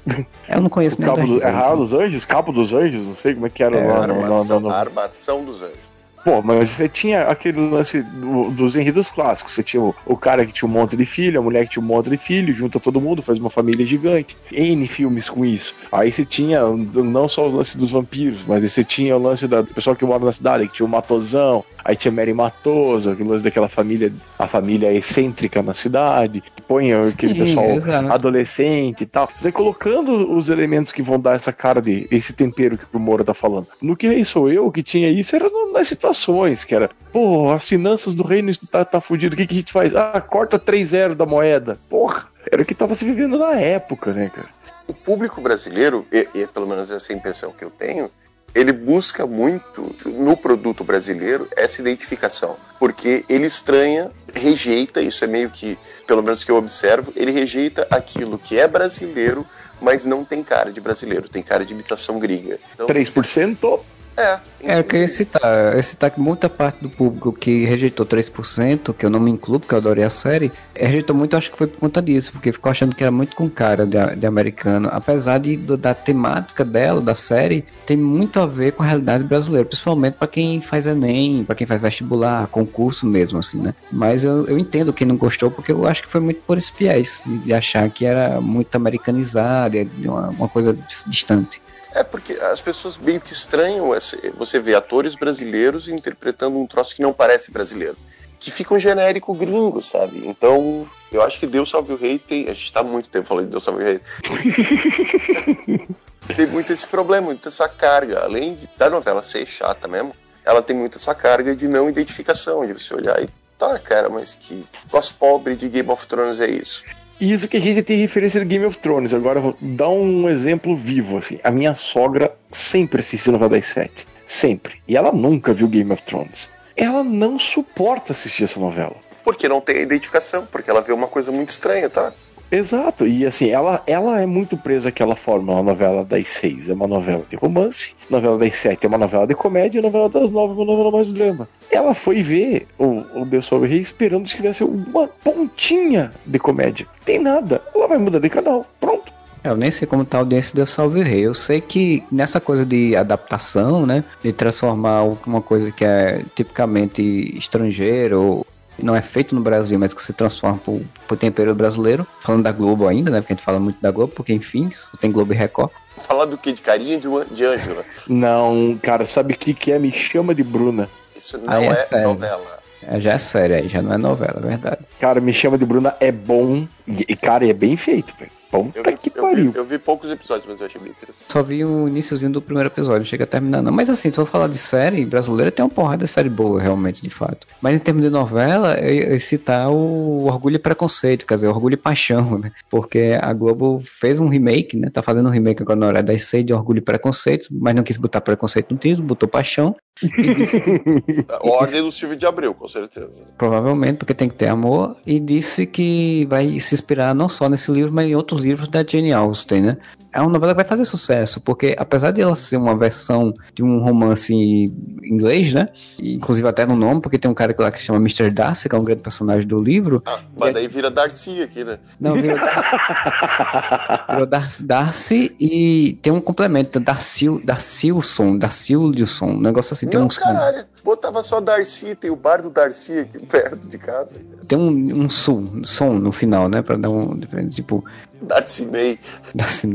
Eu 0.49 0.59
não 0.59 0.67
conheço 0.69 0.97
O 0.97 0.99
nem 1.05 1.09
Cabo 1.15 1.25
do, 1.25 1.41
é. 1.41 1.49
Raro 1.49 1.77
dos 1.77 1.93
Anjos? 1.93 2.25
Cabo 2.25 2.51
dos 2.51 2.73
Anjos? 2.73 3.07
Não 3.07 3.15
sei 3.15 3.33
como 3.33 3.45
é 3.47 3.49
que 3.49 3.63
era 3.63 3.77
É, 3.77 3.87
lá 3.87 4.05
no, 4.07 4.13
no, 4.15 4.19
no, 4.19 4.25
Armação, 4.33 4.59
no- 4.59 4.69
a 4.69 4.77
armação 4.77 5.45
dos 5.45 5.61
anjos. 5.63 5.90
Pô, 6.23 6.41
mas 6.41 6.69
você 6.69 6.87
tinha 6.87 7.23
aquele 7.23 7.59
lance 7.59 8.01
do- 8.03 8.51
dos 8.51 8.75
enredos 8.75 9.09
clássicos. 9.09 9.53
Você 9.53 9.63
tinha 9.63 9.81
o, 9.81 9.95
o 10.05 10.15
cara 10.15 10.45
que 10.45 10.53
tinha 10.53 10.69
um 10.69 10.71
monte 10.71 10.95
de 10.95 11.05
filho, 11.05 11.39
a 11.39 11.43
mulher 11.43 11.65
que 11.65 11.73
tinha 11.73 11.83
um 11.83 11.87
monte 11.87 12.09
de 12.09 12.17
filho, 12.17 12.53
junta 12.53 12.79
todo 12.79 13.01
mundo, 13.01 13.21
faz 13.21 13.39
uma 13.39 13.49
família 13.49 13.85
gigante. 13.85 14.37
N 14.51 14.87
filmes 14.87 15.29
com 15.29 15.43
isso. 15.45 15.73
Aí 15.91 16.11
você 16.11 16.23
tinha 16.23 16.61
não 16.61 17.27
só 17.27 17.47
os 17.47 17.53
lances 17.53 17.75
dos 17.75 17.91
vampiros, 17.91 18.39
mas 18.47 18.63
aí 18.63 18.69
você 18.69 18.83
tinha 18.83 19.15
o 19.17 19.21
lance 19.21 19.47
da- 19.47 19.61
do 19.61 19.73
pessoal 19.73 19.95
que 19.95 20.05
mora 20.05 20.23
na 20.23 20.31
cidade, 20.33 20.67
que 20.67 20.73
tinha 20.73 20.85
o 20.85 20.89
Matosão, 20.89 21.63
aí 21.83 21.95
tinha 21.95 22.11
Mary 22.11 22.33
Matoso, 22.33 23.11
aquele 23.11 23.29
lance 23.29 23.43
daquela 23.43 23.67
família, 23.69 24.13
a 24.37 24.47
família 24.47 24.93
excêntrica 24.93 25.61
na 25.63 25.73
cidade, 25.73 26.41
que 26.41 26.61
põe 26.61 26.93
aquele 26.93 27.33
Sim, 27.33 27.39
pessoal 27.39 27.65
adolescente 28.11 29.01
e 29.01 29.05
tal. 29.05 29.27
Você 29.27 29.43
vai 29.43 29.51
colocando 29.51 30.35
os 30.35 30.49
elementos 30.49 30.91
que 30.91 31.01
vão 31.01 31.19
dar 31.19 31.35
essa 31.35 31.51
cara 31.51 31.81
de 31.81 32.07
esse 32.11 32.33
tempero 32.33 32.77
que 32.77 32.85
o 32.93 32.99
Moura 32.99 33.23
tá 33.23 33.33
falando. 33.33 33.67
No 33.81 33.95
que 33.95 34.07
Rei 34.07 34.23
Sou 34.23 34.49
Eu, 34.51 34.71
que 34.71 34.83
tinha 34.83 35.09
isso, 35.09 35.35
era 35.35 35.49
no- 35.49 35.71
nas 35.73 35.87
situações, 36.11 36.63
que 36.63 36.75
era, 36.75 36.89
pô, 37.11 37.51
as 37.51 37.67
finanças 37.67 38.13
do 38.13 38.23
reino 38.23 38.51
tá, 38.69 38.83
tá 38.85 39.01
fudido, 39.01 39.33
o 39.33 39.37
que, 39.37 39.47
que 39.47 39.53
a 39.53 39.57
gente 39.59 39.71
faz? 39.71 39.95
Ah, 39.95 40.19
corta 40.21 40.59
3-0 40.59 41.15
da 41.15 41.25
moeda. 41.25 41.79
Porra, 41.89 42.27
era 42.51 42.61
o 42.61 42.65
que 42.65 42.75
tava 42.75 42.93
se 42.93 43.05
vivendo 43.05 43.37
na 43.37 43.53
época, 43.53 44.13
né, 44.13 44.31
cara? 44.33 44.47
O 44.87 44.93
público 44.93 45.41
brasileiro, 45.41 46.05
e, 46.11 46.27
e 46.35 46.47
pelo 46.47 46.67
menos 46.67 46.89
essa 46.89 47.11
é 47.11 47.15
a 47.15 47.17
impressão 47.17 47.51
que 47.51 47.63
eu 47.63 47.69
tenho, 47.69 48.09
ele 48.53 48.73
busca 48.73 49.25
muito 49.25 49.95
no 50.05 50.35
produto 50.35 50.83
brasileiro 50.83 51.47
essa 51.55 51.79
identificação, 51.79 52.57
porque 52.77 53.23
ele 53.29 53.45
estranha, 53.45 54.11
rejeita, 54.33 55.01
isso 55.01 55.23
é 55.23 55.27
meio 55.27 55.49
que, 55.49 55.77
pelo 56.05 56.21
menos 56.21 56.43
que 56.43 56.51
eu 56.51 56.57
observo, 56.57 57.13
ele 57.15 57.31
rejeita 57.31 57.87
aquilo 57.89 58.37
que 58.37 58.59
é 58.59 58.67
brasileiro, 58.67 59.45
mas 59.81 60.03
não 60.03 60.25
tem 60.25 60.43
cara 60.43 60.71
de 60.71 60.81
brasileiro, 60.81 61.29
tem 61.29 61.41
cara 61.41 61.63
de 61.63 61.73
imitação 61.73 62.19
gringa. 62.19 62.59
Então, 62.73 62.87
3%, 62.87 63.79
é, 64.17 64.39
É, 64.63 64.77
eu 64.79 64.83
queria 64.83 65.07
citar, 65.07 65.75
eu 65.75 65.81
citar 65.81 66.11
que 66.11 66.19
muita 66.19 66.47
parte 66.47 66.81
do 66.81 66.89
público 66.89 67.33
que 67.33 67.65
rejeitou 67.65 68.05
3%, 68.05 68.93
que 68.93 69.05
eu 69.05 69.09
não 69.09 69.19
me 69.19 69.31
incluo, 69.31 69.59
porque 69.59 69.73
eu 69.73 69.79
adorei 69.79 70.03
a 70.03 70.09
série, 70.09 70.51
eh, 70.75 70.85
rejeitou 70.85 71.15
muito, 71.15 71.35
acho 71.35 71.49
que 71.51 71.57
foi 71.57 71.65
por 71.65 71.79
conta 71.79 72.01
disso, 72.01 72.31
porque 72.31 72.51
ficou 72.51 72.69
achando 72.69 72.95
que 72.95 73.03
era 73.03 73.11
muito 73.11 73.35
com 73.35 73.49
cara 73.49 73.87
de, 73.87 73.97
de 74.15 74.27
americano, 74.27 74.87
apesar 74.91 75.39
de, 75.39 75.57
da 75.57 75.93
temática 75.95 76.63
dela, 76.63 77.01
da 77.01 77.15
série, 77.15 77.65
tem 77.87 77.97
muito 77.97 78.39
a 78.39 78.45
ver 78.45 78.73
com 78.73 78.83
a 78.83 78.85
realidade 78.85 79.23
brasileira, 79.23 79.65
principalmente 79.65 80.15
pra 80.15 80.27
quem 80.27 80.61
faz 80.61 80.85
Enem, 80.85 81.43
pra 81.43 81.55
quem 81.55 81.65
faz 81.65 81.81
vestibular, 81.81 82.47
concurso 82.47 83.07
mesmo, 83.07 83.39
assim, 83.39 83.59
né? 83.61 83.73
Mas 83.91 84.23
eu, 84.23 84.45
eu 84.45 84.59
entendo 84.59 84.93
quem 84.93 85.07
não 85.07 85.17
gostou, 85.17 85.49
porque 85.49 85.71
eu 85.71 85.87
acho 85.87 86.03
que 86.03 86.09
foi 86.09 86.21
muito 86.21 86.41
por 86.45 86.57
esse 86.57 86.71
viés, 86.77 87.23
de, 87.25 87.39
de 87.39 87.53
achar 87.53 87.89
que 87.89 88.05
era 88.05 88.39
muito 88.39 88.75
americanizado, 88.75 89.83
de 89.83 90.07
uma, 90.07 90.29
uma 90.29 90.49
coisa 90.49 90.77
distante. 91.07 91.61
É 91.93 92.03
porque 92.03 92.33
as 92.33 92.61
pessoas 92.61 92.97
meio 92.97 93.19
que 93.19 93.33
estranham 93.33 93.93
essa- 93.93 94.17
você 94.35 94.59
vê 94.59 94.73
atores 94.75 95.15
brasileiros 95.15 95.87
interpretando 95.87 96.57
um 96.57 96.65
troço 96.65 96.95
que 96.95 97.01
não 97.01 97.13
parece 97.13 97.51
brasileiro. 97.51 97.95
Que 98.39 98.49
fica 98.49 98.73
um 98.73 98.79
genérico 98.79 99.33
gringo, 99.35 99.83
sabe? 99.83 100.25
Então, 100.25 100.89
eu 101.11 101.21
acho 101.21 101.39
que 101.39 101.45
Deus 101.45 101.69
Salve 101.69 101.93
o 101.93 101.97
Rei 101.97 102.17
tem. 102.17 102.49
A 102.49 102.53
gente 102.53 102.73
tá 102.73 102.79
há 102.79 102.83
muito 102.83 103.09
tempo 103.09 103.27
falando 103.27 103.45
de 103.45 103.51
Deus 103.51 103.63
Salve 103.63 103.83
o 103.83 103.85
Rei. 103.85 103.99
tem 106.35 106.47
muito 106.47 106.73
esse 106.73 106.87
problema, 106.87 107.27
muito 107.27 107.47
essa 107.47 107.67
carga. 107.69 108.21
Além 108.23 108.55
de- 108.55 108.69
da 108.77 108.89
novela 108.89 109.21
ser 109.21 109.45
chata 109.45 109.87
mesmo, 109.87 110.15
ela 110.43 110.61
tem 110.61 110.75
muito 110.75 110.97
essa 110.97 111.13
carga 111.13 111.55
de 111.55 111.67
não 111.67 111.87
identificação, 111.89 112.65
de 112.65 112.73
você 112.73 112.93
olhar 112.95 113.21
e 113.21 113.29
tá, 113.59 113.77
cara, 113.77 114.09
mas 114.09 114.33
que 114.33 114.65
voz 114.87 115.11
pobre 115.11 115.55
de 115.55 115.69
Game 115.69 115.89
of 115.91 116.07
Thrones 116.07 116.39
é 116.39 116.47
isso. 116.49 116.83
Isso 117.21 117.47
que 117.47 117.57
a 117.57 117.61
gente 117.61 117.83
tem 117.83 117.97
referência 117.97 118.39
de 118.39 118.47
Game 118.47 118.65
of 118.65 118.79
Thrones. 118.79 119.13
Agora 119.13 119.37
eu 119.37 119.43
vou 119.43 119.55
dar 119.61 119.89
um 119.89 120.27
exemplo 120.27 120.75
vivo, 120.75 121.19
assim. 121.19 121.37
A 121.43 121.51
minha 121.51 121.75
sogra 121.75 122.31
sempre 122.49 123.01
assistiu 123.01 123.31
novela 123.31 123.51
das 123.51 123.67
sete. 123.67 124.07
Sempre. 124.25 124.81
E 124.87 124.97
ela 124.97 125.11
nunca 125.11 125.53
viu 125.53 125.67
Game 125.67 125.91
of 125.91 126.01
Thrones. 126.01 126.49
Ela 126.75 127.03
não 127.03 127.37
suporta 127.37 128.11
assistir 128.11 128.45
essa 128.45 128.59
novela. 128.59 128.95
Porque 129.23 129.47
não 129.47 129.61
tem 129.61 129.83
identificação, 129.83 130.47
porque 130.51 130.71
ela 130.71 130.81
vê 130.81 130.91
uma 130.91 131.07
coisa 131.07 131.31
muito 131.31 131.49
estranha, 131.49 131.87
tá? 131.91 132.11
Exato, 132.51 133.07
e 133.07 133.25
assim, 133.25 133.49
ela, 133.49 133.81
ela 133.87 134.19
é 134.19 134.25
muito 134.25 134.57
presa 134.57 134.89
àquela 134.89 135.15
forma, 135.15 135.57
a 135.57 135.63
novela 135.63 136.03
das 136.03 136.27
seis 136.27 136.69
é 136.69 136.73
uma 136.73 136.85
novela 136.85 137.23
de 137.29 137.37
romance, 137.37 137.95
novela 138.09 138.37
das 138.37 138.55
sete 138.55 138.85
é 138.85 138.89
uma 138.89 138.97
novela 138.97 139.25
de 139.25 139.33
comédia, 139.33 139.79
e 139.79 139.81
novela 139.81 140.09
das 140.09 140.31
nove 140.31 140.53
é 140.53 140.57
uma 140.57 140.65
novela 140.65 140.91
mais 140.91 141.09
drama. 141.13 141.47
Ela 141.71 141.93
foi 141.93 142.21
ver 142.21 142.67
o, 142.77 143.03
o 143.21 143.25
Deus 143.25 143.45
Salve 143.47 143.65
o 143.65 143.69
Rei 143.69 143.79
esperando 143.79 144.25
que 144.25 144.35
tivesse 144.35 144.63
uma 144.63 145.07
pontinha 145.07 146.11
de 146.25 146.37
comédia. 146.37 146.85
Tem 147.05 147.17
nada, 147.17 147.61
ela 147.73 147.87
vai 147.87 147.97
mudar 147.97 148.19
de 148.19 148.29
canal, 148.29 148.65
pronto. 148.79 149.11
É, 149.43 149.49
Eu 149.49 149.57
nem 149.57 149.71
sei 149.71 149.87
como 149.87 150.05
tá 150.05 150.17
a 150.17 150.21
audiência 150.21 150.55
deu 150.55 150.67
Salve 150.67 150.99
o 150.99 151.03
Rei. 151.03 151.21
Eu 151.21 151.33
sei 151.33 151.61
que 151.61 152.03
nessa 152.11 152.39
coisa 152.39 152.65
de 152.65 152.95
adaptação, 152.95 153.85
né? 153.85 154.03
De 154.23 154.31
transformar 154.31 155.03
uma 155.25 155.41
coisa 155.41 155.71
que 155.71 155.83
é 155.83 156.23
tipicamente 156.35 157.01
estrangeiro, 157.37 158.21
ou 158.21 158.47
não 158.77 158.95
é 158.95 159.01
feito 159.01 159.35
no 159.35 159.41
Brasil, 159.41 159.77
mas 159.79 159.93
que 159.93 160.03
se 160.03 160.13
transforma 160.13 160.57
pro, 160.57 160.81
pro 161.07 161.17
tempero 161.17 161.53
brasileiro. 161.55 162.05
Falando 162.21 162.43
da 162.43 162.51
Globo 162.51 162.87
ainda, 162.87 163.11
né? 163.11 163.21
Porque 163.21 163.33
a 163.33 163.35
gente 163.35 163.45
fala 163.45 163.59
muito 163.59 163.81
da 163.81 163.91
Globo, 163.91 164.13
porque 164.13 164.33
enfim, 164.33 164.69
só 164.71 164.97
tem 164.99 165.11
Globo 165.11 165.33
e 165.33 165.35
Record. 165.35 165.71
Falar 165.97 166.25
do 166.25 166.37
que? 166.37 166.51
De 166.51 166.61
carinha 166.61 166.97
de, 166.97 167.07
de 167.31 167.45
Ângela. 167.45 167.83
Não, 168.07 168.77
cara, 168.81 169.05
sabe 169.05 169.33
o 169.33 169.37
que, 169.37 169.53
que 169.53 169.71
é? 169.71 169.79
Me 169.79 169.91
chama 169.91 170.33
de 170.33 170.43
Bruna. 170.43 170.89
Isso 171.21 171.37
não 171.37 171.53
Aí 171.53 171.65
é 171.65 171.69
é, 171.69 171.75
sério. 171.75 172.07
novela. 172.07 172.59
É, 172.87 172.99
já 172.99 173.13
é 173.13 173.19
sério 173.19 173.55
aí, 173.55 173.69
já 173.69 173.79
não 173.81 173.93
é 173.93 173.97
novela, 173.97 174.41
é 174.43 174.47
verdade. 174.47 174.79
Cara, 174.99 175.21
Me 175.21 175.31
chama 175.31 175.55
de 175.55 175.65
Bruna 175.65 175.95
é 175.99 176.11
bom, 176.11 176.67
e, 176.87 177.05
e, 177.09 177.15
cara, 177.15 177.47
é 177.47 177.53
bem 177.53 177.77
feito, 177.77 178.15
velho. 178.17 178.31
Eu 178.53 178.63
Puta 178.83 178.91
vi, 178.91 178.97
que 178.97 179.09
eu, 179.17 179.21
pariu. 179.23 179.51
vi, 179.51 179.57
eu 179.57 179.63
vi 179.65 179.77
poucos 179.77 180.09
episódios, 180.11 180.45
mas 180.47 180.59
eu 180.59 180.67
achei 180.67 180.79
bem 180.81 180.91
interessante. 180.91 181.25
Só 181.31 181.41
vi 181.41 181.63
o 181.63 181.87
iníciozinho 181.87 182.31
do 182.31 182.41
primeiro 182.41 182.67
episódio, 182.69 182.99
não 182.99 183.05
chega 183.05 183.23
a 183.23 183.27
terminar 183.27 183.61
não. 183.61 183.71
Mas 183.71 183.89
assim, 183.89 184.09
se 184.09 184.15
for 184.15 184.27
falar 184.27 184.47
de 184.47 184.57
série 184.57 185.05
brasileira, 185.05 185.51
tem 185.51 185.63
uma 185.63 185.71
porrada 185.71 186.03
de 186.05 186.11
série 186.11 186.29
boa, 186.29 186.59
realmente, 186.61 187.01
de 187.01 187.09
fato. 187.09 187.47
Mas 187.61 187.75
em 187.75 187.79
termos 187.79 188.03
de 188.03 188.09
novela, 188.09 188.77
eu 188.79 189.13
ia 189.13 189.19
citar 189.19 189.69
o 189.69 190.25
Orgulho 190.25 190.55
e 190.55 190.59
Preconceito, 190.59 191.25
quer 191.25 191.35
dizer, 191.35 191.47
Orgulho 191.47 191.75
e 191.75 191.77
Paixão, 191.77 192.37
né? 192.39 192.51
Porque 192.69 193.17
a 193.21 193.31
Globo 193.33 193.81
fez 193.85 194.19
um 194.19 194.27
remake, 194.27 194.75
né? 194.77 194.89
Tá 194.89 195.01
fazendo 195.01 195.29
um 195.29 195.31
remake 195.31 195.61
agora 195.61 195.79
na 195.79 195.87
hora 195.87 196.03
das 196.03 196.23
seis 196.23 196.45
de 196.45 196.53
Orgulho 196.53 196.79
e 196.79 196.81
Preconceito, 196.81 197.47
mas 197.51 197.73
não 197.73 197.83
quis 197.83 197.97
botar 197.97 198.21
preconceito 198.21 198.71
no 198.71 198.77
título, 198.77 199.07
botou 199.07 199.29
paixão. 199.29 199.75
E 200.03 200.33
disse 200.33 200.59
que 200.59 200.81
ordem 201.41 201.81
do 201.81 201.91
Silvio 201.91 202.17
de 202.17 202.25
Abreu, 202.25 202.53
com 202.53 202.67
certeza. 202.67 203.23
Provavelmente, 203.37 203.97
porque 203.97 204.13
tem 204.13 204.29
que 204.29 204.35
ter 204.35 204.47
amor, 204.47 204.95
e 205.05 205.19
disse 205.19 205.65
que 205.65 206.25
vai 206.29 206.59
se 206.59 206.73
inspirar 206.73 207.13
não 207.13 207.29
só 207.29 207.47
nesse 207.47 207.71
livro, 207.71 207.91
mas 207.93 208.07
em 208.07 208.15
outros 208.15 208.40
livros 208.43 208.67
da 208.67 208.83
Jane 208.83 209.13
Austen, 209.13 209.61
né? 209.61 209.77
É 210.13 210.19
uma 210.19 210.29
novela 210.29 210.51
que 210.53 210.57
vai 210.57 210.65
fazer 210.65 210.83
sucesso, 210.83 211.39
porque 211.39 211.73
apesar 211.77 212.11
de 212.11 212.21
ela 212.21 212.35
ser 212.35 212.57
uma 212.57 212.77
versão 212.77 213.33
de 213.55 213.63
um 213.63 213.79
romance 213.79 214.33
inglês, 214.33 215.53
né? 215.53 215.69
Inclusive 215.97 216.45
até 216.47 216.65
no 216.65 216.75
nome, 216.75 217.01
porque 217.01 217.17
tem 217.17 217.31
um 217.31 217.33
cara 217.33 217.53
que 217.53 217.61
lá 217.61 217.71
que 217.71 217.79
chama 217.79 217.97
Mr. 217.97 218.29
Darcy, 218.29 218.67
que 218.67 218.75
é 218.75 218.77
um 218.79 218.83
grande 218.83 219.01
personagem 219.01 219.47
do 219.47 219.61
livro. 219.61 220.03
Ah, 220.05 220.19
mas 220.37 220.53
daí 220.53 220.67
vira 220.67 220.91
Darcy 220.91 221.41
aqui, 221.41 221.63
né? 221.63 221.79
Não, 221.97 222.13
virou, 222.15 222.37
virou 224.09 224.25
Dar- 224.25 224.49
Darcy 224.59 225.33
e 225.39 225.97
tem 226.01 226.11
um 226.11 226.19
complemento, 226.19 226.77
Darcil, 226.79 227.41
Darcilson, 227.43 228.37
Darcilson, 228.37 229.27
um 229.27 229.39
negócio 229.39 229.73
assim, 229.73 229.87
tem 229.87 229.97
não, 229.97 230.07
um 230.07 230.09
som. 230.09 230.21
caralho. 230.21 230.65
Botava 230.83 231.23
só 231.23 231.39
Darcy, 231.39 231.95
tem 231.95 232.11
o 232.11 232.15
bar 232.17 232.41
do 232.41 232.49
Darcy 232.49 232.99
aqui 232.99 233.19
perto 233.19 233.67
de 233.67 233.77
casa. 233.77 234.15
Tem 234.45 234.57
um, 234.57 235.03
um 235.03 235.09
som, 235.09 235.63
som 235.63 235.93
no 235.93 236.11
final, 236.11 236.49
né? 236.49 236.61
Pra 236.61 236.75
dar 236.75 236.89
um 236.89 237.17
tipo, 237.49 237.85
Darcy 238.21 238.65
May. 238.65 238.99
Darcy 239.33 239.67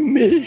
May. 0.00 0.46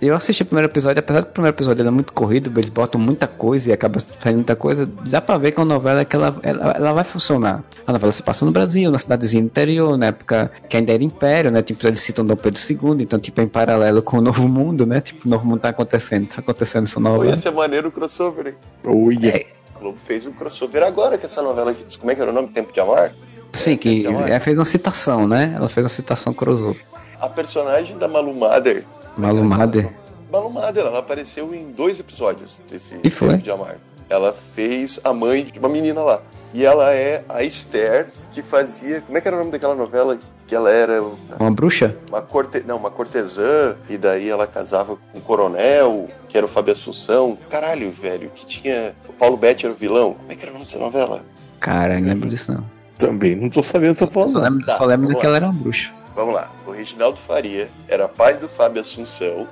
Eu 0.00 0.14
assisti 0.14 0.42
o 0.42 0.46
primeiro 0.46 0.70
episódio, 0.70 1.00
apesar 1.00 1.20
do 1.20 1.26
primeiro 1.28 1.56
episódio 1.56 1.80
ele 1.80 1.88
é 1.88 1.90
muito 1.90 2.12
corrido, 2.12 2.52
eles 2.58 2.68
botam 2.68 3.00
muita 3.00 3.26
coisa 3.26 3.70
e 3.70 3.72
acaba 3.72 3.98
fazendo 4.00 4.36
muita 4.36 4.54
coisa, 4.54 4.86
dá 5.06 5.20
pra 5.20 5.38
ver 5.38 5.52
que 5.52 5.60
é 5.60 5.62
uma 5.62 5.74
novela 5.74 6.04
que 6.04 6.14
ela, 6.14 6.36
ela, 6.42 6.72
ela 6.72 6.92
vai 6.92 7.04
funcionar. 7.04 7.64
A 7.86 7.92
novela 7.92 8.12
se 8.12 8.22
passa 8.22 8.44
no 8.44 8.50
Brasil, 8.52 8.90
na 8.90 8.98
cidadezinha 8.98 9.42
interior, 9.42 9.96
na 9.96 10.06
época 10.06 10.50
que 10.68 10.76
ainda 10.76 10.92
era 10.92 11.02
império, 11.02 11.50
né? 11.50 11.62
Tipo, 11.62 11.86
eles 11.86 12.00
citam 12.00 12.24
Dom 12.26 12.36
Pedro 12.36 12.60
II, 12.60 13.02
então, 13.02 13.18
tipo, 13.18 13.40
é 13.40 13.44
em 13.44 13.48
paralelo 13.48 14.02
com 14.02 14.18
o 14.18 14.20
Novo 14.20 14.46
Mundo, 14.48 14.84
né? 14.86 15.00
Tipo, 15.00 15.26
o 15.26 15.30
Novo 15.30 15.46
Mundo 15.46 15.60
tá 15.60 15.70
acontecendo, 15.70 16.26
tá 16.28 16.36
acontecendo 16.40 16.84
essa 16.84 16.94
Pô, 16.94 17.00
novela. 17.00 17.30
ia 17.30 17.36
ser 17.38 17.50
maneiro 17.52 17.88
o 17.88 17.92
crossover, 17.92 18.48
hein? 18.48 18.54
Oh, 18.84 19.10
yeah. 19.10 19.38
É, 19.38 19.46
A 19.74 19.78
Globo 19.78 19.98
fez 20.04 20.26
um 20.26 20.32
crossover 20.32 20.82
agora 20.82 21.16
com 21.16 21.24
essa 21.24 21.40
novela 21.42 21.70
aqui. 21.70 21.84
Como 21.98 22.10
é 22.10 22.14
que 22.14 22.20
era 22.20 22.30
o 22.30 22.34
nome? 22.34 22.48
Tempo 22.48 22.72
de 22.72 22.80
Amar? 22.80 23.12
Sim, 23.54 23.76
que 23.76 24.00
então 24.00 24.26
ela 24.26 24.40
fez 24.40 24.58
uma 24.58 24.64
citação, 24.64 25.26
né? 25.26 25.52
Ela 25.56 25.68
fez 25.68 25.84
uma 25.84 25.90
citação 25.90 26.32
crossover. 26.32 26.84
A 27.20 27.28
personagem 27.28 27.96
da 27.96 28.06
Malu 28.08 28.34
Mader. 28.34 28.84
Malu 29.16 29.44
Mader. 29.44 29.90
Malu 30.30 30.50
Mader, 30.50 30.84
ela 30.84 30.98
apareceu 30.98 31.54
em 31.54 31.66
dois 31.72 31.98
episódios 32.00 32.60
desse 32.70 32.98
E 33.02 33.10
foi? 33.10 33.36
De 33.38 33.50
Amar. 33.50 33.76
Ela 34.10 34.32
fez 34.32 35.00
a 35.02 35.12
mãe 35.14 35.44
de 35.44 35.58
uma 35.58 35.68
menina 35.68 36.02
lá. 36.02 36.20
E 36.52 36.64
ela 36.64 36.92
é 36.92 37.24
a 37.28 37.42
Esther, 37.42 38.08
que 38.32 38.42
fazia. 38.42 39.00
Como 39.00 39.16
é 39.16 39.20
que 39.20 39.26
era 39.26 39.36
o 39.36 39.38
nome 39.40 39.50
daquela 39.50 39.74
novela? 39.74 40.18
Que 40.46 40.54
ela 40.54 40.70
era 40.70 41.02
Uma 41.40 41.50
bruxa? 41.50 41.96
uma, 42.08 42.20
corte... 42.20 42.62
Não, 42.66 42.76
uma 42.76 42.90
cortesã, 42.90 43.76
e 43.88 43.96
daí 43.96 44.28
ela 44.28 44.46
casava 44.46 44.96
com 44.96 45.18
um 45.18 45.20
coronel, 45.20 46.06
que 46.28 46.36
era 46.36 46.44
o 46.44 46.48
Fábio 46.48 46.74
Assunção. 46.74 47.38
Caralho, 47.48 47.90
velho, 47.90 48.30
que 48.30 48.44
tinha. 48.46 48.94
O 49.08 49.12
Paulo 49.12 49.36
Betti 49.36 49.64
era 49.64 49.74
o 49.74 49.76
vilão. 49.76 50.14
Como 50.14 50.30
é 50.30 50.34
que 50.34 50.42
era 50.42 50.50
o 50.50 50.54
nome 50.54 50.66
dessa 50.66 50.78
novela? 50.78 51.24
Cara, 51.60 51.98
não 51.98 52.08
lembro 52.08 52.28
disso 52.28 52.52
não. 52.52 52.64
Também 52.98 53.34
não 53.36 53.48
tô 53.50 53.62
sabendo 53.62 53.92
essa 53.92 54.06
Só 54.06 54.12
falando. 54.12 54.40
lembro, 54.42 54.66
Tá, 54.66 54.76
só 54.76 54.84
lembro 54.84 55.18
que 55.18 55.26
ela 55.26 55.36
era 55.36 55.46
uma 55.46 55.54
bruxa. 55.54 55.92
Vamos 56.14 56.34
lá. 56.34 56.50
O 56.66 56.70
Reginaldo 56.70 57.18
Faria 57.18 57.68
era 57.88 58.08
pai 58.08 58.36
do 58.36 58.48
Fábio 58.48 58.80
Assunção 58.80 59.48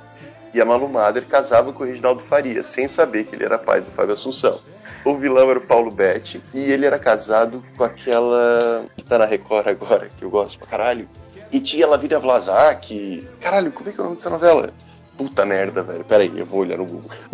e 0.53 0.61
a 0.61 0.65
Malu 0.65 0.87
Mader 0.87 1.25
casava 1.25 1.73
com 1.73 1.83
o 1.83 1.85
Reginaldo 1.85 2.21
Faria, 2.21 2.63
sem 2.63 2.87
saber 2.87 3.25
que 3.25 3.35
ele 3.35 3.43
era 3.43 3.57
pai 3.57 3.81
do 3.81 3.87
Fábio 3.87 4.13
Assunção. 4.13 4.57
O 5.03 5.15
vilão 5.17 5.49
era 5.49 5.59
o 5.59 5.61
Paulo 5.63 5.91
Betti 5.91 6.41
e 6.53 6.59
ele 6.59 6.85
era 6.85 6.97
casado 6.97 7.61
com 7.75 7.83
aquela 7.83 8.85
que 8.95 9.03
tá 9.03 9.17
na 9.17 9.25
Record 9.25 9.67
agora, 9.67 10.07
que 10.17 10.23
eu 10.23 10.29
gosto 10.29 10.57
pra 10.59 10.67
caralho. 10.67 11.09
E 11.51 11.59
tinha 11.59 11.85
Lavínia 11.85 12.19
Vlasak. 12.19 13.27
Caralho, 13.41 13.71
como 13.73 13.89
é 13.89 13.91
que 13.91 13.99
é 13.99 14.01
o 14.01 14.05
nome 14.05 14.15
dessa 14.15 14.29
novela? 14.29 14.69
Puta 15.17 15.45
merda, 15.45 15.83
velho. 15.83 16.03
Pera 16.05 16.23
aí, 16.23 16.31
eu 16.35 16.45
vou 16.45 16.61
olhar 16.61 16.77
no 16.77 16.85
Google. 16.85 17.11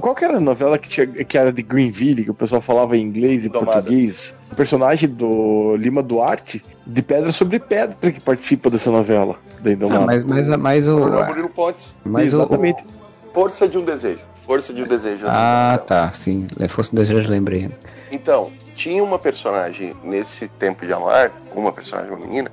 Qual 0.00 0.14
que 0.14 0.24
era 0.24 0.36
a 0.36 0.40
novela 0.40 0.76
que, 0.76 0.88
tinha, 0.88 1.06
que 1.06 1.38
era 1.38 1.52
de 1.52 1.62
Greenville, 1.62 2.24
que 2.24 2.30
o 2.30 2.34
pessoal 2.34 2.60
falava 2.60 2.96
em 2.96 3.02
inglês 3.02 3.44
e 3.44 3.48
Domada. 3.48 3.72
português? 3.72 4.36
O 4.50 4.56
personagem 4.56 5.08
do 5.08 5.76
Lima 5.76 6.02
Duarte, 6.02 6.62
de 6.86 7.02
Pedra 7.02 7.32
sobre 7.32 7.58
Pedra, 7.60 8.10
que 8.10 8.20
participa 8.20 8.68
dessa 8.68 8.90
novela 8.90 9.36
da 9.60 9.96
Ah, 9.96 10.00
mas, 10.00 10.24
mas, 10.24 10.48
mas 10.48 10.88
o. 10.88 10.98
Coronel 10.98 11.26
Murilo 11.26 11.48
Pontes. 11.48 11.94
Mas 12.04 12.34
o, 12.34 12.36
Exatamente. 12.38 12.84
Força 13.32 13.68
de 13.68 13.78
um 13.78 13.84
Desejo. 13.84 14.20
Força 14.44 14.74
de 14.74 14.82
um 14.82 14.86
Desejo. 14.86 15.24
Ah, 15.26 15.80
tá, 15.86 16.12
sim. 16.12 16.46
Fosse 16.68 16.92
um 16.92 16.96
desejo, 16.96 17.30
lembrei. 17.30 17.70
Então, 18.12 18.52
tinha 18.76 19.02
uma 19.02 19.18
personagem 19.18 19.94
nesse 20.02 20.48
Tempo 20.48 20.84
de 20.84 20.92
Amar, 20.92 21.32
uma 21.54 21.72
personagem, 21.72 22.10
uma 22.10 22.18
menina, 22.18 22.50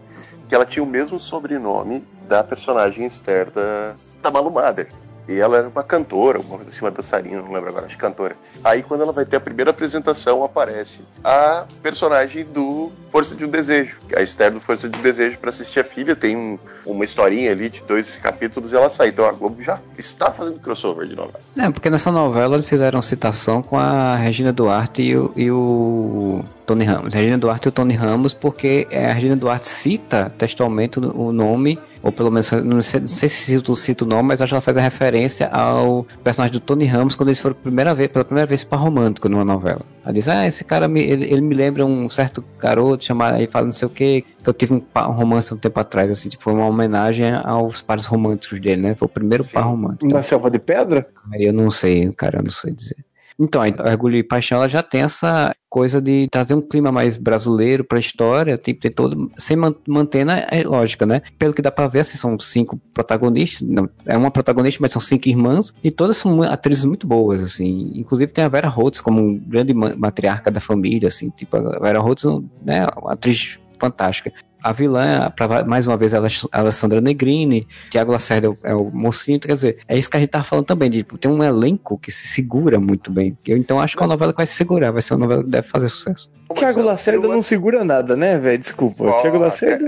que 0.48 0.56
ela 0.56 0.66
tinha 0.66 0.84
o 0.84 0.88
mesmo 0.88 1.20
sobrenome 1.20 2.04
da 2.28 2.44
personagem 2.44 3.06
Esther 3.06 3.52
da, 3.52 3.94
da 4.22 4.32
Malu 4.32 4.52
Mader. 4.52 4.88
E 5.28 5.40
ela 5.40 5.58
era 5.58 5.68
uma 5.70 5.84
cantora, 5.84 6.40
uma 6.40 6.56
coisa 6.58 6.70
assim, 6.70 6.82
uma 6.82 6.92
dançarina, 6.92 7.42
não 7.42 7.52
lembro 7.54 7.70
agora, 7.70 7.86
acho 7.86 7.98
cantora. 7.98 8.36
Aí 8.64 8.84
quando 8.84 9.02
ela 9.02 9.12
vai 9.12 9.26
ter 9.26 9.38
a 9.38 9.40
primeira 9.40 9.72
apresentação, 9.72 10.44
aparece 10.44 11.02
a 11.24 11.66
personagem 11.82 12.44
do 12.44 12.92
Força 13.12 13.36
de 13.36 13.46
um 13.46 13.50
Desejo. 13.50 13.98
A 14.16 14.22
Esther 14.22 14.52
do 14.52 14.60
Força 14.60 14.88
de 14.90 14.98
um 14.98 15.02
Desejo 15.02 15.38
para 15.38 15.50
assistir 15.50 15.80
a 15.80 15.84
filha, 15.84 16.16
tem 16.16 16.36
um- 16.36 16.58
uma 16.86 17.04
historinha 17.06 17.52
ali 17.52 17.70
de 17.70 17.82
dois 17.82 18.16
capítulos 18.16 18.72
e 18.72 18.76
ela 18.76 18.90
sai. 18.90 19.10
Então 19.10 19.26
a 19.26 19.32
Globo 19.32 19.62
já 19.62 19.80
está 19.98 20.32
fazendo 20.32 20.60
crossover 20.60 21.06
de 21.08 21.16
novela. 21.16 21.40
É, 21.58 21.70
porque 21.70 21.90
nessa 21.90 22.12
novela 22.12 22.56
eles 22.56 22.66
fizeram 22.66 23.02
citação 23.02 23.62
com 23.62 23.78
a 23.78 24.16
Regina 24.16 24.52
Duarte 24.52 25.02
e 25.02 25.16
o, 25.16 25.32
e 25.36 25.52
o 25.52 26.44
Tony 26.66 26.84
Ramos. 26.86 27.14
Regina 27.14 27.38
Duarte 27.38 27.68
e 27.68 27.70
o 27.70 27.72
Tony 27.72 27.94
Ramos, 27.96 28.34
porque 28.34 28.88
é, 28.90 29.10
a 29.10 29.14
Regina 29.14 29.36
Duarte 29.36 29.68
cita 29.68 30.34
textualmente 30.38 31.00
o 31.00 31.32
nome, 31.32 31.78
ou 32.04 32.12
pelo 32.12 32.32
menos, 32.32 32.52
não 32.52 32.82
sei, 32.82 33.00
não 33.00 33.08
sei 33.08 33.30
se 33.30 33.46
cita, 33.46 33.76
cita 33.76 34.06
o 34.06 34.08
nome, 34.08 34.30
mas 34.30 34.42
acho 34.42 34.50
que 34.50 34.56
ela 34.56 34.62
faz 34.62 34.78
a 34.78 34.82
referência 34.82 35.48
ao 35.50 36.06
personagem 36.24 36.54
do 36.54 36.60
Tony 36.60 36.86
Ramos 36.86 37.16
quando 37.16 37.30
eles 37.30 37.40
foram 37.40 37.56
primeira 37.56 37.94
vez, 37.94 38.10
pela 38.10 38.26
primeira 38.26 38.48
vez 38.48 38.64
para 38.64 38.78
romântico 38.78 39.30
numa 39.30 39.46
novela. 39.46 39.82
Ela 40.04 40.14
diz, 40.14 40.28
ah, 40.28 40.48
esse 40.48 40.64
cara, 40.64 40.88
me, 40.88 41.02
ele, 41.02 41.26
ele 41.26 41.42
me 41.42 41.54
lembra 41.54 41.86
um 41.86 42.10
certo 42.10 42.44
garoto 42.60 43.04
chamado, 43.04 43.36
aí 43.36 43.48
fala 43.48 43.66
não 43.66 43.72
sei 43.72 43.88
o 43.88 43.92
que, 43.92 44.26
que 44.44 44.50
eu 44.50 44.54
tive 44.54 44.74
um, 44.74 44.84
um 44.96 45.12
romance 45.12 45.54
um 45.54 45.58
tempo 45.58 45.80
atrás, 45.80 46.10
assim, 46.10 46.30
tipo, 46.30 46.44
foi 46.44 46.54
uma 46.54 46.66
homenagem 46.66 47.32
aos 47.44 47.82
pares 47.82 48.06
românticos 48.06 48.60
dele, 48.60 48.82
né? 48.82 48.96
Foi 48.96 49.06
o 49.06 49.10
primeiro 49.10 49.44
Sim. 49.44 49.54
par 49.54 49.62
romântico. 49.62 50.08
Na 50.08 50.24
Selva 50.24 50.50
de 50.50 50.58
Pedra? 50.60 51.08
Aí 51.32 51.44
eu 51.46 51.54
não 51.54 51.70
sei, 51.70 52.12
cara, 52.14 52.40
eu 52.40 52.44
não 52.44 52.52
sei 52.52 52.74
dizer. 52.74 52.98
Então, 53.42 53.62
a 53.62 53.90
Orgulho 53.92 54.18
e 54.18 54.24
Paixão 54.24 54.60
ela 54.60 54.68
já 54.70 54.84
tem 54.84 55.02
essa 55.02 55.52
coisa 55.68 56.00
de 56.02 56.28
trazer 56.30 56.54
um 56.54 56.62
clima 56.62 56.92
mais 56.92 57.18
brasileiro 57.18 57.84
pra 57.84 57.98
história, 57.98 58.58
tem 58.58 58.74
que 58.76 58.82
ter 58.82 58.92
todo, 58.92 59.32
sem 59.38 59.58
man- 59.58 59.74
mantendo 59.88 60.32
a 60.32 60.36
a 60.36 60.68
lógica, 60.70 61.06
né? 61.06 61.22
Pelo 61.40 61.54
que 61.54 61.62
dá 61.62 61.72
pra 61.72 61.88
ver, 61.88 62.02
assim, 62.02 62.18
são 62.18 62.38
cinco 62.38 62.80
protagonistas, 62.94 63.68
não, 63.68 63.90
é 64.06 64.16
uma 64.18 64.30
protagonista, 64.30 64.80
mas 64.82 64.92
são 64.92 65.02
cinco 65.02 65.28
irmãs, 65.30 65.74
e 65.84 65.90
todas 65.90 66.18
são 66.18 66.44
atrizes 66.44 66.84
muito 66.86 67.08
boas, 67.08 67.42
assim. 67.42 67.92
Inclusive 67.96 68.32
tem 68.32 68.44
a 68.44 68.48
Vera 68.50 68.68
Holtz 68.68 69.02
como 69.02 69.20
um 69.22 69.38
grande 69.40 69.74
ma- 69.74 69.96
matriarca 69.98 70.52
da 70.52 70.60
família, 70.60 71.08
assim, 71.08 71.30
tipo, 71.30 71.56
a 71.58 71.80
Vera 71.80 72.00
Holtz, 72.00 72.26
né, 72.64 72.86
uma 73.02 73.14
atriz 73.14 73.58
fantástica. 73.80 74.32
A 74.64 74.72
vilã, 74.72 75.32
pra- 75.36 75.64
mais 75.64 75.88
uma 75.88 75.98
vez, 75.98 76.14
ela 76.14 76.28
é 76.28 76.32
Alessandra 76.52 77.02
Negrini, 77.02 77.68
Tiago 77.90 78.12
Lacerda 78.12 78.48
é 78.48 78.50
o, 78.50 78.58
é 78.64 78.76
o 78.76 78.92
mocinho, 78.92 79.40
quer 79.40 79.54
dizer, 79.54 79.78
é 79.88 79.98
isso 79.98 80.10
que 80.10 80.18
a 80.18 80.20
gente 80.20 80.30
tava 80.30 80.44
falando 80.44 80.66
também, 80.66 80.90
de 80.90 80.98
tipo, 81.00 81.18
tem 81.18 81.32
um 81.32 81.44
elenco 81.44 81.98
que 81.98 82.12
se 82.12 82.28
segura 82.28 82.80
muito 82.80 83.12
bem. 83.12 83.36
Eu 83.46 83.58
então 83.58 83.80
acho 83.80 83.98
que 83.98 84.04
é 84.04 84.06
uma 84.06 84.14
novela 84.14 84.32
que 84.34 84.38
vai 84.38 84.46
se 84.46 84.54
segurar, 84.54 84.92
vai 84.92 85.02
ser 85.02 85.14
uma 85.16 85.22
novela 85.22 85.44
que 85.44 85.50
deve 85.50 85.68
fazer 85.68 85.88
sucesso. 85.90 86.30
Tiago 86.54 86.82
Lacerda 86.82 87.28
não 87.28 87.42
segura 87.42 87.84
nada, 87.84 88.16
né, 88.16 88.38
velho? 88.38 88.58
Desculpa. 88.58 89.12
Tiago 89.22 89.38
Lacerda 89.38 89.86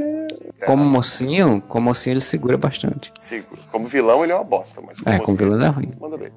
É, 0.61 0.65
Como 0.65 0.83
mocinho, 0.83 1.61
como 1.67 1.89
mocinho 1.89 2.13
ele 2.13 2.21
segura 2.21 2.57
bastante. 2.57 3.11
Como 3.71 3.85
vilão, 3.85 4.23
ele 4.23 4.31
é 4.31 4.35
uma 4.35 4.43
bosta, 4.45 4.81
mas 4.85 4.97
É, 5.05 5.19
com 5.19 5.33
você- 5.33 5.43
vilão 5.43 5.61
é 5.61 5.67
ruim. 5.67 5.91
Manda 5.99 6.17
bem. 6.17 6.29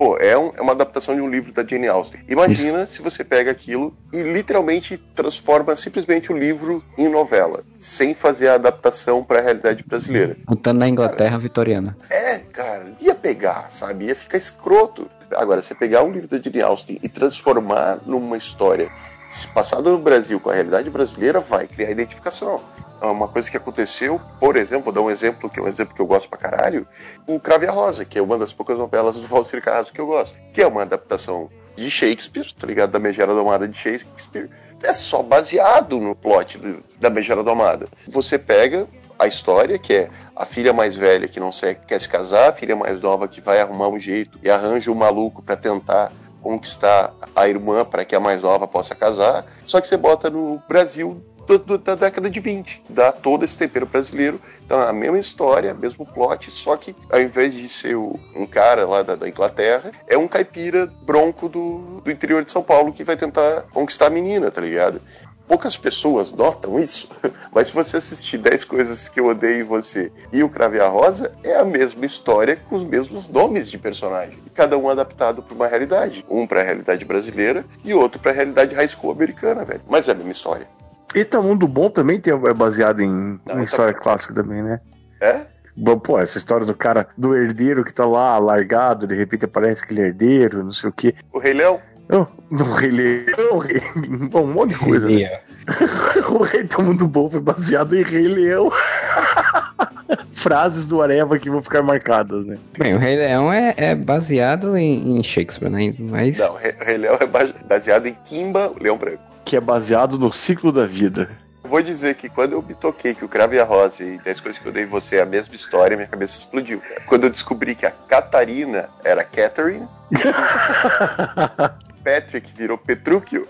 Pô, 0.00 0.16
é, 0.16 0.34
um- 0.38 0.50
é 0.56 0.62
uma 0.62 0.72
adaptação 0.72 1.14
de 1.14 1.20
um 1.20 1.28
livro 1.28 1.52
da 1.52 1.62
Jane 1.62 1.86
Austen. 1.86 2.22
Imagina 2.26 2.86
se 2.86 3.02
você 3.02 3.22
pega 3.22 3.50
aquilo 3.50 3.94
e 4.10 4.22
literalmente 4.22 4.96
transforma 4.96 5.76
simplesmente 5.76 6.32
o 6.32 6.38
livro 6.38 6.82
em 6.96 7.06
novela, 7.06 7.62
sem 7.78 8.14
fazer 8.14 8.48
a 8.48 8.54
adaptação 8.54 9.22
para 9.22 9.40
a 9.40 9.42
realidade 9.42 9.84
brasileira. 9.86 10.38
Contando 10.46 10.78
na 10.78 10.88
Inglaterra 10.88 11.36
vitoriana. 11.36 11.98
É, 12.08 12.38
cara, 12.38 12.92
ia 12.98 13.14
pegar, 13.14 13.70
sabe? 13.70 14.06
Ia 14.06 14.16
ficar 14.16 14.38
escroto. 14.38 15.06
Agora, 15.36 15.60
você 15.60 15.74
pegar 15.74 16.02
um 16.02 16.10
livro 16.10 16.28
da 16.28 16.38
Jane 16.38 16.62
Austen 16.62 16.98
e 17.02 17.06
transformar 17.06 17.98
numa 18.06 18.38
história 18.38 18.90
se 19.30 19.46
passada 19.48 19.90
no 19.90 19.98
Brasil 19.98 20.40
com 20.40 20.48
a 20.48 20.54
realidade 20.54 20.88
brasileira, 20.88 21.40
vai 21.40 21.66
criar 21.66 21.90
identificação. 21.90 22.58
É 23.00 23.06
uma 23.06 23.28
coisa 23.28 23.50
que 23.50 23.56
aconteceu, 23.56 24.20
por 24.38 24.56
exemplo, 24.56 24.84
vou 24.84 24.92
dar 24.92 25.00
um 25.00 25.10
exemplo 25.10 25.48
que 25.48 25.58
é 25.58 25.62
um 25.62 25.68
exemplo 25.68 25.94
que 25.94 26.02
eu 26.02 26.06
gosto 26.06 26.28
pra 26.28 26.38
caralho, 26.38 26.86
o 27.26 27.40
Crave 27.40 27.66
a 27.66 27.72
Rosa, 27.72 28.04
que 28.04 28.18
é 28.18 28.22
uma 28.22 28.36
das 28.36 28.52
poucas 28.52 28.76
novelas 28.78 29.16
do 29.16 29.26
Valdir 29.26 29.62
Carrasco 29.62 29.94
que 29.94 30.00
eu 30.00 30.06
gosto, 30.06 30.36
que 30.52 30.60
é 30.60 30.66
uma 30.66 30.82
adaptação 30.82 31.48
de 31.76 31.90
Shakespeare, 31.90 32.52
tá 32.52 32.66
ligado? 32.66 32.90
Da 32.90 32.98
Megera 32.98 33.32
Domada 33.34 33.66
de 33.66 33.76
Shakespeare. 33.76 34.50
É 34.82 34.92
só 34.92 35.22
baseado 35.22 35.98
no 35.98 36.14
plot 36.14 36.58
do- 36.58 36.82
da 36.98 37.08
Megera 37.08 37.42
Domada. 37.42 37.88
Você 38.08 38.38
pega 38.38 38.86
a 39.18 39.26
história, 39.26 39.78
que 39.78 39.94
é 39.94 40.10
a 40.36 40.44
filha 40.44 40.72
mais 40.72 40.96
velha 40.96 41.26
que 41.28 41.38
não 41.40 41.50
quer 41.86 42.00
se 42.00 42.08
casar, 42.08 42.50
a 42.50 42.52
filha 42.52 42.74
mais 42.76 43.00
nova 43.00 43.26
que 43.28 43.40
vai 43.40 43.60
arrumar 43.60 43.88
um 43.88 43.98
jeito 44.00 44.38
e 44.42 44.50
arranja 44.50 44.90
um 44.90 44.94
maluco 44.94 45.42
pra 45.42 45.56
tentar 45.56 46.12
conquistar 46.42 47.12
a 47.36 47.46
irmã 47.48 47.84
para 47.84 48.04
que 48.04 48.14
a 48.14 48.20
mais 48.20 48.40
nova 48.42 48.66
possa 48.66 48.94
casar. 48.94 49.44
Só 49.62 49.80
que 49.80 49.86
você 49.88 49.96
bota 49.96 50.28
no 50.30 50.60
Brasil 50.68 51.22
do- 51.58 51.58
do- 51.58 51.78
da 51.78 51.94
década 51.94 52.30
de 52.30 52.40
20, 52.40 52.82
dá 52.88 53.10
todo 53.12 53.44
esse 53.44 53.56
tempero 53.58 53.86
brasileiro. 53.86 54.40
Então 54.64 54.80
a 54.80 54.92
mesma 54.92 55.18
história, 55.18 55.74
mesmo 55.74 56.06
plot, 56.06 56.50
só 56.50 56.76
que 56.76 56.94
ao 57.10 57.20
invés 57.20 57.54
de 57.54 57.68
ser 57.68 57.96
o- 57.96 58.18
um 58.36 58.46
cara 58.46 58.86
lá 58.86 59.02
da, 59.02 59.14
da 59.14 59.28
Inglaterra, 59.28 59.90
é 60.06 60.16
um 60.16 60.28
caipira 60.28 60.86
bronco 61.02 61.48
do, 61.48 62.00
do 62.04 62.10
interior 62.10 62.44
de 62.44 62.50
São 62.50 62.62
Paulo 62.62 62.92
que 62.92 63.04
vai 63.04 63.16
tentar 63.16 63.62
conquistar 63.72 64.06
a 64.06 64.10
menina, 64.10 64.50
tá 64.50 64.60
ligado? 64.60 65.00
Poucas 65.48 65.76
pessoas 65.76 66.30
notam 66.30 66.78
isso, 66.78 67.08
mas 67.52 67.66
se 67.68 67.74
você 67.74 67.96
assistir 67.96 68.38
10 68.38 68.62
coisas 68.62 69.08
que 69.08 69.18
eu 69.18 69.26
odeio 69.26 69.62
em 69.62 69.64
você 69.64 70.12
e 70.32 70.44
o 70.44 70.48
Crave 70.48 70.78
a 70.80 70.86
Rosa, 70.86 71.32
é 71.42 71.56
a 71.56 71.64
mesma 71.64 72.06
história 72.06 72.56
com 72.68 72.76
os 72.76 72.84
mesmos 72.84 73.28
nomes 73.28 73.68
de 73.68 73.76
personagem. 73.76 74.38
Cada 74.54 74.78
um 74.78 74.88
adaptado 74.88 75.42
para 75.42 75.52
uma 75.54 75.66
realidade. 75.66 76.24
Um 76.30 76.46
para 76.46 76.60
a 76.60 76.62
realidade 76.64 77.04
brasileira 77.04 77.64
e 77.84 77.92
outro 77.92 78.20
para 78.20 78.30
a 78.30 78.34
realidade 78.34 78.76
high 78.76 78.86
school 78.86 79.10
americana, 79.10 79.64
velho. 79.64 79.80
Mas 79.88 80.06
é 80.06 80.12
a 80.12 80.14
mesma 80.14 80.30
história. 80.30 80.68
Eita 81.14 81.40
Mundo 81.40 81.66
Bom 81.66 81.90
também 81.90 82.18
tem, 82.20 82.32
é 82.32 82.54
baseado 82.54 83.00
em, 83.00 83.08
Não, 83.08 83.38
em 83.48 83.50
Eita 83.50 83.62
história 83.64 83.92
Mundo- 83.92 84.02
clássica 84.02 84.34
também, 84.34 84.62
né? 84.62 84.80
É? 85.20 85.40
Bom, 85.76 85.98
Pô, 85.98 86.18
essa 86.18 86.36
história 86.38 86.66
do 86.66 86.74
cara, 86.74 87.08
do 87.16 87.34
herdeiro 87.36 87.84
que 87.84 87.92
tá 87.94 88.04
lá 88.06 88.38
largado, 88.38 89.06
de 89.06 89.14
repente 89.14 89.44
aparece 89.44 89.84
aquele 89.84 90.02
herdeiro, 90.02 90.62
não 90.64 90.72
sei 90.72 90.90
o 90.90 90.92
quê. 90.92 91.14
O 91.32 91.38
Rei 91.38 91.54
Leão? 91.54 91.80
Oh, 92.12 92.26
do 92.54 92.64
Rei 92.64 92.90
Leão, 92.90 93.58
Rei... 93.58 93.80
Bom, 94.30 94.42
um 94.44 94.52
monte 94.52 94.70
de 94.70 94.78
coisa. 94.78 95.08
né? 95.08 95.40
O 96.30 96.42
Rei 96.42 96.64
do 96.64 96.82
Mundo 96.82 97.06
Bom 97.06 97.30
foi 97.30 97.40
baseado 97.40 97.94
em 97.96 98.02
Rei 98.02 98.26
Leão. 98.26 98.70
Frases 100.32 100.86
do 100.86 101.00
Areva 101.02 101.38
que 101.38 101.50
vão 101.50 101.62
ficar 101.62 101.82
marcadas, 101.82 102.46
né? 102.46 102.58
Bem, 102.78 102.94
o 102.94 102.98
Rei 102.98 103.14
Leão 103.16 103.52
é, 103.52 103.74
é 103.76 103.94
baseado 103.94 104.76
em, 104.76 105.18
em 105.18 105.22
Shakespeare, 105.22 105.70
né? 105.70 105.94
Mas 106.00 106.38
Não, 106.38 106.54
o 106.54 106.56
Rei, 106.56 106.72
o 106.72 107.00
Leão 107.00 107.18
é 107.20 107.26
ba- 107.26 107.48
baseado 107.68 108.06
em 108.06 108.16
Kimba, 108.24 108.68
o 108.76 108.82
Leão 108.82 108.96
Branco. 108.96 109.22
Que 109.50 109.56
é 109.56 109.60
baseado 109.60 110.16
no 110.16 110.30
ciclo 110.30 110.70
da 110.70 110.86
vida. 110.86 111.28
Eu 111.64 111.70
Vou 111.70 111.82
dizer 111.82 112.14
que 112.14 112.28
quando 112.28 112.52
eu 112.52 112.62
me 112.62 112.72
toquei 112.72 113.16
que 113.16 113.24
o 113.24 113.28
Crave 113.28 113.58
a 113.58 113.64
Rosa 113.64 114.04
e 114.04 114.16
10 114.16 114.38
coisas 114.38 114.60
que 114.60 114.68
eu 114.68 114.70
dei 114.70 114.84
em 114.84 114.86
você 114.86 115.16
é 115.16 115.22
a 115.22 115.26
mesma 115.26 115.56
história, 115.56 115.96
minha 115.96 116.08
cabeça 116.08 116.38
explodiu. 116.38 116.80
cara. 116.80 117.00
Quando 117.04 117.24
eu 117.24 117.30
descobri 117.30 117.74
que 117.74 117.84
a 117.84 117.90
Catarina 117.90 118.88
era 119.02 119.24
Catherine, 119.24 119.88
Patrick 122.04 122.54
virou 122.56 122.78
Petrúquio, 122.78 123.48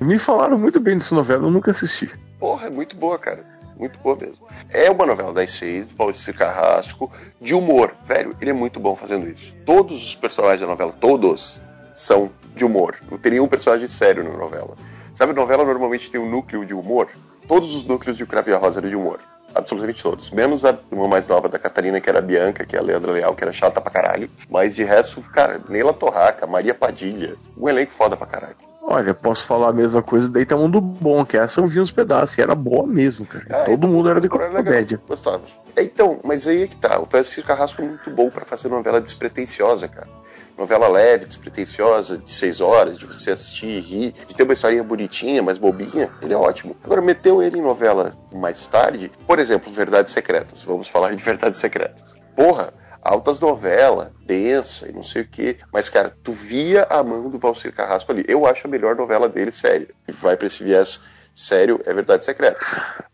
Me 0.00 0.18
falaram 0.18 0.56
muito 0.56 0.80
bem 0.80 0.96
dessa 0.96 1.14
novela, 1.14 1.44
eu 1.44 1.50
nunca 1.50 1.72
assisti. 1.72 2.10
Porra, 2.40 2.68
é 2.68 2.70
muito 2.70 2.96
boa, 2.96 3.18
cara. 3.18 3.44
Muito 3.78 3.98
boa 3.98 4.16
mesmo. 4.16 4.38
É 4.70 4.90
uma 4.90 5.04
novela 5.04 5.34
das 5.34 5.50
seis, 5.50 5.92
Valdir 5.92 6.34
Carrasco, 6.34 7.12
de 7.42 7.52
humor. 7.52 7.94
Velho, 8.06 8.34
ele 8.40 8.52
é 8.52 8.54
muito 8.54 8.80
bom 8.80 8.96
fazendo 8.96 9.28
isso. 9.28 9.54
Todos 9.66 10.02
os 10.02 10.14
personagens 10.14 10.62
da 10.62 10.66
novela, 10.66 10.92
todos, 10.98 11.60
são 11.94 12.30
de 12.58 12.64
humor. 12.64 12.96
Não 13.10 13.16
tem 13.16 13.32
nenhum 13.32 13.48
personagem 13.48 13.88
sério 13.88 14.22
na 14.22 14.36
novela. 14.36 14.76
Sabe, 15.14 15.32
novela 15.32 15.64
normalmente 15.64 16.10
tem 16.10 16.20
um 16.20 16.28
núcleo 16.28 16.66
de 16.66 16.74
humor? 16.74 17.08
Todos 17.46 17.74
os 17.74 17.84
núcleos 17.84 18.16
de 18.16 18.26
Crave 18.26 18.52
Rosa 18.52 18.80
eram 18.80 18.88
de 18.90 18.96
humor. 18.96 19.20
Absolutamente 19.54 20.02
todos. 20.02 20.30
Menos 20.30 20.64
a 20.64 20.76
irmã 20.92 21.08
mais 21.08 21.26
nova 21.26 21.48
da 21.48 21.58
Catarina, 21.58 22.00
que 22.00 22.10
era 22.10 22.18
a 22.18 22.22
Bianca, 22.22 22.66
que 22.66 22.76
é 22.76 22.78
a 22.78 22.82
Leandra 22.82 23.12
Leal, 23.12 23.34
que 23.34 23.42
era 23.42 23.52
chata 23.52 23.80
pra 23.80 23.90
caralho. 23.90 24.30
Mas 24.50 24.76
de 24.76 24.84
resto, 24.84 25.22
cara, 25.22 25.60
Neila 25.68 25.94
Torraca, 25.94 26.46
Maria 26.46 26.74
Padilha. 26.74 27.34
Um 27.56 27.68
elenco 27.68 27.92
foda 27.92 28.16
pra 28.16 28.26
caralho. 28.26 28.56
Olha, 28.82 29.12
posso 29.12 29.44
falar 29.46 29.68
a 29.68 29.72
mesma 29.72 30.02
coisa 30.02 30.30
daí 30.30 30.46
tá 30.46 30.56
Mundo 30.56 30.80
Bom, 30.80 31.24
que 31.24 31.36
essa 31.36 31.60
eu 31.60 31.66
vi 31.66 31.78
uns 31.78 31.90
pedaços, 31.92 32.38
e 32.38 32.40
era 32.40 32.54
boa 32.54 32.86
mesmo, 32.86 33.26
cara. 33.26 33.44
Ah, 33.50 33.64
Todo 33.64 33.86
mundo 33.86 34.08
era 34.08 34.18
de 34.20 34.28
legal, 34.28 34.50
comédia. 34.64 35.00
Gostava. 35.06 35.42
Então, 35.76 36.20
mas 36.24 36.46
aí 36.46 36.62
é 36.62 36.66
que 36.66 36.76
tá. 36.76 36.98
O 36.98 37.04
Francisco 37.06 37.46
Carrasco 37.46 37.82
é 37.82 37.84
muito 37.84 38.10
bom 38.10 38.30
pra 38.30 38.44
fazer 38.46 38.68
novela 38.68 39.00
despretensiosa, 39.00 39.88
cara. 39.88 40.08
Novela 40.58 40.88
leve, 40.88 41.24
despretensiosa, 41.24 42.18
de 42.18 42.32
seis 42.34 42.60
horas, 42.60 42.98
de 42.98 43.06
você 43.06 43.30
assistir 43.30 43.66
e 43.66 43.80
rir, 43.80 44.12
de 44.26 44.34
ter 44.34 44.42
uma 44.42 44.52
historinha 44.52 44.82
bonitinha, 44.82 45.40
mas 45.40 45.56
bobinha, 45.56 46.10
ele 46.20 46.34
é 46.34 46.36
ótimo. 46.36 46.76
Agora, 46.82 47.00
meteu 47.00 47.40
ele 47.40 47.58
em 47.58 47.62
novela 47.62 48.12
mais 48.32 48.66
tarde, 48.66 49.10
por 49.24 49.38
exemplo, 49.38 49.72
Verdades 49.72 50.12
Secretas. 50.12 50.64
Vamos 50.64 50.88
falar 50.88 51.14
de 51.14 51.22
Verdades 51.22 51.60
Secretas. 51.60 52.16
Porra, 52.34 52.74
altas 53.00 53.38
novelas, 53.38 54.10
densa 54.26 54.88
e 54.88 54.92
não 54.92 55.04
sei 55.04 55.22
o 55.22 55.28
quê. 55.28 55.58
Mas, 55.72 55.88
cara, 55.88 56.14
tu 56.22 56.32
via 56.32 56.86
a 56.90 57.04
mão 57.04 57.30
do 57.30 57.38
Valcir 57.38 57.72
Carrasco 57.72 58.10
ali. 58.10 58.24
Eu 58.26 58.44
acho 58.44 58.66
a 58.66 58.70
melhor 58.70 58.96
novela 58.96 59.28
dele, 59.28 59.52
sério. 59.52 59.88
E 60.08 60.12
vai 60.12 60.36
pra 60.36 60.48
esse 60.48 60.62
viés 60.62 61.00
sério, 61.34 61.80
é 61.86 61.92
Verdade 61.94 62.24
Secreta. 62.24 62.60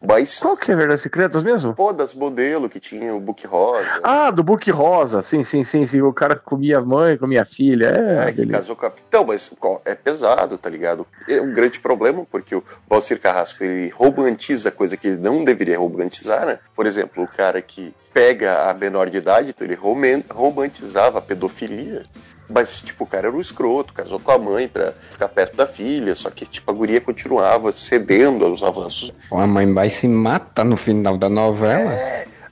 Mas, 0.00 0.38
Qual 0.40 0.56
que 0.56 0.70
é 0.72 0.76
Verdades 0.76 1.02
Secretas 1.02 1.42
mesmo? 1.42 1.74
pô, 1.74 1.92
das 1.92 2.14
modelo 2.14 2.68
que 2.68 2.78
tinha 2.80 3.14
o 3.14 3.20
Book 3.20 3.46
Rosa. 3.46 3.86
Ah, 4.02 4.30
do 4.30 4.42
Book 4.42 4.70
Rosa. 4.70 5.22
Sim, 5.22 5.42
sim, 5.44 5.64
sim, 5.64 5.86
sim. 5.86 6.02
O 6.02 6.12
cara 6.12 6.36
comia 6.36 6.80
mãe, 6.80 7.16
comia 7.16 7.44
filha. 7.44 7.86
É, 7.86 8.28
É, 8.28 8.32
que 8.32 8.46
casou 8.46 8.76
com 8.76 8.86
a... 8.86 8.92
Então, 9.08 9.24
mas 9.26 9.50
é 9.84 9.94
pesado, 9.94 10.58
tá 10.58 10.68
ligado? 10.68 11.06
É 11.28 11.40
um 11.40 11.52
grande 11.52 11.80
problema, 11.80 12.26
porque 12.30 12.54
o 12.54 12.62
Valcir 12.88 13.20
Carrasco, 13.20 13.62
ele 13.64 13.88
romantiza 13.90 14.70
coisa 14.70 14.96
que 14.96 15.08
ele 15.08 15.16
não 15.18 15.44
deveria 15.44 15.78
romantizar, 15.78 16.44
né? 16.46 16.58
Por 16.74 16.86
exemplo, 16.86 17.22
o 17.24 17.28
cara 17.28 17.60
que 17.62 17.94
pega 18.12 18.70
a 18.70 18.74
menor 18.74 19.10
de 19.10 19.16
idade, 19.18 19.50
então 19.50 19.66
ele 19.66 19.74
roman- 19.74 20.22
romantizava 20.30 21.18
a 21.18 21.22
pedofilia. 21.22 22.04
Mas, 22.48 22.82
tipo, 22.82 23.04
o 23.04 23.06
cara 23.06 23.28
era 23.28 23.36
um 23.36 23.40
escroto, 23.40 23.92
casou 23.92 24.20
com 24.20 24.30
a 24.30 24.38
mãe 24.38 24.68
pra 24.68 24.92
ficar 25.10 25.28
perto 25.28 25.56
da 25.56 25.66
filha, 25.66 26.14
só 26.14 26.28
que, 26.30 26.44
tipo, 26.44 26.70
a 26.70 26.74
guria 26.74 27.00
continuava 27.00 27.72
cedendo 27.72 28.44
aos 28.44 28.62
avanços. 28.62 29.12
A 29.32 29.46
mãe 29.46 29.72
vai 29.72 29.88
se 29.88 30.06
mata 30.06 30.62
no 30.62 30.76
final 30.76 31.16
da 31.16 31.28
novela. 31.28 31.90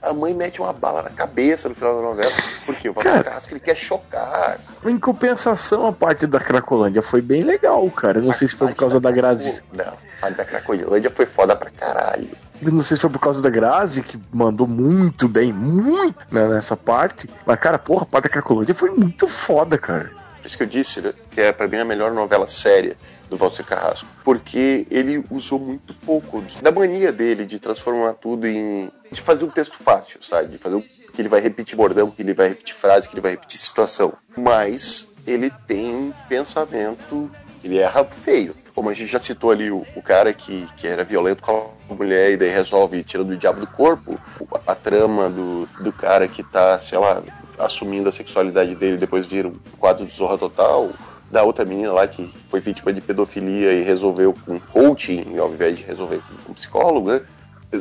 A 0.01 0.13
mãe 0.13 0.33
mete 0.33 0.59
uma 0.59 0.73
bala 0.73 1.01
na 1.03 1.09
cabeça 1.09 1.69
no 1.69 1.75
final 1.75 1.95
da 1.95 2.01
novela, 2.01 2.31
porque 2.65 2.89
o 2.89 2.93
Cara. 2.93 3.23
Carrasco, 3.23 3.53
ele 3.53 3.59
quer 3.61 3.75
chocar. 3.75 4.51
assim. 4.55 4.73
Em 4.85 4.99
compensação, 4.99 5.85
a 5.85 5.93
parte 5.93 6.27
da 6.27 6.39
Cracolândia 6.39 7.01
foi 7.01 7.21
bem 7.21 7.43
legal, 7.43 7.89
cara. 7.91 8.19
Não 8.19 8.33
sei 8.33 8.47
se 8.49 8.55
foi 8.55 8.67
por 8.69 8.75
causa 8.75 8.99
da 8.99 9.11
Grazi. 9.11 9.63
Não, 9.71 9.93
a 10.21 10.29
da 10.29 10.43
Cracolândia 10.43 11.09
foi 11.09 11.25
foda 11.25 11.55
pra 11.55 11.69
caralho. 11.69 12.29
Não 12.71 12.83
sei 12.83 12.97
se 12.97 13.01
foi 13.01 13.09
por 13.09 13.19
causa 13.19 13.41
da 13.41 13.49
Grazi, 13.49 14.03
que 14.03 14.19
mandou 14.31 14.67
muito 14.67 15.27
bem, 15.27 15.51
muito 15.51 16.15
né, 16.31 16.47
nessa 16.47 16.75
parte. 16.77 17.29
Mas, 17.45 17.59
cara, 17.59 17.79
porra, 17.79 18.03
a 18.03 18.05
parte 18.05 18.23
da 18.23 18.29
Cracolândia 18.29 18.75
foi 18.75 18.91
muito 18.91 19.27
foda, 19.27 19.77
cara. 19.77 20.11
Por 20.41 20.47
isso 20.47 20.57
que 20.57 20.63
eu 20.63 20.67
disse, 20.67 21.01
né, 21.01 21.13
que 21.31 21.41
é 21.41 21.51
pra 21.51 21.67
mim 21.67 21.77
a 21.77 21.85
melhor 21.85 22.11
novela 22.11 22.47
séria 22.47 22.97
do 23.29 23.37
Valcir 23.37 23.65
Carrasco. 23.65 24.07
Porque 24.23 24.85
ele 24.89 25.23
usou 25.29 25.59
muito 25.59 25.93
pouco 25.95 26.43
da 26.61 26.71
mania 26.71 27.11
dele 27.11 27.45
de 27.45 27.59
transformar 27.59 28.13
tudo 28.13 28.47
em. 28.47 28.91
de 29.11 29.21
fazer 29.21 29.45
um 29.45 29.49
texto 29.49 29.77
fácil, 29.77 30.21
sabe? 30.21 30.49
De 30.49 30.57
fazer 30.57 30.75
um, 30.75 30.81
que 30.81 31.21
ele 31.21 31.29
vai 31.29 31.41
repetir 31.41 31.75
bordão, 31.75 32.11
que 32.11 32.21
ele 32.21 32.33
vai 32.33 32.49
repetir 32.49 32.75
frase, 32.75 33.07
que 33.07 33.15
ele 33.15 33.21
vai 33.21 33.31
repetir 33.31 33.59
situação. 33.59 34.13
Mas 34.37 35.07
ele 35.25 35.51
tem 35.67 35.93
um 35.93 36.13
pensamento. 36.27 37.29
ele 37.63 37.77
erra 37.77 38.05
feio. 38.05 38.55
Como 38.75 38.89
a 38.89 38.93
gente 38.93 39.11
já 39.11 39.19
citou 39.19 39.51
ali, 39.51 39.69
o, 39.69 39.85
o 39.95 40.01
cara 40.01 40.33
que, 40.33 40.67
que 40.75 40.87
era 40.87 41.03
violento 41.03 41.43
com 41.43 41.71
a 41.89 41.93
mulher 41.93 42.31
e 42.31 42.37
daí 42.37 42.49
resolve 42.49 43.03
tirando 43.03 43.29
o 43.29 43.37
diabo 43.37 43.59
do 43.59 43.67
corpo, 43.67 44.19
a 44.65 44.75
trama 44.75 45.29
do, 45.29 45.67
do 45.81 45.93
cara 45.93 46.27
que 46.27 46.43
tá, 46.43 46.79
sei 46.79 46.97
lá, 46.97 47.21
assumindo 47.57 48.09
a 48.09 48.11
sexualidade 48.11 48.75
dele 48.75 48.97
depois 48.97 49.25
vira 49.25 49.47
um 49.47 49.57
quadro 49.79 50.05
de 50.05 50.15
zorra 50.15 50.37
total, 50.37 50.91
da 51.31 51.43
outra 51.43 51.65
menina 51.65 51.91
lá 51.91 52.07
que 52.07 52.31
foi 52.47 52.59
vítima 52.59 52.93
de 52.93 53.01
pedofilia 53.01 53.73
e 53.73 53.83
resolveu 53.83 54.35
com 54.45 54.59
coaching 54.59 55.37
ao 55.37 55.51
invés 55.51 55.77
de 55.77 55.83
resolver 55.83 56.21
com 56.45 56.51
um 56.51 56.53
psicólogo, 56.53 57.11
né? 57.11 57.21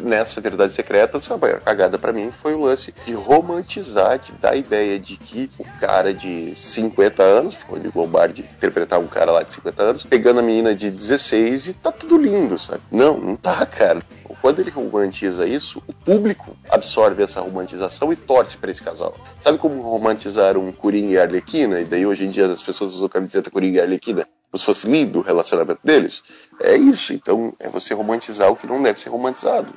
Nessa 0.02 0.40
Verdade 0.40 0.72
Secreta, 0.72 1.18
a 1.18 1.36
maior 1.36 1.60
cagada 1.60 1.98
pra 1.98 2.12
mim 2.12 2.30
foi 2.30 2.54
o 2.54 2.62
lance 2.62 2.94
de 3.04 3.12
romantizar, 3.12 4.18
de 4.18 4.32
dar 4.32 4.52
a 4.52 4.56
ideia 4.56 4.98
de 4.98 5.16
que 5.16 5.50
o 5.58 5.64
cara 5.78 6.14
de 6.14 6.54
50 6.56 7.22
anos, 7.22 7.56
o 7.68 7.72
Rodrigo 7.72 8.00
Lombardi 8.00 8.40
interpretar 8.40 8.98
um 8.98 9.06
cara 9.06 9.32
lá 9.32 9.42
de 9.42 9.52
50 9.52 9.82
anos, 9.82 10.04
pegando 10.04 10.40
a 10.40 10.42
menina 10.42 10.74
de 10.74 10.90
16 10.90 11.68
e 11.68 11.74
tá 11.74 11.92
tudo 11.92 12.16
lindo, 12.16 12.58
sabe? 12.58 12.80
Não, 12.90 13.18
não 13.18 13.36
tá, 13.36 13.64
cara. 13.66 14.00
Quando 14.42 14.58
ele 14.58 14.70
romantiza 14.70 15.46
isso, 15.46 15.80
o 15.86 15.92
público 15.92 16.56
absorve 16.68 17.22
essa 17.22 17.40
romantização 17.40 18.12
e 18.12 18.16
torce 18.16 18.56
pra 18.56 18.72
esse 18.72 18.82
casal. 18.82 19.14
Sabe 19.38 19.56
como 19.56 19.80
romantizar 19.82 20.58
um 20.58 20.72
Coringa 20.72 21.12
e 21.12 21.18
Arlequina? 21.18 21.80
E 21.80 21.84
daí 21.84 22.04
hoje 22.04 22.24
em 22.24 22.30
dia 22.30 22.46
as 22.46 22.60
pessoas 22.60 22.92
usam 22.92 23.08
camiseta 23.08 23.52
Coringa 23.52 23.78
e 23.78 23.80
Arlequina 23.80 24.26
como 24.52 24.60
se 24.60 24.66
fosse 24.66 24.86
lindo 24.86 25.20
o 25.20 25.22
relacionamento 25.22 25.80
deles? 25.82 26.22
É 26.60 26.76
isso. 26.76 27.14
Então 27.14 27.54
é 27.58 27.70
você 27.70 27.94
romantizar 27.94 28.50
o 28.50 28.56
que 28.56 28.66
não 28.66 28.82
deve 28.82 29.00
ser 29.00 29.08
romantizado. 29.08 29.68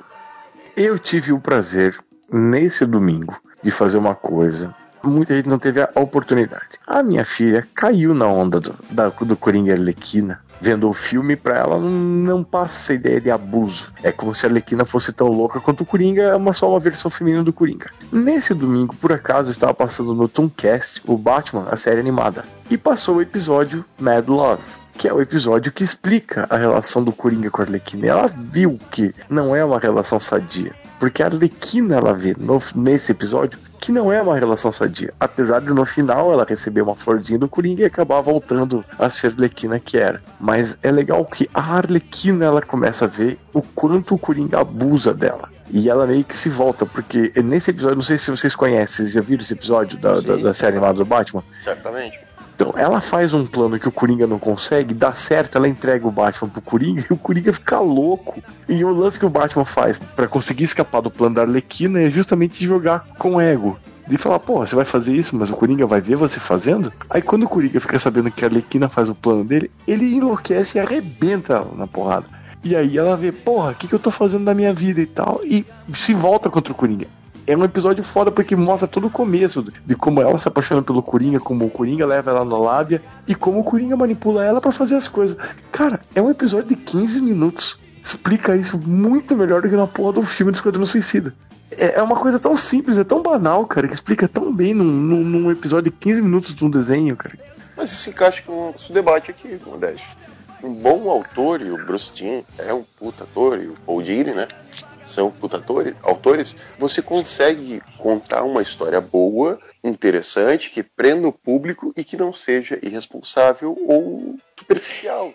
Eu 0.76 0.98
tive 0.98 1.32
o 1.32 1.40
prazer, 1.40 1.96
nesse 2.30 2.84
domingo, 2.84 3.34
de 3.62 3.70
fazer 3.70 3.96
uma 3.96 4.14
coisa. 4.14 4.74
Muita 5.02 5.34
gente 5.34 5.48
não 5.48 5.58
teve 5.58 5.80
a 5.80 5.88
oportunidade. 5.94 6.78
A 6.86 7.02
minha 7.02 7.24
filha 7.24 7.66
caiu 7.74 8.12
na 8.12 8.26
onda 8.26 8.60
do, 8.60 8.74
da, 8.90 9.08
do 9.08 9.36
Coringa 9.36 9.72
Arlequina. 9.72 10.40
Vendo 10.60 10.88
o 10.88 10.92
filme, 10.92 11.36
pra 11.36 11.58
ela 11.58 11.78
não, 11.78 11.90
não 11.90 12.44
passa 12.44 12.78
essa 12.78 12.94
ideia 12.94 13.20
de 13.20 13.30
abuso. 13.30 13.92
É 14.02 14.12
como 14.12 14.34
se 14.34 14.44
a 14.44 14.48
Arlequina 14.48 14.84
fosse 14.84 15.12
tão 15.12 15.28
louca 15.28 15.60
quanto 15.60 15.82
o 15.82 15.86
Coringa, 15.86 16.22
é 16.22 16.36
uma, 16.36 16.52
só 16.52 16.68
uma 16.68 16.80
versão 16.80 17.10
feminina 17.10 17.44
do 17.44 17.52
Coringa. 17.52 17.90
Nesse 18.12 18.52
domingo, 18.52 18.94
por 18.96 19.12
acaso, 19.12 19.50
estava 19.50 19.72
passando 19.72 20.14
no 20.14 20.28
Tooncast 20.28 21.02
o 21.06 21.16
Batman, 21.16 21.68
a 21.70 21.76
série 21.76 22.00
animada. 22.00 22.44
E 22.70 22.76
passou 22.76 23.16
o 23.16 23.22
episódio 23.22 23.84
Mad 23.98 24.28
Love 24.28 24.62
que 24.98 25.06
é 25.06 25.12
o 25.12 25.20
episódio 25.20 25.70
que 25.70 25.84
explica 25.84 26.46
a 26.48 26.56
relação 26.56 27.04
do 27.04 27.12
Coringa 27.12 27.50
com 27.50 27.60
a 27.60 27.66
Arlequina. 27.66 28.06
E 28.06 28.08
ela 28.08 28.26
viu 28.28 28.80
que 28.90 29.14
não 29.28 29.54
é 29.54 29.62
uma 29.62 29.78
relação 29.78 30.18
sadia. 30.18 30.72
Porque 30.98 31.22
a 31.22 31.26
Arlequina, 31.26 31.96
ela 31.96 32.14
vê 32.14 32.34
no- 32.38 32.62
nesse 32.74 33.12
episódio 33.12 33.58
que 33.78 33.92
não 33.92 34.10
é 34.10 34.22
uma 34.22 34.38
relação 34.38 34.72
sadia. 34.72 35.12
Apesar 35.20 35.60
de 35.60 35.66
no 35.68 35.84
final 35.84 36.32
ela 36.32 36.46
receber 36.48 36.80
uma 36.80 36.94
florzinha 36.96 37.38
do 37.38 37.46
Coringa 37.46 37.82
e 37.82 37.84
acabar 37.84 38.22
voltando 38.22 38.82
a 38.98 39.10
ser 39.10 39.34
Arlequina 39.34 39.78
que 39.78 39.98
era. 39.98 40.22
Mas 40.40 40.78
é 40.82 40.90
legal 40.90 41.26
que 41.26 41.46
a 41.52 41.60
Arlequina 41.76 42.46
ela 42.46 42.62
começa 42.62 43.04
a 43.04 43.08
ver 43.08 43.38
o 43.52 43.60
quanto 43.60 44.14
o 44.14 44.18
Coringa 44.18 44.60
abusa 44.60 45.12
dela. 45.12 45.50
E 45.70 45.90
ela 45.90 46.06
meio 46.06 46.24
que 46.24 46.34
se 46.34 46.48
volta, 46.48 46.86
porque 46.86 47.30
nesse 47.44 47.70
episódio, 47.70 47.96
não 47.96 48.02
sei 48.02 48.16
se 48.16 48.30
vocês 48.30 48.56
conhecem, 48.56 48.96
vocês 49.04 49.12
já 49.12 49.20
viram 49.20 49.42
esse 49.42 49.52
episódio 49.52 49.98
da, 49.98 50.14
da, 50.20 50.36
Sim. 50.36 50.42
da 50.42 50.54
série 50.54 50.76
animada 50.78 50.94
do 50.94 51.04
Batman? 51.04 51.44
Certamente. 51.62 52.18
Então, 52.56 52.72
ela 52.74 53.02
faz 53.02 53.34
um 53.34 53.44
plano 53.44 53.78
que 53.78 53.86
o 53.86 53.92
Coringa 53.92 54.26
não 54.26 54.38
consegue, 54.38 54.94
dá 54.94 55.14
certo, 55.14 55.58
ela 55.58 55.68
entrega 55.68 56.08
o 56.08 56.10
Batman 56.10 56.48
pro 56.48 56.62
Coringa 56.62 57.04
e 57.08 57.12
o 57.12 57.16
Coringa 57.16 57.52
fica 57.52 57.78
louco. 57.78 58.42
E 58.66 58.82
o 58.82 58.94
lance 58.94 59.18
que 59.18 59.26
o 59.26 59.30
Batman 59.30 59.66
faz 59.66 59.98
pra 59.98 60.26
conseguir 60.26 60.64
escapar 60.64 61.02
do 61.02 61.10
plano 61.10 61.34
da 61.34 61.42
Arlequina 61.42 62.00
é 62.00 62.10
justamente 62.10 62.64
jogar 62.64 63.06
com 63.18 63.38
ego. 63.38 63.78
De 64.08 64.16
falar, 64.16 64.38
pô, 64.38 64.60
você 64.64 64.74
vai 64.74 64.86
fazer 64.86 65.14
isso, 65.14 65.36
mas 65.36 65.50
o 65.50 65.54
Coringa 65.54 65.84
vai 65.84 66.00
ver 66.00 66.16
você 66.16 66.40
fazendo? 66.40 66.90
Aí 67.10 67.20
quando 67.20 67.42
o 67.42 67.48
Coringa 67.48 67.78
fica 67.78 67.98
sabendo 67.98 68.30
que 68.30 68.42
a 68.42 68.48
Arlequina 68.48 68.88
faz 68.88 69.10
o 69.10 69.14
plano 69.14 69.44
dele, 69.44 69.70
ele 69.86 70.14
enlouquece 70.14 70.78
e 70.78 70.80
arrebenta 70.80 71.54
ela 71.54 71.72
na 71.76 71.86
porrada. 71.86 72.24
E 72.64 72.74
aí 72.74 72.96
ela 72.96 73.18
vê, 73.18 73.32
porra, 73.32 73.72
o 73.72 73.74
que, 73.74 73.86
que 73.86 73.94
eu 73.94 73.98
tô 73.98 74.10
fazendo 74.10 74.46
da 74.46 74.54
minha 74.54 74.72
vida 74.72 75.00
e 75.00 75.06
tal, 75.06 75.40
e 75.44 75.66
se 75.92 76.14
volta 76.14 76.48
contra 76.48 76.72
o 76.72 76.76
Coringa. 76.76 77.06
É 77.46 77.56
um 77.56 77.64
episódio 77.64 78.02
foda 78.02 78.30
porque 78.30 78.56
mostra 78.56 78.88
todo 78.88 79.06
o 79.06 79.10
começo 79.10 79.64
de 79.84 79.94
como 79.94 80.20
ela 80.20 80.36
se 80.36 80.48
apaixona 80.48 80.82
pelo 80.82 81.02
Coringa, 81.02 81.38
como 81.38 81.64
o 81.64 81.70
Coringa 81.70 82.04
leva 82.04 82.30
ela 82.30 82.44
na 82.44 82.58
lábia 82.58 83.00
e 83.26 83.34
como 83.34 83.60
o 83.60 83.64
Coringa 83.64 83.96
manipula 83.96 84.44
ela 84.44 84.60
pra 84.60 84.72
fazer 84.72 84.96
as 84.96 85.06
coisas. 85.06 85.36
Cara, 85.70 86.00
é 86.14 86.20
um 86.20 86.30
episódio 86.30 86.68
de 86.68 86.76
15 86.76 87.22
minutos. 87.22 87.78
Explica 88.02 88.56
isso 88.56 88.78
muito 88.78 89.36
melhor 89.36 89.62
do 89.62 89.68
que 89.68 89.76
na 89.76 89.86
porra 89.86 90.14
do 90.14 90.22
filme 90.22 90.50
do 90.50 90.56
Esquadrão 90.56 90.84
Suicida. 90.84 91.32
É 91.70 91.98
é 91.98 92.02
uma 92.02 92.16
coisa 92.16 92.38
tão 92.38 92.56
simples, 92.56 92.98
é 92.98 93.04
tão 93.04 93.22
banal, 93.22 93.66
cara, 93.66 93.88
que 93.88 93.94
explica 93.94 94.28
tão 94.28 94.54
bem 94.54 94.74
num, 94.74 94.84
num, 94.84 95.24
num 95.24 95.50
episódio 95.50 95.90
de 95.90 95.96
15 95.96 96.22
minutos 96.22 96.54
de 96.54 96.64
um 96.64 96.70
desenho, 96.70 97.16
cara. 97.16 97.38
Mas 97.76 97.92
isso 97.92 98.10
encaixa 98.10 98.42
com 98.42 98.52
o 98.52 98.72
nosso 98.72 98.92
debate 98.92 99.30
aqui, 99.30 99.60
Modeste. 99.66 100.16
Um 100.62 100.72
bom 100.74 101.08
autor, 101.10 101.60
e 101.60 101.70
o 101.70 101.84
Bruce 101.84 102.12
Timm 102.12 102.42
é 102.58 102.72
um 102.72 102.82
puta 102.82 103.24
ator, 103.24 103.60
e 103.60 103.66
o 103.66 103.74
Paul 103.84 104.02
Dini, 104.02 104.32
né? 104.32 104.48
São 105.06 105.30
puta 105.30 105.56
atores, 105.56 105.94
autores. 106.02 106.56
Você 106.78 107.00
consegue 107.00 107.80
contar 107.96 108.42
uma 108.42 108.60
história 108.60 109.00
boa, 109.00 109.58
interessante, 109.82 110.70
que 110.70 110.82
prenda 110.82 111.28
o 111.28 111.32
público 111.32 111.92
e 111.96 112.04
que 112.04 112.16
não 112.16 112.32
seja 112.32 112.78
irresponsável 112.82 113.76
ou 113.86 114.36
superficial. 114.58 115.32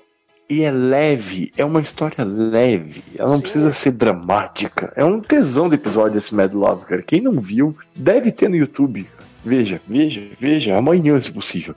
E 0.49 0.63
é 0.63 0.71
leve, 0.71 1.53
é 1.55 1.63
uma 1.63 1.79
história 1.79 2.25
leve. 2.25 3.01
Ela 3.17 3.29
não 3.29 3.37
Sim. 3.37 3.43
precisa 3.43 3.71
ser 3.71 3.91
dramática. 3.91 4.91
É 4.97 5.05
um 5.05 5.21
tesão 5.21 5.69
de 5.69 5.75
episódio 5.75 6.17
esse 6.17 6.35
Mad 6.35 6.53
Love, 6.53 6.85
cara. 6.85 7.01
Quem 7.01 7.21
não 7.21 7.39
viu, 7.39 7.73
deve 7.95 8.33
ter 8.33 8.49
no 8.49 8.57
YouTube. 8.57 9.07
Veja, 9.45 9.79
veja, 9.87 10.21
veja, 10.37 10.77
amanhã, 10.77 11.19
se 11.21 11.31
possível. 11.31 11.73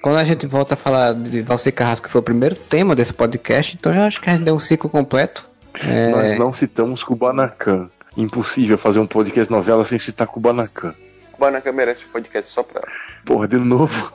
Quando 0.00 0.16
a 0.16 0.24
gente 0.24 0.46
volta 0.46 0.74
a 0.74 0.76
falar 0.76 1.14
de 1.14 1.42
Valci 1.42 1.70
Carrasco, 1.70 2.06
que 2.06 2.12
foi 2.12 2.20
o 2.20 2.24
primeiro 2.24 2.54
tema 2.54 2.94
desse 2.94 3.12
podcast, 3.12 3.76
então 3.78 3.94
eu 3.94 4.02
acho 4.02 4.20
que 4.20 4.28
a 4.28 4.32
gente 4.32 4.44
deu 4.44 4.54
um 4.54 4.58
ciclo 4.58 4.88
completo. 4.88 5.48
É, 5.80 6.10
Nós 6.10 6.38
não 6.38 6.52
citamos 6.52 7.02
Kubanacan. 7.02 7.88
Impossível 8.16 8.78
fazer 8.78 9.00
um 9.00 9.06
podcast 9.06 9.50
novela 9.52 9.84
sem 9.84 9.98
citar 9.98 10.26
Kubanacan. 10.26 10.94
Kubanacan 11.32 11.72
merece 11.72 12.04
um 12.04 12.08
podcast 12.08 12.52
só 12.52 12.62
pra. 12.62 12.80
Porra, 13.24 13.48
de 13.48 13.56
novo. 13.56 14.12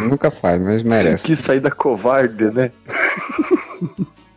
Nunca 0.00 0.30
faz, 0.30 0.60
mas 0.60 0.82
merece. 0.82 1.24
que 1.24 1.36
saída 1.36 1.70
covarde, 1.70 2.50
né? 2.50 2.70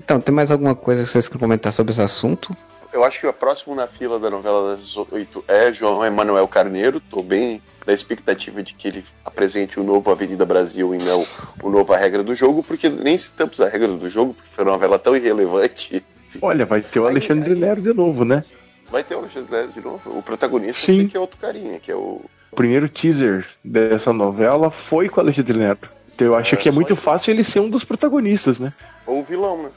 Então, 0.04 0.20
tem 0.20 0.34
mais 0.34 0.52
alguma 0.52 0.76
coisa 0.76 1.04
que 1.04 1.10
vocês 1.10 1.28
querem 1.28 1.40
comentar 1.40 1.72
sobre 1.74 1.92
esse 1.92 2.02
assunto? 2.02 2.56
Eu 2.94 3.04
acho 3.04 3.20
que 3.20 3.28
o 3.28 3.34
próximo 3.34 3.76
na 3.76 3.88
fila 3.88 4.18
da 4.18 4.30
novela 4.30 4.72
das 4.74 4.96
oito 5.12 5.44
é 5.48 5.74
João 5.74 6.06
Emanuel 6.06 6.48
Carneiro. 6.48 7.00
Tô 7.00 7.22
bem 7.22 7.62
na 7.86 7.92
expectativa 7.92 8.64
de 8.64 8.74
que 8.74 8.88
ele 8.88 9.04
apresente 9.26 9.80
o 9.80 9.84
novo 9.84 10.10
Avenida 10.10 10.46
Brasil 10.46 10.96
e 10.96 10.98
não 10.98 11.28
o 11.62 11.70
novo 11.70 11.92
A 11.94 11.98
Regra 11.98 12.24
do 12.24 12.36
Jogo, 12.36 12.64
porque 12.64 12.88
nem 12.88 13.18
citamos 13.18 13.60
a 13.60 13.68
regra 13.68 13.90
do 13.90 14.10
jogo, 14.10 14.34
porque 14.34 14.50
foi 14.50 14.64
uma 14.64 14.72
novela 14.72 14.98
tão 14.98 15.16
irrelevante. 15.16 16.06
Olha, 16.42 16.66
vai 16.66 16.82
ter 16.82 17.00
o 17.00 17.08
Alexandre 17.08 17.54
aí- 17.54 17.60
Nero 17.60 17.82
de 17.82 17.94
novo, 17.94 18.24
né? 18.26 18.44
Vai 18.92 19.04
ter 19.04 19.16
o 19.16 19.20
Alexandre 19.20 19.52
Nero 19.52 19.72
de 19.72 19.82
novo. 19.82 20.18
O 20.18 20.22
protagonista 20.22 20.86
Sim. 20.86 21.08
que 21.08 21.18
é 21.18 21.20
outro 21.20 21.38
carinha, 21.38 21.80
que 21.80 21.92
é 21.92 21.96
o. 21.96 22.22
O 22.52 22.56
primeiro 22.56 22.88
teaser 22.88 23.46
dessa 23.64 24.14
novela 24.14 24.70
foi 24.70 25.10
com 25.10 25.20
o 25.20 25.24
Alexandre 25.24 25.58
Nero. 25.58 25.80
Então 26.14 26.28
eu 26.28 26.36
acho 26.36 26.56
É, 26.56 26.58
que 26.58 26.70
é 26.70 26.72
muito 26.72 26.96
fácil 26.96 27.32
ele 27.32 27.44
ser 27.44 27.60
um 27.60 27.70
dos 27.70 27.84
protagonistas, 27.84 28.60
né? 28.60 28.72
Ou 29.06 29.20
o 29.20 29.24
vilão, 29.24 29.64
né? 29.64 29.70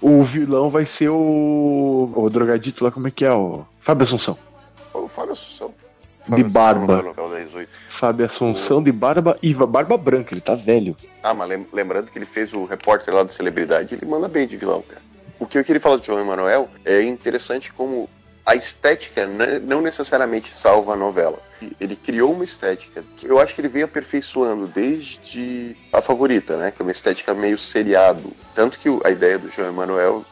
O 0.00 0.22
vilão 0.22 0.70
vai 0.70 0.86
ser 0.86 1.08
o. 1.08 2.12
O 2.14 2.30
drogadito 2.30 2.84
lá, 2.84 2.90
como 2.90 3.08
é 3.08 3.10
que 3.10 3.24
é? 3.24 3.32
O 3.32 3.64
Fábio 3.80 4.04
Assunção. 4.04 4.38
O 4.94 5.08
Fábio 5.08 5.32
Assunção. 5.32 5.74
De 6.28 6.44
Fábio 6.44 6.46
Assunção 6.46 6.52
barba. 6.52 7.14
das 7.28 7.54
oito. 7.54 7.70
Fábio 7.88 8.26
Assunção 8.26 8.82
de 8.82 8.92
barba 8.92 9.36
e 9.42 9.52
barba 9.52 9.96
branca, 9.96 10.32
ele 10.32 10.40
tá 10.40 10.54
velho. 10.54 10.96
Ah, 11.22 11.34
mas 11.34 11.48
lem- 11.48 11.66
lembrando 11.72 12.10
que 12.10 12.18
ele 12.18 12.26
fez 12.26 12.52
o 12.52 12.64
repórter 12.64 13.12
lá 13.12 13.22
do 13.24 13.32
Celebridade, 13.32 13.94
ele 13.96 14.06
manda 14.06 14.28
bem 14.28 14.46
de 14.46 14.56
vilão, 14.56 14.82
cara. 14.86 15.02
O 15.40 15.46
que 15.46 15.56
eu 15.56 15.64
queria 15.64 15.80
falar 15.80 15.96
do 15.96 16.04
João 16.04 16.20
Emanuel 16.20 16.68
é 16.84 17.02
interessante 17.02 17.72
como 17.72 18.10
a 18.44 18.54
estética 18.54 19.26
né, 19.26 19.58
não 19.58 19.80
necessariamente 19.80 20.54
salva 20.54 20.92
a 20.92 20.96
novela. 20.96 21.38
Ele 21.80 21.96
criou 21.96 22.32
uma 22.32 22.44
estética 22.44 23.02
que 23.16 23.26
eu 23.26 23.38
acho 23.40 23.54
que 23.54 23.60
ele 23.62 23.68
veio 23.68 23.86
aperfeiçoando 23.86 24.66
desde 24.66 25.74
a 25.92 26.02
favorita, 26.02 26.56
né? 26.56 26.70
Que 26.70 26.82
é 26.82 26.84
uma 26.84 26.92
estética 26.92 27.32
meio 27.32 27.58
seriado. 27.58 28.32
Tanto 28.54 28.78
que 28.78 28.88
a 29.02 29.10
ideia 29.10 29.38
do 29.38 29.50
João 29.50 29.68
Emanuel, 29.68 30.24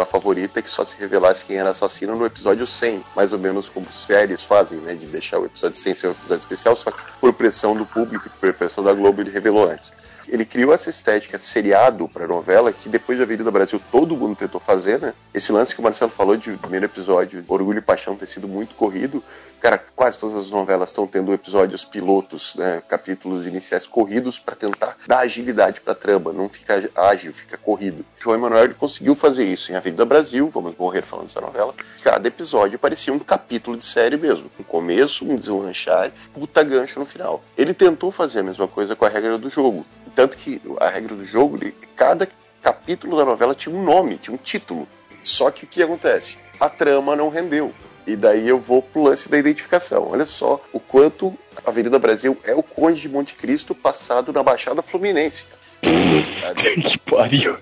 a 0.00 0.04
favorita, 0.04 0.60
é 0.60 0.62
que 0.62 0.70
só 0.70 0.84
se 0.84 0.96
revelasse 0.96 1.44
quem 1.44 1.56
era 1.56 1.70
assassino 1.70 2.14
no 2.14 2.26
episódio 2.26 2.66
100. 2.66 3.04
Mais 3.16 3.32
ou 3.32 3.38
menos 3.38 3.68
como 3.68 3.90
séries 3.90 4.44
fazem, 4.44 4.78
né? 4.78 4.94
De 4.94 5.06
deixar 5.06 5.38
o 5.38 5.46
episódio 5.46 5.76
100 5.76 5.94
ser 5.94 6.06
um 6.08 6.12
episódio 6.12 6.42
especial, 6.42 6.76
só 6.76 6.90
que 6.90 7.02
por 7.20 7.32
pressão 7.32 7.76
do 7.76 7.86
público, 7.86 8.28
por 8.40 8.52
pressão 8.52 8.84
da 8.84 8.92
Globo, 8.92 9.20
ele 9.20 9.30
revelou 9.30 9.68
antes. 9.68 9.92
Ele 10.32 10.46
criou 10.46 10.72
essa 10.72 10.88
estética 10.88 11.38
seriado 11.38 12.08
pra 12.08 12.26
novela 12.26 12.72
que 12.72 12.88
depois 12.88 13.18
da 13.18 13.24
Avenida 13.24 13.50
Brasil 13.50 13.78
todo 13.92 14.16
mundo 14.16 14.34
tentou 14.34 14.58
fazer, 14.58 14.98
né? 14.98 15.12
Esse 15.34 15.52
lance 15.52 15.74
que 15.74 15.80
o 15.80 15.84
Marcelo 15.84 16.10
falou 16.10 16.38
de 16.38 16.56
primeiro 16.56 16.86
episódio, 16.86 17.44
Orgulho 17.46 17.80
e 17.80 17.82
Paixão 17.82 18.16
ter 18.16 18.26
sido 18.26 18.48
muito 18.48 18.74
corrido. 18.74 19.22
Cara, 19.60 19.76
quase 19.94 20.18
todas 20.18 20.38
as 20.38 20.50
novelas 20.50 20.88
estão 20.88 21.06
tendo 21.06 21.34
episódios 21.34 21.84
pilotos, 21.84 22.56
né? 22.56 22.82
Capítulos 22.88 23.46
iniciais 23.46 23.86
corridos 23.86 24.38
pra 24.38 24.56
tentar 24.56 24.96
dar 25.06 25.18
agilidade 25.18 25.82
pra 25.82 25.94
trama, 25.94 26.32
não 26.32 26.48
ficar 26.48 26.82
ágil, 26.96 27.32
fica 27.34 27.58
corrido. 27.58 28.02
João 28.18 28.34
Emanuel 28.34 28.74
conseguiu 28.74 29.14
fazer 29.14 29.44
isso 29.44 29.70
em 29.70 29.74
Avenida 29.74 30.06
Brasil, 30.06 30.48
vamos 30.48 30.74
morrer 30.78 31.02
falando 31.02 31.26
dessa 31.26 31.42
novela. 31.42 31.74
Cada 32.02 32.26
episódio 32.26 32.78
parecia 32.78 33.12
um 33.12 33.18
capítulo 33.18 33.76
de 33.76 33.84
série 33.84 34.16
mesmo. 34.16 34.50
Um 34.58 34.64
começo, 34.64 35.26
um 35.26 35.36
deslanchar, 35.36 36.10
puta 36.32 36.64
gancho 36.64 36.98
no 36.98 37.04
final. 37.04 37.44
Ele 37.56 37.74
tentou 37.74 38.10
fazer 38.10 38.38
a 38.38 38.44
mesma 38.44 38.66
coisa 38.66 38.96
com 38.96 39.04
a 39.04 39.10
regra 39.10 39.36
do 39.36 39.50
jogo. 39.50 39.84
Tanto 40.14 40.36
que 40.36 40.60
a 40.80 40.88
regra 40.88 41.14
do 41.14 41.26
jogo, 41.26 41.58
cada 41.96 42.28
capítulo 42.62 43.16
da 43.16 43.24
novela 43.24 43.54
tinha 43.54 43.74
um 43.74 43.82
nome, 43.82 44.18
tinha 44.18 44.34
um 44.34 44.38
título. 44.38 44.86
Só 45.20 45.50
que 45.50 45.64
o 45.64 45.68
que 45.68 45.82
acontece? 45.82 46.38
A 46.60 46.68
trama 46.68 47.16
não 47.16 47.28
rendeu. 47.28 47.72
E 48.06 48.16
daí 48.16 48.48
eu 48.48 48.58
vou 48.58 48.82
pro 48.82 49.04
lance 49.04 49.28
da 49.28 49.38
identificação. 49.38 50.10
Olha 50.10 50.26
só 50.26 50.60
o 50.72 50.80
quanto 50.80 51.36
a 51.64 51.70
Avenida 51.70 51.98
Brasil 51.98 52.36
é 52.44 52.54
o 52.54 52.62
Conde 52.62 53.00
de 53.00 53.08
Monte 53.08 53.34
Cristo 53.34 53.74
passado 53.74 54.32
na 54.32 54.42
Baixada 54.42 54.82
Fluminense. 54.82 55.44
Que 55.82 56.98
pariu. 56.98 57.56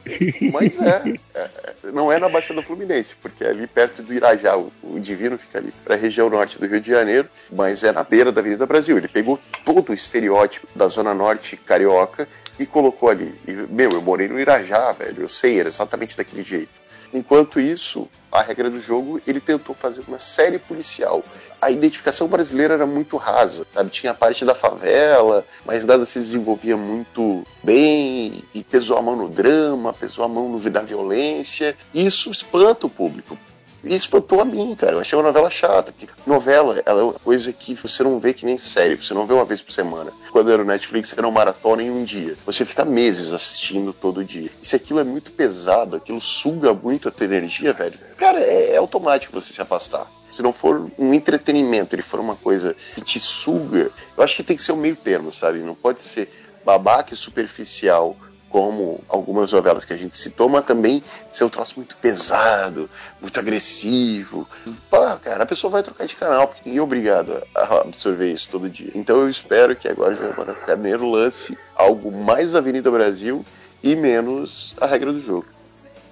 Mas 0.52 0.78
é, 0.78 1.14
é, 1.34 1.50
não 1.92 2.12
é 2.12 2.18
na 2.18 2.28
Baixada 2.28 2.62
Fluminense, 2.62 3.16
porque 3.20 3.42
é 3.42 3.48
ali 3.48 3.66
perto 3.66 4.02
do 4.02 4.12
Irajá, 4.12 4.56
o, 4.56 4.70
o 4.82 5.00
Divino 5.00 5.38
fica 5.38 5.58
ali, 5.58 5.72
para 5.84 5.94
a 5.94 5.98
região 5.98 6.28
norte 6.28 6.58
do 6.58 6.66
Rio 6.66 6.80
de 6.80 6.90
Janeiro, 6.90 7.28
mas 7.50 7.82
é 7.82 7.92
na 7.92 8.04
beira 8.04 8.30
da 8.30 8.40
Avenida 8.40 8.66
Brasil. 8.66 8.96
Ele 8.96 9.08
pegou 9.08 9.38
todo 9.64 9.90
o 9.90 9.94
estereótipo 9.94 10.66
da 10.74 10.86
Zona 10.88 11.14
Norte 11.14 11.56
carioca 11.56 12.28
e 12.58 12.66
colocou 12.66 13.08
ali. 13.08 13.34
E, 13.48 13.52
meu, 13.52 13.90
eu 13.90 14.02
morei 14.02 14.28
no 14.28 14.38
Irajá, 14.38 14.92
velho, 14.92 15.22
eu 15.22 15.28
sei, 15.28 15.58
era 15.58 15.68
exatamente 15.68 16.16
daquele 16.16 16.42
jeito. 16.42 16.80
Enquanto 17.12 17.58
isso, 17.58 18.08
a 18.31 18.43
regra 18.43 18.70
do 18.70 18.81
jogo, 18.81 19.20
ele 19.26 19.41
tentou 19.41 19.74
fazer 19.74 20.03
uma 20.07 20.18
série 20.18 20.59
policial. 20.59 21.24
A 21.61 21.70
identificação 21.70 22.28
brasileira 22.28 22.74
era 22.74 22.87
muito 22.87 23.16
rasa, 23.16 23.66
sabe? 23.74 23.91
Tinha 23.91 24.12
a 24.12 24.14
parte 24.14 24.45
da 24.45 24.55
favela, 24.55 25.45
mas 25.66 25.85
nada 25.85 26.07
se 26.07 26.18
desenvolvia 26.18 26.76
muito 26.76 27.45
bem, 27.62 28.43
e 28.55 28.62
pesou 28.62 28.97
a 28.97 29.03
mão 29.03 29.16
no 29.16 29.28
drama, 29.28 29.93
pesou 29.93 30.24
a 30.24 30.28
mão 30.28 30.49
no, 30.49 30.70
na 30.70 30.81
violência. 30.81 31.76
E 31.93 32.07
isso 32.07 32.31
espanta 32.31 32.87
o 32.87 32.91
público. 32.91 33.37
E 33.83 33.95
espantou 33.95 34.41
a 34.41 34.45
mim, 34.45 34.74
cara. 34.74 34.93
Eu 34.93 35.01
achei 35.01 35.16
uma 35.16 35.24
novela 35.24 35.51
chata. 35.51 35.93
Porque 35.93 36.09
novela 36.26 36.83
ela 36.85 37.01
é 37.01 37.05
uma 37.05 37.14
coisa 37.14 37.53
que 37.53 37.74
você 37.74 38.03
não 38.03 38.18
vê 38.20 38.33
que 38.33 38.45
nem 38.45 38.59
série. 38.59 38.97
Você 38.97 39.14
não 39.14 39.26
vê 39.26 39.35
uma 39.35 39.45
vez 39.45 39.62
por 39.62 39.72
semana. 39.72 40.12
Quando 40.31 40.51
era 40.51 40.62
o 40.62 40.64
Netflix, 40.64 41.12
era 41.12 41.26
uma 41.26 41.33
maratona 41.33 41.83
em 41.83 41.91
um 41.91 42.05
dia. 42.05 42.35
Você 42.47 42.64
fica 42.64 42.85
meses 42.85 43.33
assistindo 43.33 43.93
todo 43.93 44.24
dia. 44.24 44.51
E 44.62 44.66
se 44.66 44.76
aquilo 44.76 45.01
é 45.01 45.05
muito 45.05 45.31
pesado, 45.33 45.97
aquilo 45.97 46.20
suga 46.20 46.72
muito 46.72 47.09
a 47.09 47.11
tua 47.11 47.24
energia, 47.24 47.72
velho, 47.72 47.99
cara, 48.16 48.41
é, 48.41 48.72
é 48.72 48.76
automático 48.76 49.39
você 49.39 49.53
se 49.53 49.62
afastar. 49.62 50.11
Se 50.31 50.43
não 50.43 50.53
for 50.53 50.89
um 50.97 51.12
entretenimento, 51.12 51.95
ele 51.95 52.03
for 52.03 52.20
uma 52.20 52.37
coisa 52.37 52.76
que 52.95 53.01
te 53.01 53.18
suga, 53.18 53.91
eu 54.16 54.22
acho 54.22 54.37
que 54.37 54.45
tem 54.45 54.57
que 54.57 54.62
ser 54.62 54.72
um 54.72 54.76
meio 54.76 54.95
termo, 54.95 55.35
sabe? 55.35 55.59
Não 55.59 55.74
pode 55.74 56.03
ser 56.03 56.31
babaca 56.64 57.14
e 57.14 57.16
superficial 57.16 58.16
como 58.51 59.01
algumas 59.09 59.53
novelas 59.53 59.84
que 59.84 59.92
a 59.92 59.96
gente 59.96 60.18
citou, 60.18 60.48
mas 60.48 60.64
também 60.64 61.03
ser 61.32 61.44
um 61.44 61.48
troço 61.48 61.74
muito 61.76 61.96
pesado, 61.98 62.90
muito 63.20 63.38
agressivo. 63.38 64.46
Pô, 64.90 64.98
cara, 65.22 65.44
a 65.44 65.46
pessoa 65.46 65.70
vai 65.70 65.82
trocar 65.82 66.07
de 66.07 66.16
canal, 66.16 66.48
porque 66.48 66.62
ninguém 66.64 66.80
é 66.80 66.82
obrigado 66.82 67.42
a 67.55 67.62
absorver 67.78 68.32
isso 68.32 68.48
todo 68.51 68.68
dia. 68.68 68.90
Então 68.94 69.20
eu 69.20 69.30
espero 69.30 69.76
que 69.76 69.88
agora 69.88 70.14
o 70.14 70.16
Giovanna 70.16 70.53
Carneiro 70.53 71.09
lance 71.09 71.57
algo 71.76 72.11
mais 72.11 72.55
Avenida 72.55 72.90
Brasil 72.90 73.44
e 73.82 73.94
menos 73.94 74.74
a 74.80 74.86
regra 74.86 75.12
do 75.12 75.24
jogo. 75.24 75.46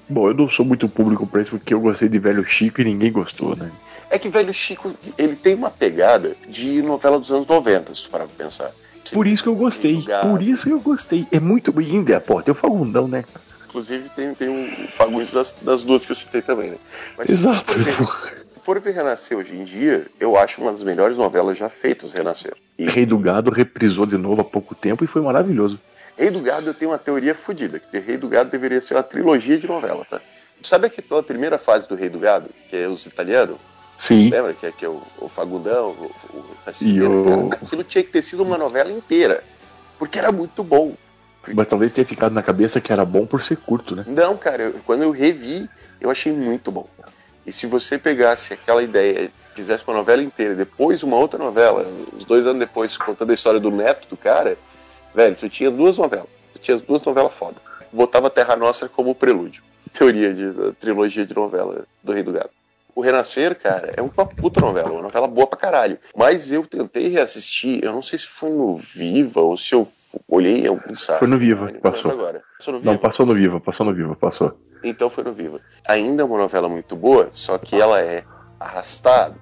Bom, 0.09 0.29
eu 0.29 0.35
não 0.35 0.49
sou 0.49 0.65
muito 0.65 0.89
público 0.89 1.27
pra 1.27 1.43
isso 1.43 1.51
porque 1.51 1.75
eu 1.75 1.81
gostei 1.81 2.09
de 2.09 2.19
Velho 2.19 2.45
Chico 2.45 2.81
e 2.81 2.85
ninguém 2.85 3.13
gostou, 3.13 3.55
né? 3.57 3.71
É 4.09 4.19
que 4.19 4.31
Velho 4.31 4.55
Chico, 4.55 4.95
ele 5.19 5.37
tem 5.37 5.55
uma 5.55 5.71
pegada 5.71 6.35
de 6.49 6.81
novela 6.83 7.19
dos 7.19 7.31
anos 7.31 7.47
90, 7.47 7.95
se 7.95 8.05
tu 8.05 8.11
parar 8.11 8.27
pra 8.27 8.45
pensar. 8.47 8.73
Por 9.15 9.27
isso 9.27 9.43
que 9.43 9.49
eu 9.49 9.55
gostei. 9.55 10.05
Por 10.23 10.43
isso 10.43 10.65
que 10.65 10.73
eu 10.73 10.81
gostei. 10.81 11.27
É 11.31 11.41
muito. 11.41 11.75
E 11.81 11.85
ainda, 11.85 12.21
pô, 12.21 12.43
tem 12.43 12.53
o 12.53 12.55
Fagundão, 12.55 13.09
né? 13.09 13.25
Inclusive 13.69 14.09
tem, 14.11 14.35
tem 14.35 14.49
o 14.49 14.89
Fagundes 14.89 15.31
das, 15.31 15.55
das 15.61 15.83
duas 15.83 16.07
que 16.07 16.13
eu 16.13 16.17
citei 16.17 16.41
também, 16.41 16.71
né? 16.71 16.77
Mas 17.17 17.29
Exato. 17.29 17.73
Se 17.73 17.85
for 17.85 18.07
ver, 18.07 18.39
se 18.39 18.61
for 18.65 18.81
ver 18.81 18.95
Renascer 18.95 19.37
hoje 19.37 19.55
em 19.55 19.63
dia, 19.63 20.07
eu 20.19 20.39
acho 20.39 20.61
uma 20.61 20.71
das 20.71 20.83
melhores 20.83 21.19
novelas 21.19 21.59
já 21.59 21.69
feitas, 21.69 22.11
Renascer. 22.11 22.55
E 22.79 22.87
Rei 22.89 23.05
do 23.05 23.19
Gado 23.19 23.51
reprisou 23.51 24.07
de 24.07 24.17
novo 24.17 24.41
há 24.41 24.45
pouco 24.45 24.75
tempo 24.75 25.05
e 25.05 25.07
foi 25.07 25.21
maravilhoso. 25.21 25.79
Rei 26.17 26.31
do 26.31 26.41
Gado 26.41 26.71
eu 26.71 26.75
tenho 26.75 26.91
uma 26.91 26.99
teoria 26.99 27.35
fodida, 27.35 27.79
que 27.79 27.99
Rei 27.99 28.17
do 28.17 28.29
Gado 28.29 28.51
deveria 28.51 28.81
ser 28.81 28.95
uma 28.95 29.03
trilogia 29.03 29.59
de 29.59 29.67
novela, 29.67 30.05
tá? 30.09 30.21
Sabe 30.63 30.87
aquela 30.87 31.23
primeira 31.23 31.59
fase 31.59 31.87
do 31.87 31.95
Rei 31.95 32.09
do 32.09 32.19
Gado, 32.19 32.49
que 32.69 32.77
é 32.77 32.89
os 32.89 33.07
italianos? 33.07 33.59
Sim. 33.99 34.31
Lembra? 34.31 34.55
Que 34.55 34.67
é, 34.67 34.73
que 34.73 34.85
é 34.85 34.89
o, 34.89 35.03
o 35.21 35.29
Fagundão, 35.29 35.89
o, 35.89 36.11
o 36.33 36.45
E 36.81 37.03
o- 37.03 37.25
Cara, 37.51 37.63
Aquilo 37.65 37.83
tinha 37.85 38.05
que 38.05 38.11
ter 38.11 38.23
sido 38.23 38.43
uma 38.45 38.57
novela 38.57 38.91
inteira. 38.93 39.43
Porque 39.99 40.19
era 40.19 40.31
muito 40.31 40.63
bom. 40.63 40.95
Mas 41.53 41.67
talvez 41.67 41.91
tenha 41.93 42.05
ficado 42.07 42.33
na 42.33 42.43
cabeça 42.43 42.81
que 42.81 42.93
era 42.93 43.05
bom 43.05 43.27
por 43.27 43.43
ser 43.43 43.57
curto, 43.57 43.97
né? 43.97 44.05
Não, 44.07 44.37
cara, 44.37 44.63
eu- 44.65 44.75
quando 44.87 45.03
eu 45.03 45.11
revi, 45.11 45.69
eu 46.01 46.11
achei 46.11 46.33
muito 46.33 46.71
bom. 46.71 46.87
E 47.45 47.53
se 47.53 47.67
você 47.67 47.99
pegasse 47.99 48.53
aquela 48.53 48.83
ideia, 48.83 49.31
fizesse 49.55 49.83
uma 49.89 49.97
novela 49.97 50.23
inteira, 50.23 50.55
depois 50.55 51.03
uma 51.03 51.17
outra 51.17 51.39
novela, 51.39 51.85
uns 52.15 52.25
dois 52.25 52.47
anos 52.47 52.61
depois, 52.61 52.97
contando 52.97 53.31
a 53.31 53.35
história 53.35 53.59
do 53.59 53.71
neto 53.71 54.07
do 54.09 54.17
cara, 54.17 54.57
velho, 55.15 55.35
tu 55.35 55.49
tinha 55.49 55.71
duas 55.71 55.99
novelas. 55.99 56.27
Tu 56.53 56.59
tinha 56.61 56.75
as 56.77 56.83
duas 56.83 57.03
novelas 57.03 57.33
foda. 57.35 57.57
Botava 57.93 58.29
Terra 58.31 58.55
Nostra 58.55 58.89
como 58.89 59.15
prelúdio. 59.15 59.63
Teoria 59.93 60.33
de 60.35 60.53
trilogia 60.79 61.25
de 61.27 61.35
novela 61.35 61.85
do 62.05 62.13
Rei 62.13 62.23
do 62.23 62.31
Gado. 62.33 62.51
O 62.99 63.01
Renascer, 63.01 63.57
cara, 63.57 63.93
é 63.97 64.03
uma 64.03 64.27
puta 64.27 64.61
novela, 64.61 64.91
uma 64.91 65.03
novela 65.03 65.29
boa 65.29 65.47
pra 65.47 65.57
caralho. 65.57 66.01
Mas 66.17 66.51
eu 66.51 66.67
tentei 66.67 67.07
reassistir, 67.07 67.79
eu 67.81 67.93
não 67.93 68.03
sei 68.03 68.19
se 68.19 68.27
foi 68.27 68.51
no 68.51 68.75
Viva 68.75 69.41
ou 69.41 69.57
se 69.57 69.73
eu 69.73 69.87
olhei 70.27 70.65
em 70.65 70.67
algum 70.67 70.97
site. 70.97 71.21
Foi 71.21 71.29
no 71.29 71.39
Viva, 71.39 71.71
Não 71.71 71.79
passou. 71.79 72.11
Agora. 72.11 72.43
Passou 72.59 72.75
no 72.75 72.81
Viva. 72.81 72.91
Não, 72.93 72.99
passou 72.99 73.25
no 73.27 73.35
Viva, 73.37 73.61
passou 73.61 73.87
no 73.87 73.95
Viva, 73.95 74.17
passou. 74.17 74.59
Então 74.83 75.09
foi 75.09 75.23
no 75.23 75.33
Viva. 75.33 75.61
Ainda 75.87 76.23
é 76.23 76.25
uma 76.25 76.39
novela 76.39 76.69
muito 76.69 76.97
boa, 76.97 77.31
só 77.33 77.57
que 77.57 77.81
ela 77.81 78.01
é 78.01 78.25
arrastada. 78.59 79.37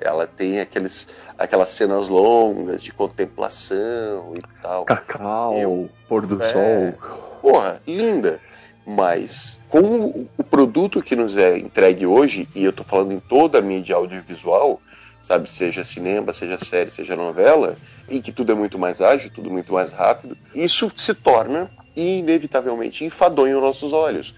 Ela 0.00 0.26
tem 0.26 0.60
aqueles, 0.60 1.06
aquelas 1.36 1.68
cenas 1.68 2.08
longas 2.08 2.82
de 2.82 2.94
contemplação 2.94 4.32
e 4.34 4.42
tal. 4.62 4.86
Cacau, 4.86 5.58
Eu- 5.58 5.90
pôr 6.08 6.24
do 6.24 6.42
É. 6.42 6.46
sol. 6.46 6.94
Porra, 7.42 7.78
linda. 7.86 8.40
Mas 8.86 9.60
com 9.68 10.26
o, 10.36 10.44
produto 10.44 11.02
que 11.02 11.14
nos 11.14 11.36
é 11.36 11.56
entregue 11.58 12.04
hoje, 12.04 12.48
e 12.54 12.64
eu 12.64 12.72
tô 12.72 12.82
falando 12.82 13.12
em 13.12 13.20
toda 13.20 13.58
a 13.58 13.62
mídia 13.62 13.96
audiovisual, 13.96 14.80
sabe, 15.22 15.48
seja 15.48 15.84
cinema, 15.84 16.32
seja 16.32 16.58
série, 16.58 16.90
seja 16.90 17.14
novela, 17.14 17.76
e 18.08 18.20
que 18.20 18.32
tudo 18.32 18.52
é 18.52 18.54
muito 18.54 18.78
mais 18.78 19.00
ágil, 19.00 19.30
tudo 19.32 19.50
muito 19.50 19.72
mais 19.72 19.92
rápido, 19.92 20.36
isso 20.54 20.90
se 20.96 21.14
torna 21.14 21.70
inevitavelmente 21.94 23.04
enfadonho 23.04 23.56
aos 23.56 23.64
nossos 23.64 23.92
olhos. 23.92 24.34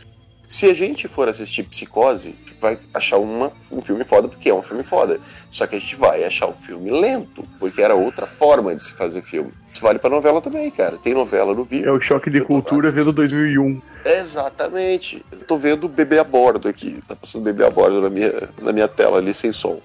Se 0.47 0.67
a 0.67 0.75
gente 0.75 1.09
for 1.09 1.29
assistir 1.29 1.65
Psicose, 1.65 2.37
vai 2.61 2.79
achar 2.93 3.19
uma, 3.19 3.53
um 3.71 3.83
filme 3.83 4.05
foda, 4.05 4.29
porque 4.29 4.49
é 4.49 4.55
um 4.55 4.63
filme 4.63 4.83
foda. 4.83 5.21
Só 5.51 5.67
que 5.67 5.77
a 5.77 5.79
gente 5.79 5.97
vai 5.97 6.23
achar 6.25 6.47
um 6.47 6.55
filme 6.55 6.91
lento, 6.91 7.47
porque 7.59 7.83
era 7.83 7.95
outra 7.95 8.27
forma 8.27 8.75
de 8.75 8.83
se 8.83 8.93
fazer 8.93 9.23
filme. 9.23 9.53
Isso 9.75 9.83
vale 9.83 9.99
pra 9.99 10.09
novela 10.09 10.41
também, 10.41 10.71
cara. 10.71 10.97
Tem 10.97 11.13
novela 11.13 11.53
no 11.53 11.65
Vivo. 11.65 11.89
É 11.89 11.91
o 11.91 12.01
choque 12.01 12.31
de 12.31 12.41
cultura 12.41 12.93
vendo 12.93 13.13
2001. 13.13 13.83
Exatamente. 14.05 15.27
Eu 15.33 15.41
tô 15.41 15.59
vendo 15.59 15.89
Bebê 15.89 16.21
a 16.21 16.25
Bordo 16.25 16.69
aqui. 16.69 17.01
Tá 17.09 17.17
passando 17.17 17.43
Bebê 17.43 17.67
a 17.67 17.71
Bordo 17.71 18.01
na 18.01 18.09
minha, 18.09 18.33
na 18.63 18.73
minha 18.73 18.87
tela 18.87 19.19
ali 19.19 19.35
sem 19.35 19.53
som. 19.53 19.81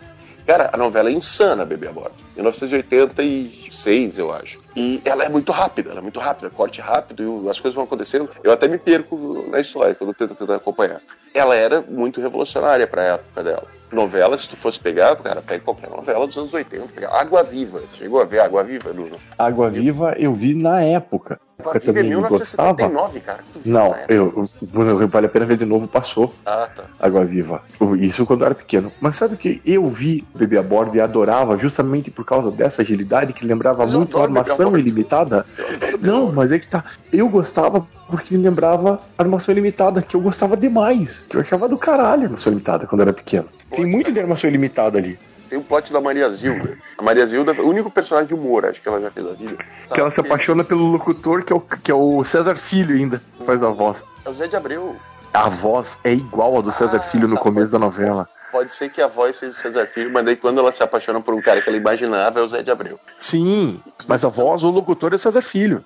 Cara, 0.45 0.70
a 0.72 0.78
novela 0.78 1.10
é 1.10 1.11
insana, 1.11 1.66
Bebê 1.66 1.88
a 1.88 1.91
Bordo. 1.91 2.14
1986, 2.36 4.20
eu 4.20 4.32
acho. 4.32 4.60
E 4.76 5.02
ela 5.03 5.24
é 5.24 5.30
muito 5.30 5.52
rápida, 5.52 5.90
ela 5.90 5.99
é 5.99 6.03
muito 6.03 6.20
rápida, 6.20 6.49
corte 6.49 6.80
rápido, 6.82 7.44
e 7.44 7.49
as 7.49 7.60
coisas 7.60 7.76
vão 7.76 7.84
acontecendo. 7.84 8.30
Eu 8.44 8.52
até 8.52 8.68
me 8.68 8.78
perco 8.78 9.45
na 9.49 9.60
história 9.60 9.95
quando 9.95 10.11
eu 10.11 10.16
tento 10.16 10.36
tentar 10.36 10.56
acompanhar. 10.56 11.02
Ela 11.34 11.56
era 11.56 11.81
muito 11.81 12.19
revolucionária 12.22 12.88
pra 12.88 13.03
época 13.03 13.43
dela. 13.43 13.64
Novela, 13.91 14.38
se 14.38 14.47
tu 14.49 14.56
fosse 14.56 14.80
pegar, 14.80 15.15
cara, 15.18 15.41
pega 15.41 15.64
qualquer 15.64 15.89
novela 15.89 16.27
dos 16.27 16.38
anos 16.38 16.53
80. 16.53 16.88
Pega 16.93 17.10
Água 17.14 17.43
Viva. 17.43 17.80
Você 17.80 17.97
chegou 17.97 18.22
a 18.22 18.26
ver 18.26 18.39
Água 18.39 18.64
Viva, 18.64 18.93
Bruno? 18.93 19.19
Água 19.38 19.69
Viva 19.69 20.15
eu 20.18 20.34
vi 20.34 20.53
na 20.53 20.81
época. 20.81 21.39
Eu 21.60 21.65
Viva 21.65 21.77
é 21.77 21.80
também 21.80 22.14
gostava. 22.22 22.73
1979, 22.73 23.19
cara. 23.19 23.40
Não, 23.65 23.88
época? 23.88 24.14
eu, 24.14 24.49
eu, 24.61 25.07
vale 25.10 25.26
a 25.26 25.30
pena 25.30 25.45
ver 25.45 25.57
de 25.57 25.65
novo, 25.65 25.88
passou. 25.88 26.34
Ah, 26.45 26.69
tá. 26.73 26.84
Água 26.99 27.26
Viva. 27.26 27.61
Isso 27.99 28.26
quando 28.26 28.41
eu 28.41 28.45
era 28.45 28.56
pequeno. 28.56 28.91
Mas 29.02 29.18
sabe 29.18 29.34
o 29.34 29.38
que 29.38 29.61
eu 29.65 29.88
vi 29.90 30.26
Bebê 30.34 30.57
a 30.57 30.64
Bordo 30.64 30.95
e 30.95 31.02
adorava 31.02 31.57
justamente 31.57 32.10
por 32.10 32.23
causa 32.23 32.49
dessa 32.49 32.81
agilidade 32.81 33.34
que 33.34 33.45
lembrava 33.45 33.84
Mas 33.84 33.91
eu 33.91 33.99
muito 33.99 34.18
a 34.18 34.23
Armação. 34.23 34.77
Ilimitada? 34.77 35.45
Não, 36.02 36.31
mas 36.31 36.52
é 36.52 36.60
que 36.60 36.69
tá. 36.69 36.84
Eu 37.11 37.27
gostava 37.27 37.86
porque 38.07 38.36
me 38.36 38.41
lembrava 38.41 39.02
Armação 39.18 39.52
Ilimitada, 39.52 40.02
que 40.02 40.15
eu 40.15 40.22
gostava 40.22 40.56
demais. 40.56 41.26
Que 41.30 41.36
eu 41.36 41.41
achava 41.41 41.68
do 41.68 41.77
caralho 41.77 42.23
Armação 42.23 42.52
Ilimitada 42.52 42.88
quando 42.88 43.02
eu 43.02 43.07
era 43.07 43.14
pequeno. 43.14 43.48
Tem 43.72 43.86
muito 43.86 44.11
de 44.11 44.19
Armação 44.19 44.49
Ilimitada 44.49 44.98
ali. 44.98 45.19
Tem 45.49 45.57
o 45.57 45.63
plot 45.63 45.91
da 45.91 45.99
Maria 45.99 46.30
Zilda. 46.30 46.77
A 46.97 47.01
Maria 47.01 47.26
Zilda 47.26 47.51
é 47.53 47.59
o 47.61 47.67
único 47.67 47.89
personagem 47.89 48.27
de 48.27 48.34
humor, 48.35 48.65
acho 48.65 48.81
que 48.81 48.88
ela 48.88 49.01
já 49.01 49.09
fez 49.09 49.26
na 49.26 49.34
vida. 49.34 49.57
Que 49.93 49.99
ela 49.99 50.11
se 50.11 50.21
apaixona 50.21 50.63
pelo 50.63 50.85
locutor, 50.85 51.43
que 51.43 51.51
é 51.51 51.55
o, 51.55 51.59
que 51.59 51.89
é 51.91 51.95
o 51.95 52.23
César 52.23 52.55
Filho 52.55 52.95
ainda, 52.95 53.21
que 53.38 53.45
faz 53.45 53.63
a 53.63 53.69
voz. 53.69 54.03
É 54.26 54.30
o 54.30 54.34
Zé 54.34 54.47
de 54.47 54.55
Abreu. 54.55 54.95
A 55.34 55.49
voz 55.49 55.99
é 56.03 56.13
igual 56.13 56.57
a 56.57 56.61
do 56.61 56.71
César 56.71 56.97
Ah, 56.97 57.01
Filho 57.01 57.27
no 57.27 57.35
tá, 57.35 57.41
começo 57.41 57.71
pode- 57.71 57.71
da 57.71 57.80
novela. 57.80 58.30
Pode 58.51 58.73
ser 58.73 58.89
que 58.89 58.99
a 59.01 59.07
voz 59.07 59.38
seja 59.38 59.51
o 59.51 59.55
César 59.55 59.85
Filho, 59.88 60.11
mas 60.11 60.26
daí 60.26 60.35
quando 60.35 60.59
ela 60.59 60.71
se 60.71 60.81
apaixona 60.81 61.21
por 61.21 61.34
um 61.35 61.41
cara 61.41 61.61
que 61.61 61.69
ela 61.69 61.77
imaginava 61.77 62.39
é 62.39 62.43
o 62.43 62.47
Zé 62.49 62.63
de 62.63 62.71
Abreu. 62.71 62.99
Sim, 63.17 63.80
mas 64.07 64.26
a 64.26 64.27
voz, 64.30 64.63
o 64.63 64.69
locutor 64.71 65.11
é 65.13 65.15
o 65.15 65.19
César 65.19 65.41
Filho. 65.41 65.84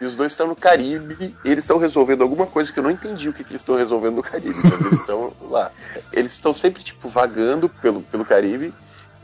E 0.00 0.04
os 0.06 0.14
dois 0.16 0.32
estão 0.32 0.46
no 0.48 0.54
Caribe 0.56 1.34
e 1.44 1.50
eles 1.50 1.64
estão 1.64 1.78
resolvendo 1.78 2.22
alguma 2.22 2.46
coisa 2.46 2.72
que 2.72 2.78
eu 2.78 2.82
não 2.82 2.90
entendi 2.90 3.28
o 3.28 3.32
que, 3.32 3.42
que 3.44 3.50
eles 3.52 3.62
estão 3.62 3.76
resolvendo 3.76 4.16
no 4.16 4.22
Caribe. 4.22 4.48
eles 4.64 4.92
estão 5.00 5.32
lá. 5.50 5.70
Eles 6.12 6.32
estão 6.32 6.52
sempre, 6.52 6.82
tipo, 6.82 7.08
vagando 7.08 7.68
pelo, 7.68 8.02
pelo 8.02 8.24
Caribe 8.24 8.72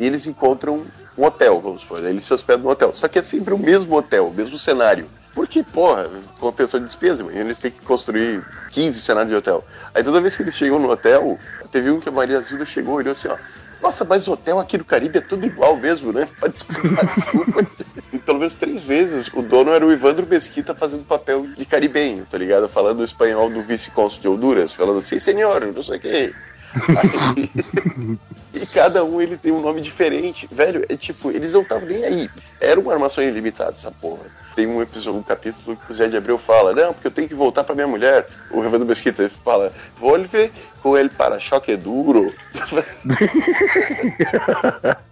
e 0.00 0.06
eles 0.06 0.26
encontram 0.26 0.82
um 1.16 1.24
hotel, 1.24 1.60
vamos 1.60 1.82
supor. 1.82 2.02
Eles 2.02 2.24
se 2.24 2.32
hospedam 2.32 2.64
no 2.64 2.70
hotel. 2.70 2.92
Só 2.94 3.06
que 3.06 3.18
é 3.18 3.22
sempre 3.22 3.52
o 3.52 3.58
mesmo 3.58 3.94
hotel, 3.94 4.28
o 4.28 4.34
mesmo 4.34 4.58
cenário. 4.58 5.06
Porque, 5.34 5.62
porra, 5.62 6.10
contenção 6.40 6.80
de 6.80 6.86
despesa, 6.86 7.22
mano, 7.22 7.36
eles 7.36 7.58
têm 7.58 7.70
que 7.70 7.80
construir 7.82 8.42
15 8.70 8.98
cenários 9.00 9.30
de 9.30 9.36
hotel. 9.36 9.62
Aí 9.94 10.02
toda 10.02 10.20
vez 10.20 10.34
que 10.34 10.42
eles 10.42 10.56
chegam 10.56 10.78
no 10.78 10.90
hotel, 10.90 11.38
teve 11.70 11.90
um 11.90 12.00
que 12.00 12.08
a 12.08 12.12
Maria 12.12 12.40
Zilda 12.40 12.64
chegou 12.64 12.94
e 12.94 12.96
olhou 13.02 13.12
assim, 13.12 13.28
ó. 13.28 13.36
Nossa, 13.82 14.04
mas 14.04 14.26
o 14.26 14.32
hotel 14.32 14.58
aqui 14.58 14.76
no 14.76 14.84
Caribe 14.84 15.18
é 15.18 15.20
tudo 15.20 15.46
igual 15.46 15.76
mesmo, 15.76 16.12
né? 16.12 16.28
Pode 16.38 16.54
desculpar, 16.54 17.06
desculpa. 17.06 17.66
E 18.12 18.18
pelo 18.18 18.40
menos 18.40 18.56
três 18.56 18.82
vezes 18.82 19.30
o 19.32 19.40
dono 19.40 19.70
era 19.70 19.86
o 19.86 19.92
Ivandro 19.92 20.26
Mesquita 20.26 20.74
fazendo 20.74 21.04
papel 21.04 21.46
de 21.56 21.64
caribenho, 21.64 22.26
tá 22.28 22.36
ligado? 22.36 22.68
Falando 22.68 23.00
o 23.00 23.04
espanhol 23.04 23.48
do 23.48 23.62
vice-cônsul 23.62 24.20
de 24.20 24.26
Honduras, 24.26 24.72
falando 24.72 24.98
assim, 24.98 25.20
senhor, 25.20 25.64
não 25.72 25.80
sei 25.80 25.98
o 25.98 26.00
quê. 26.00 26.34
Aí- 26.96 28.18
e 28.54 28.66
cada 28.66 29.04
um 29.04 29.20
ele 29.20 29.36
tem 29.36 29.52
um 29.52 29.60
nome 29.60 29.80
diferente. 29.80 30.48
Velho, 30.50 30.84
é 30.88 30.96
tipo, 30.96 31.30
eles 31.30 31.52
não 31.52 31.62
estavam 31.62 31.88
nem 31.88 32.04
aí. 32.04 32.30
Era 32.60 32.80
uma 32.80 32.92
armação 32.92 33.22
ilimitada 33.22 33.72
essa 33.72 33.90
porra. 33.90 34.22
Tem 34.56 34.66
um 34.66 34.82
episódio, 34.82 35.20
um 35.20 35.22
capítulo 35.22 35.76
que 35.76 35.92
o 35.92 35.94
Zé 35.94 36.08
de 36.08 36.16
Abreu 36.16 36.36
fala, 36.36 36.74
não, 36.74 36.92
porque 36.92 37.06
eu 37.06 37.10
tenho 37.12 37.28
que 37.28 37.34
voltar 37.34 37.62
pra 37.62 37.74
minha 37.74 37.86
mulher. 37.86 38.26
O 38.50 38.64
Evandro 38.64 38.86
Mesquita 38.86 39.30
fala, 39.44 39.72
volve 39.96 40.50
com 40.82 40.98
ele 40.98 41.08
para-choque 41.08 41.76
duro. 41.76 42.32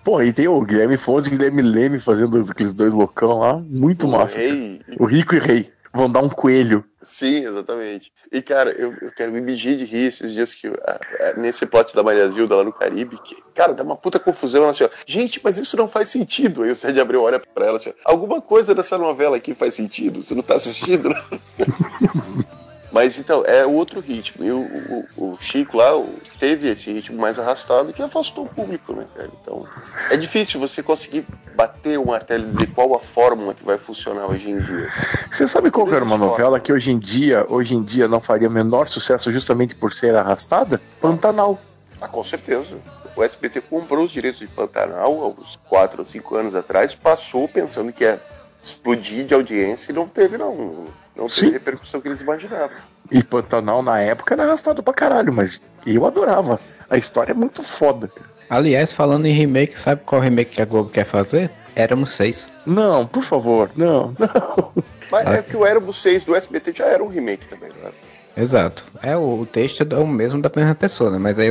Pô, 0.02 0.20
e 0.22 0.32
tem 0.32 0.48
o 0.48 0.60
Guilherme 0.60 0.96
Fontes 0.96 1.30
e 1.30 1.34
o 1.34 1.36
Guilherme 1.36 1.62
Leme 1.62 2.00
fazendo 2.00 2.44
aqueles 2.50 2.74
dois 2.74 2.92
loucão 2.92 3.38
lá. 3.38 3.58
Muito 3.58 4.08
massa. 4.08 4.38
Rei. 4.38 4.80
O 4.98 5.04
Rico 5.04 5.34
e 5.34 5.38
Rei. 5.38 5.70
Vão 5.94 6.10
dar 6.10 6.20
um 6.20 6.28
coelho. 6.28 6.84
Sim, 7.00 7.44
exatamente. 7.46 8.12
E, 8.30 8.42
cara, 8.42 8.72
eu, 8.72 8.92
eu 9.00 9.12
quero 9.12 9.30
me 9.30 9.40
medir 9.40 9.76
de 9.78 9.84
rir 9.84 10.06
esses 10.06 10.32
dias 10.32 10.54
que 10.54 10.66
ah, 10.66 11.00
ah, 11.20 11.32
nesse 11.36 11.64
plot 11.64 11.94
da 11.94 12.02
Maria 12.02 12.28
Zilda 12.28 12.56
lá 12.56 12.64
no 12.64 12.72
Caribe, 12.72 13.18
que, 13.22 13.36
cara, 13.54 13.72
dá 13.72 13.84
uma 13.84 13.96
puta 13.96 14.18
confusão. 14.18 14.62
Ela 14.62 14.72
assim, 14.72 14.84
ó, 14.84 14.88
gente, 15.06 15.40
mas 15.42 15.58
isso 15.58 15.76
não 15.76 15.86
faz 15.86 16.08
sentido. 16.08 16.64
Aí 16.64 16.72
o 16.72 16.76
Sérgio 16.76 17.00
Abreu 17.00 17.22
olha 17.22 17.38
pra 17.38 17.66
ela 17.66 17.76
assim, 17.76 17.90
ó, 17.90 17.92
alguma 18.04 18.40
coisa 18.40 18.74
dessa 18.74 18.98
novela 18.98 19.36
aqui 19.36 19.54
faz 19.54 19.74
sentido? 19.74 20.22
Você 20.22 20.34
não 20.34 20.42
tá 20.42 20.56
assistindo? 20.56 21.08
né? 21.08 21.22
Mas 22.90 23.18
então, 23.18 23.44
é 23.44 23.66
outro 23.66 24.00
ritmo. 24.00 24.44
E 24.44 24.50
o, 24.50 24.60
o- 24.60 25.08
o 25.16 25.38
Chico 25.40 25.76
lá 25.76 25.90
teve 26.38 26.68
esse 26.70 26.90
ritmo 26.92 27.18
mais 27.18 27.38
arrastado 27.38 27.92
que 27.92 28.02
afastou 28.02 28.44
o 28.44 28.48
público, 28.48 28.92
né, 28.94 29.04
cara? 29.14 29.28
Então, 29.42 29.66
é 30.10 30.16
difícil 30.16 30.58
você 30.58 30.82
conseguir 30.82 31.26
bater 31.54 31.98
o 31.98 32.06
martelo 32.06 32.44
e 32.44 32.46
dizer 32.46 32.68
qual 32.68 32.94
a 32.94 33.00
fórmula 33.00 33.52
que 33.52 33.64
vai 33.64 33.76
funcionar 33.76 34.26
hoje 34.26 34.48
em 34.48 34.58
dia. 34.60 34.88
Você 35.30 35.46
sabe 35.46 35.70
qual 35.70 35.92
era 35.92 36.04
uma 36.04 36.16
novela 36.16 36.58
que 36.60 36.72
hoje 36.72 36.90
em 36.92 36.98
dia, 36.98 37.44
hoje 37.48 37.74
em 37.74 37.82
dia 37.82 38.06
não 38.08 38.20
faria 38.20 38.48
menor 38.48 38.86
sucesso 38.88 39.30
justamente 39.32 39.74
por 39.74 39.92
ser 39.92 40.14
arrastada? 40.14 40.80
Pantanal. 41.00 41.58
Ah, 42.00 42.06
com 42.08 42.22
certeza. 42.22 42.76
O 43.16 43.24
SBT 43.24 43.60
comprou 43.62 44.04
os 44.06 44.12
direitos 44.12 44.38
de 44.38 44.46
Pantanal 44.46 45.20
há 45.24 45.28
uns 45.40 45.58
4 45.68 45.98
ou 46.00 46.04
5 46.06 46.36
anos 46.36 46.54
atrás, 46.54 46.94
passou 46.94 47.48
pensando 47.48 47.92
que 47.92 48.04
ia 48.04 48.20
explodir 48.62 49.26
de 49.26 49.34
audiência 49.34 49.90
e 49.90 49.94
não 49.94 50.06
teve, 50.06 50.38
não. 50.38 50.86
Não 51.18 51.26
teve 51.26 51.40
Sim. 51.40 51.50
repercussão 51.50 52.00
que 52.00 52.08
eles 52.08 52.20
imaginavam. 52.20 52.76
E 53.10 53.22
Pantanal 53.24 53.82
na 53.82 54.00
época 54.00 54.34
era 54.34 54.44
arrastado 54.44 54.82
pra 54.82 54.94
caralho, 54.94 55.32
mas 55.32 55.64
eu 55.84 56.06
adorava. 56.06 56.60
A 56.88 56.96
história 56.96 57.32
é 57.32 57.34
muito 57.34 57.62
foda. 57.62 58.10
Aliás, 58.48 58.92
falando 58.92 59.26
em 59.26 59.32
remake, 59.32 59.78
sabe 59.78 60.02
qual 60.06 60.20
remake 60.20 60.52
que 60.52 60.62
a 60.62 60.64
Globo 60.64 60.90
quer 60.90 61.04
fazer? 61.04 61.50
Éramos 61.74 62.10
seis. 62.10 62.48
Não, 62.64 63.06
por 63.06 63.22
favor, 63.22 63.70
não, 63.76 64.14
não. 64.18 64.72
Mas 65.10 65.26
é 65.28 65.42
que 65.42 65.56
o 65.56 65.64
Éramos 65.64 66.00
6 66.02 66.24
do 66.24 66.34
SBT 66.34 66.72
já 66.74 66.86
era 66.86 67.02
um 67.02 67.08
remake 67.08 67.48
também, 67.48 67.70
não 67.70 67.86
era? 67.86 67.94
Exato. 68.36 68.84
É, 69.02 69.16
o, 69.16 69.40
o 69.40 69.46
texto 69.46 69.82
é 69.82 69.96
o 69.96 70.06
mesmo 70.06 70.40
da 70.40 70.50
mesma 70.54 70.74
pessoa, 70.74 71.10
né? 71.10 71.18
Mas 71.18 71.38
aí 71.38 71.48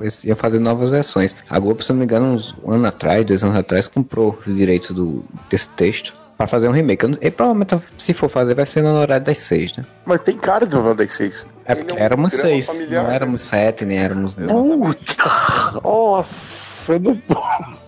eles 0.00 0.24
iam 0.24 0.36
fazer 0.36 0.58
novas 0.58 0.90
versões. 0.90 1.34
A 1.48 1.58
Globo, 1.58 1.82
se 1.82 1.90
não 1.90 1.98
me 1.98 2.04
engano, 2.04 2.26
uns 2.34 2.54
um 2.62 2.72
ano 2.72 2.86
atrás, 2.86 3.24
dois 3.24 3.42
anos 3.42 3.56
atrás, 3.56 3.88
comprou 3.88 4.38
os 4.46 4.54
direitos 4.56 4.90
do, 4.90 5.24
desse 5.48 5.70
texto 5.70 6.14
pra 6.40 6.46
fazer 6.46 6.68
um 6.68 6.72
remake. 6.72 7.04
Eu 7.04 7.10
não- 7.10 7.18
E 7.20 7.30
provavelmente, 7.30 7.78
se 7.98 8.14
for 8.14 8.30
fazer, 8.30 8.54
vai 8.54 8.64
ser 8.64 8.80
no 8.82 8.94
horário 8.98 9.26
das 9.26 9.38
seis, 9.40 9.76
né? 9.76 9.84
Mas 10.06 10.22
tem 10.22 10.38
cara 10.38 10.66
de 10.66 10.74
novela 10.74 10.94
das 10.94 11.12
seis. 11.12 11.46
É 11.66 11.72
Ele 11.72 11.82
porque 11.82 11.92
é 11.92 11.96
um 12.00 12.02
éramos 12.02 12.32
seis. 12.32 12.66
familiar, 12.66 13.02
não 13.02 13.10
né? 13.10 13.14
éramos 13.14 13.40
sete, 13.42 13.84
nem 13.84 13.98
éramos. 13.98 14.34
Puta! 14.36 15.80
Nossa, 15.84 16.98
não 16.98 17.20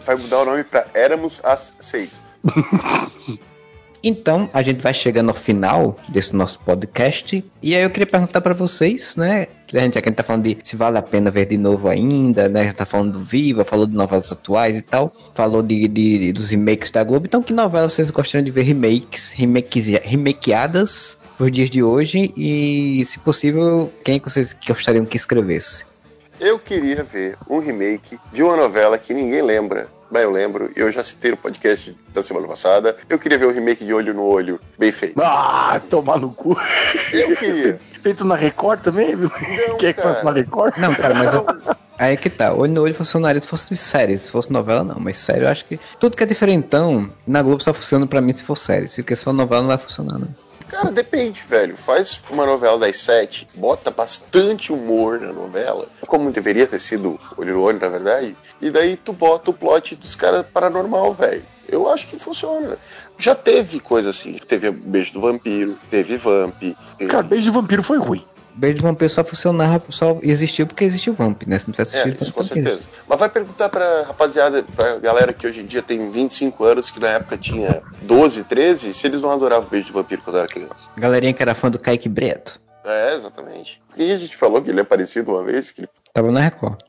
Vai 0.05 0.16
mudar 0.16 0.41
o 0.41 0.45
nome 0.45 0.65
pra 0.65 0.85
Éramos 0.93 1.41
as 1.43 1.73
6. 1.81 2.20
Então, 4.05 4.51
a 4.53 4.62
gente 4.62 4.81
vai 4.81 4.93
chegando 4.93 5.29
ao 5.29 5.35
final 5.35 5.97
desse 6.09 6.35
nosso 6.35 6.59
podcast. 6.61 7.45
E 7.62 7.74
aí 7.74 7.83
eu 7.83 7.91
queria 7.91 8.07
perguntar 8.07 8.41
pra 8.41 8.53
vocês, 8.53 9.15
né? 9.16 9.47
A 9.73 9.79
gente 9.79 9.97
aqui 9.97 10.11
tá 10.11 10.23
falando 10.24 10.43
de 10.43 10.59
se 10.65 10.74
vale 10.77 10.99
a 10.99 11.03
pena 11.03 11.31
ver 11.31 11.47
de 11.47 11.57
novo 11.57 11.87
ainda, 11.89 12.49
né? 12.49 12.65
Já 12.65 12.73
tá 12.73 12.85
falando 12.87 13.12
do 13.12 13.24
Viva, 13.24 13.65
falou 13.65 13.87
de 13.87 13.95
novelas 13.95 14.31
atuais 14.33 14.77
e 14.77 14.83
tal. 14.83 15.12
Falou 15.35 15.62
de, 15.62 15.87
de- 15.87 16.33
dos 16.33 16.51
remakes 16.51 16.91
da 16.91 17.05
Globo. 17.05 17.27
Então, 17.27 17.43
que 17.43 17.53
novela 17.53 17.89
vocês 17.89 18.11
gostariam 18.11 18.45
de 18.45 18.51
ver 18.51 18.62
remakes, 18.62 19.31
remakes 19.31 19.87
remakeadas 20.03 21.16
pros 21.39 21.53
dias 21.53 21.70
de 21.70 21.83
hoje? 21.83 22.33
E, 22.37 23.05
se 23.05 23.19
possível, 23.20 23.91
quem 24.05 24.19
que 24.19 24.29
vocês 24.31 24.55
gostariam 24.66 25.05
que 25.05 25.16
escrevesse? 25.16 25.85
Eu 26.41 26.59
queria 26.59 27.05
ver 27.05 27.37
um 27.49 27.61
remake 27.61 28.19
de 28.33 28.43
uma 28.43 28.57
novela 28.57 28.99
que 28.99 29.15
ninguém 29.15 29.43
lembra. 29.43 29.87
Mas 30.13 30.23
eu 30.25 30.31
lembro, 30.31 30.71
eu 30.77 30.93
já 30.93 31.03
citei 31.03 31.31
no 31.31 31.39
podcast 31.39 31.97
da 32.13 32.23
semana 32.23 32.47
passada. 32.47 32.95
Eu 33.09 33.19
queria 33.19 33.39
ver 33.39 33.47
um 33.47 33.51
remake 33.53 33.83
de 33.83 33.95
Olho 33.95 34.13
no 34.13 34.25
Olho, 34.25 34.61
bem 34.79 34.93
feito. 34.93 35.19
Ah, 35.23 35.81
tomar 35.89 36.19
no 36.19 36.31
cu. 36.31 36.55
Eu 37.15 37.35
queria. 37.35 37.81
Feito 38.03 38.25
na 38.25 38.35
Record 38.35 38.81
também, 38.81 39.15
viu? 39.15 39.31
Quem 39.79 39.89
é 39.89 39.93
que 39.93 40.03
cara. 40.03 40.25
na 40.25 40.33
Record? 40.33 40.77
Não, 40.77 40.93
cara, 40.93 41.15
mas 41.15 41.33
eu- 41.33 41.47
aí 41.97 42.17
que 42.17 42.29
tá. 42.29 42.53
Olho 42.53 42.73
no 42.73 42.83
olho 42.83 42.95
funcionaria 42.95 43.41
se 43.41 43.47
fosse 43.47 43.75
série. 43.77 44.19
Se 44.19 44.31
fosse 44.33 44.53
novela, 44.53 44.83
não. 44.83 44.97
Mas 44.99 45.19
série, 45.19 45.45
eu 45.45 45.49
acho 45.49 45.65
que 45.65 45.79
tudo 46.01 46.17
que 46.17 46.23
é 46.25 46.27
diferentão 46.27 47.09
na 47.25 47.41
Globo 47.41 47.63
só 47.63 47.73
funciona 47.73 48.05
pra 48.07 48.21
mim 48.21 48.33
se 48.35 48.43
for 48.43 48.57
série. 48.59 48.89
Se 48.89 49.03
for 49.17 49.33
novela, 49.33 49.63
não 49.63 49.69
vai 49.69 49.79
funcionar, 49.79 50.19
não. 50.19 50.29
Cara, 50.73 50.90
depende, 50.90 51.44
velho. 51.47 51.77
Faz 51.77 52.23
uma 52.31 52.47
novela 52.47 52.78
das 52.78 52.97
sete, 52.97 53.47
bota 53.55 53.90
bastante 53.90 54.73
humor 54.73 55.20
na 55.20 55.31
novela, 55.31 55.86
como 56.07 56.32
deveria 56.32 56.66
ter 56.66 56.81
sido 56.81 57.20
Olho 57.36 57.55
no 57.55 57.62
Olho, 57.62 57.78
na 57.78 57.89
verdade, 57.89 58.35
e 58.59 58.70
daí 58.70 58.97
tu 58.97 59.12
bota 59.12 59.51
o 59.51 59.55
plot 59.55 59.94
dos 59.97 60.15
caras 60.15 60.47
paranormal, 60.51 61.12
velho. 61.12 61.44
Eu 61.69 61.89
acho 61.90 62.09
que 62.09 62.19
funciona. 62.19 62.78
Já 63.19 63.35
teve 63.35 63.81
coisa 63.81 64.11
assim. 64.11 64.39
Teve 64.49 64.70
Beijo 64.70 65.12
do 65.12 65.20
Vampiro, 65.20 65.78
teve 65.90 66.16
Vamp. 66.16 66.59
Teve... 66.59 67.11
Cara, 67.11 67.23
Beijo 67.23 67.44
de 67.44 67.51
Vampiro 67.51 67.82
foi 67.82 67.99
ruim. 67.99 68.24
Beijo 68.55 68.77
de 68.77 68.83
Vampiro 68.83 69.09
só 69.11 69.24
funcionava, 69.24 69.83
só 69.91 70.19
existiu 70.23 70.66
porque 70.66 70.85
existiu 70.85 71.15
Vamp, 71.15 71.43
né? 71.47 71.59
Se 71.59 71.66
não 71.69 71.73
tivesse 71.73 71.97
É, 71.97 72.01
assistido, 72.01 72.23
isso 72.23 72.33
com 72.33 72.45
teria. 72.45 72.65
certeza. 72.65 72.89
Mas 73.09 73.19
vai 73.19 73.29
perguntar 73.29 73.69
pra 73.69 74.03
rapaziada, 74.03 74.62
pra 74.77 74.99
galera 74.99 75.33
que 75.33 75.47
hoje 75.47 75.61
em 75.61 75.66
dia 75.66 75.83
tem 75.83 76.11
25 76.11 76.65
anos, 76.65 76.91
que 76.91 77.01
na 77.01 77.09
época 77.09 77.37
tinha 77.39 77.83
12, 78.03 78.45
13, 78.45 78.93
se 78.93 79.07
eles 79.07 79.20
não 79.20 79.31
adoravam 79.31 79.69
Beijo 79.69 79.87
de 79.87 79.93
Vampiro 79.93 80.23
quando 80.23 80.39
era 80.39 80.47
criança. 80.47 80.89
Galerinha 80.97 81.33
que 81.33 81.43
era 81.43 81.55
fã 81.55 81.70
do 81.70 81.79
Kaique 81.79 82.09
Breto. 82.09 82.61
É, 82.85 83.15
exatamente. 83.15 83.81
E 83.97 84.12
a 84.12 84.19
gente 84.19 84.37
falou 84.37 84.61
que 84.61 84.69
ele 84.70 84.81
é 84.81 84.85
parecido 84.85 85.31
uma 85.33 85.43
vez, 85.45 85.70
que 85.70 85.83
ele... 85.83 85.89
Tava 86.12 86.31
na 86.33 86.41
Record. 86.41 86.81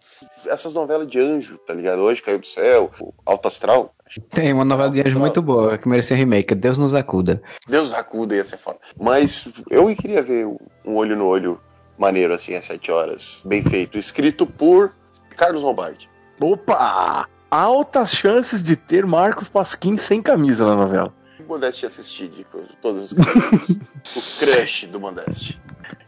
essas 0.47 0.73
novelas 0.73 1.07
de 1.07 1.19
anjo, 1.19 1.57
tá 1.59 1.73
ligado? 1.73 1.99
Hoje 2.01 2.21
caiu 2.21 2.39
do 2.39 2.47
céu, 2.47 2.91
Alto 3.25 3.47
Astral. 3.47 3.93
Tem 4.31 4.53
uma 4.53 4.65
novela 4.65 4.89
de 4.89 5.01
anjo 5.01 5.19
muito 5.19 5.41
boa, 5.41 5.77
que 5.77 5.87
merecia 5.87 6.15
remake, 6.15 6.53
Deus 6.53 6.77
nos 6.77 6.93
acuda. 6.93 7.41
Deus 7.67 7.93
acuda, 7.93 8.35
ia 8.35 8.43
ser 8.43 8.57
foda. 8.57 8.79
Mas 8.99 9.47
eu 9.69 9.93
queria 9.95 10.21
ver 10.21 10.45
um 10.85 10.95
olho 10.95 11.15
no 11.15 11.25
olho 11.25 11.59
maneiro, 11.97 12.33
assim, 12.33 12.55
às 12.55 12.65
7 12.65 12.91
horas. 12.91 13.41
Bem 13.45 13.63
feito. 13.63 13.97
Escrito 13.97 14.45
por 14.45 14.93
Carlos 15.35 15.63
Lombardi. 15.63 16.09
Opa! 16.39 17.27
Altas 17.49 18.13
chances 18.13 18.63
de 18.63 18.75
ter 18.75 19.05
Marcos 19.05 19.47
Pasquim 19.47 19.97
sem 19.97 20.21
camisa 20.21 20.65
na 20.65 20.75
novela. 20.75 21.13
O 21.39 21.47
Modeste 21.47 21.83
ia 21.83 21.87
assistir 21.87 22.29
de 22.29 22.45
todos 22.81 23.11
os. 23.11 23.17
O 24.15 24.39
crush 24.39 24.85
do 24.87 24.99
Modeste. 24.99 25.61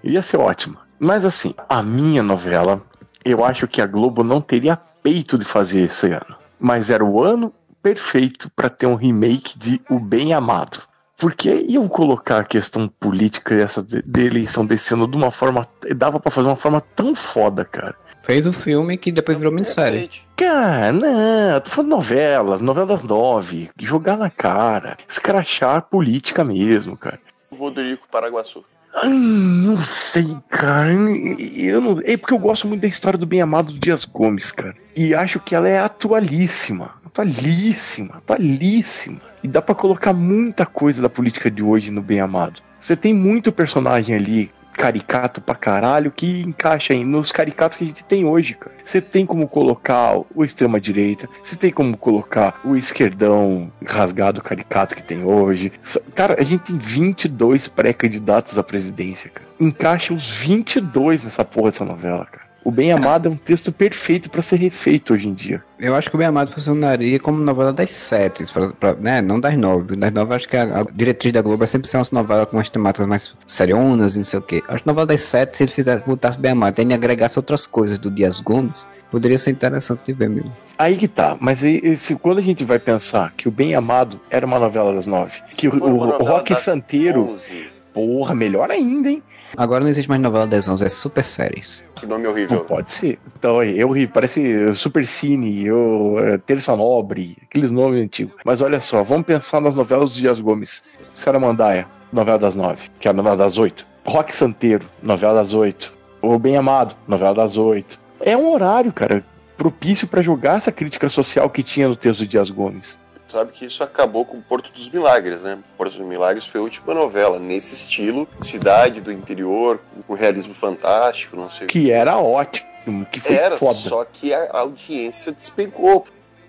Ia 0.04 0.22
ser 0.22 0.38
ótimo. 0.38 0.78
Mas 1.00 1.26
assim, 1.26 1.54
a 1.70 1.82
minha 1.82 2.22
novela, 2.22 2.82
eu 3.24 3.44
acho 3.44 3.68
que 3.68 3.82
a 3.82 3.88
Globo 3.88 4.24
não 4.24 4.42
teria 4.42 4.76
peito 4.76 5.38
de 5.38 5.46
fazer 5.46 5.84
esse 5.86 6.08
ano. 6.08 6.36
Mas 6.60 6.90
era 6.90 7.04
o 7.04 7.24
ano 7.24 7.54
perfeito 7.86 8.50
para 8.56 8.68
ter 8.68 8.88
um 8.88 8.96
remake 8.96 9.60
de 9.60 9.80
O 9.88 10.00
Bem 10.00 10.34
Amado. 10.34 10.80
Porque 11.20 11.64
iam 11.70 11.88
colocar 11.88 12.40
a 12.40 12.44
questão 12.44 12.88
política 12.88 13.54
e 13.54 13.62
essa 13.62 13.84
de 13.84 14.02
de 14.02 14.26
eleição 14.26 14.66
desse 14.66 14.96
ano 14.96 15.08
de 15.08 15.16
uma 15.16 15.30
forma. 15.30 15.68
Dava 15.96 16.20
pra 16.20 16.32
fazer 16.32 16.48
uma 16.48 16.56
forma 16.56 16.82
tão 16.82 17.14
foda, 17.14 17.64
cara. 17.64 17.96
Fez 18.24 18.48
o 18.48 18.52
filme 18.52 18.98
que 18.98 19.12
depois 19.12 19.38
virou 19.38 19.54
minissérie. 19.54 20.10
Cara, 20.36 20.92
não, 20.92 21.52
eu 21.54 21.62
tô 21.62 21.70
falando 21.70 21.92
novela, 21.92 22.58
novela 22.58 22.88
das 22.88 23.04
nove. 23.04 23.70
Jogar 23.80 24.18
na 24.18 24.32
cara. 24.32 24.98
Escrachar 25.08 25.84
política 25.84 26.44
mesmo, 26.44 26.98
cara. 26.98 27.20
Rodrigo 27.52 28.02
Paraguaçu. 28.12 28.66
Ai, 28.96 29.10
não 29.10 29.86
sei, 29.86 30.36
cara. 30.50 30.92
Eu 30.92 31.82
não... 31.82 32.02
É 32.04 32.18
porque 32.18 32.34
eu 32.34 32.40
gosto 32.40 32.68
muito 32.68 32.82
da 32.82 32.88
história 32.88 33.20
do 33.20 33.28
bem-amado 33.28 33.78
Dias 33.78 34.06
Gomes, 34.06 34.52
cara. 34.52 34.76
E 34.96 35.14
acho 35.14 35.40
que 35.40 35.54
ela 35.54 35.70
é 35.70 35.80
atualíssima. 35.80 37.05
Atualíssima, 37.16 38.16
atualíssima. 38.18 39.22
E 39.42 39.48
dá 39.48 39.62
pra 39.62 39.74
colocar 39.74 40.12
muita 40.12 40.66
coisa 40.66 41.02
da 41.02 41.10
política 41.10 41.50
de 41.50 41.64
hoje 41.64 41.90
no 41.90 42.02
bem-amado. 42.02 42.62
Você 42.78 42.94
tem 42.94 43.14
muito 43.14 43.54
personagem 43.54 44.14
ali, 44.14 44.52
caricato 44.74 45.42
pra 45.42 45.56
caralho, 45.56 46.12
que 46.12 46.42
encaixa 46.42 46.92
aí 46.92 47.06
nos 47.06 47.32
caricatos 47.32 47.78
que 47.78 47.86
a 47.86 47.88
gente 47.88 48.04
tem 48.04 48.26
hoje, 48.26 48.56
cara. 48.56 48.76
Você 48.84 49.00
tem 49.00 49.26
como 49.26 49.48
colocar 49.48 50.18
o 50.36 50.44
extrema-direita, 50.44 51.30
você 51.42 51.56
tem 51.56 51.72
como 51.72 51.96
colocar 51.96 52.60
o 52.66 52.76
esquerdão 52.76 53.72
rasgado 53.88 54.42
caricato 54.42 54.94
que 54.94 55.02
tem 55.02 55.24
hoje. 55.24 55.72
Cara, 56.14 56.36
a 56.38 56.44
gente 56.44 56.74
tem 56.74 56.78
22 56.78 57.70
pré-candidatos 57.70 58.60
à 58.60 58.64
presidência, 58.64 59.30
cara. 59.30 59.48
Encaixa 59.58 60.14
os 60.14 60.30
22 60.30 61.24
nessa 61.24 61.46
porra 61.46 61.72
dessa 61.72 61.86
novela, 61.86 62.26
cara. 62.26 62.45
O 62.66 62.72
Bem 62.72 62.92
Amado 62.92 63.30
é 63.30 63.32
um 63.32 63.36
texto 63.38 63.72
perfeito 63.72 64.28
pra 64.28 64.42
ser 64.42 64.56
refeito 64.56 65.14
hoje 65.14 65.28
em 65.28 65.34
dia. 65.36 65.64
Eu 65.80 65.96
acho 65.96 66.10
que 66.10 66.16
o 66.16 66.18
Bem 66.18 66.26
Amado 66.26 66.52
funcionaria 66.52 67.20
como 67.20 67.38
novela 67.40 67.72
das 67.72 67.92
sete, 67.92 68.44
pra- 68.52 68.70
pra- 68.70 68.94
né? 68.96 69.22
Não 69.22 69.40
das 69.40 69.56
nove. 69.56 69.96
Das 69.96 70.12
nove, 70.12 70.34
acho 70.34 70.50
que 70.50 70.58
a, 70.58 70.80
a 70.80 70.84
diretriz 70.92 71.32
da 71.32 71.44
Globo 71.44 71.64
é 71.64 71.68
sempre 71.68 71.88
ser 71.88 71.98
uma 71.98 72.06
novela 72.12 72.44
com 72.44 72.58
umas 72.58 72.68
temáticas 72.70 73.08
mais 73.08 73.36
serionas 73.46 74.16
e 74.16 74.18
não 74.18 74.26
sei 74.26 74.40
o 74.40 74.42
quê. 74.42 74.64
Acho 74.68 74.82
que 74.82 74.88
novela 74.88 75.06
das 75.06 75.22
sete, 75.22 75.56
se 75.56 75.64
ele 75.64 75.72
fizesse, 75.72 76.04
botasse 76.08 76.40
Bem 76.40 76.52
Amado 76.54 76.82
e 76.82 76.92
agregasse 76.94 77.38
outras 77.38 77.68
coisas 77.68 78.00
do 78.00 78.10
Dias 78.10 78.40
Gomes, 78.40 78.84
poderia 79.12 79.38
ser 79.38 79.52
interessante 79.52 80.02
de 80.08 80.14
ver 80.14 80.30
mesmo. 80.30 80.52
Aí 80.76 80.98
que 80.98 81.08
tá, 81.08 81.38
mas 81.40 81.64
aí, 81.64 81.80
esse- 81.84 82.16
quando 82.16 82.40
a 82.40 82.42
gente 82.42 82.64
vai 82.64 82.80
pensar 82.80 83.32
que 83.38 83.48
o 83.48 83.52
Bem 83.52 83.76
Amado 83.76 84.20
era 84.28 84.44
uma 84.44 84.58
novela 84.58 84.92
das 84.92 85.06
nove, 85.06 85.40
que 85.56 85.68
o, 85.68 85.74
o 85.76 86.06
novela 86.08 86.18
Rock 86.32 86.56
Santeiro, 86.60 87.30
11. 87.30 87.75
Porra, 87.96 88.36
melhor 88.36 88.70
ainda, 88.70 89.10
hein? 89.10 89.24
Agora 89.56 89.82
não 89.84 89.90
existe 89.90 90.10
mais 90.10 90.22
novela 90.22 90.46
das 90.46 90.68
onze, 90.68 90.86
é 90.86 90.90
super 90.90 91.24
séries. 91.24 91.84
Que 91.96 92.06
nome 92.06 92.26
Não 92.26 92.32
horrível. 92.32 92.66
pode 92.66 92.92
ser. 92.92 93.18
Então, 93.40 93.64
eu 93.64 93.90
ri, 93.90 94.06
parece 94.06 94.76
Super 94.76 95.08
Cine, 95.08 95.66
eu, 95.66 96.18
é, 96.20 96.38
Terça 96.38 96.76
Nobre, 96.76 97.38
aqueles 97.42 97.72
nomes 97.72 98.04
antigos. 98.04 98.36
Mas 98.46 98.62
olha 98.62 98.82
só, 98.82 99.02
vamos 99.02 99.26
pensar 99.26 99.62
nas 99.62 99.74
novelas 99.74 100.14
do 100.14 100.20
Dias 100.20 100.42
Gomes. 100.42 100.84
Saramandaia, 101.08 101.88
novela 102.12 102.38
das 102.38 102.54
nove, 102.54 102.90
que 103.00 103.08
é 103.08 103.12
a 103.12 103.14
novela 103.14 103.38
das 103.38 103.58
oito. 103.58 103.88
Rock 104.06 104.36
Santeiro, 104.36 104.86
novela 105.02 105.36
das 105.36 105.54
oito. 105.54 105.94
O 106.22 106.38
Bem 106.38 106.58
Amado, 106.58 106.96
novela 107.08 107.34
das 107.34 107.58
oito. 107.58 107.98
É 108.20 108.36
um 108.36 108.52
horário, 108.52 108.92
cara, 108.92 109.24
propício 109.58 110.08
pra 110.08 110.22
jogar 110.22 110.58
essa 110.58 110.72
crítica 110.72 111.08
social 111.08 111.50
que 111.50 111.64
tinha 111.64 111.88
no 111.88 111.96
texto 111.96 112.20
do 112.20 112.28
Dias 112.28 112.50
Gomes. 112.50 113.00
Sabe 113.36 113.52
que 113.52 113.66
isso 113.66 113.84
acabou 113.84 114.24
com 114.24 114.40
Porto 114.40 114.72
dos 114.72 114.88
Milagres, 114.90 115.42
né? 115.42 115.60
Porto 115.78 115.98
dos 115.98 116.08
Milagres 116.08 116.48
foi 116.48 116.62
a 116.62 116.64
última 116.64 116.94
novela 116.94 117.38
nesse 117.38 117.76
estilo, 117.76 118.26
cidade 118.42 119.02
do 119.02 119.12
interior, 119.12 119.82
com 120.08 120.14
realismo 120.14 120.54
fantástico, 120.54 121.36
não 121.36 121.50
sei 121.50 121.66
o 121.66 121.68
Que 121.68 121.92
era 121.92 122.16
ótimo, 122.18 123.06
que 123.12 123.20
foi 123.20 123.36
Era, 123.36 123.58
foda. 123.58 123.78
só 123.78 124.06
que 124.06 124.34
a 124.34 124.48
audiência 124.60 125.34
despencou. 125.34 126.06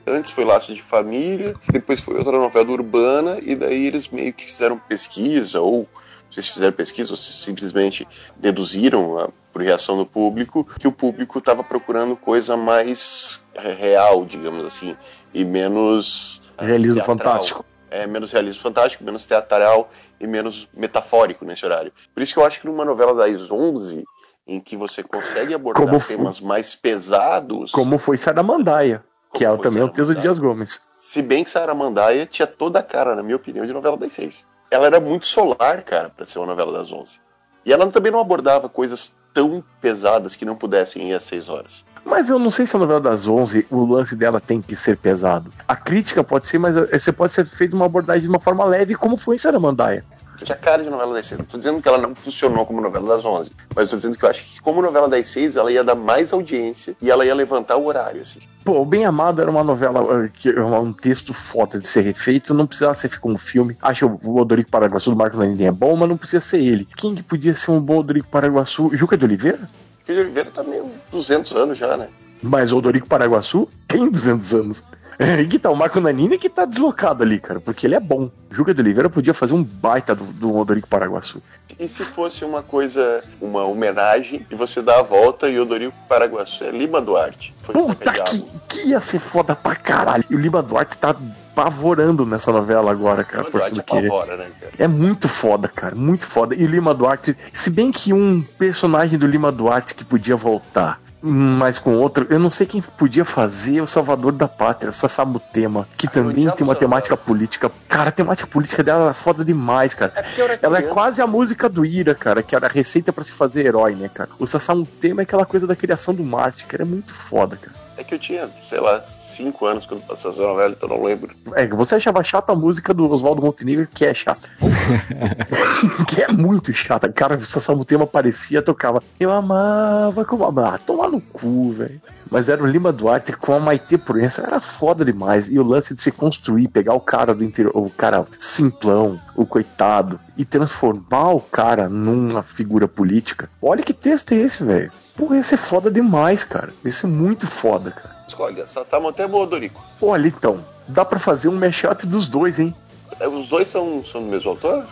Antes 0.06 0.30
foi 0.30 0.44
Laços 0.44 0.76
de 0.76 0.80
Família, 0.82 1.56
depois 1.72 1.98
foi 1.98 2.18
outra 2.18 2.38
novela 2.38 2.70
urbana, 2.70 3.38
e 3.42 3.56
daí 3.56 3.84
eles 3.88 4.06
meio 4.08 4.32
que 4.32 4.44
fizeram 4.44 4.78
pesquisa, 4.78 5.60
ou 5.60 5.88
se 6.30 6.40
fizeram 6.52 6.72
pesquisa, 6.72 7.10
ou 7.10 7.16
se 7.16 7.32
simplesmente 7.32 8.06
deduziram, 8.36 9.18
a- 9.18 9.28
por 9.52 9.60
reação 9.62 9.96
do 9.96 10.06
público, 10.06 10.62
que 10.78 10.86
o 10.86 10.92
público 10.92 11.40
estava 11.40 11.64
procurando 11.64 12.14
coisa 12.14 12.56
mais 12.56 13.44
eh, 13.56 13.72
real, 13.74 14.24
digamos 14.24 14.64
assim, 14.64 14.94
e 15.34 15.44
menos. 15.44 16.45
Eh, 16.58 16.64
Realismo 16.64 16.94
teatral. 16.96 17.16
fantástico. 17.18 17.64
É, 17.90 18.06
menos 18.06 18.32
realismo 18.32 18.62
fantástico, 18.62 19.04
menos 19.04 19.26
teatral 19.26 19.88
e 20.20 20.26
menos 20.26 20.68
metafórico 20.74 21.44
nesse 21.44 21.64
horário. 21.64 21.92
Por 22.12 22.22
isso 22.22 22.34
que 22.34 22.40
eu 22.40 22.44
acho 22.44 22.60
que 22.60 22.66
numa 22.66 22.84
novela 22.84 23.14
das 23.14 23.50
11, 23.50 24.04
em 24.46 24.60
que 24.60 24.76
você 24.76 25.02
consegue 25.02 25.54
abordar 25.54 25.84
Como 25.86 26.00
foi- 26.00 26.16
temas 26.16 26.40
mais 26.40 26.74
pesados. 26.74 27.70
Como 27.70 27.96
foi 27.98 28.18
Saramandaia, 28.18 29.04
que 29.32 29.44
é 29.44 29.48
foi 29.48 29.58
também 29.58 29.82
o 29.82 29.88
texto 29.88 30.14
de. 30.14 30.20
Dias 30.20 30.38
Gomes. 30.38 30.80
Se 30.96 31.22
bem 31.22 31.44
que 31.44 31.50
Saramandaia 31.50 32.26
tinha 32.26 32.46
toda 32.46 32.80
a 32.80 32.82
cara, 32.82 33.14
na 33.14 33.22
minha 33.22 33.36
opinião, 33.36 33.64
de 33.64 33.72
novela 33.72 33.96
das 33.96 34.12
seis. 34.12 34.44
Ela 34.70 34.86
era 34.86 34.98
muito 35.00 35.26
solar, 35.26 35.82
cara, 35.84 36.10
pra 36.10 36.26
ser 36.26 36.38
uma 36.40 36.46
novela 36.46 36.72
das 36.72 36.90
onze. 36.92 37.20
E 37.64 37.72
ela 37.72 37.88
também 37.90 38.10
não 38.10 38.20
abordava 38.20 38.68
coisas 38.68 39.14
tão 39.32 39.62
pesadas 39.80 40.34
que 40.34 40.44
não 40.44 40.56
pudessem 40.56 41.10
ir 41.10 41.14
às 41.14 41.22
seis 41.22 41.48
horas. 41.48 41.84
Mas 42.06 42.30
eu 42.30 42.38
não 42.38 42.52
sei 42.52 42.64
se 42.64 42.76
a 42.76 42.78
novela 42.78 43.00
das 43.00 43.26
11, 43.26 43.66
o 43.68 43.84
lance 43.84 44.16
dela 44.16 44.40
tem 44.40 44.62
que 44.62 44.76
ser 44.76 44.96
pesado. 44.96 45.52
A 45.66 45.74
crítica 45.74 46.22
pode 46.22 46.46
ser, 46.46 46.58
mas 46.58 46.76
eh, 46.76 46.96
você 46.96 47.10
pode 47.10 47.32
ser 47.32 47.44
feito 47.44 47.74
uma 47.74 47.86
abordagem 47.86 48.22
de 48.22 48.28
uma 48.28 48.38
forma 48.38 48.64
leve, 48.64 48.94
como 48.94 49.16
foi 49.16 49.34
em 49.34 49.38
Saramandaia. 49.38 50.04
Tinha 50.44 50.56
cara 50.56 50.82
de 50.82 50.90
novela 50.90 51.14
das 51.14 51.26
seis. 51.26 51.38
Não 51.38 51.46
tô 51.46 51.56
dizendo 51.58 51.80
que 51.80 51.88
ela 51.88 51.98
não 51.98 52.14
funcionou 52.14 52.64
como 52.66 52.80
novela 52.80 53.16
das 53.16 53.24
onze. 53.24 53.50
Mas 53.74 53.88
tô 53.88 53.96
dizendo 53.96 54.16
que 54.16 54.24
eu 54.24 54.28
acho 54.28 54.44
que 54.44 54.60
como 54.60 54.82
novela 54.82 55.08
das 55.08 55.26
seis, 55.26 55.56
ela 55.56 55.72
ia 55.72 55.82
dar 55.82 55.94
mais 55.94 56.32
audiência 56.32 56.94
e 57.00 57.10
ela 57.10 57.24
ia 57.24 57.34
levantar 57.34 57.76
o 57.76 57.86
horário, 57.86 58.22
assim. 58.22 58.40
Pô, 58.64 58.80
o 58.80 58.84
Bem 58.84 59.04
Amado 59.04 59.40
era 59.40 59.50
uma 59.50 59.64
novela 59.64 60.24
eh, 60.24 60.30
que 60.32 60.50
é 60.50 60.60
um 60.60 60.92
texto 60.92 61.32
foda 61.32 61.78
de 61.78 61.86
ser 61.86 62.02
refeito, 62.02 62.54
não 62.54 62.66
precisava 62.66 62.94
ser 62.94 63.18
como 63.18 63.38
filme. 63.38 63.76
Acho 63.80 64.18
o 64.22 64.38
Odorico 64.38 64.70
Paraguaçu 64.70 65.10
do 65.10 65.16
Marco 65.16 65.36
Nanini 65.36 65.64
é 65.64 65.72
bom, 65.72 65.96
mas 65.96 66.08
não 66.08 66.16
precisa 66.16 66.40
ser 66.40 66.60
ele. 66.60 66.86
Quem 66.96 67.14
que 67.14 67.22
podia 67.22 67.54
ser 67.54 67.70
um 67.70 67.80
bom 67.80 67.98
Odorico 67.98 68.28
Paraguaçu? 68.28 68.90
Juca 68.94 69.16
de 69.16 69.24
Oliveira? 69.24 69.60
Porque 70.06 70.20
o 70.20 70.22
Oliveira 70.22 70.50
tá 70.52 70.62
meio 70.62 70.88
200 71.10 71.52
anos 71.56 71.76
já, 71.76 71.96
né? 71.96 72.08
Mas 72.40 72.72
o 72.72 72.78
Odorico 72.78 73.08
Paraguaçu 73.08 73.68
tem 73.88 74.08
200 74.08 74.54
anos. 74.54 74.84
E 75.40 75.46
que 75.46 75.58
tá, 75.58 75.70
o 75.70 75.76
Marco 75.76 76.00
Nanini 76.00 76.38
que 76.38 76.48
tá 76.48 76.64
deslocado 76.64 77.22
ali, 77.22 77.40
cara, 77.40 77.60
porque 77.60 77.86
ele 77.86 77.94
é 77.94 78.00
bom. 78.00 78.30
Juca 78.50 78.72
de 78.72 78.80
Oliveira 78.80 79.10
podia 79.10 79.34
fazer 79.34 79.54
um 79.54 79.62
baita 79.62 80.14
do, 80.14 80.24
do 80.24 80.56
Odorico 80.56 80.88
Paraguaçu. 80.88 81.42
E 81.78 81.88
se 81.88 82.04
fosse 82.04 82.44
uma 82.44 82.62
coisa, 82.62 83.22
uma 83.40 83.64
homenagem, 83.64 84.46
e 84.50 84.54
você 84.54 84.80
dá 84.80 85.00
a 85.00 85.02
volta 85.02 85.48
e 85.48 85.58
o 85.58 85.64
Dorico 85.64 85.96
Paraguaçu 86.08 86.64
é 86.64 86.70
Lima 86.70 87.00
Duarte. 87.00 87.54
Foi 87.62 87.74
Puta 87.74 88.12
que, 88.12 88.44
que 88.68 88.88
ia 88.88 89.00
ser 89.00 89.18
foda 89.18 89.54
pra 89.54 89.76
caralho. 89.76 90.24
E 90.30 90.34
o 90.34 90.38
Lima 90.38 90.62
Duarte 90.62 90.96
tá 90.96 91.14
pavorando 91.54 92.24
nessa 92.24 92.52
novela 92.52 92.90
agora, 92.90 93.24
cara, 93.24 93.44
Lima 93.44 93.50
Força 93.50 93.74
Duarte 93.74 93.92
do 93.92 93.98
apavora, 93.98 94.36
né, 94.36 94.50
cara? 94.60 94.72
É 94.78 94.88
muito 94.88 95.28
foda, 95.28 95.68
cara, 95.68 95.94
muito 95.94 96.26
foda. 96.26 96.54
E 96.54 96.64
o 96.64 96.68
Lima 96.68 96.94
Duarte, 96.94 97.36
se 97.52 97.70
bem 97.70 97.90
que 97.90 98.12
um 98.12 98.42
personagem 98.58 99.18
do 99.18 99.26
Lima 99.26 99.52
Duarte 99.52 99.94
que 99.94 100.04
podia 100.04 100.36
voltar, 100.36 101.00
mas 101.26 101.78
com 101.78 101.94
outro, 101.94 102.26
eu 102.30 102.38
não 102.38 102.50
sei 102.50 102.66
quem 102.66 102.80
podia 102.80 103.24
fazer 103.24 103.80
o 103.80 103.86
Salvador 103.86 104.32
da 104.32 104.46
Pátria, 104.46 104.90
o 104.90 104.94
Sassamutema, 104.94 105.86
que 105.96 106.06
também 106.08 106.30
odiava 106.30 106.56
tem 106.56 106.66
uma 106.66 106.74
temática 106.74 107.16
política. 107.16 107.70
Cara, 107.88 108.10
a 108.10 108.12
temática 108.12 108.46
política 108.46 108.82
dela 108.82 109.04
era 109.04 109.14
foda 109.14 109.44
demais, 109.44 109.94
cara. 109.94 110.12
era 110.16 110.58
Ela 110.62 110.78
é 110.78 110.82
quase 110.82 111.20
a 111.20 111.26
música 111.26 111.68
do 111.68 111.84
Ira, 111.84 112.14
cara, 112.14 112.42
que 112.42 112.54
era 112.54 112.66
a 112.66 112.70
receita 112.70 113.12
pra 113.12 113.24
se 113.24 113.32
fazer 113.32 113.66
herói, 113.66 113.94
né, 113.94 114.08
cara? 114.08 114.30
O 114.38 114.46
Sassamutema 114.46 115.22
é 115.22 115.24
aquela 115.24 115.44
coisa 115.44 115.66
da 115.66 115.74
criação 115.74 116.14
do 116.14 116.24
Marte, 116.24 116.64
cara, 116.66 116.82
é 116.82 116.86
muito 116.86 117.12
foda, 117.12 117.56
cara. 117.56 117.75
É 117.96 118.04
que 118.04 118.14
eu 118.14 118.18
tinha, 118.18 118.48
sei 118.68 118.78
lá, 118.78 119.00
cinco 119.00 119.64
anos 119.64 119.86
quando 119.86 120.06
passou 120.06 120.30
essa 120.30 120.42
novela, 120.42 120.74
então 120.76 120.88
eu 120.88 120.96
não 120.96 121.04
lembro. 121.04 121.34
É, 121.54 121.66
você 121.66 121.94
achava 121.94 122.22
chata 122.22 122.52
a 122.52 122.56
música 122.56 122.92
do 122.92 123.10
Oswaldo 123.10 123.42
Montenegro, 123.42 123.86
que 123.86 124.04
é 124.04 124.12
chata. 124.12 124.48
que 126.06 126.22
é 126.22 126.28
muito 126.28 126.72
chata. 126.74 127.10
Cara, 127.10 127.38
se 127.38 127.56
essa 127.56 127.84
tema 127.84 128.04
aparecia, 128.04 128.60
tocava. 128.60 129.02
Eu 129.18 129.32
amava 129.32 130.24
como 130.24 130.44
amava. 130.44 130.74
Ah, 130.74 130.78
tomar 130.78 131.08
no 131.08 131.20
cu, 131.20 131.70
velho. 131.70 132.00
Mas 132.30 132.48
era 132.48 132.62
o 132.62 132.66
Lima 132.66 132.92
Duarte 132.92 133.32
com 133.32 133.54
a 133.54 133.60
Maite 133.60 133.96
Proença. 133.96 134.42
Era 134.42 134.60
foda 134.60 135.04
demais. 135.04 135.48
E 135.48 135.58
o 135.58 135.62
lance 135.62 135.94
de 135.94 136.02
se 136.02 136.10
construir, 136.10 136.68
pegar 136.68 136.94
o 136.94 137.00
cara 137.00 137.34
do 137.34 137.44
interior, 137.44 137.72
o 137.76 137.88
cara 137.88 138.26
simplão, 138.38 139.20
o 139.36 139.46
coitado, 139.46 140.18
e 140.36 140.44
transformar 140.44 141.30
o 141.30 141.40
cara 141.40 141.88
numa 141.88 142.42
figura 142.42 142.88
política. 142.88 143.48
Olha 143.62 143.82
que 143.82 143.92
texto 143.92 144.32
é 144.32 144.36
esse, 144.36 144.64
velho. 144.64 144.90
Porra, 145.16 145.38
esse 145.38 145.54
é 145.54 145.56
foda 145.56 145.90
demais, 145.90 146.44
cara. 146.44 146.72
Isso 146.84 147.06
é 147.06 147.08
muito 147.08 147.46
foda, 147.46 147.90
cara. 147.90 148.14
Escolhe, 148.28 148.66
Sassá 148.66 149.00
Montemo 149.00 149.36
ou 149.38 149.46
Dorico? 149.46 149.82
Olha, 150.00 150.26
então, 150.26 150.62
dá 150.86 151.04
pra 151.04 151.18
fazer 151.18 151.48
um 151.48 151.56
mashup 151.56 152.06
dos 152.06 152.28
dois, 152.28 152.58
hein? 152.58 152.74
É, 153.18 153.26
Os 153.26 153.48
dois 153.48 153.68
são, 153.68 154.04
são 154.04 154.20
do 154.20 154.26
mesmo 154.26 154.50
autor? 154.50 154.86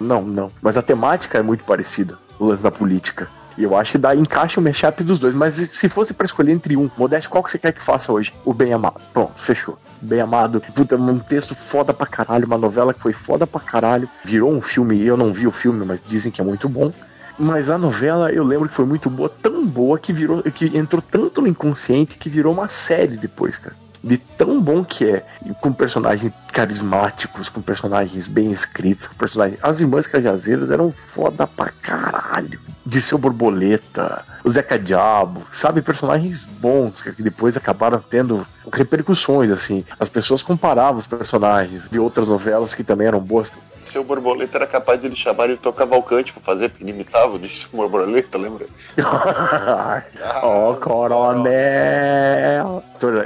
Não, 0.00 0.22
não. 0.22 0.50
Mas 0.62 0.78
a 0.78 0.82
temática 0.82 1.38
é 1.38 1.42
muito 1.42 1.64
parecida, 1.64 2.16
o 2.38 2.46
lance 2.46 2.62
da 2.62 2.70
política. 2.70 3.28
E 3.58 3.64
eu 3.64 3.76
acho 3.76 3.92
que 3.92 3.98
dá 3.98 4.14
encaixa 4.14 4.60
o 4.60 4.62
mashup 4.62 5.02
dos 5.02 5.18
dois. 5.18 5.34
Mas 5.34 5.54
se 5.54 5.88
fosse 5.88 6.14
pra 6.14 6.24
escolher 6.24 6.52
entre 6.52 6.76
um, 6.76 6.88
Modesto, 6.96 7.28
qual 7.28 7.42
que 7.42 7.50
você 7.50 7.58
quer 7.58 7.72
que 7.72 7.82
faça 7.82 8.12
hoje? 8.12 8.32
O 8.44 8.54
Bem 8.54 8.72
Amado. 8.72 9.00
Pronto, 9.12 9.32
fechou. 9.36 9.76
Bem 10.00 10.20
Amado. 10.20 10.60
Puta, 10.60 10.96
um 10.96 11.18
texto 11.18 11.56
foda 11.56 11.92
pra 11.92 12.06
caralho, 12.06 12.46
uma 12.46 12.56
novela 12.56 12.94
que 12.94 13.00
foi 13.00 13.12
foda 13.12 13.48
pra 13.48 13.60
caralho. 13.60 14.08
Virou 14.24 14.52
um 14.52 14.62
filme, 14.62 15.04
eu 15.04 15.16
não 15.16 15.32
vi 15.32 15.44
o 15.48 15.50
filme, 15.50 15.84
mas 15.84 16.00
dizem 16.00 16.30
que 16.30 16.40
é 16.40 16.44
muito 16.44 16.68
bom. 16.68 16.92
Mas 17.38 17.70
a 17.70 17.78
novela 17.78 18.32
eu 18.32 18.42
lembro 18.42 18.68
que 18.68 18.74
foi 18.74 18.84
muito 18.84 19.08
boa, 19.08 19.28
tão 19.28 19.66
boa 19.66 19.98
que 19.98 20.12
virou, 20.12 20.42
que 20.42 20.76
entrou 20.76 21.00
tanto 21.00 21.40
no 21.40 21.46
inconsciente 21.46 22.18
que 22.18 22.28
virou 22.28 22.52
uma 22.52 22.68
série 22.68 23.16
depois, 23.16 23.58
cara. 23.58 23.76
De 24.02 24.16
tão 24.16 24.62
bom 24.62 24.84
que 24.84 25.04
é, 25.04 25.24
com 25.60 25.72
personagens 25.72 26.32
carismáticos, 26.52 27.48
com 27.48 27.60
personagens 27.60 28.26
bem 28.26 28.50
escritos, 28.50 29.06
com 29.06 29.14
personagens. 29.14 29.58
As 29.62 29.80
irmãs 29.80 30.06
Cajazeiras 30.06 30.70
eram 30.70 30.90
foda 30.90 31.46
pra 31.46 31.70
caralho. 31.70 32.60
Dirceu 32.86 33.18
Borboleta, 33.18 34.24
o 34.44 34.50
Zeca 34.50 34.78
Diabo, 34.78 35.44
sabe? 35.50 35.82
Personagens 35.82 36.44
bons 36.44 37.02
que 37.02 37.22
depois 37.22 37.56
acabaram 37.56 38.00
tendo 38.00 38.46
repercussões, 38.72 39.50
assim. 39.50 39.84
As 40.00 40.08
pessoas 40.08 40.42
comparavam 40.42 40.98
os 40.98 41.06
personagens 41.06 41.88
de 41.88 41.98
outras 41.98 42.28
novelas 42.28 42.74
que 42.74 42.84
também 42.84 43.08
eram 43.08 43.20
boas. 43.20 43.52
Seu 43.88 44.04
Borboleta 44.04 44.58
era 44.58 44.66
capaz 44.66 45.00
de 45.00 45.06
ele 45.06 45.16
chamar 45.16 45.50
o 45.50 45.56
Tom 45.56 45.72
Cavalcante 45.72 46.32
pra 46.32 46.42
fazer, 46.42 46.68
porque 46.68 46.84
ele 46.84 46.92
imitava 46.92 47.34
o 47.34 47.38
Dirceu 47.38 47.68
Borboleta, 47.72 48.36
lembra? 48.38 48.66
Ó, 50.42 50.74
coronel! 50.74 51.52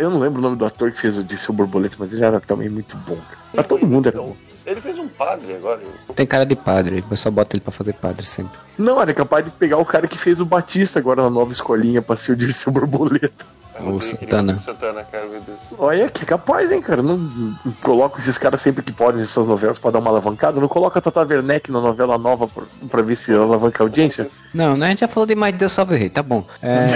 Eu 0.01 0.10
não 0.10 0.18
lembro 0.20 0.39
o 0.39 0.43
nome 0.43 0.56
do 0.56 0.64
ator 0.64 0.93
que 0.93 0.98
fez 0.98 1.18
o 1.18 1.24
Dirceu 1.24 1.52
Borboleta, 1.55 1.97
mas 1.98 2.12
ele 2.12 2.24
era 2.24 2.40
também 2.40 2.68
muito 2.68 2.97
bom. 2.98 3.18
Mas 3.52 3.66
todo 3.66 3.86
mundo 3.86 4.09
era 4.09 4.18
bom. 4.18 4.36
Ele 4.64 4.80
fez 4.80 4.97
um 4.97 5.09
padre 5.09 5.56
agora. 5.56 5.80
Tem 6.14 6.24
cara 6.26 6.47
de 6.47 6.55
padre, 6.55 7.01
o 7.01 7.02
pessoal 7.02 7.32
bota 7.32 7.56
ele 7.56 7.60
pra 7.62 7.72
fazer 7.72 7.93
padre 7.94 8.24
sempre. 8.24 8.59
Não, 8.78 9.02
era 9.02 9.12
capaz 9.12 9.44
de 9.44 9.51
pegar 9.51 9.78
o 9.78 9.84
cara 9.84 10.06
que 10.06 10.16
fez 10.16 10.40
o 10.40 10.47
Batista 10.47 11.01
agora 11.01 11.22
na 11.22 11.30
nova 11.30 11.51
escolinha 11.51 12.01
pra 12.01 12.14
ser 12.14 12.32
o 12.32 12.36
Dirceu 12.36 12.72
Borboleta. 12.72 13.44
O 13.80 14.00
Santana. 14.00 14.58
Santana, 14.58 15.02
cara, 15.04 15.26
meu 15.26 15.40
Deus. 15.40 15.58
Olha 15.78 16.08
que 16.10 16.26
capaz, 16.26 16.70
hein, 16.70 16.80
cara. 16.82 17.02
Não, 17.02 17.16
não 17.16 17.72
coloca 17.82 18.18
esses 18.18 18.36
caras 18.36 18.60
sempre 18.60 18.82
que 18.82 18.92
podem 18.92 19.22
nessas 19.22 19.46
novelas 19.46 19.78
pra 19.78 19.90
dar 19.90 19.98
uma 19.98 20.10
alavancada. 20.10 20.60
Não 20.60 20.68
coloca 20.68 20.98
a 20.98 21.02
Tata 21.02 21.20
Werneck 21.20 21.72
na 21.72 21.80
novela 21.80 22.18
nova 22.18 22.46
pra, 22.46 22.64
pra 22.90 23.02
ver 23.02 23.16
se 23.16 23.32
alavanca 23.32 23.82
a 23.82 23.86
audiência. 23.86 24.28
Não, 24.52 24.76
né? 24.76 24.86
A 24.86 24.90
gente 24.90 25.00
já 25.00 25.08
falou 25.08 25.26
demais 25.26 25.54
de 25.54 25.58
Deus 25.58 25.72
Salve 25.72 25.94
o 25.94 25.98
Rei, 25.98 26.10
tá 26.10 26.22
bom. 26.22 26.44
É, 26.60 26.86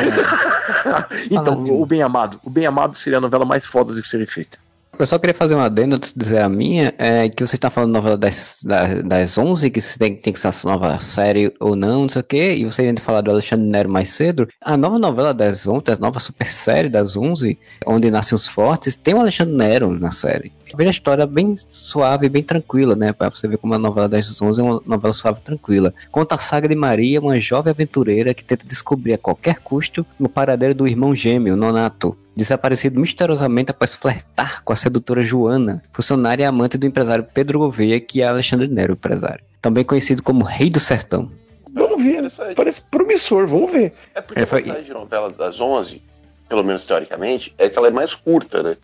então, 1.30 1.64
o 1.64 1.86
Bem 1.86 2.02
Amado. 2.02 2.38
O 2.44 2.50
Bem 2.50 2.66
Amado 2.66 2.96
seria 2.96 3.18
a 3.18 3.22
novela 3.22 3.44
mais 3.44 3.64
foda 3.64 3.94
de 3.94 4.06
ser 4.06 4.26
feita. 4.26 4.58
Eu 5.02 5.06
só 5.06 5.18
queria 5.18 5.34
fazer 5.34 5.54
uma 5.54 5.66
adenda 5.66 5.96
antes 5.96 6.12
de 6.12 6.18
dizer 6.18 6.40
a 6.40 6.48
minha, 6.48 6.94
é 6.98 7.28
que 7.28 7.46
você 7.46 7.58
tá 7.58 7.70
falando 7.70 7.92
novela 7.92 8.16
das, 8.16 8.60
das, 8.64 9.04
das 9.04 9.38
11, 9.38 9.70
que 9.70 9.80
se 9.80 9.98
tem, 9.98 10.16
tem 10.16 10.32
que 10.32 10.40
ser 10.40 10.48
essa 10.48 10.68
nova 10.68 10.98
série 11.00 11.52
ou 11.60 11.76
não, 11.76 12.02
não 12.02 12.08
sei 12.08 12.20
o 12.20 12.24
quê, 12.24 12.54
e 12.54 12.64
você 12.64 12.84
ia 12.84 12.94
falar 12.98 13.20
do 13.20 13.30
Alexandre 13.30 13.66
Nero 13.66 13.90
mais 13.90 14.10
cedo. 14.10 14.48
A 14.60 14.76
nova 14.76 14.98
novela 14.98 15.32
das 15.34 15.66
11, 15.66 15.84
a 15.88 15.96
nova 15.96 16.20
super 16.20 16.46
série 16.46 16.88
das 16.88 17.16
11, 17.16 17.58
onde 17.86 18.10
nascem 18.10 18.34
os 18.34 18.48
fortes, 18.48 18.96
tem 18.96 19.14
o 19.14 19.20
Alexandre 19.20 19.54
Nero 19.54 19.90
na 19.98 20.12
série. 20.12 20.52
Veja 20.76 20.90
a 20.90 20.92
história 20.92 21.26
bem 21.26 21.56
suave, 21.56 22.28
bem 22.28 22.42
tranquila, 22.42 22.96
né? 22.96 23.12
Pra 23.12 23.30
você 23.30 23.46
ver 23.46 23.58
como 23.58 23.74
a 23.74 23.78
novela 23.78 24.08
das 24.08 24.40
11 24.40 24.60
é 24.60 24.64
uma 24.64 24.82
novela 24.84 25.14
suave 25.14 25.40
tranquila. 25.40 25.94
Conta 26.10 26.34
a 26.34 26.38
saga 26.38 26.68
de 26.68 26.74
Maria, 26.74 27.20
uma 27.20 27.38
jovem 27.38 27.70
aventureira 27.70 28.34
que 28.34 28.44
tenta 28.44 28.66
descobrir 28.66 29.14
a 29.14 29.18
qualquer 29.18 29.60
custo 29.60 30.04
o 30.18 30.28
paradeiro 30.28 30.74
do 30.74 30.88
irmão 30.88 31.14
gêmeo, 31.14 31.56
Nonato 31.56 32.16
desaparecido 32.36 33.00
misteriosamente 33.00 33.70
após 33.70 33.94
flertar 33.94 34.62
com 34.62 34.72
a 34.72 34.76
sedutora 34.76 35.24
Joana, 35.24 35.82
funcionária 35.92 36.42
e 36.42 36.46
amante 36.46 36.76
do 36.76 36.86
empresário 36.86 37.24
Pedro 37.32 37.58
Gouveia, 37.60 37.98
que 37.98 38.20
é 38.20 38.26
Alexandre 38.28 38.68
Nero, 38.68 38.92
empresário. 38.92 39.42
Também 39.62 39.82
conhecido 39.82 40.22
como 40.22 40.44
Rei 40.44 40.68
do 40.68 40.78
Sertão. 40.78 41.30
Vamos 41.72 42.02
ver, 42.02 42.22
aí. 42.42 42.54
parece 42.54 42.82
promissor, 42.82 43.46
vamos 43.46 43.72
ver. 43.72 43.92
É 44.14 44.20
porque 44.20 44.40
É, 44.40 44.44
a 44.44 44.46
foi- 44.46 44.62
de 44.62 44.92
novela 44.92 45.30
das 45.30 45.60
11, 45.60 46.02
pelo 46.48 46.62
menos 46.62 46.84
teoricamente, 46.84 47.54
é 47.58 47.68
que 47.68 47.78
ela 47.78 47.88
é 47.88 47.90
mais 47.90 48.14
curta, 48.14 48.62
né? 48.62 48.76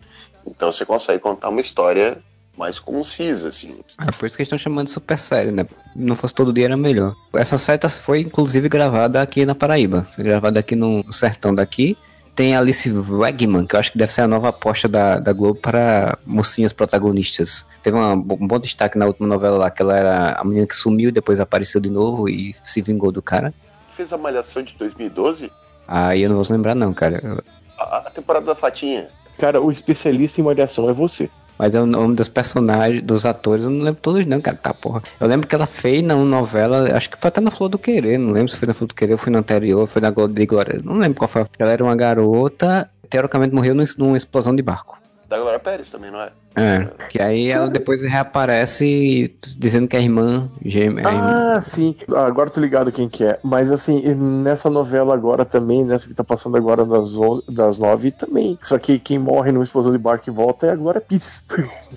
Então 0.45 0.71
você 0.71 0.85
consegue 0.85 1.19
contar 1.19 1.49
uma 1.49 1.61
história 1.61 2.17
mais 2.57 2.77
concisa, 2.77 3.49
assim. 3.49 3.79
É 3.99 4.11
por 4.11 4.25
isso 4.27 4.35
que 4.35 4.41
eles 4.43 4.47
estão 4.47 4.57
chamando 4.59 4.85
de 4.87 4.91
super 4.93 5.17
série, 5.17 5.51
né? 5.51 5.65
Não 5.95 6.15
fosse 6.15 6.35
todo 6.35 6.53
dia 6.53 6.65
era 6.65 6.77
melhor. 6.77 7.15
Essa 7.33 7.57
série 7.57 7.79
foi 7.89 8.19
inclusive 8.19 8.67
gravada 8.69 9.21
aqui 9.21 9.45
na 9.45 9.55
Paraíba. 9.55 10.07
Foi 10.15 10.23
gravada 10.23 10.59
aqui 10.59 10.75
no 10.75 11.11
sertão 11.11 11.53
daqui. 11.55 11.97
Tem 12.35 12.55
a 12.55 12.59
Alice 12.59 12.89
Wegman, 12.91 13.65
que 13.67 13.75
eu 13.75 13.79
acho 13.79 13.91
que 13.91 13.97
deve 13.97 14.11
ser 14.11 14.21
a 14.21 14.27
nova 14.27 14.49
aposta 14.49 14.87
da, 14.87 15.19
da 15.19 15.31
Globo 15.33 15.59
para 15.59 16.17
mocinhas 16.25 16.73
protagonistas. 16.73 17.63
Teve 17.83 17.95
uma- 17.95 18.13
um 18.13 18.47
bom 18.47 18.59
destaque 18.59 18.97
na 18.97 19.05
última 19.05 19.27
novela 19.27 19.57
lá, 19.57 19.69
que 19.69 19.81
ela 19.83 19.95
era 19.95 20.31
a 20.33 20.43
menina 20.43 20.65
que 20.65 20.75
sumiu 20.75 21.09
e 21.09 21.11
depois 21.11 21.39
apareceu 21.39 21.79
de 21.79 21.91
novo 21.91 22.27
e 22.27 22.55
se 22.63 22.81
vingou 22.81 23.11
do 23.11 23.21
cara. 23.21 23.53
Fez 23.95 24.11
a 24.11 24.17
Malhação 24.17 24.63
de 24.63 24.73
2012, 24.75 25.51
Aí 25.87 26.23
eu 26.23 26.29
não 26.29 26.41
vou 26.41 26.45
lembrar 26.49 26.73
não, 26.73 26.93
cara. 26.93 27.43
a, 27.77 27.97
a 27.97 28.09
temporada 28.09 28.45
da 28.45 28.55
Fatinha. 28.55 29.09
Cara, 29.37 29.61
o 29.61 29.69
especialista 29.69 30.39
em 30.39 30.43
malhação 30.43 30.89
é 30.89 30.93
você. 30.93 31.29
Mas 31.57 31.75
é 31.75 31.81
o 31.81 31.85
nome 31.85 32.15
dos 32.15 32.27
personagens, 32.27 33.01
dos 33.01 33.25
atores, 33.25 33.63
eu 33.63 33.69
não 33.69 33.83
lembro 33.85 34.01
todos 34.01 34.25
não, 34.25 34.41
cara. 34.41 34.57
Tá, 34.57 34.73
porra. 34.73 35.01
Eu 35.19 35.27
lembro 35.27 35.47
que 35.47 35.53
ela 35.55 35.65
fez 35.67 36.01
na 36.03 36.15
novela, 36.15 36.95
acho 36.95 37.09
que 37.09 37.17
foi 37.17 37.27
até 37.27 37.39
na 37.39 37.51
Flor 37.51 37.69
do 37.69 37.77
Querer, 37.77 38.17
não 38.17 38.31
lembro 38.31 38.49
se 38.49 38.57
foi 38.57 38.67
na 38.67 38.73
Flor 38.73 38.87
do 38.87 38.93
Querer 38.95 39.13
ou 39.13 39.17
foi 39.17 39.31
na 39.31 39.39
anterior, 39.39 39.87
foi 39.87 40.01
na 40.01 40.09
de 40.11 40.45
Glória. 40.45 40.81
Não 40.83 40.97
lembro 40.97 41.17
qual 41.17 41.27
foi. 41.27 41.45
Ela 41.59 41.71
era 41.71 41.83
uma 41.83 41.95
garota, 41.95 42.89
teoricamente 43.09 43.53
morreu 43.53 43.75
num- 43.75 43.83
numa 43.97 44.17
explosão 44.17 44.55
de 44.55 44.61
barco. 44.63 44.99
Da 45.29 45.37
Glória 45.39 45.59
Pérez 45.59 45.89
também, 45.89 46.11
não 46.11 46.21
é? 46.21 46.31
É, 46.55 46.87
que 47.09 47.21
aí 47.21 47.49
ela 47.49 47.67
depois 47.67 48.01
reaparece 48.03 49.33
dizendo 49.57 49.87
que 49.87 49.95
é 49.95 50.01
irmã 50.01 50.49
gêmea. 50.63 51.07
é 51.07 51.15
irmã. 51.15 51.55
Ah, 51.55 51.61
sim. 51.61 51.95
Ah, 52.13 52.25
Agora 52.25 52.49
tô 52.49 52.59
ligado 52.61 52.91
quem 52.91 53.09
que 53.09 53.23
é. 53.23 53.39
Mas 53.43 53.71
assim, 53.71 54.01
nessa 54.15 54.69
novela 54.69 55.13
agora 55.13 55.45
também, 55.45 55.83
nessa 55.83 56.07
que 56.07 56.13
tá 56.13 56.23
passando 56.23 56.55
agora 56.57 56.85
das, 56.85 57.15
11, 57.17 57.43
das 57.49 57.77
9 57.77 58.11
também. 58.11 58.57
Só 58.61 58.77
que 58.77 58.99
quem 58.99 59.17
morre 59.19 59.51
numa 59.51 59.63
explosão 59.63 59.91
de 59.91 59.97
barco 59.97 60.29
e 60.29 60.31
volta 60.31 60.67
é 60.67 60.71
a 60.71 60.75
Glória 60.75 61.01
Pires. 61.01 61.43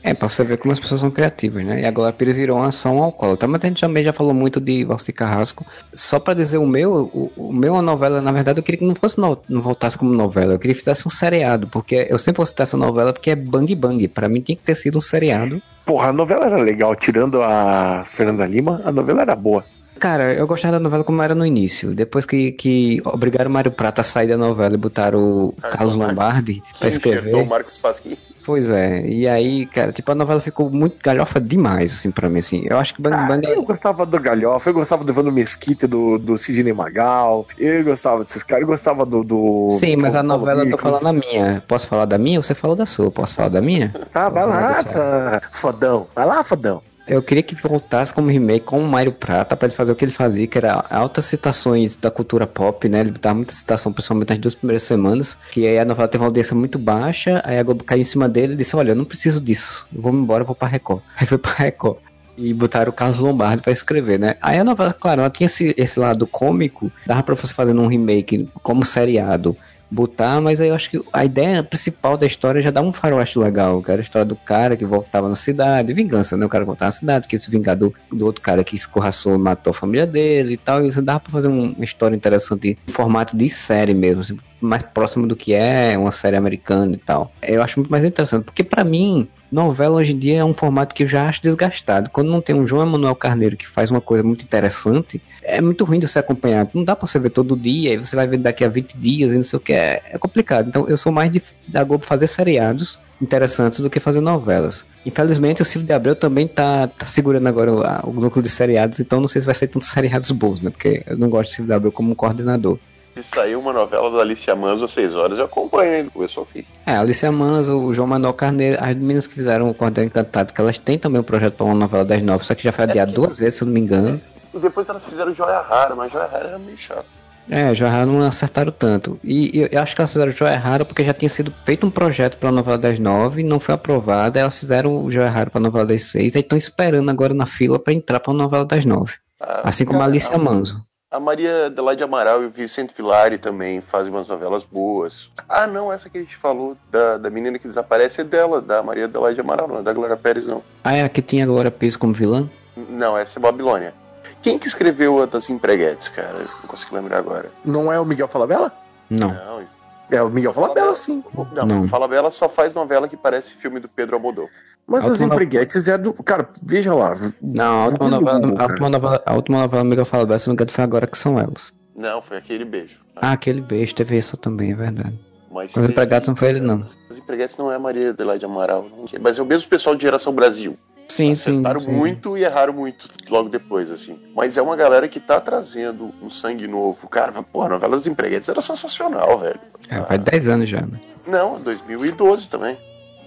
É, 0.03 0.15
pra 0.15 0.29
você 0.29 0.43
ver 0.45 0.59
como 0.59 0.73
as 0.73 0.81
pessoas 0.81 1.01
são 1.01 1.11
criativas, 1.11 1.65
né? 1.65 1.83
E 1.83 1.85
a 1.85 1.91
Glória 1.91 2.13
Pires 2.13 2.37
virou 2.37 2.57
uma 2.59 2.69
ação 2.69 3.03
alcoólatra. 3.03 3.47
Mas 3.49 3.63
a 3.65 3.69
gente 3.69 3.81
também 3.81 4.05
já 4.05 4.13
falou 4.13 4.33
muito 4.35 4.61
de 4.61 4.85
Valci 4.85 5.13
Carrasco. 5.13 5.67
Só 5.93 6.19
pra 6.19 6.35
dizer 6.35 6.59
o 6.59 6.67
meu, 6.67 7.11
o, 7.13 7.31
o 7.37 7.53
meu 7.53 7.71
é 7.75 7.77
uma 7.77 7.83
novela, 7.83 8.21
na 8.23 8.33
verdade, 8.33 8.59
eu 8.59 8.63
queria 8.63 8.79
que 8.79 8.87
não 8.87 8.95
fosse 8.95 9.19
no- 9.19 9.39
não 9.49 9.61
voltasse 9.63 9.99
como 9.99 10.13
novela. 10.13 10.55
Eu 10.55 10.59
queria 10.59 10.75
que 10.75 10.81
fizesse 10.81 11.07
um 11.07 11.11
seriado, 11.11 11.67
porque 11.67 12.07
eu 12.09 12.19
sempre 12.19 12.39
vou 12.39 12.47
citar 12.47 12.65
essa 12.65 12.77
novela 12.77 13.13
porque 13.13 13.31
é 13.31 13.37
Bang 13.37 13.75
Bang. 13.75 14.07
Pra 14.09 14.29
mim 14.29 14.41
tinha 14.47 14.57
que 14.57 14.63
ter 14.63 14.77
sido 14.77 14.99
um 14.99 15.01
seriado. 15.01 15.61
Porra, 15.85 16.09
a 16.09 16.13
novela 16.13 16.47
era 16.47 16.57
legal. 16.57 16.95
Tirando 16.95 17.43
a 17.43 18.05
Fernanda 18.05 18.47
Lima, 18.47 18.81
a 18.85 18.93
novela 18.93 19.23
era 19.23 19.35
boa. 19.37 19.65
Cara, 19.99 20.35
eu 20.35 20.47
gostava 20.47 20.73
da 20.73 20.81
novela 20.81 21.03
como 21.03 21.23
era 21.23 21.35
no 21.35 21.45
início. 21.45 21.95
Depois 21.95 22.27
que, 22.27 22.53
que 22.53 23.01
obrigaram 23.05 23.51
o 23.51 23.53
Mário 23.53 23.71
Prata 23.71 24.03
a 24.03 24.05
sair 24.05 24.29
da 24.29 24.37
novela 24.37 24.75
e 24.75 24.79
botaram 24.79 25.19
o 25.21 25.53
Carlos 25.53 25.97
Lombardi 25.97 26.63
pra 26.79 26.89
enxertou 26.89 27.13
o 27.13 27.15
escrever. 27.17 27.47
Marcos 27.47 27.79
Pasquim. 27.79 28.17
Pois 28.45 28.71
é, 28.71 29.05
e 29.05 29.27
aí, 29.27 29.67
cara, 29.67 29.91
tipo, 29.91 30.09
a 30.13 30.15
novela 30.15 30.41
ficou 30.41 30.71
muito 30.71 30.99
galhofa 31.03 31.41
demais, 31.41 31.93
assim, 31.93 32.13
pra 32.13 32.29
mim, 32.29 32.39
assim. 32.39 32.65
Eu 32.65 32.79
acho 32.79 32.95
que 32.95 33.03
Bang 33.03 33.17
Ah, 33.17 33.27
Bang 33.27 33.45
é 33.45 33.57
eu 33.57 33.63
gostava 33.65 34.07
do 34.07 34.21
Galhofa, 34.21 34.71
eu 34.71 34.75
gostava 34.75 35.03
do 35.03 35.11
Evandro 35.11 35.33
Mesquita, 35.33 35.89
do, 35.89 36.17
do 36.17 36.39
Sidney 36.39 36.73
Magal, 36.73 37.45
eu 37.59 37.83
gostava 37.83 38.21
desses 38.21 38.45
caras, 38.45 38.63
eu 38.63 38.69
gostava 38.69 39.05
do. 39.05 39.25
do 39.25 39.71
Sim, 39.73 39.97
mas 40.01 40.15
a 40.15 40.23
do 40.23 40.29
novela 40.29 40.63
eu 40.63 40.71
tô 40.71 40.79
falando 40.79 41.09
a 41.09 41.13
minha. 41.13 41.61
Posso 41.67 41.89
falar 41.89 42.05
da 42.05 42.19
minha? 42.19 42.41
Você 42.41 42.55
falou 42.55 42.77
da 42.77 42.87
sua. 42.87 43.11
Posso 43.11 43.35
falar 43.35 43.49
da 43.49 43.61
minha? 43.61 43.93
Tá, 44.13 44.29
vai 44.29 44.47
lá, 44.47 44.85
tá. 44.85 45.43
Fodão. 45.51 46.07
Vai 46.15 46.25
lá, 46.25 46.45
fodão. 46.45 46.81
Eu 47.07 47.23
queria 47.23 47.43
que 47.43 47.55
voltasse 47.55 48.13
como 48.13 48.29
remake 48.29 48.67
com 48.67 48.81
o 48.81 48.89
Mário 48.89 49.13
Prata 49.13 49.57
pra 49.57 49.67
ele 49.67 49.75
fazer 49.77 49.93
o 49.93 49.95
que 49.95 50.05
ele 50.05 50.11
fazia, 50.13 50.45
que 50.47 50.59
era 50.59 50.85
altas 50.91 51.27
citações 51.27 51.97
da 51.97 52.11
cultura 52.11 52.49
pop, 52.49 52.89
né? 52.89 53.01
Ele 53.01 53.13
dava 53.13 53.37
muita 53.37 53.53
citação, 53.53 53.93
principalmente 53.93 54.31
nas 54.31 54.39
duas 54.39 54.55
primeiras 54.57 54.83
semanas. 54.83 55.39
Que 55.53 55.69
aí 55.69 55.79
a 55.79 55.85
novela 55.85 56.09
teve 56.09 56.23
uma 56.23 56.29
audiência 56.29 56.57
muito 56.57 56.81
baixa, 56.81 57.41
aí 57.45 57.59
a 57.59 57.63
Globo 57.63 57.85
caiu 57.85 58.01
em 58.01 58.05
cima 58.05 58.29
dele 58.29 58.55
e 58.55 58.57
disse: 58.57 58.75
Olha, 58.75 58.91
eu 58.91 58.97
não 58.97 59.05
preciso 59.05 59.41
disso, 59.41 59.87
vou 59.93 60.13
embora, 60.13 60.43
vou 60.43 60.57
pra 60.57 60.67
Record. 60.67 61.03
Aí 61.17 61.27
foi 61.27 61.39
pra 61.39 61.53
Record. 61.53 61.99
E 62.37 62.53
botaram 62.53 62.91
o 62.91 62.93
Carlos 62.93 63.21
Lombardi 63.21 63.63
pra 63.63 63.73
escrever, 63.73 64.19
né? 64.19 64.35
Aí 64.43 64.59
a 64.59 64.65
novela, 64.65 64.93
claro, 64.93 65.23
ela 65.23 65.31
tinha 65.31 65.47
esse, 65.47 65.75
esse 65.79 65.99
lado 65.99 66.27
cômico, 66.27 66.93
dava 67.07 67.23
pra 67.23 67.35
você 67.35 67.55
fazer 67.55 67.75
um 67.75 67.87
remake 67.87 68.47
como 68.63 68.85
seriado 68.85 69.57
botar, 69.91 70.41
mas 70.41 70.61
aí 70.61 70.69
eu 70.69 70.75
acho 70.75 70.91
que 70.91 71.01
a 71.13 71.25
ideia 71.25 71.63
principal 71.63 72.17
da 72.17 72.27
história 72.27 72.61
já 72.61 72.71
dá 72.71 72.81
um 72.83 72.93
faroeste 72.93 73.39
legal, 73.39 73.83
que 73.83 73.91
era 73.91 74.01
a 74.01 74.03
história 74.03 74.25
do 74.25 74.35
cara 74.37 74.77
que 74.77 74.85
voltava 74.85 75.29
na 75.29 75.35
cidade, 75.35 75.93
vingança, 75.93 76.37
né? 76.37 76.45
O 76.45 76.49
cara 76.49 76.65
voltava 76.65 76.89
na 76.89 76.93
cidade, 76.93 77.29
que 77.29 77.39
se 77.39 77.51
vingar 77.51 77.77
do, 77.77 77.93
outro 78.21 78.43
cara 78.43 78.65
que 78.65 78.75
escorraçou, 78.75 79.39
matou 79.39 79.71
a 79.71 79.75
família 79.75 80.07
dele 80.07 80.55
e 80.55 80.57
tal, 80.57 80.85
e 80.85 80.93
você 80.93 81.01
dava 81.01 81.21
pra 81.21 81.33
fazer 81.33 81.49
um- 81.49 81.73
uma 81.73 81.85
história 81.85 82.17
interessante 82.17 82.77
em 82.87 82.93
formato 82.93 83.37
de 83.37 83.49
série 83.49 83.95
mesmo, 83.95 84.21
assim, 84.23 84.37
mais 84.61 84.83
próximo 84.83 85.27
do 85.27 85.37
que 85.37 85.53
é 85.55 85.97
uma 85.97 86.11
série 86.11 86.37
americana 86.37 86.95
e 86.95 86.99
tal. 86.99 87.33
Eu 87.43 87.63
acho 87.63 87.79
muito 87.79 87.91
mais 87.91 88.05
interessante, 88.05 88.45
porque 88.45 88.65
pra 88.65 88.83
mim, 88.83 89.29
novela 89.51 89.97
hoje 89.97 90.13
em 90.13 90.19
dia 90.19 90.39
é 90.41 90.45
um 90.45 90.55
formato 90.55 90.95
que 90.95 91.03
eu 91.05 91.07
já 91.07 91.29
acho 91.29 91.43
desgastado. 91.43 92.11
Quando 92.11 92.31
não 92.31 92.41
tem 92.41 92.55
um 92.55 92.67
João 92.67 92.87
Emanuel 92.87 93.15
Carneiro 93.15 93.57
que 93.57 93.67
faz 93.67 93.91
uma 93.91 94.01
coisa 94.01 94.23
muito 94.25 94.43
interessante, 94.45 95.21
é 95.43 95.61
muito 95.61 95.85
ruim 95.85 95.99
de 95.99 96.09
você 96.09 96.19
acompanhar. 96.19 96.69
Não 96.75 96.83
dá 96.85 96.95
pra 96.97 97.07
você 97.07 97.19
ver 97.19 97.31
todo 97.31 97.57
dia, 97.57 97.95
e 97.95 97.97
você 97.97 98.17
vai 98.17 98.27
ver 98.27 98.39
daqui 98.39 98.65
a 98.65 98.69
20 98.69 98.97
dias 98.97 99.33
e 99.33 99.37
não 99.37 99.43
sei 99.43 99.57
o 99.57 99.61
que. 99.61 99.73
É, 99.73 100.03
é 100.13 100.19
complicado. 100.19 100.69
Então 100.69 100.89
eu 100.89 100.97
sou 100.97 101.13
mais 101.13 101.31
de, 101.31 101.43
da 101.69 101.83
Globo 101.85 102.05
fazer 102.05 102.27
seriados 102.27 102.99
interessantes 103.21 103.81
do 103.81 103.89
que 103.89 103.99
fazer 104.01 104.21
novelas. 104.21 104.85
Infelizmente 105.07 105.63
o 105.63 105.65
Silvio 105.65 105.87
de 105.87 105.93
Abreu 105.93 106.15
também 106.17 106.47
tá, 106.47 106.87
tá 106.89 107.07
segurando 107.07 107.47
agora 107.47 107.73
o, 107.73 107.83
a- 107.83 108.03
o 108.05 108.13
núcleo 108.13 108.43
de 108.43 108.49
seriados, 108.51 109.01
então 109.01 109.21
não 109.21 109.29
sei 109.29 109.41
se 109.41 109.47
vai 109.47 109.55
ser 109.55 109.69
tantos 109.69 109.89
seriados 109.89 110.31
bons, 110.33 110.61
né? 110.61 110.71
Porque 110.71 111.03
eu 111.07 111.17
não 111.17 111.31
gosto 111.31 111.49
de 111.51 111.55
Silvio 111.57 111.69
de 111.69 111.75
Abreu 111.75 111.93
como 111.93 112.15
coordenador. 112.15 112.79
Se 113.17 113.23
saiu 113.23 113.59
uma 113.61 113.73
novela 113.73 114.11
da 114.11 114.19
Alicia 114.19 114.55
Manso 114.55 114.85
às 114.85 114.91
6 114.93 115.15
horas, 115.15 115.39
eu 115.39 115.47
acompanho 115.47 115.91
ainda, 115.91 116.11
começou 116.11 116.43
ao 116.43 116.47
fim. 116.47 116.65
É, 116.85 116.93
a 116.93 117.01
Alicia 117.01 117.33
Manso, 117.33 117.75
o 117.79 117.95
João 117.95 118.07
Manuel 118.07 118.35
Carneiro, 118.35 118.77
as 118.79 118.95
meninas 118.95 119.27
que 119.27 119.35
fizeram 119.35 119.71
o 119.71 119.75
Cordel 119.75 120.05
Encantado, 120.05 120.53
que 120.53 120.61
elas 120.61 120.77
têm 120.77 120.99
também 120.99 121.21
um 121.21 121.25
projeto 121.25 121.55
para 121.55 121.65
uma 121.65 121.75
novela 121.75 122.05
das 122.05 122.21
nove, 122.21 122.45
só 122.45 122.55
que 122.55 122.63
já 122.63 122.73
foi 122.73 122.85
adiado 122.85 123.13
duas 123.13 123.39
vezes, 123.39 123.55
se 123.55 123.63
eu 123.63 123.67
não 123.67 123.73
me 123.73 123.81
engano. 123.81 124.21
E 124.53 124.59
depois 124.59 124.87
elas 124.89 125.03
fizeram 125.05 125.35
Joia 125.35 125.61
Rara, 125.63 125.95
mas 125.95 126.13
Joia 126.13 126.27
Rara 126.27 126.49
era 126.49 126.59
meio 126.59 126.77
chato. 126.77 127.07
É, 127.49 127.75
Joia 127.75 127.91
Rara 127.91 128.07
não 128.07 128.21
acertaram 128.21 128.73
tanto. 128.73 129.19
E, 129.25 129.61
e 129.61 129.69
eu 129.73 129.81
acho 129.81 129.95
que 129.95 130.01
elas 130.03 130.13
fizeram 130.13 130.33
Joia 130.33 130.59
Rara 130.59 130.85
porque 130.85 131.03
já 131.05 131.15
tinha 131.15 131.29
sido 131.31 131.51
feito 131.65 131.87
um 131.87 131.91
projeto 131.91 132.37
para 132.37 132.51
a 132.51 132.53
novela 132.53 132.77
das 132.77 132.99
nove, 132.99 133.43
não 133.43 133.59
foi 133.59 133.75
aprovado, 133.75 134.39
elas 134.39 134.59
fizeram 134.59 135.03
o 135.05 135.11
Joia 135.11 135.31
Rara 135.31 135.49
para 135.49 135.59
a 135.59 135.63
novela 135.63 135.87
das 135.87 136.05
seis, 136.05 136.37
aí 136.37 136.43
estão 136.43 136.59
esperando 136.59 137.09
agora 137.11 137.33
na 137.33 137.47
fila 137.47 137.79
para 137.79 137.95
entrar 137.95 138.21
para 138.21 138.33
a 138.35 138.37
novela 138.37 138.65
das 138.67 138.85
nove. 138.85 139.15
A- 139.41 139.69
Assim 139.69 139.87
como 139.87 140.03
a 140.03 140.05
Alicia 140.05 140.37
Manso. 140.37 140.85
A 141.17 141.21
Maria 141.21 141.67
Adelaide 141.69 142.05
Amaral 142.05 142.43
e 142.43 142.47
o 142.47 142.51
Vicente 142.51 142.93
Filari 142.93 143.39
também 143.39 143.81
fazem 143.81 144.13
umas 144.13 144.29
novelas 144.29 144.67
boas. 144.67 145.31
Ah, 145.49 145.67
não, 145.67 145.91
essa 145.91 146.11
que 146.11 146.19
a 146.19 146.21
gente 146.21 146.37
falou 146.37 146.77
da, 146.93 147.17
da 147.17 147.31
menina 147.31 147.59
que 147.59 147.67
desaparece 147.67 148.21
é 148.21 148.25
dela, 148.25 148.61
da 148.61 148.83
Maria 148.83 149.07
Adelaide 149.07 149.41
Amaral, 149.41 149.67
não 149.67 149.79
é 149.79 149.83
da 149.83 149.95
Glória 149.95 150.15
Pérez, 150.15 150.47
não. 150.47 150.63
Ah, 150.85 150.95
é 150.95 151.03
a 151.03 151.09
que 151.09 151.23
tinha 151.23 151.45
a 151.45 151.47
Glória 151.47 151.71
Pires 151.71 151.97
como 151.97 152.13
vilã? 152.13 152.47
Não, 152.77 153.17
essa 153.17 153.39
é 153.39 153.41
Babilônia. 153.41 153.95
Quem 154.43 154.59
que 154.59 154.69
escreveu 154.69 155.23
a 155.23 155.25
das 155.25 155.49
empreguetes, 155.49 156.11
cara? 156.11 156.37
Não 156.37 156.69
consigo 156.69 156.95
lembrar 156.95 157.17
agora. 157.17 157.51
Não 157.65 157.91
é 157.91 157.99
o 157.99 158.05
Miguel 158.05 158.29
Falabella? 158.29 158.71
Não. 159.09 159.29
Não, 159.29 159.63
É 160.11 160.23
o 160.23 160.29
Miguel 160.31 160.53
Falabella, 160.53 160.95
sim. 160.95 161.23
não. 161.53 161.67
Não. 161.67 161.89
Fala 161.89 162.07
Bela 162.07 162.31
só 162.31 162.49
faz 162.49 162.73
novela 162.75 163.09
que 163.09 163.17
parece 163.17 163.55
filme 163.55 163.81
do 163.81 163.89
Pedro 163.89 164.17
Almodóvar. 164.17 164.51
Mas 164.87 165.03
A 165.03 165.07
as 165.07 165.11
última- 165.21 165.35
empreguetes 165.35 165.89
é 165.89 165.99
do. 165.99 166.13
Cara, 166.13 166.49
veja 166.63 166.95
lá. 166.95 167.13
Não, 167.43 167.81
a 167.81 167.85
última 167.87 168.09
Google, 168.11 168.21
novela, 168.21 168.63
a 168.63 168.67
última 168.67 168.89
novela, 168.91 169.23
a 169.27 169.35
última 169.35 169.59
novela 169.59 169.85
Miguel 169.85 170.05
Falabella, 170.07 170.39
se 170.39 170.47
não 170.47 170.53
me 170.53 170.57
engano, 170.57 170.71
foi 170.71 170.85
agora 170.85 171.07
que 171.09 171.19
são 171.19 171.41
elas. 171.41 171.73
Não, 171.97 172.23
foi 172.23 172.37
aquele 172.37 172.65
beijo. 172.65 173.01
Ah, 173.17 173.33
aquele 173.33 173.61
beijo, 173.61 173.95
teve 173.97 174.17
essa 174.17 174.37
também, 174.37 174.71
é 174.71 174.75
verdade. 174.77 175.19
Mas 175.51 175.75
os 175.75 175.89
empregados 175.89 176.29
não 176.29 176.37
foi 176.37 176.51
ele, 176.51 176.61
não. 176.61 176.87
Os 177.11 177.17
empreguetes 177.19 177.57
não 177.57 177.73
é 177.73 177.77
a 177.77 177.79
Maria 177.79 178.11
Adelaide 178.11 178.45
Amaral, 178.45 178.87
mas 179.21 179.39
é 179.39 179.43
o 179.43 179.47
mesmo 179.47 179.69
pessoal 179.69 179.97
de 179.97 180.03
Geração 180.03 180.33
Brasil. 180.33 180.77
Sim, 181.09 181.35
sim. 181.35 181.53
Acertaram 181.53 181.81
sim. 181.81 181.93
muito 181.93 182.37
e 182.37 182.45
erraram 182.45 182.73
muito 182.73 183.09
logo 183.29 183.49
depois, 183.49 183.91
assim. 183.91 184.19
Mas 184.35 184.57
é 184.57 184.63
uma 184.63 184.75
galera 184.75 185.09
que 185.09 185.21
tá 185.21 185.41
trazendo 185.41 186.13
um 186.21 186.31
sangue 186.31 186.67
novo. 186.67 187.09
Cara, 187.09 187.33
mas, 187.35 187.47
porra, 187.47 187.67
a 187.67 187.71
novela 187.71 187.97
dos 187.97 188.07
empreguetes 188.07 188.49
era 188.49 188.61
sensacional, 188.61 189.39
velho. 189.39 189.61
É, 189.89 190.03
faz 190.03 190.21
10 190.21 190.49
anos 190.49 190.69
já, 190.69 190.81
né? 190.81 191.01
Não, 191.27 191.61
2012 191.61 192.49
também. 192.49 192.77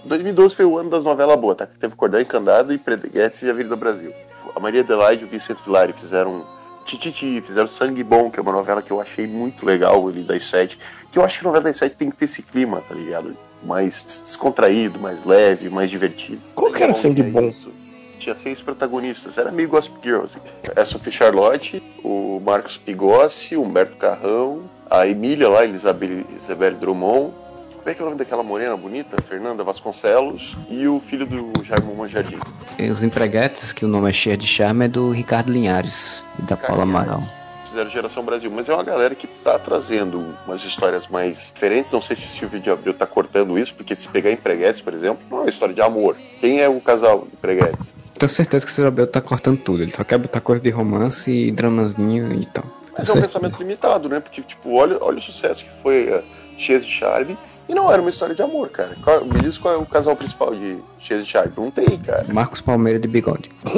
2012 0.04 0.54
foi 0.54 0.64
o 0.64 0.78
ano 0.78 0.90
das 0.90 1.04
novelas 1.04 1.40
boas, 1.40 1.56
tá? 1.56 1.66
Teve 1.66 1.94
Cordão 1.94 2.20
Encandado 2.20 2.72
e 2.72 2.78
Preguetes 2.78 3.42
e 3.42 3.50
Avenida 3.50 3.76
Brasil. 3.76 4.12
A 4.54 4.60
Maria 4.60 4.80
Adelaide 4.80 5.24
e 5.24 5.26
o 5.26 5.30
Vicente 5.30 5.62
Filari 5.62 5.92
fizeram 5.92 6.44
Tititi, 6.84 7.40
fizeram 7.40 7.68
Sangue 7.68 8.02
Bom, 8.02 8.30
que 8.30 8.40
é 8.40 8.42
uma 8.42 8.52
novela 8.52 8.82
que 8.82 8.90
eu 8.90 9.00
achei 9.00 9.26
muito 9.26 9.64
legal 9.64 10.06
ali 10.08 10.22
das 10.22 10.44
sete. 10.44 10.78
Que 11.10 11.18
eu 11.18 11.24
acho 11.24 11.38
que 11.38 11.44
a 11.44 11.48
novela 11.48 11.64
das 11.64 11.76
sete 11.76 11.96
tem 11.96 12.10
que 12.10 12.16
ter 12.16 12.24
esse 12.24 12.42
clima, 12.42 12.82
tá 12.86 12.94
ligado? 12.94 13.36
Mais 13.62 14.22
descontraído, 14.24 14.98
mais 14.98 15.24
leve, 15.24 15.68
mais 15.68 15.90
divertido. 15.90 16.40
Qual 16.54 16.72
que 16.72 16.82
era 16.82 16.92
o 16.92 16.94
Sangue 16.94 17.22
É 17.22 17.24
Bom? 17.24 17.46
isso. 17.48 17.70
Tinha 18.18 18.34
seis 18.36 18.60
protagonistas, 18.60 19.38
era 19.38 19.50
meio 19.50 19.68
Gossip 19.68 19.96
Girl. 20.02 20.24
Assim. 20.24 20.38
É 20.76 20.80
a 20.80 20.84
Sophie 20.84 21.10
Charlotte, 21.12 21.82
o 22.04 22.40
Marcos 22.44 22.76
Pigossi, 22.76 23.56
o 23.56 23.62
Humberto 23.62 23.96
Carrão, 23.96 24.62
a 24.90 25.06
Emília 25.06 25.48
lá, 25.48 25.64
Elizabeth, 25.64 26.26
Isabelle 26.36 26.76
Drummond. 26.76 27.32
Como 27.78 27.88
é 27.88 27.94
que 27.94 28.00
é 28.00 28.02
o 28.02 28.06
nome 28.06 28.18
daquela 28.18 28.42
morena 28.42 28.76
bonita? 28.76 29.16
Fernanda 29.22 29.64
Vasconcelos 29.64 30.54
e 30.68 30.86
o 30.86 31.00
filho 31.00 31.24
do 31.24 31.50
Jaime 31.64 31.94
Manjardim. 31.94 32.38
E 32.78 32.90
os 32.90 33.02
empreguetes, 33.02 33.72
que 33.72 33.86
o 33.86 33.88
nome 33.88 34.10
é 34.10 34.12
cheio 34.12 34.36
de 34.36 34.46
charme, 34.46 34.84
é 34.84 34.88
do 34.88 35.10
Ricardo 35.10 35.50
Linhares 35.50 36.22
e 36.38 36.42
da 36.42 36.58
Paula 36.58 36.82
Amaral. 36.82 37.22
Fizeram 37.70 37.88
Geração 37.88 38.24
Brasil, 38.24 38.50
mas 38.50 38.68
é 38.68 38.74
uma 38.74 38.82
galera 38.82 39.14
que 39.14 39.28
tá 39.28 39.56
trazendo 39.56 40.34
umas 40.44 40.64
histórias 40.64 41.06
mais 41.06 41.52
diferentes. 41.54 41.92
Não 41.92 42.02
sei 42.02 42.16
se 42.16 42.24
o 42.24 42.28
Silvio 42.28 42.58
de 42.58 42.68
Abreu 42.68 42.92
tá 42.92 43.06
cortando 43.06 43.56
isso, 43.56 43.72
porque 43.76 43.94
se 43.94 44.08
pegar 44.08 44.32
Empreguetes, 44.32 44.80
por 44.80 44.92
exemplo, 44.92 45.22
não 45.30 45.38
é 45.38 45.40
uma 45.42 45.48
história 45.48 45.72
de 45.72 45.80
amor. 45.80 46.16
Quem 46.40 46.60
é 46.60 46.68
o 46.68 46.80
casal 46.80 47.28
Empreguetes? 47.32 47.94
Tenho 48.18 48.28
certeza 48.28 48.66
que 48.66 48.72
o 48.72 48.74
Ciro 48.74 49.06
tá 49.06 49.20
cortando 49.20 49.60
tudo. 49.60 49.84
Ele 49.84 49.92
só 49.92 50.02
quer 50.02 50.18
botar 50.18 50.40
coisa 50.40 50.60
de 50.60 50.68
romance 50.68 51.30
e 51.30 51.52
dramazinho 51.52 52.32
e 52.32 52.44
tal. 52.46 52.64
Mas 52.98 53.08
é 53.08 53.12
um 53.12 53.20
pensamento 53.20 53.58
limitado, 53.60 54.08
né? 54.08 54.18
Porque, 54.18 54.42
tipo, 54.42 54.74
olha, 54.74 54.98
olha 55.00 55.18
o 55.18 55.20
sucesso 55.20 55.64
que 55.64 55.70
foi 55.80 56.10
uh, 56.10 56.24
Cheias 56.58 56.84
de 56.84 56.90
Charme. 56.90 57.38
E 57.70 57.74
não 57.74 57.90
era 57.92 58.00
uma 58.02 58.10
história 58.10 58.34
de 58.34 58.42
amor, 58.42 58.68
cara. 58.70 58.96
Qual- 59.04 59.24
me 59.24 59.38
diz 59.40 59.56
qual 59.56 59.74
é 59.74 59.76
o 59.76 59.86
casal 59.86 60.16
principal 60.16 60.52
de 60.52 60.78
Cheias 60.98 61.24
de 61.24 61.30
Charme. 61.30 61.52
Não 61.56 61.70
tem, 61.70 61.86
cara. 62.00 62.26
Marcos 62.32 62.60
Palmeira 62.60 62.98
de 62.98 63.06
bigode. 63.06 63.48
O 63.64 63.70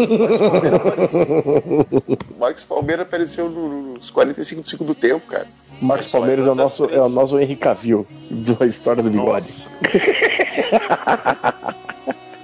Marcos 2.41 2.65
Palmeira 2.65 3.03
apareceu 3.03 3.51
no- 3.51 3.93
nos 3.95 4.11
45 4.11 4.63
do 4.63 4.69
segundo 4.69 4.95
tempo, 4.95 5.27
cara. 5.27 5.47
Marcos 5.81 6.09
Palmeiras 6.09 6.47
é 6.47 6.51
o 6.51 6.55
nosso, 6.55 6.85
é 6.87 7.03
o 7.03 7.09
nosso 7.11 7.39
Henrique 7.39 7.61
Cavill 7.63 8.07
da 8.31 8.65
história 8.65 9.03
do 9.03 9.11
bigode. 9.11 9.69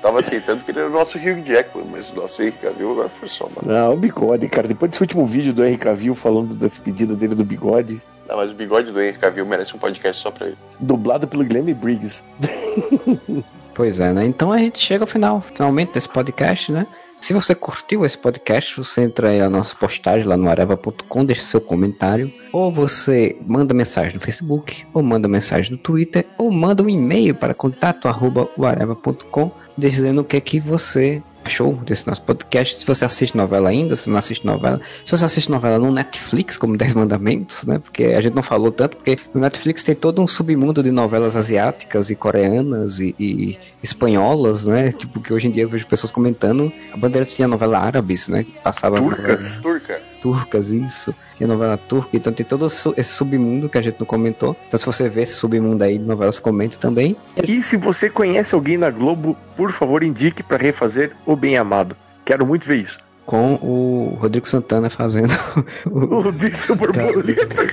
Tava 0.03 0.21
aceitando 0.21 0.63
que 0.65 0.71
ele 0.71 0.79
era 0.81 0.89
o 0.89 0.93
nosso 0.93 1.19
Hugh 1.19 1.43
Jackman, 1.45 1.87
mas 1.91 2.11
o 2.13 2.17
nosso 2.17 2.41
Henrique 2.43 2.59
Cavill 2.59 2.93
agora 2.93 3.09
foi 3.09 3.29
só, 3.29 3.49
mano. 3.55 3.67
Não, 3.73 3.95
o 3.95 3.97
bigode, 3.97 4.49
cara. 4.49 4.69
Depois 4.69 4.91
desse 4.91 5.03
último 5.03 5.27
vídeo 5.27 5.53
do 5.53 5.65
Henrique 5.65 5.85
Cavill 5.85 6.15
falando 6.15 6.55
da 6.55 6.67
despedida 6.69 7.15
dele 7.17 7.35
do 7.35 7.45
bigode, 7.45 8.01
Não, 8.29 8.37
mas 8.37 8.51
o 8.51 8.55
bigode 8.55 8.93
do 8.93 9.01
Henrique 9.01 9.19
Cavill 9.21 9.47
merece 9.47 9.75
um 9.75 9.79
podcast 9.79 10.23
só 10.23 10.31
pra 10.31 10.49
ele. 10.49 10.57
dublado 10.79 11.27
pelo 11.27 11.45
Guilherme 11.45 11.75
Briggs. 11.75 12.25
Pois 13.75 14.01
é, 14.01 14.13
né? 14.13 14.25
Então 14.25 14.51
a 14.51 14.59
gente 14.59 14.77
chega 14.81 15.05
ao 15.05 15.07
final, 15.07 15.41
finalmente, 15.41 15.93
desse 15.93 16.09
podcast, 16.09 16.73
né? 16.73 16.85
Se 17.21 17.33
você 17.33 17.55
curtiu 17.55 18.05
esse 18.05 18.19
podcast, 18.19 18.77
você 18.77 19.03
entra 19.03 19.29
aí 19.29 19.39
na 19.39 19.49
nossa 19.49 19.77
postagem 19.77 20.27
lá 20.27 20.37
no 20.37 20.49
areva.com, 20.49 21.25
deixa 21.25 21.43
seu 21.43 21.61
comentário, 21.61 22.33
ou 22.53 22.73
você 22.73 23.37
manda 23.47 23.73
mensagem 23.73 24.15
no 24.15 24.21
Facebook, 24.21 24.85
ou 24.93 25.01
manda 25.01 25.29
mensagem 25.29 25.71
no 25.71 25.79
Twitter, 25.79 26.27
ou 26.37 26.51
manda 26.51 26.83
um 26.83 26.89
e-mail 26.89 27.37
para 27.37 27.55
contato@areva.com 27.55 29.53
dizendo 29.77 30.23
o 30.23 30.25
que 30.25 30.37
é 30.37 30.41
que 30.41 30.59
você 30.59 31.23
achou 31.49 31.75
desse 31.75 32.07
nosso 32.07 32.23
podcast. 32.23 32.79
Se 32.79 32.87
você 32.87 33.05
assiste 33.05 33.37
novela 33.37 33.71
ainda, 33.71 33.97
se 33.97 34.09
não 34.09 34.17
assiste 34.17 34.47
novela, 34.47 34.81
se 35.05 35.11
você 35.11 35.25
assiste 35.25 35.51
novela 35.51 35.79
no 35.79 35.91
Netflix, 35.91 36.57
como 36.57 36.77
10 36.77 36.95
Mandamentos, 36.95 37.65
né? 37.65 37.79
Porque 37.79 38.05
a 38.05 38.21
gente 38.21 38.35
não 38.35 38.43
falou 38.43 38.71
tanto, 38.71 38.97
porque 38.97 39.19
no 39.35 39.41
Netflix 39.41 39.83
tem 39.83 39.95
todo 39.95 40.23
um 40.23 40.27
submundo 40.27 40.83
de 40.83 40.91
novelas 40.91 41.35
asiáticas 41.35 42.11
e 42.11 42.15
coreanas 42.15 43.01
e, 43.01 43.15
e 43.19 43.59
espanholas, 43.83 44.67
né? 44.67 44.93
Tipo, 44.93 45.21
que 45.21 45.33
hoje 45.33 45.49
em 45.49 45.51
dia 45.51 45.65
eu 45.65 45.69
vejo 45.69 45.87
pessoas 45.87 46.13
comentando. 46.13 46.73
A 46.93 46.97
bandeira 46.97 47.25
tinha 47.25 47.49
novela 47.49 47.79
árabes, 47.79 48.29
né? 48.29 48.47
Passava 48.63 48.99
Turcas. 48.99 49.59
Turca. 49.61 50.08
Turcas, 50.21 50.71
isso. 50.71 51.15
Tinha 51.37 51.47
novela 51.47 51.77
turca, 51.77 52.17
então 52.17 52.33
tem 52.33 52.45
todo 52.45 52.67
esse 52.67 53.11
submundo 53.11 53.69
que 53.69 53.79
a 53.79 53.83
gente 53.83 53.99
não 53.99 54.07
comentou. 54.07 54.57
Então 54.67 54.79
se 54.79 54.87
você 54.87 55.09
vê 55.09 55.23
esse 55.23 55.35
submundo 55.35 55.83
aí 55.85 55.99
de 55.99 56.05
novelas, 56.05 56.39
comente 56.39 56.79
também. 56.79 57.17
E 57.43 57.63
se 57.63 57.77
você 57.77 58.11
conhece 58.11 58.55
alguém 58.55 58.77
na 58.77 58.91
Globo, 58.91 59.37
por 59.57 59.71
favor, 59.71 60.03
indique 60.03 60.43
pra 60.43 60.57
refazer 60.57 61.13
O 61.27 61.37
Bem 61.37 61.57
Amado. 61.57 61.97
Quero 62.25 62.47
muito 62.47 62.67
ver 62.67 62.77
isso. 62.77 62.99
Com 63.25 63.55
o 63.55 64.17
Rodrigo 64.21 64.49
Santana 64.49 64.89
fazendo 64.89 65.33
o, 65.91 66.29
O 66.29 66.33
Dirceu 66.33 66.75
Borboleta. 66.75 67.67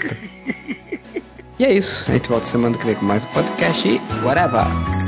E 1.58 1.64
é 1.64 1.74
isso. 1.74 2.12
A 2.12 2.14
gente 2.14 2.28
volta 2.28 2.46
semana 2.46 2.78
que 2.78 2.86
vem 2.86 2.96
com 2.96 3.06
mais 3.06 3.24
um 3.24 3.28
podcast 3.28 3.88
e 3.88 4.02
whatever. 4.26 5.05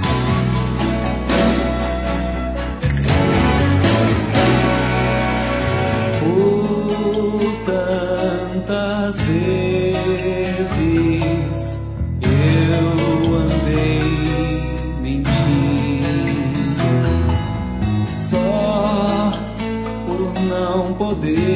Tantas 9.07 9.21
vezes 9.21 10.69
eu 12.21 13.35
andei 13.35 14.01
mentindo. 15.01 16.07
Só 18.29 19.31
por 20.05 20.19
não 20.43 20.93
poder 20.95 21.46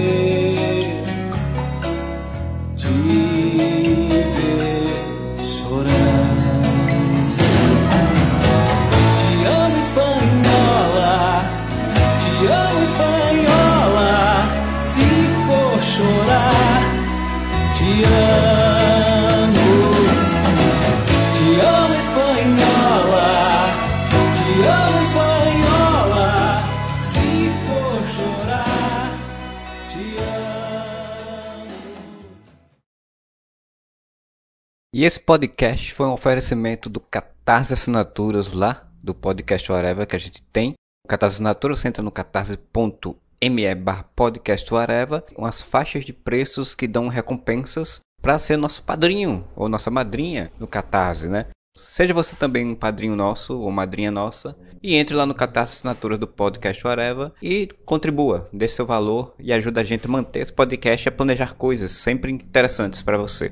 E 35.02 35.04
esse 35.04 35.20
podcast 35.20 35.92
foi 35.96 36.06
um 36.06 36.14
oferecimento 36.14 36.88
do 36.88 37.00
Catarse 37.00 37.74
Assinaturas 37.74 38.54
lá, 38.54 38.88
do 39.02 39.16
podcast 39.16 39.72
Whatever 39.72 40.06
que 40.06 40.16
a 40.16 40.20
gente 40.20 40.44
tem. 40.54 40.76
Catarse 41.08 41.38
Assinaturas 41.38 41.80
você 41.80 41.88
entra 41.88 42.04
no 42.04 42.12
catarse.me 42.12 43.76
barra 43.78 44.04
podcast 44.16 44.72
Whatever, 44.72 45.24
faixas 45.64 46.06
de 46.06 46.14
preços 46.14 46.76
que 46.76 46.88
dão 46.88 47.08
recompensas 47.08 48.00
para 48.22 48.38
ser 48.38 48.58
nosso 48.58 48.84
padrinho 48.84 49.44
ou 49.56 49.68
nossa 49.68 49.90
madrinha 49.90 50.52
no 50.60 50.68
Catarse, 50.68 51.28
né? 51.28 51.48
Seja 51.76 52.14
você 52.14 52.36
também 52.36 52.64
um 52.64 52.76
padrinho 52.76 53.16
nosso 53.16 53.60
ou 53.60 53.72
madrinha 53.72 54.12
nossa 54.12 54.56
e 54.84 54.94
entre 54.94 55.16
lá 55.16 55.26
no 55.26 55.34
Catarse 55.34 55.78
Assinaturas 55.78 56.20
do 56.20 56.28
podcast 56.28 56.86
Whatever 56.86 57.32
e 57.42 57.68
contribua, 57.86 58.48
dê 58.54 58.68
seu 58.68 58.86
valor 58.86 59.34
e 59.40 59.52
ajuda 59.52 59.82
a 59.82 59.84
gente 59.84 60.06
a 60.06 60.10
manter 60.10 60.42
esse 60.42 60.54
podcast 60.54 61.08
e 61.08 61.10
a 61.10 61.12
planejar 61.12 61.56
coisas 61.56 61.92
sempre 61.92 62.32
interessantes 62.32 63.02
para 63.02 63.18
você. 63.18 63.50